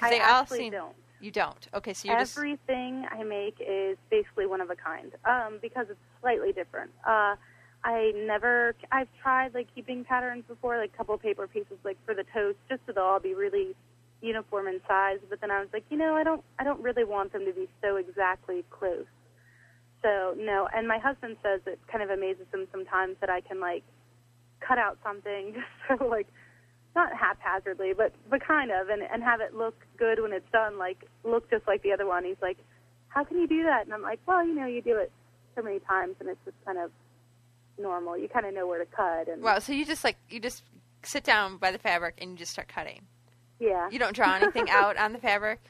I 0.00 0.10
they 0.10 0.20
all 0.20 0.46
seem, 0.46 0.72
don't. 0.72 0.96
You 1.20 1.30
don't. 1.30 1.68
Okay, 1.74 1.92
so 1.92 2.08
you're 2.08 2.16
everything 2.16 3.02
just... 3.02 3.14
I 3.14 3.22
make 3.24 3.56
is 3.60 3.98
basically 4.10 4.46
one 4.46 4.62
of 4.62 4.70
a 4.70 4.76
kind. 4.76 5.12
Um, 5.26 5.58
because 5.60 5.86
it's 5.90 6.00
slightly 6.22 6.52
different. 6.52 6.90
Uh, 7.06 7.36
I 7.82 8.12
never. 8.14 8.74
I've 8.92 9.08
tried 9.22 9.54
like 9.54 9.68
keeping 9.74 10.04
patterns 10.04 10.44
before, 10.46 10.78
like 10.78 10.90
a 10.94 10.96
couple 10.96 11.16
paper 11.18 11.46
pieces, 11.46 11.78
like 11.84 11.96
for 12.04 12.14
the 12.14 12.24
toast, 12.34 12.58
just 12.68 12.82
so 12.86 12.92
they'll 12.92 13.04
all 13.04 13.20
be 13.20 13.34
really 13.34 13.74
uniform 14.20 14.68
in 14.68 14.80
size. 14.86 15.18
But 15.28 15.40
then 15.40 15.50
I 15.50 15.60
was 15.60 15.68
like, 15.72 15.84
you 15.88 15.96
know, 15.96 16.14
I 16.14 16.22
don't. 16.22 16.44
I 16.58 16.64
don't 16.64 16.82
really 16.82 17.04
want 17.04 17.32
them 17.32 17.44
to 17.46 17.52
be 17.52 17.68
so 17.82 17.96
exactly 17.96 18.64
close. 18.70 19.06
So 20.02 20.34
no. 20.36 20.68
And 20.74 20.86
my 20.86 20.98
husband 20.98 21.36
says 21.42 21.60
it 21.66 21.78
kind 21.90 22.02
of 22.02 22.10
amazes 22.10 22.46
him 22.52 22.66
sometimes 22.70 23.16
that 23.20 23.30
I 23.30 23.40
can 23.40 23.60
like 23.60 23.84
cut 24.60 24.78
out 24.78 24.98
something 25.02 25.54
just 25.88 26.00
so 26.00 26.06
like 26.06 26.26
not 26.94 27.12
haphazardly, 27.14 27.92
but 27.96 28.12
but 28.28 28.44
kind 28.46 28.70
of, 28.70 28.88
and 28.88 29.02
and 29.02 29.22
have 29.22 29.40
it 29.40 29.54
look 29.54 29.74
good 29.96 30.20
when 30.20 30.32
it's 30.32 30.50
done, 30.52 30.78
like 30.78 31.04
look 31.24 31.48
just 31.50 31.66
like 31.66 31.82
the 31.82 31.92
other 31.92 32.06
one. 32.06 32.24
He's 32.24 32.42
like, 32.42 32.58
how 33.08 33.24
can 33.24 33.38
you 33.38 33.46
do 33.46 33.62
that? 33.64 33.84
And 33.84 33.94
I'm 33.94 34.02
like, 34.02 34.20
well, 34.26 34.46
you 34.46 34.54
know, 34.54 34.66
you 34.66 34.82
do 34.82 34.96
it 34.96 35.12
so 35.56 35.62
many 35.62 35.78
times, 35.80 36.16
and 36.20 36.28
it's 36.28 36.40
just 36.44 36.56
kind 36.64 36.78
of 36.78 36.90
normal. 37.80 38.16
You 38.18 38.28
kind 38.28 38.46
of 38.46 38.54
know 38.54 38.66
where 38.66 38.78
to 38.78 38.86
cut. 38.86 39.28
And 39.28 39.42
Wow, 39.42 39.58
so 39.58 39.72
you 39.72 39.84
just 39.84 40.04
like 40.04 40.16
you 40.28 40.40
just 40.40 40.62
sit 41.02 41.24
down 41.24 41.56
by 41.56 41.70
the 41.72 41.78
fabric 41.78 42.16
and 42.20 42.30
you 42.32 42.36
just 42.36 42.52
start 42.52 42.68
cutting. 42.68 43.00
yeah, 43.58 43.88
You 43.90 43.98
don't 43.98 44.14
draw 44.14 44.34
anything 44.34 44.68
out 44.70 44.96
on 44.96 45.12
the 45.12 45.18
fabric. 45.18 45.60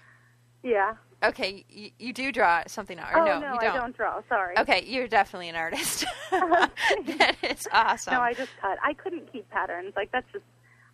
yeah. 0.62 0.94
Okay, 1.22 1.66
you, 1.68 1.90
you 1.98 2.12
do 2.14 2.32
draw 2.32 2.62
something 2.66 2.98
out, 2.98 3.12
or 3.12 3.18
oh 3.18 3.24
no, 3.26 3.40
no, 3.40 3.52
you 3.61 3.68
I 3.68 3.76
don't 3.76 3.94
draw. 3.94 4.22
Sorry. 4.30 4.56
Okay, 4.56 4.84
you're 4.86 5.06
definitely 5.06 5.50
an 5.50 5.54
artist. 5.54 6.06
that 6.30 7.36
is 7.42 7.68
awesome. 7.72 8.14
No, 8.14 8.20
I 8.22 8.32
just 8.32 8.50
cut. 8.58 8.78
I 8.82 8.94
couldn't 8.94 9.30
keep 9.30 9.48
patterns. 9.50 9.92
Like 9.96 10.11
that's 10.12 10.30
just. 10.32 10.44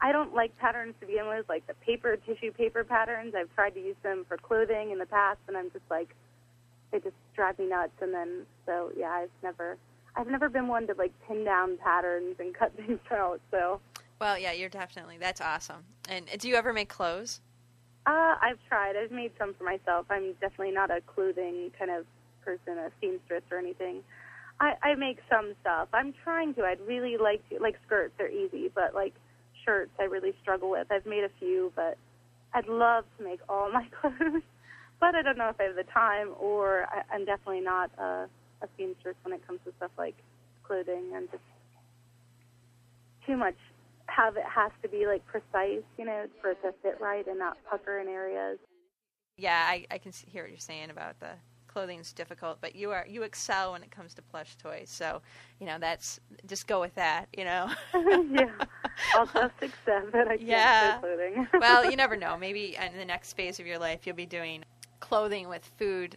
I 0.01 0.11
don't 0.11 0.35
like 0.35 0.57
patterns 0.59 0.95
to 1.01 1.07
begin 1.07 1.29
with, 1.29 1.49
like 1.49 1.65
the 1.69 1.75
paper 1.75 2.17
tissue 2.17 2.51
paper 2.53 2.83
patterns. 2.83 3.35
I've 3.37 3.55
tried 3.55 3.75
to 3.75 3.81
use 3.81 3.95
them 4.03 4.25
for 4.29 4.37
clothing 4.37 4.91
in 4.91 4.99
the 4.99 5.07
past, 5.07 5.39
and 5.47 5.57
I'm 5.57 5.71
just 5.71 5.85
like, 5.89 6.09
they 6.91 6.99
just 6.99 7.15
drive 7.37 7.59
me 7.61 7.67
nuts. 7.69 7.93
And 8.03 8.13
then, 8.13 8.47
so 8.67 8.91
yeah, 8.97 9.11
I've 9.11 9.31
never, 9.45 9.79
I've 10.17 10.29
never 10.29 10.49
been 10.49 10.69
one 10.69 10.87
to 10.87 10.95
like 10.95 11.13
pin 11.27 11.45
down 11.45 11.77
patterns 11.79 12.37
and 12.39 12.55
cut 12.55 12.75
things 12.77 13.01
out. 13.11 13.41
So, 13.51 13.81
well, 14.21 14.39
yeah, 14.39 14.53
you're 14.53 14.69
definitely 14.69 15.19
that's 15.19 15.41
awesome. 15.41 15.85
And 16.09 16.27
uh, 16.33 16.37
do 16.39 16.49
you 16.49 16.57
ever 16.57 16.73
make 16.73 16.89
clothes? 16.89 17.41
uh, 18.07 18.37
I've 18.41 18.59
tried. 18.69 18.95
I've 18.97 19.11
made 19.11 19.33
some 19.39 19.55
for 19.55 19.65
myself. 19.65 20.07
I'm 20.11 20.33
definitely 20.35 20.71
not 20.71 20.91
a 20.91 21.01
clothing 21.01 21.73
kind 21.79 21.91
of 21.91 22.07
person, 22.45 22.79
a 22.79 22.91
seamstress 23.01 23.43
or 23.51 23.59
anything. 23.59 24.03
I, 24.61 24.75
I 24.83 24.95
make 24.95 25.19
some 25.31 25.55
stuff. 25.61 25.89
I'm 25.93 26.15
trying 26.25 26.55
to. 26.55 26.63
I'd 26.63 26.81
really 26.87 27.17
like 27.17 27.47
to. 27.51 27.59
Like 27.61 27.77
skirts 27.87 28.15
they're 28.17 28.31
easy, 28.31 28.71
but 28.75 28.95
like 28.95 29.15
shirts, 29.65 29.91
I 29.99 30.05
really 30.05 30.35
struggle 30.41 30.71
with. 30.71 30.87
I've 30.91 31.05
made 31.05 31.25
a 31.25 31.31
few, 31.39 31.73
but 31.75 31.99
I'd 32.55 32.69
love 32.69 33.05
to 33.19 33.25
make 33.25 33.41
all 33.49 33.71
my 33.73 33.87
clothes. 34.01 34.43
but 35.01 35.15
I 35.15 35.23
don't 35.23 35.37
know 35.37 35.49
if 35.49 35.61
I 35.61 35.65
have 35.65 35.77
the 35.77 35.85
time, 35.85 36.31
or 36.39 36.87
I, 36.91 37.03
I'm 37.15 37.25
definitely 37.25 37.61
not 37.61 37.91
a, 37.99 38.29
a 38.67 38.69
seamstress 38.77 39.17
when 39.23 39.33
it 39.35 39.47
comes 39.47 39.61
to 39.65 39.73
stuff 39.77 39.91
like 39.97 40.17
clothing. 40.65 41.13
I'm 41.15 41.29
just 41.31 41.43
too 43.27 43.37
much. 43.37 43.57
Have 44.09 44.37
it 44.37 44.45
has 44.45 44.71
to 44.83 44.89
be 44.89 45.07
like 45.07 45.25
precise, 45.27 45.83
you 45.99 46.05
know, 46.05 46.27
for 46.41 46.51
it 46.51 46.63
to 46.63 46.73
fit 46.83 46.99
right 47.01 47.27
and 47.27 47.39
not 47.39 47.57
pucker 47.69 47.99
in 47.99 48.09
areas. 48.09 48.59
Yeah, 49.37 49.65
I, 49.69 49.85
I 49.91 49.99
can 49.99 50.13
hear 50.31 50.43
what 50.45 50.51
you're 50.51 50.59
saying 50.59 50.91
about 50.91 51.19
the 51.21 51.31
clothing's 51.67 52.13
difficult, 52.13 52.59
but 52.61 52.75
you 52.75 52.91
are 52.93 53.05
you 53.09 53.23
excel 53.23 53.73
when 53.73 53.83
it 53.83 53.91
comes 53.91 54.15
to 54.15 54.23
plush 54.23 54.57
toys. 54.57 54.89
So, 54.89 55.21
you 55.61 55.67
know, 55.67 55.77
that's 55.79 56.21
just 56.47 56.67
go 56.67 56.81
with 56.81 56.95
that. 56.95 57.27
You 57.37 57.45
know. 57.45 57.69
yeah, 57.95 58.51
I'll 59.15 59.27
just 59.27 59.55
accept 59.61 60.13
that 60.13 60.29
I 60.29 60.37
can't 60.37 60.41
Yeah. 60.49 60.95
do 60.95 61.01
clothing. 61.01 61.49
well, 61.61 61.85
you 61.85 61.97
never 61.97 62.17
know. 62.17 62.37
Maybe 62.39 62.77
in 62.77 62.97
the 62.97 63.05
next 63.05 63.35
phase 63.35 63.61
of 63.61 63.67
your 63.67 63.79
life, 63.79 64.07
you'll 64.07 64.17
be 64.17 64.25
doing 64.27 64.65
clothing 65.01 65.49
with 65.49 65.71
food. 65.79 66.17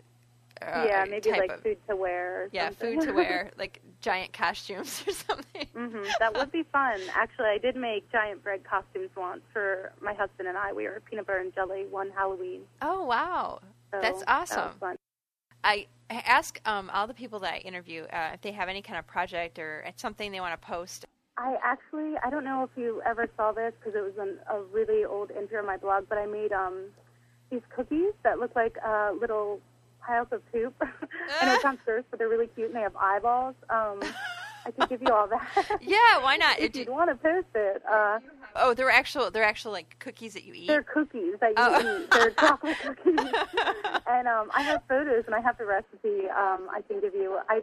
Uh, 0.61 0.85
yeah, 0.87 1.05
maybe 1.09 1.31
like 1.31 1.51
of, 1.51 1.63
food 1.63 1.77
to 1.89 1.95
wear. 1.95 2.43
Or 2.43 2.49
Yeah, 2.51 2.69
something. 2.69 2.99
food 2.99 3.07
to 3.07 3.13
wear, 3.13 3.51
like 3.57 3.81
giant 4.01 4.33
costumes 4.33 5.03
or 5.07 5.13
something. 5.13 5.67
hmm 5.73 6.05
That 6.19 6.35
would 6.35 6.51
be 6.51 6.63
fun. 6.71 7.01
Actually, 7.13 7.47
I 7.47 7.57
did 7.57 7.75
make 7.75 8.11
giant 8.11 8.43
bread 8.43 8.61
costumes 8.63 9.09
once 9.15 9.41
for 9.53 9.93
my 10.01 10.13
husband 10.13 10.47
and 10.47 10.57
I. 10.57 10.73
We 10.73 10.83
were 10.85 11.01
peanut 11.09 11.27
butter 11.27 11.39
and 11.39 11.53
jelly 11.53 11.85
one 11.89 12.09
Halloween. 12.15 12.61
Oh 12.81 13.03
wow, 13.05 13.59
So 13.91 13.99
that's 14.01 14.21
That 14.21 14.27
awesome. 14.27 14.57
was 14.57 14.75
fun. 14.79 14.95
I 15.63 15.87
ask 16.09 16.59
um, 16.65 16.89
all 16.93 17.07
the 17.07 17.13
people 17.13 17.39
that 17.39 17.53
I 17.53 17.57
interview 17.57 18.03
uh, 18.03 18.31
if 18.33 18.41
they 18.41 18.51
have 18.51 18.69
any 18.69 18.81
kind 18.81 18.97
of 18.97 19.05
project 19.07 19.59
or 19.59 19.81
it's 19.81 20.01
something 20.01 20.31
they 20.31 20.39
want 20.39 20.59
to 20.59 20.67
post. 20.67 21.05
I 21.37 21.55
actually, 21.63 22.15
I 22.23 22.29
don't 22.29 22.43
know 22.43 22.63
if 22.63 22.69
you 22.77 23.01
ever 23.05 23.27
saw 23.37 23.51
this 23.51 23.73
because 23.79 23.95
it 23.95 24.01
was 24.01 24.13
an, 24.19 24.39
a 24.51 24.61
really 24.61 25.05
old 25.05 25.31
entry 25.31 25.57
on 25.57 25.65
my 25.65 25.77
blog, 25.77 26.07
but 26.09 26.17
I 26.17 26.25
made 26.25 26.51
um, 26.51 26.85
these 27.49 27.61
cookies 27.73 28.11
that 28.23 28.39
look 28.39 28.55
like 28.55 28.77
uh, 28.85 29.11
little 29.19 29.61
piles 30.05 30.27
of 30.31 30.41
poop. 30.51 30.73
I 31.41 31.45
know 31.45 31.53
it 31.55 31.61
sounds 31.61 31.79
gross, 31.85 32.03
but 32.09 32.19
they're 32.19 32.29
really 32.29 32.47
cute 32.47 32.67
and 32.67 32.75
they 32.75 32.81
have 32.81 32.95
eyeballs. 32.95 33.55
Um, 33.69 33.99
I 34.65 34.71
can 34.71 34.87
give 34.87 35.01
you 35.01 35.13
all 35.13 35.27
that. 35.27 35.47
Yeah, 35.81 36.21
why 36.21 36.37
not? 36.37 36.59
if 36.59 36.75
you'd 36.75 36.89
want 36.89 37.09
to 37.09 37.15
post 37.15 37.47
it. 37.55 37.81
Uh, 37.89 38.19
oh, 38.55 38.73
they're 38.73 38.89
actual 38.91 39.31
they're 39.31 39.43
actual 39.43 39.71
like 39.71 39.97
cookies 39.99 40.33
that 40.33 40.43
you 40.43 40.53
eat. 40.53 40.67
they're 40.67 40.83
cookies 40.83 41.35
that 41.41 41.49
you 41.51 41.55
Oh. 41.57 42.01
eat. 42.01 42.11
They're 42.11 42.31
chocolate 42.31 42.77
cookies. 42.85 43.19
and 44.07 44.27
um, 44.27 44.49
I 44.53 44.61
have 44.63 44.81
photos 44.87 45.23
and 45.25 45.33
I 45.35 45.41
have 45.41 45.57
the 45.57 45.65
recipe. 45.65 46.27
Um, 46.29 46.67
I 46.71 46.81
can 46.87 46.99
give 47.01 47.13
you. 47.15 47.39
I 47.49 47.61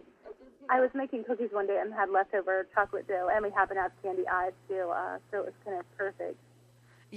I 0.69 0.81
was 0.81 0.91
making 0.95 1.23
cookies 1.25 1.51
one 1.53 1.67
day 1.69 1.79
and 1.81 1.93
had 1.95 2.11
leftover 2.11 2.67
chocolate 2.75 3.07
dough, 3.07 3.29
and 3.33 3.45
we 3.45 3.51
happen 3.53 3.77
to 3.77 3.83
have 3.83 3.93
candy 4.03 4.25
eyes 4.27 4.53
too. 4.69 4.91
Uh, 4.91 5.19
so 5.31 5.39
it 5.41 5.45
was 5.45 5.55
kind 5.65 5.79
of 5.79 5.85
perfect. 5.97 6.37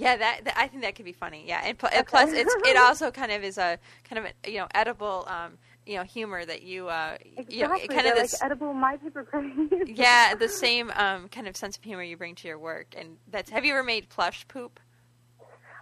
Yeah, 0.00 0.16
that, 0.16 0.44
that 0.44 0.54
I 0.56 0.66
think 0.66 0.82
that 0.82 0.94
could 0.94 1.04
be 1.04 1.12
funny. 1.12 1.44
Yeah, 1.46 1.60
and, 1.64 1.78
pl- 1.78 1.90
and 1.92 2.06
plus 2.06 2.32
it's 2.32 2.54
it 2.64 2.76
also 2.76 3.10
kind 3.10 3.30
of 3.32 3.44
is 3.44 3.58
a 3.58 3.78
kind 4.08 4.24
of 4.24 4.32
a, 4.44 4.50
you 4.50 4.58
know 4.58 4.66
edible 4.74 5.26
um 5.28 5.58
you 5.86 5.96
know 5.96 6.04
humor 6.04 6.44
that 6.44 6.62
you 6.62 6.88
uh 6.88 7.16
Exactly. 7.36 7.56
you 7.56 7.62
know 7.64 7.68
kind 7.68 7.90
They're 8.06 8.12
of 8.12 8.18
like 8.18 8.30
edible 8.42 8.72
my 8.72 8.96
paper 8.96 9.24
cranes. 9.24 9.70
yeah 9.86 10.34
the 10.34 10.48
same 10.48 10.90
um 10.96 11.28
kind 11.28 11.46
of 11.46 11.56
sense 11.56 11.76
of 11.76 11.82
humor 11.82 12.02
you 12.02 12.16
bring 12.16 12.34
to 12.36 12.48
your 12.48 12.58
work 12.58 12.94
and 12.96 13.16
that's 13.30 13.50
have 13.50 13.64
you 13.64 13.72
ever 13.74 13.82
made 13.82 14.08
plush 14.08 14.46
poop? 14.48 14.80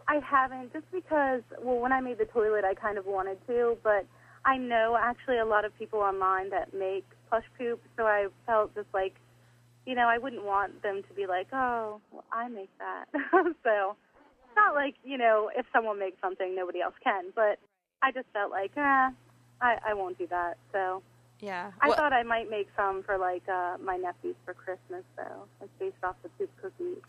I 0.08 0.20
haven't, 0.24 0.72
just 0.72 0.90
because, 0.90 1.42
well, 1.62 1.78
when 1.80 1.92
I 1.92 2.00
made 2.00 2.16
the 2.16 2.24
toilet, 2.24 2.64
I 2.64 2.72
kind 2.72 2.96
of 2.96 3.04
wanted 3.04 3.46
to, 3.46 3.76
but 3.82 4.06
I 4.44 4.56
know 4.56 4.96
actually 4.98 5.36
a 5.36 5.44
lot 5.44 5.66
of 5.66 5.78
people 5.78 5.98
online 6.00 6.48
that 6.48 6.72
make 6.72 7.04
plush 7.28 7.44
poop, 7.58 7.82
so 7.94 8.06
I 8.06 8.28
felt 8.46 8.74
just 8.74 8.88
like, 8.94 9.16
you 9.84 9.94
know, 9.94 10.08
I 10.08 10.16
wouldn't 10.16 10.44
want 10.44 10.82
them 10.82 11.02
to 11.06 11.14
be 11.14 11.26
like, 11.26 11.48
oh, 11.52 12.00
well, 12.10 12.24
I 12.32 12.48
make 12.48 12.70
that. 12.78 13.04
so 13.62 13.96
not 14.58 14.74
like, 14.74 14.94
you 15.04 15.16
know, 15.18 15.50
if 15.56 15.66
someone 15.72 15.98
makes 15.98 16.20
something, 16.20 16.54
nobody 16.54 16.80
else 16.80 16.94
can, 17.02 17.24
but 17.34 17.58
I 18.02 18.12
just 18.12 18.26
felt 18.32 18.50
like, 18.50 18.72
eh, 18.76 19.10
I, 19.60 19.76
I 19.88 19.94
won't 19.94 20.18
do 20.18 20.26
that. 20.28 20.54
So 20.72 21.02
Yeah. 21.40 21.70
I 21.80 21.88
Well- 21.88 21.96
thought 21.96 22.12
I 22.12 22.22
might 22.24 22.48
make 22.50 22.68
some 22.76 23.02
for 23.04 23.16
like 23.18 23.48
uh, 23.48 23.76
my 23.82 23.96
nephews 23.96 24.36
for 24.44 24.54
Christmas, 24.54 25.04
though, 25.16 25.44
It's 25.62 25.70
based 25.78 26.02
off 26.02 26.16
the 26.22 26.28
poop 26.30 26.50
cookies. 26.60 26.98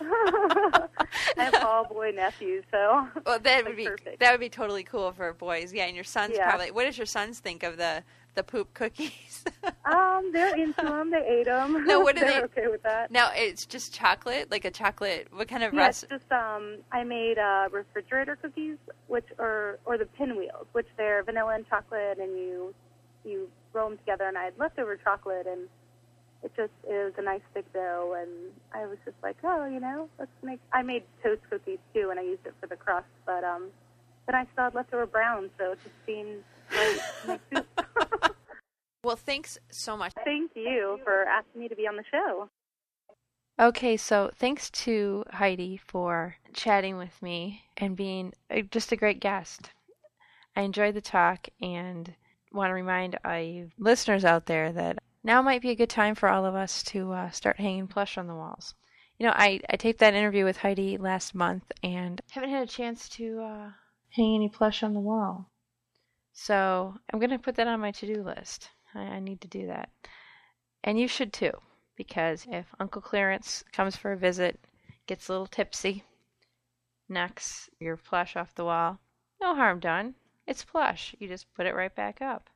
I 0.00 0.88
have 1.36 1.54
all 1.64 1.84
boy 1.84 2.12
nephews, 2.14 2.64
so 2.70 3.08
Well, 3.26 3.38
that 3.40 3.64
would 3.64 3.76
be 3.76 3.86
perfect. 3.86 4.20
that 4.20 4.30
would 4.30 4.40
be 4.40 4.48
totally 4.48 4.84
cool 4.84 5.10
for 5.12 5.32
boys. 5.32 5.72
Yeah, 5.72 5.86
and 5.86 5.94
your 5.96 6.04
sons 6.04 6.34
Yeah. 6.36 6.48
probably. 6.48 6.70
What 6.70 6.84
does 6.84 6.96
your 6.96 7.06
sons 7.06 7.40
think 7.40 7.62
of 7.62 7.76
the 7.76 8.02
the 8.38 8.44
poop 8.44 8.72
cookies? 8.72 9.44
um, 9.84 10.30
they're 10.32 10.56
into 10.56 10.80
them. 10.82 11.10
They 11.10 11.26
ate 11.40 11.46
them. 11.46 11.84
No, 11.86 12.00
what 12.00 12.14
they're 12.20 12.30
they- 12.30 12.42
okay 12.42 12.68
with 12.68 12.82
that? 12.84 13.10
now 13.10 13.30
it's 13.34 13.66
just 13.66 13.92
chocolate, 13.92 14.50
like 14.50 14.64
a 14.64 14.70
chocolate. 14.70 15.26
What 15.32 15.48
kind 15.48 15.64
of 15.64 15.74
Yeah, 15.74 15.88
it's 15.88 16.04
just 16.08 16.30
um, 16.30 16.76
I 16.92 17.02
made 17.04 17.36
uh, 17.38 17.68
refrigerator 17.70 18.36
cookies, 18.36 18.76
which 19.08 19.26
are 19.38 19.80
or 19.84 19.98
the 19.98 20.06
pinwheels, 20.06 20.66
which 20.72 20.86
they're 20.96 21.22
vanilla 21.24 21.54
and 21.56 21.68
chocolate, 21.68 22.18
and 22.18 22.38
you 22.38 22.74
you 23.24 23.48
roll 23.72 23.88
them 23.90 23.98
together. 23.98 24.26
And 24.28 24.38
I 24.38 24.44
had 24.44 24.54
leftover 24.58 24.96
chocolate, 24.96 25.46
and 25.48 25.68
it 26.44 26.52
just 26.56 26.72
is 26.88 27.12
a 27.18 27.22
nice 27.22 27.42
thick 27.52 27.70
dough. 27.72 28.16
And 28.20 28.30
I 28.72 28.86
was 28.86 28.98
just 29.04 29.16
like, 29.22 29.36
oh, 29.42 29.66
you 29.66 29.80
know, 29.80 30.08
let's 30.18 30.30
make. 30.44 30.60
I 30.72 30.82
made 30.82 31.02
toast 31.24 31.42
cookies 31.50 31.80
too, 31.92 32.10
and 32.10 32.20
I 32.20 32.22
used 32.22 32.46
it 32.46 32.54
for 32.60 32.68
the 32.68 32.76
crust, 32.76 33.08
but 33.26 33.42
um, 33.42 33.64
then 34.26 34.36
I 34.36 34.46
still 34.52 34.64
had 34.64 34.74
leftover 34.76 35.06
brown, 35.06 35.50
so 35.58 35.72
it 35.72 35.78
just 35.82 35.94
seemed 36.06 36.44
right 36.70 36.98
to 37.22 37.28
make 37.28 37.40
soup. 37.52 37.77
Well, 39.04 39.16
thanks 39.16 39.58
so 39.70 39.96
much. 39.96 40.12
Thank 40.24 40.50
you 40.54 40.98
for 41.04 41.22
asking 41.24 41.60
me 41.60 41.68
to 41.68 41.76
be 41.76 41.86
on 41.86 41.96
the 41.96 42.04
show. 42.10 42.50
Okay, 43.60 43.96
so 43.96 44.30
thanks 44.36 44.70
to 44.70 45.24
Heidi 45.30 45.76
for 45.76 46.36
chatting 46.52 46.96
with 46.96 47.22
me 47.22 47.64
and 47.76 47.96
being 47.96 48.32
uh, 48.50 48.60
just 48.70 48.92
a 48.92 48.96
great 48.96 49.20
guest. 49.20 49.70
I 50.54 50.62
enjoyed 50.62 50.94
the 50.94 51.00
talk 51.00 51.48
and 51.62 52.14
want 52.52 52.70
to 52.70 52.74
remind 52.74 53.18
all 53.24 53.40
you 53.40 53.70
listeners 53.78 54.24
out 54.24 54.46
there 54.46 54.72
that 54.72 54.98
now 55.24 55.42
might 55.42 55.62
be 55.62 55.70
a 55.70 55.76
good 55.76 55.90
time 55.90 56.14
for 56.14 56.28
all 56.28 56.44
of 56.44 56.54
us 56.54 56.82
to 56.84 57.12
uh, 57.12 57.30
start 57.30 57.58
hanging 57.58 57.86
plush 57.86 58.18
on 58.18 58.26
the 58.26 58.34
walls. 58.34 58.74
You 59.18 59.26
know, 59.26 59.32
I, 59.34 59.60
I 59.70 59.76
taped 59.76 60.00
that 60.00 60.14
interview 60.14 60.44
with 60.44 60.58
Heidi 60.58 60.96
last 60.96 61.34
month 61.34 61.70
and 61.82 62.20
haven't 62.30 62.50
had 62.50 62.62
a 62.62 62.70
chance 62.70 63.08
to 63.10 63.40
uh, 63.40 63.70
hang 64.10 64.34
any 64.34 64.48
plush 64.48 64.82
on 64.82 64.94
the 64.94 65.00
wall. 65.00 65.50
So 66.40 66.94
I'm 67.12 67.18
going 67.18 67.30
to 67.30 67.38
put 67.38 67.56
that 67.56 67.66
on 67.66 67.80
my 67.80 67.90
to 67.90 68.06
do 68.06 68.22
list. 68.22 68.70
I, 68.94 69.00
I 69.00 69.18
need 69.18 69.40
to 69.40 69.48
do 69.48 69.66
that. 69.66 69.90
And 70.84 70.98
you 70.98 71.08
should 71.08 71.32
too 71.32 71.50
because 71.96 72.46
if 72.48 72.72
Uncle 72.78 73.02
Clarence 73.02 73.64
comes 73.72 73.96
for 73.96 74.12
a 74.12 74.16
visit, 74.16 74.56
gets 75.08 75.28
a 75.28 75.32
little 75.32 75.48
tipsy, 75.48 76.04
knocks 77.08 77.68
your 77.80 77.96
plush 77.96 78.36
off 78.36 78.54
the 78.54 78.64
wall, 78.64 79.00
no 79.40 79.56
harm 79.56 79.80
done. 79.80 80.14
It's 80.46 80.64
plush. 80.64 81.12
You 81.18 81.26
just 81.26 81.52
put 81.54 81.66
it 81.66 81.74
right 81.74 81.94
back 81.94 82.22
up. 82.22 82.48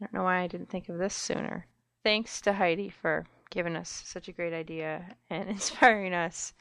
I 0.00 0.04
don't 0.04 0.14
know 0.14 0.24
why 0.24 0.40
I 0.40 0.48
didn't 0.48 0.68
think 0.68 0.88
of 0.88 0.98
this 0.98 1.14
sooner. 1.14 1.68
Thanks 2.02 2.40
to 2.40 2.52
Heidi 2.52 2.88
for 2.88 3.24
giving 3.50 3.76
us 3.76 4.02
such 4.04 4.26
a 4.26 4.32
great 4.32 4.52
idea 4.52 5.16
and 5.30 5.48
inspiring 5.48 6.12
us 6.12 6.54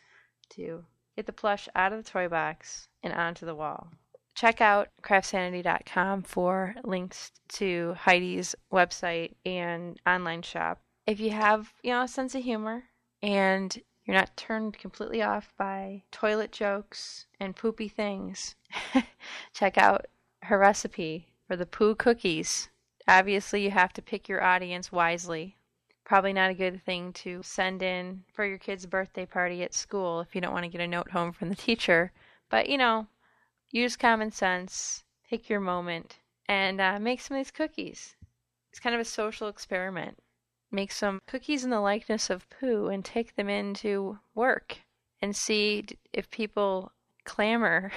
to 0.51 0.85
get 1.15 1.25
the 1.25 1.33
plush 1.33 1.67
out 1.75 1.91
of 1.91 2.05
the 2.05 2.09
toy 2.09 2.27
box 2.27 2.87
and 3.01 3.13
onto 3.13 3.47
the 3.47 3.55
wall. 3.55 3.91
Check 4.37 4.61
out 4.61 4.89
craftsanity.com 5.01 6.23
for 6.23 6.75
links 6.83 7.31
to 7.49 7.95
Heidi's 7.97 8.55
website 8.71 9.33
and 9.45 9.99
online 10.05 10.43
shop 10.43 10.79
if 11.07 11.21
you 11.21 11.31
have, 11.31 11.73
you 11.81 11.91
know, 11.91 12.03
a 12.03 12.07
sense 12.07 12.35
of 12.35 12.43
humor 12.43 12.83
and 13.23 13.81
you're 14.05 14.15
not 14.15 14.35
turned 14.35 14.77
completely 14.77 15.23
off 15.23 15.53
by 15.57 16.03
toilet 16.11 16.51
jokes 16.51 17.25
and 17.39 17.55
poopy 17.55 17.87
things, 17.87 18.55
check 19.53 19.77
out 19.77 20.05
her 20.43 20.59
recipe 20.59 21.33
for 21.47 21.55
the 21.55 21.65
poo 21.65 21.95
cookies. 21.95 22.69
Obviously, 23.07 23.63
you 23.63 23.71
have 23.71 23.93
to 23.93 24.01
pick 24.01 24.27
your 24.27 24.43
audience 24.43 24.91
wisely. 24.91 25.55
Probably 26.03 26.33
not 26.33 26.51
a 26.51 26.55
good 26.55 26.83
thing 26.83 27.13
to 27.13 27.41
send 27.41 27.81
in 27.81 28.23
for 28.33 28.45
your 28.45 28.57
kid's 28.57 28.85
birthday 28.85 29.25
party 29.25 29.63
at 29.63 29.73
school 29.73 30.19
if 30.19 30.35
you 30.35 30.41
don't 30.41 30.53
want 30.53 30.65
to 30.65 30.69
get 30.69 30.81
a 30.81 30.87
note 30.87 31.11
home 31.11 31.31
from 31.31 31.49
the 31.49 31.55
teacher. 31.55 32.11
But, 32.49 32.69
you 32.69 32.77
know, 32.77 33.07
use 33.71 33.95
common 33.95 34.31
sense, 34.31 35.03
pick 35.29 35.49
your 35.49 35.59
moment, 35.59 36.19
and 36.47 36.79
uh, 36.79 36.99
make 36.99 37.21
some 37.21 37.37
of 37.37 37.39
these 37.39 37.51
cookies. 37.51 38.15
It's 38.71 38.79
kind 38.79 38.95
of 38.95 39.01
a 39.01 39.05
social 39.05 39.47
experiment. 39.47 40.17
Make 40.71 40.91
some 40.91 41.19
cookies 41.27 41.63
in 41.63 41.69
the 41.69 41.79
likeness 41.79 42.29
of 42.29 42.49
poo 42.49 42.87
and 42.87 43.03
take 43.03 43.35
them 43.35 43.49
into 43.49 44.19
work 44.35 44.79
and 45.21 45.35
see 45.35 45.85
if 46.13 46.29
people 46.29 46.91
clamor 47.25 47.91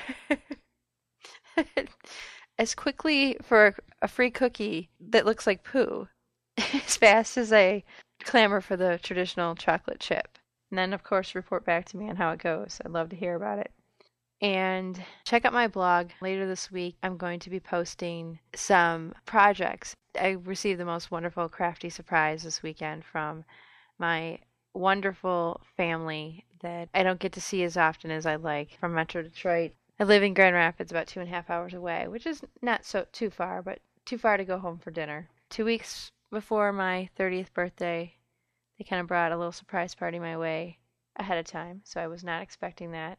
as 2.58 2.74
quickly 2.74 3.36
for 3.42 3.74
a 4.02 4.08
free 4.08 4.30
cookie 4.30 4.90
that 5.00 5.26
looks 5.26 5.46
like 5.46 5.64
poo 5.64 6.08
as 6.58 6.96
fast 6.96 7.36
as 7.36 7.50
they 7.50 7.84
clamor 8.22 8.60
for 8.60 8.76
the 8.76 8.98
traditional 9.02 9.54
chocolate 9.54 10.00
chip. 10.00 10.38
And 10.70 10.78
then, 10.78 10.92
of 10.92 11.02
course, 11.02 11.34
report 11.34 11.64
back 11.64 11.86
to 11.86 11.96
me 11.96 12.08
on 12.08 12.16
how 12.16 12.30
it 12.30 12.38
goes. 12.38 12.80
I'd 12.84 12.92
love 12.92 13.08
to 13.10 13.16
hear 13.16 13.34
about 13.34 13.58
it. 13.58 13.72
And 14.42 15.04
check 15.24 15.44
out 15.44 15.52
my 15.52 15.68
blog 15.68 16.10
later 16.22 16.46
this 16.46 16.72
week. 16.72 16.96
I'm 17.02 17.18
going 17.18 17.40
to 17.40 17.50
be 17.50 17.60
posting 17.60 18.38
some 18.54 19.14
projects. 19.26 19.94
I 20.18 20.30
received 20.30 20.80
the 20.80 20.86
most 20.86 21.10
wonderful 21.10 21.48
crafty 21.50 21.90
surprise 21.90 22.42
this 22.42 22.62
weekend 22.62 23.04
from 23.04 23.44
my 23.98 24.38
wonderful 24.72 25.60
family 25.76 26.46
that 26.62 26.88
I 26.94 27.02
don't 27.02 27.20
get 27.20 27.32
to 27.32 27.40
see 27.40 27.62
as 27.64 27.76
often 27.76 28.10
as 28.10 28.24
I'd 28.24 28.42
like 28.42 28.78
from 28.80 28.94
Metro 28.94 29.22
Detroit. 29.22 29.72
I 29.98 30.04
live 30.04 30.22
in 30.22 30.32
Grand 30.32 30.54
Rapids, 30.54 30.90
about 30.90 31.06
two 31.06 31.20
and 31.20 31.28
a 31.28 31.32
half 31.32 31.50
hours 31.50 31.74
away, 31.74 32.08
which 32.08 32.26
is 32.26 32.40
not 32.62 32.86
so 32.86 33.06
too 33.12 33.28
far, 33.28 33.60
but 33.60 33.80
too 34.06 34.16
far 34.16 34.38
to 34.38 34.44
go 34.46 34.58
home 34.58 34.78
for 34.78 34.90
dinner. 34.90 35.28
Two 35.50 35.66
weeks 35.66 36.10
before 36.30 36.72
my 36.72 37.10
30th 37.18 37.52
birthday, 37.52 38.14
they 38.78 38.84
kind 38.84 39.02
of 39.02 39.06
brought 39.06 39.32
a 39.32 39.36
little 39.36 39.52
surprise 39.52 39.94
party 39.94 40.18
my 40.18 40.38
way 40.38 40.78
ahead 41.16 41.36
of 41.36 41.44
time, 41.44 41.82
so 41.84 42.00
I 42.00 42.06
was 42.06 42.24
not 42.24 42.42
expecting 42.42 42.92
that 42.92 43.18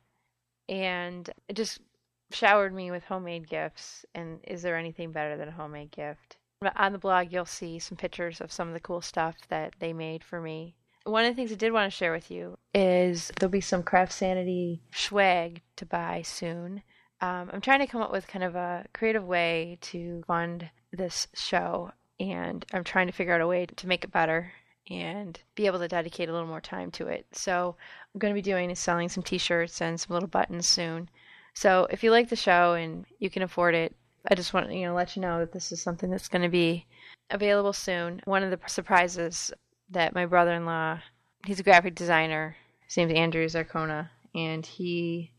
and 0.69 1.29
it 1.47 1.55
just 1.55 1.79
showered 2.31 2.73
me 2.73 2.91
with 2.91 3.03
homemade 3.03 3.47
gifts. 3.47 4.05
And 4.15 4.39
is 4.45 4.61
there 4.61 4.77
anything 4.77 5.11
better 5.11 5.37
than 5.37 5.47
a 5.47 5.51
homemade 5.51 5.91
gift? 5.91 6.37
On 6.75 6.91
the 6.91 6.99
blog, 6.99 7.31
you'll 7.31 7.45
see 7.45 7.79
some 7.79 7.97
pictures 7.97 8.39
of 8.39 8.51
some 8.51 8.67
of 8.67 8.73
the 8.73 8.79
cool 8.79 9.01
stuff 9.01 9.35
that 9.49 9.73
they 9.79 9.93
made 9.93 10.23
for 10.23 10.39
me. 10.39 10.75
One 11.03 11.25
of 11.25 11.31
the 11.31 11.35
things 11.35 11.51
I 11.51 11.55
did 11.55 11.73
want 11.73 11.91
to 11.91 11.97
share 11.97 12.11
with 12.11 12.29
you 12.29 12.57
is 12.75 13.31
there'll 13.39 13.49
be 13.49 13.61
some 13.61 13.81
CraftSanity 13.81 14.81
swag 14.93 15.61
to 15.77 15.85
buy 15.85 16.21
soon. 16.21 16.83
Um, 17.19 17.49
I'm 17.51 17.61
trying 17.61 17.79
to 17.79 17.87
come 17.87 18.01
up 18.01 18.11
with 18.11 18.27
kind 18.27 18.43
of 18.43 18.55
a 18.55 18.85
creative 18.93 19.25
way 19.25 19.79
to 19.81 20.23
fund 20.27 20.69
this 20.91 21.27
show, 21.33 21.91
and 22.19 22.63
I'm 22.73 22.83
trying 22.83 23.07
to 23.07 23.13
figure 23.13 23.33
out 23.33 23.41
a 23.41 23.47
way 23.47 23.65
to 23.65 23.87
make 23.87 24.03
it 24.03 24.11
better 24.11 24.53
and 24.89 25.39
be 25.55 25.65
able 25.65 25.79
to 25.79 25.87
dedicate 25.87 26.29
a 26.29 26.31
little 26.33 26.47
more 26.47 26.61
time 26.61 26.91
to 26.91 27.07
it. 27.07 27.25
So 27.31 27.75
I'm 28.13 28.19
going 28.19 28.33
to 28.33 28.37
be 28.37 28.41
doing 28.41 28.69
is 28.69 28.79
selling 28.79 29.09
some 29.09 29.23
t-shirts 29.23 29.81
and 29.81 29.99
some 29.99 30.13
little 30.13 30.29
buttons 30.29 30.67
soon. 30.67 31.09
So 31.53 31.87
if 31.89 32.03
you 32.03 32.11
like 32.11 32.29
the 32.29 32.35
show 32.35 32.73
and 32.73 33.05
you 33.19 33.29
can 33.29 33.43
afford 33.43 33.75
it, 33.75 33.95
I 34.29 34.35
just 34.35 34.53
want 34.53 34.71
you 34.71 34.85
know 34.85 34.93
let 34.93 35.15
you 35.15 35.21
know 35.21 35.39
that 35.39 35.51
this 35.51 35.71
is 35.71 35.81
something 35.81 36.09
that's 36.09 36.27
going 36.27 36.43
to 36.43 36.49
be 36.49 36.85
available 37.29 37.73
soon. 37.73 38.21
One 38.25 38.43
of 38.43 38.51
the 38.51 38.59
surprises 38.67 39.51
that 39.89 40.15
my 40.15 40.25
brother-in-law, 40.25 40.99
he's 41.45 41.59
a 41.59 41.63
graphic 41.63 41.95
designer. 41.95 42.55
His 42.85 42.97
name's 42.97 43.13
Andrew 43.13 43.45
Zarcona, 43.45 44.09
and 44.35 44.65
he 44.65 45.31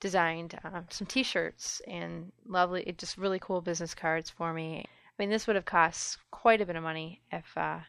designed 0.00 0.58
um, 0.64 0.86
some 0.90 1.06
T-shirts 1.06 1.80
and 1.86 2.32
lovely, 2.46 2.94
just 2.96 3.18
really 3.18 3.38
cool 3.38 3.60
business 3.60 3.94
cards 3.94 4.30
for 4.30 4.52
me. 4.52 4.84
I 4.86 5.12
mean, 5.18 5.30
this 5.30 5.46
would 5.46 5.56
have 5.56 5.64
cost 5.64 6.18
quite 6.30 6.60
a 6.60 6.66
bit 6.66 6.76
of 6.76 6.82
money 6.82 7.20
if 7.30 7.44
uh, 7.56 7.80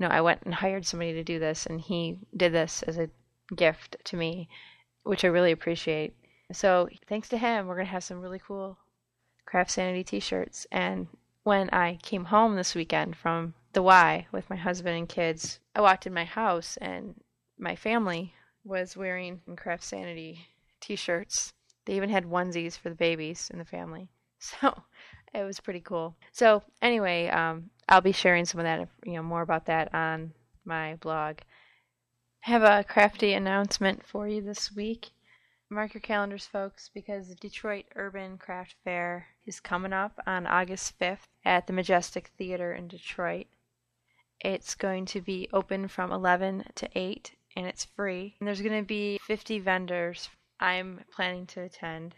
you 0.00 0.08
know 0.08 0.14
I 0.14 0.22
went 0.22 0.42
and 0.44 0.54
hired 0.54 0.86
somebody 0.86 1.12
to 1.12 1.22
do 1.22 1.38
this, 1.38 1.66
and 1.66 1.78
he 1.78 2.18
did 2.34 2.52
this 2.54 2.82
as 2.84 2.96
a 2.96 3.10
gift 3.54 3.98
to 4.04 4.16
me, 4.16 4.48
which 5.02 5.24
I 5.24 5.28
really 5.28 5.52
appreciate. 5.52 6.14
So 6.52 6.88
thanks 7.06 7.28
to 7.28 7.38
him, 7.38 7.66
we're 7.66 7.76
gonna 7.76 7.88
have 7.88 8.02
some 8.02 8.22
really 8.22 8.40
cool 8.44 8.78
CraftSanity 9.46 10.06
T-shirts. 10.06 10.66
And 10.72 11.08
when 11.42 11.68
I 11.70 11.98
came 12.02 12.24
home 12.24 12.56
this 12.56 12.74
weekend 12.74 13.16
from 13.16 13.54
the 13.74 13.82
Y 13.82 14.26
with 14.32 14.48
my 14.48 14.56
husband 14.56 14.96
and 14.96 15.08
kids, 15.08 15.60
I 15.74 15.82
walked 15.82 16.06
in 16.06 16.14
my 16.14 16.24
house 16.24 16.78
and 16.78 17.14
my 17.58 17.76
family 17.76 18.32
was 18.64 18.96
wearing 18.96 19.42
CraftSanity 19.50 20.38
T-shirts. 20.80 21.52
They 21.84 21.94
even 21.96 22.08
had 22.08 22.24
onesies 22.24 22.78
for 22.78 22.88
the 22.88 22.94
babies 22.94 23.50
in 23.52 23.58
the 23.58 23.64
family. 23.64 24.08
So 24.42 24.72
it 25.34 25.44
was 25.44 25.60
pretty 25.60 25.80
cool. 25.80 26.16
So 26.32 26.62
anyway, 26.80 27.28
um, 27.28 27.68
I'll 27.90 28.00
be 28.00 28.12
sharing 28.12 28.46
some 28.46 28.60
of 28.60 28.64
that, 28.64 28.88
you 29.04 29.14
know, 29.14 29.22
more 29.22 29.42
about 29.42 29.66
that 29.66 29.94
on 29.94 30.32
my 30.64 30.94
blog 30.96 31.40
I 32.46 32.50
have 32.52 32.62
a 32.62 32.84
crafty 32.84 33.34
announcement 33.34 34.06
for 34.06 34.26
you 34.26 34.40
this 34.40 34.72
week. 34.72 35.10
Mark 35.68 35.92
your 35.92 36.00
calendars, 36.00 36.46
folks, 36.46 36.88
because 36.88 37.28
the 37.28 37.34
Detroit 37.34 37.84
Urban 37.94 38.38
Craft 38.38 38.76
Fair 38.82 39.28
is 39.44 39.60
coming 39.60 39.92
up 39.92 40.18
on 40.26 40.46
August 40.46 40.98
5th 40.98 41.28
at 41.44 41.66
the 41.66 41.74
Majestic 41.74 42.28
Theater 42.38 42.72
in 42.72 42.88
Detroit. 42.88 43.46
It's 44.40 44.74
going 44.74 45.04
to 45.06 45.20
be 45.20 45.50
open 45.52 45.86
from 45.86 46.12
11 46.12 46.64
to 46.76 46.88
8 46.94 47.36
and 47.56 47.66
it's 47.66 47.84
free. 47.84 48.36
And 48.40 48.48
there's 48.48 48.62
going 48.62 48.80
to 48.80 48.86
be 48.86 49.18
50 49.18 49.58
vendors. 49.58 50.30
I'm 50.58 51.04
planning 51.12 51.46
to 51.48 51.60
attend 51.60 52.14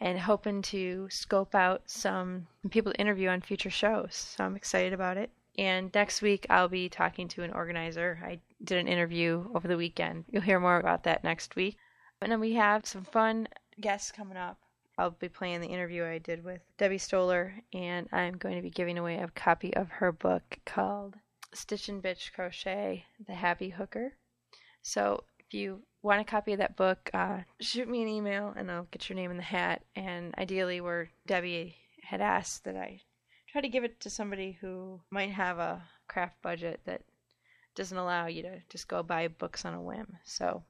and 0.00 0.18
hoping 0.18 0.62
to 0.62 1.08
scope 1.10 1.54
out 1.54 1.82
some 1.86 2.46
people 2.70 2.92
to 2.92 3.00
interview 3.00 3.28
on 3.28 3.40
future 3.40 3.70
shows. 3.70 4.14
So 4.36 4.44
I'm 4.44 4.56
excited 4.56 4.92
about 4.92 5.16
it. 5.16 5.30
And 5.58 5.90
next 5.94 6.22
week, 6.22 6.46
I'll 6.48 6.68
be 6.68 6.88
talking 6.88 7.28
to 7.28 7.42
an 7.42 7.52
organizer. 7.52 8.18
I 8.24 8.40
did 8.64 8.78
an 8.78 8.88
interview 8.88 9.46
over 9.54 9.68
the 9.68 9.76
weekend. 9.76 10.24
You'll 10.30 10.42
hear 10.42 10.60
more 10.60 10.78
about 10.78 11.04
that 11.04 11.22
next 11.22 11.54
week. 11.56 11.76
And 12.22 12.32
then 12.32 12.40
we 12.40 12.54
have 12.54 12.86
some 12.86 13.04
fun 13.04 13.48
guests 13.80 14.10
coming 14.10 14.36
up. 14.36 14.58
I'll 14.96 15.10
be 15.10 15.28
playing 15.28 15.60
the 15.60 15.68
interview 15.68 16.04
I 16.04 16.18
did 16.18 16.44
with 16.44 16.60
Debbie 16.76 16.98
Stoller, 16.98 17.54
and 17.72 18.06
I'm 18.12 18.36
going 18.36 18.56
to 18.56 18.62
be 18.62 18.70
giving 18.70 18.98
away 18.98 19.16
a 19.16 19.28
copy 19.28 19.74
of 19.74 19.88
her 19.88 20.12
book 20.12 20.58
called 20.66 21.16
Stitch 21.54 21.88
and 21.88 22.02
Bitch 22.02 22.32
Crochet 22.32 23.06
The 23.26 23.34
Happy 23.34 23.70
Hooker. 23.70 24.12
So 24.82 25.24
if 25.38 25.54
you 25.54 25.82
want 26.02 26.20
a 26.20 26.24
copy 26.24 26.52
of 26.52 26.58
that 26.58 26.76
book, 26.76 27.10
uh, 27.12 27.40
shoot 27.60 27.88
me 27.88 28.02
an 28.02 28.08
email 28.08 28.52
and 28.56 28.70
I'll 28.70 28.88
get 28.90 29.08
your 29.08 29.16
name 29.16 29.30
in 29.30 29.36
the 29.36 29.42
hat. 29.42 29.82
And 29.94 30.34
ideally, 30.38 30.80
where 30.80 31.10
Debbie 31.26 31.76
had 32.02 32.20
asked 32.20 32.64
that 32.64 32.76
I 32.76 33.00
try 33.48 33.60
to 33.60 33.68
give 33.68 33.84
it 33.84 34.00
to 34.00 34.10
somebody 34.10 34.58
who 34.60 35.00
might 35.10 35.30
have 35.30 35.58
a 35.58 35.82
craft 36.08 36.40
budget 36.42 36.80
that 36.84 37.02
doesn't 37.74 37.96
allow 37.96 38.26
you 38.26 38.42
to 38.42 38.60
just 38.68 38.88
go 38.88 39.02
buy 39.02 39.28
books 39.28 39.64
on 39.64 39.74
a 39.74 39.82
whim. 39.82 40.16
So, 40.24 40.62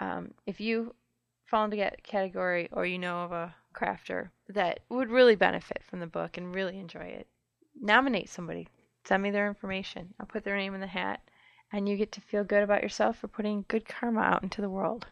um, 0.00 0.32
if 0.46 0.60
you 0.60 0.94
fall 1.46 1.64
into 1.64 1.76
that 1.76 2.02
category 2.02 2.68
or 2.72 2.86
you 2.86 2.98
know 2.98 3.18
of 3.18 3.32
a 3.32 3.54
crafter 3.74 4.30
that 4.48 4.80
would 4.88 5.10
really 5.10 5.36
benefit 5.36 5.82
from 5.88 6.00
the 6.00 6.06
book 6.06 6.36
and 6.36 6.54
really 6.54 6.78
enjoy 6.78 7.04
it, 7.04 7.28
nominate 7.80 8.28
somebody. 8.28 8.68
Send 9.04 9.22
me 9.22 9.30
their 9.30 9.48
information. 9.48 10.14
I'll 10.18 10.26
put 10.26 10.44
their 10.44 10.56
name 10.56 10.74
in 10.74 10.80
the 10.80 10.86
hat, 10.86 11.20
and 11.74 11.88
you 11.88 11.96
get 11.96 12.12
to 12.12 12.20
feel 12.20 12.44
good 12.44 12.62
about 12.62 12.84
yourself 12.84 13.18
for 13.18 13.26
putting 13.26 13.64
good 13.66 13.84
karma 13.84 14.20
out 14.20 14.44
into 14.44 14.60
the 14.60 14.70
world. 14.70 15.06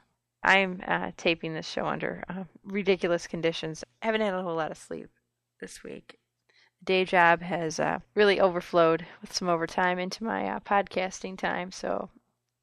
I'm 0.45 0.81
uh, 0.87 1.11
taping 1.17 1.55
this 1.55 1.69
show 1.69 1.87
under 1.87 2.23
uh, 2.29 2.45
ridiculous 2.63 3.27
conditions. 3.27 3.83
I 4.01 4.07
haven't 4.07 4.21
had 4.21 4.33
a 4.33 4.43
whole 4.43 4.55
lot 4.55 4.71
of 4.71 4.79
sleep 4.79 5.09
this 5.61 5.83
week, 5.83 6.19
The 6.79 6.85
day 6.85 7.05
job 7.05 7.43
has 7.43 7.81
uh, 7.81 7.99
really 8.15 8.41
overflowed 8.41 9.05
with 9.21 9.33
some 9.33 9.49
overtime 9.49 9.99
into 9.99 10.23
my 10.23 10.47
uh, 10.47 10.61
podcasting 10.61 11.37
time. 11.37 11.73
So, 11.73 12.11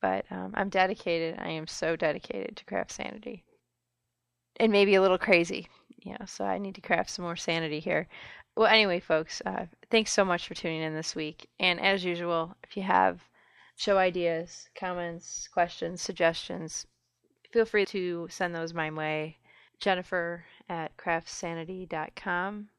but 0.01 0.26
um, 0.31 0.53
I'm 0.55 0.69
dedicated. 0.69 1.38
I 1.38 1.49
am 1.49 1.67
so 1.67 1.97
dedicated 1.97 2.55
to 2.55 2.65
craft 2.65 2.91
sanity, 2.91 3.43
and 4.61 4.71
maybe 4.71 4.95
a 4.95 5.01
little 5.01 5.17
crazy. 5.17 5.67
You 5.97 6.13
know, 6.13 6.26
so 6.26 6.45
I 6.45 6.57
need 6.57 6.76
to 6.76 6.81
craft 6.81 7.09
some 7.09 7.26
more 7.26 7.35
sanity 7.35 7.81
here. 7.81 8.07
Well, 8.55 8.67
anyway, 8.67 9.01
folks, 9.01 9.41
uh, 9.45 9.65
thanks 9.91 10.13
so 10.13 10.23
much 10.23 10.47
for 10.47 10.53
tuning 10.53 10.81
in 10.81 10.95
this 10.95 11.15
week. 11.15 11.49
And 11.59 11.81
as 11.81 12.05
usual, 12.05 12.55
if 12.63 12.77
you 12.77 12.84
have 12.84 13.19
show 13.80 13.97
ideas, 13.97 14.68
comments, 14.76 15.47
questions, 15.47 16.01
suggestions, 16.01 16.85
feel 17.49 17.64
free 17.64 17.85
to 17.85 18.27
send 18.30 18.53
those 18.53 18.73
my 18.73 18.91
way. 18.91 19.38
Jennifer 19.80 20.43
at 20.68 20.97
craftsanity.com 20.97 22.69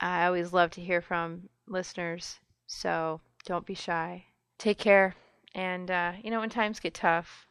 I 0.00 0.26
always 0.26 0.52
love 0.52 0.70
to 0.72 0.80
hear 0.80 1.00
from 1.00 1.48
listeners, 1.66 2.38
so 2.68 3.20
don't 3.44 3.66
be 3.66 3.74
shy. 3.74 4.26
Take 4.58 4.78
care, 4.78 5.16
and 5.54 5.90
uh, 5.90 6.12
you 6.22 6.30
know 6.30 6.40
when 6.40 6.50
times 6.50 6.78
get 6.78 6.94
tough, 6.94 7.48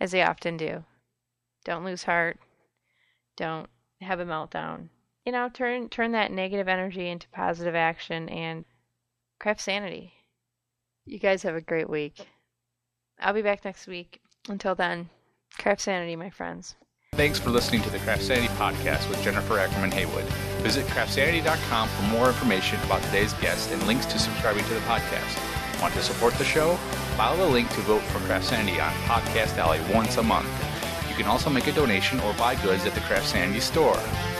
as 0.00 0.10
they 0.10 0.22
often 0.22 0.56
do, 0.56 0.84
don't 1.64 1.84
lose 1.84 2.04
heart. 2.04 2.38
Don't 3.36 3.68
have 4.00 4.18
a 4.18 4.24
meltdown. 4.24 4.88
You 5.24 5.32
know, 5.32 5.48
turn 5.48 5.88
turn 5.88 6.10
that 6.12 6.32
negative 6.32 6.66
energy 6.66 7.08
into 7.08 7.28
positive 7.28 7.76
action 7.76 8.28
and 8.28 8.64
craft 9.38 9.60
sanity. 9.60 10.14
You 11.10 11.18
guys 11.18 11.42
have 11.42 11.56
a 11.56 11.60
great 11.60 11.90
week. 11.90 12.24
I'll 13.18 13.34
be 13.34 13.42
back 13.42 13.64
next 13.64 13.88
week. 13.88 14.20
Until 14.48 14.76
then, 14.76 15.10
craft 15.58 15.80
sanity, 15.80 16.14
my 16.14 16.30
friends. 16.30 16.76
Thanks 17.14 17.36
for 17.36 17.50
listening 17.50 17.82
to 17.82 17.90
the 17.90 17.98
CraftSanity 17.98 18.46
podcast 18.56 19.10
with 19.10 19.20
Jennifer 19.20 19.58
Ackerman 19.58 19.90
Haywood. 19.90 20.22
Visit 20.62 20.86
craftsanity.com 20.86 21.88
for 21.88 22.02
more 22.04 22.28
information 22.28 22.78
about 22.84 23.02
today's 23.02 23.32
guest 23.34 23.72
and 23.72 23.84
links 23.88 24.06
to 24.06 24.20
subscribing 24.20 24.62
to 24.66 24.74
the 24.74 24.80
podcast. 24.80 25.82
Want 25.82 25.92
to 25.94 26.02
support 26.02 26.34
the 26.34 26.44
show? 26.44 26.76
Follow 27.16 27.38
the 27.38 27.52
link 27.52 27.68
to 27.70 27.80
vote 27.80 28.02
for 28.02 28.20
CraftSanity 28.20 28.80
on 28.80 28.92
Podcast 29.08 29.58
Alley 29.58 29.80
once 29.92 30.16
a 30.16 30.22
month. 30.22 30.48
You 31.20 31.24
can 31.24 31.32
also 31.32 31.50
make 31.50 31.66
a 31.66 31.72
donation 31.72 32.18
or 32.20 32.32
buy 32.32 32.54
goods 32.62 32.86
at 32.86 32.94
the 32.94 33.00
CraftSanity 33.00 33.60
store. 33.60 33.98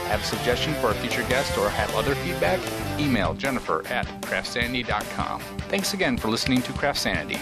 Have 0.09 0.21
a 0.21 0.23
suggestion 0.23 0.73
for 0.81 0.89
a 0.89 0.95
future 0.95 1.21
guest 1.29 1.55
or 1.55 1.69
have 1.69 1.93
other 1.93 2.15
feedback? 2.15 2.59
Email 2.99 3.35
Jennifer 3.35 3.85
at 3.85 4.07
craftsanity.com. 4.23 5.41
Thanks 5.69 5.93
again 5.93 6.17
for 6.17 6.29
listening 6.29 6.63
to 6.63 6.71
CraftSanity. 6.73 7.37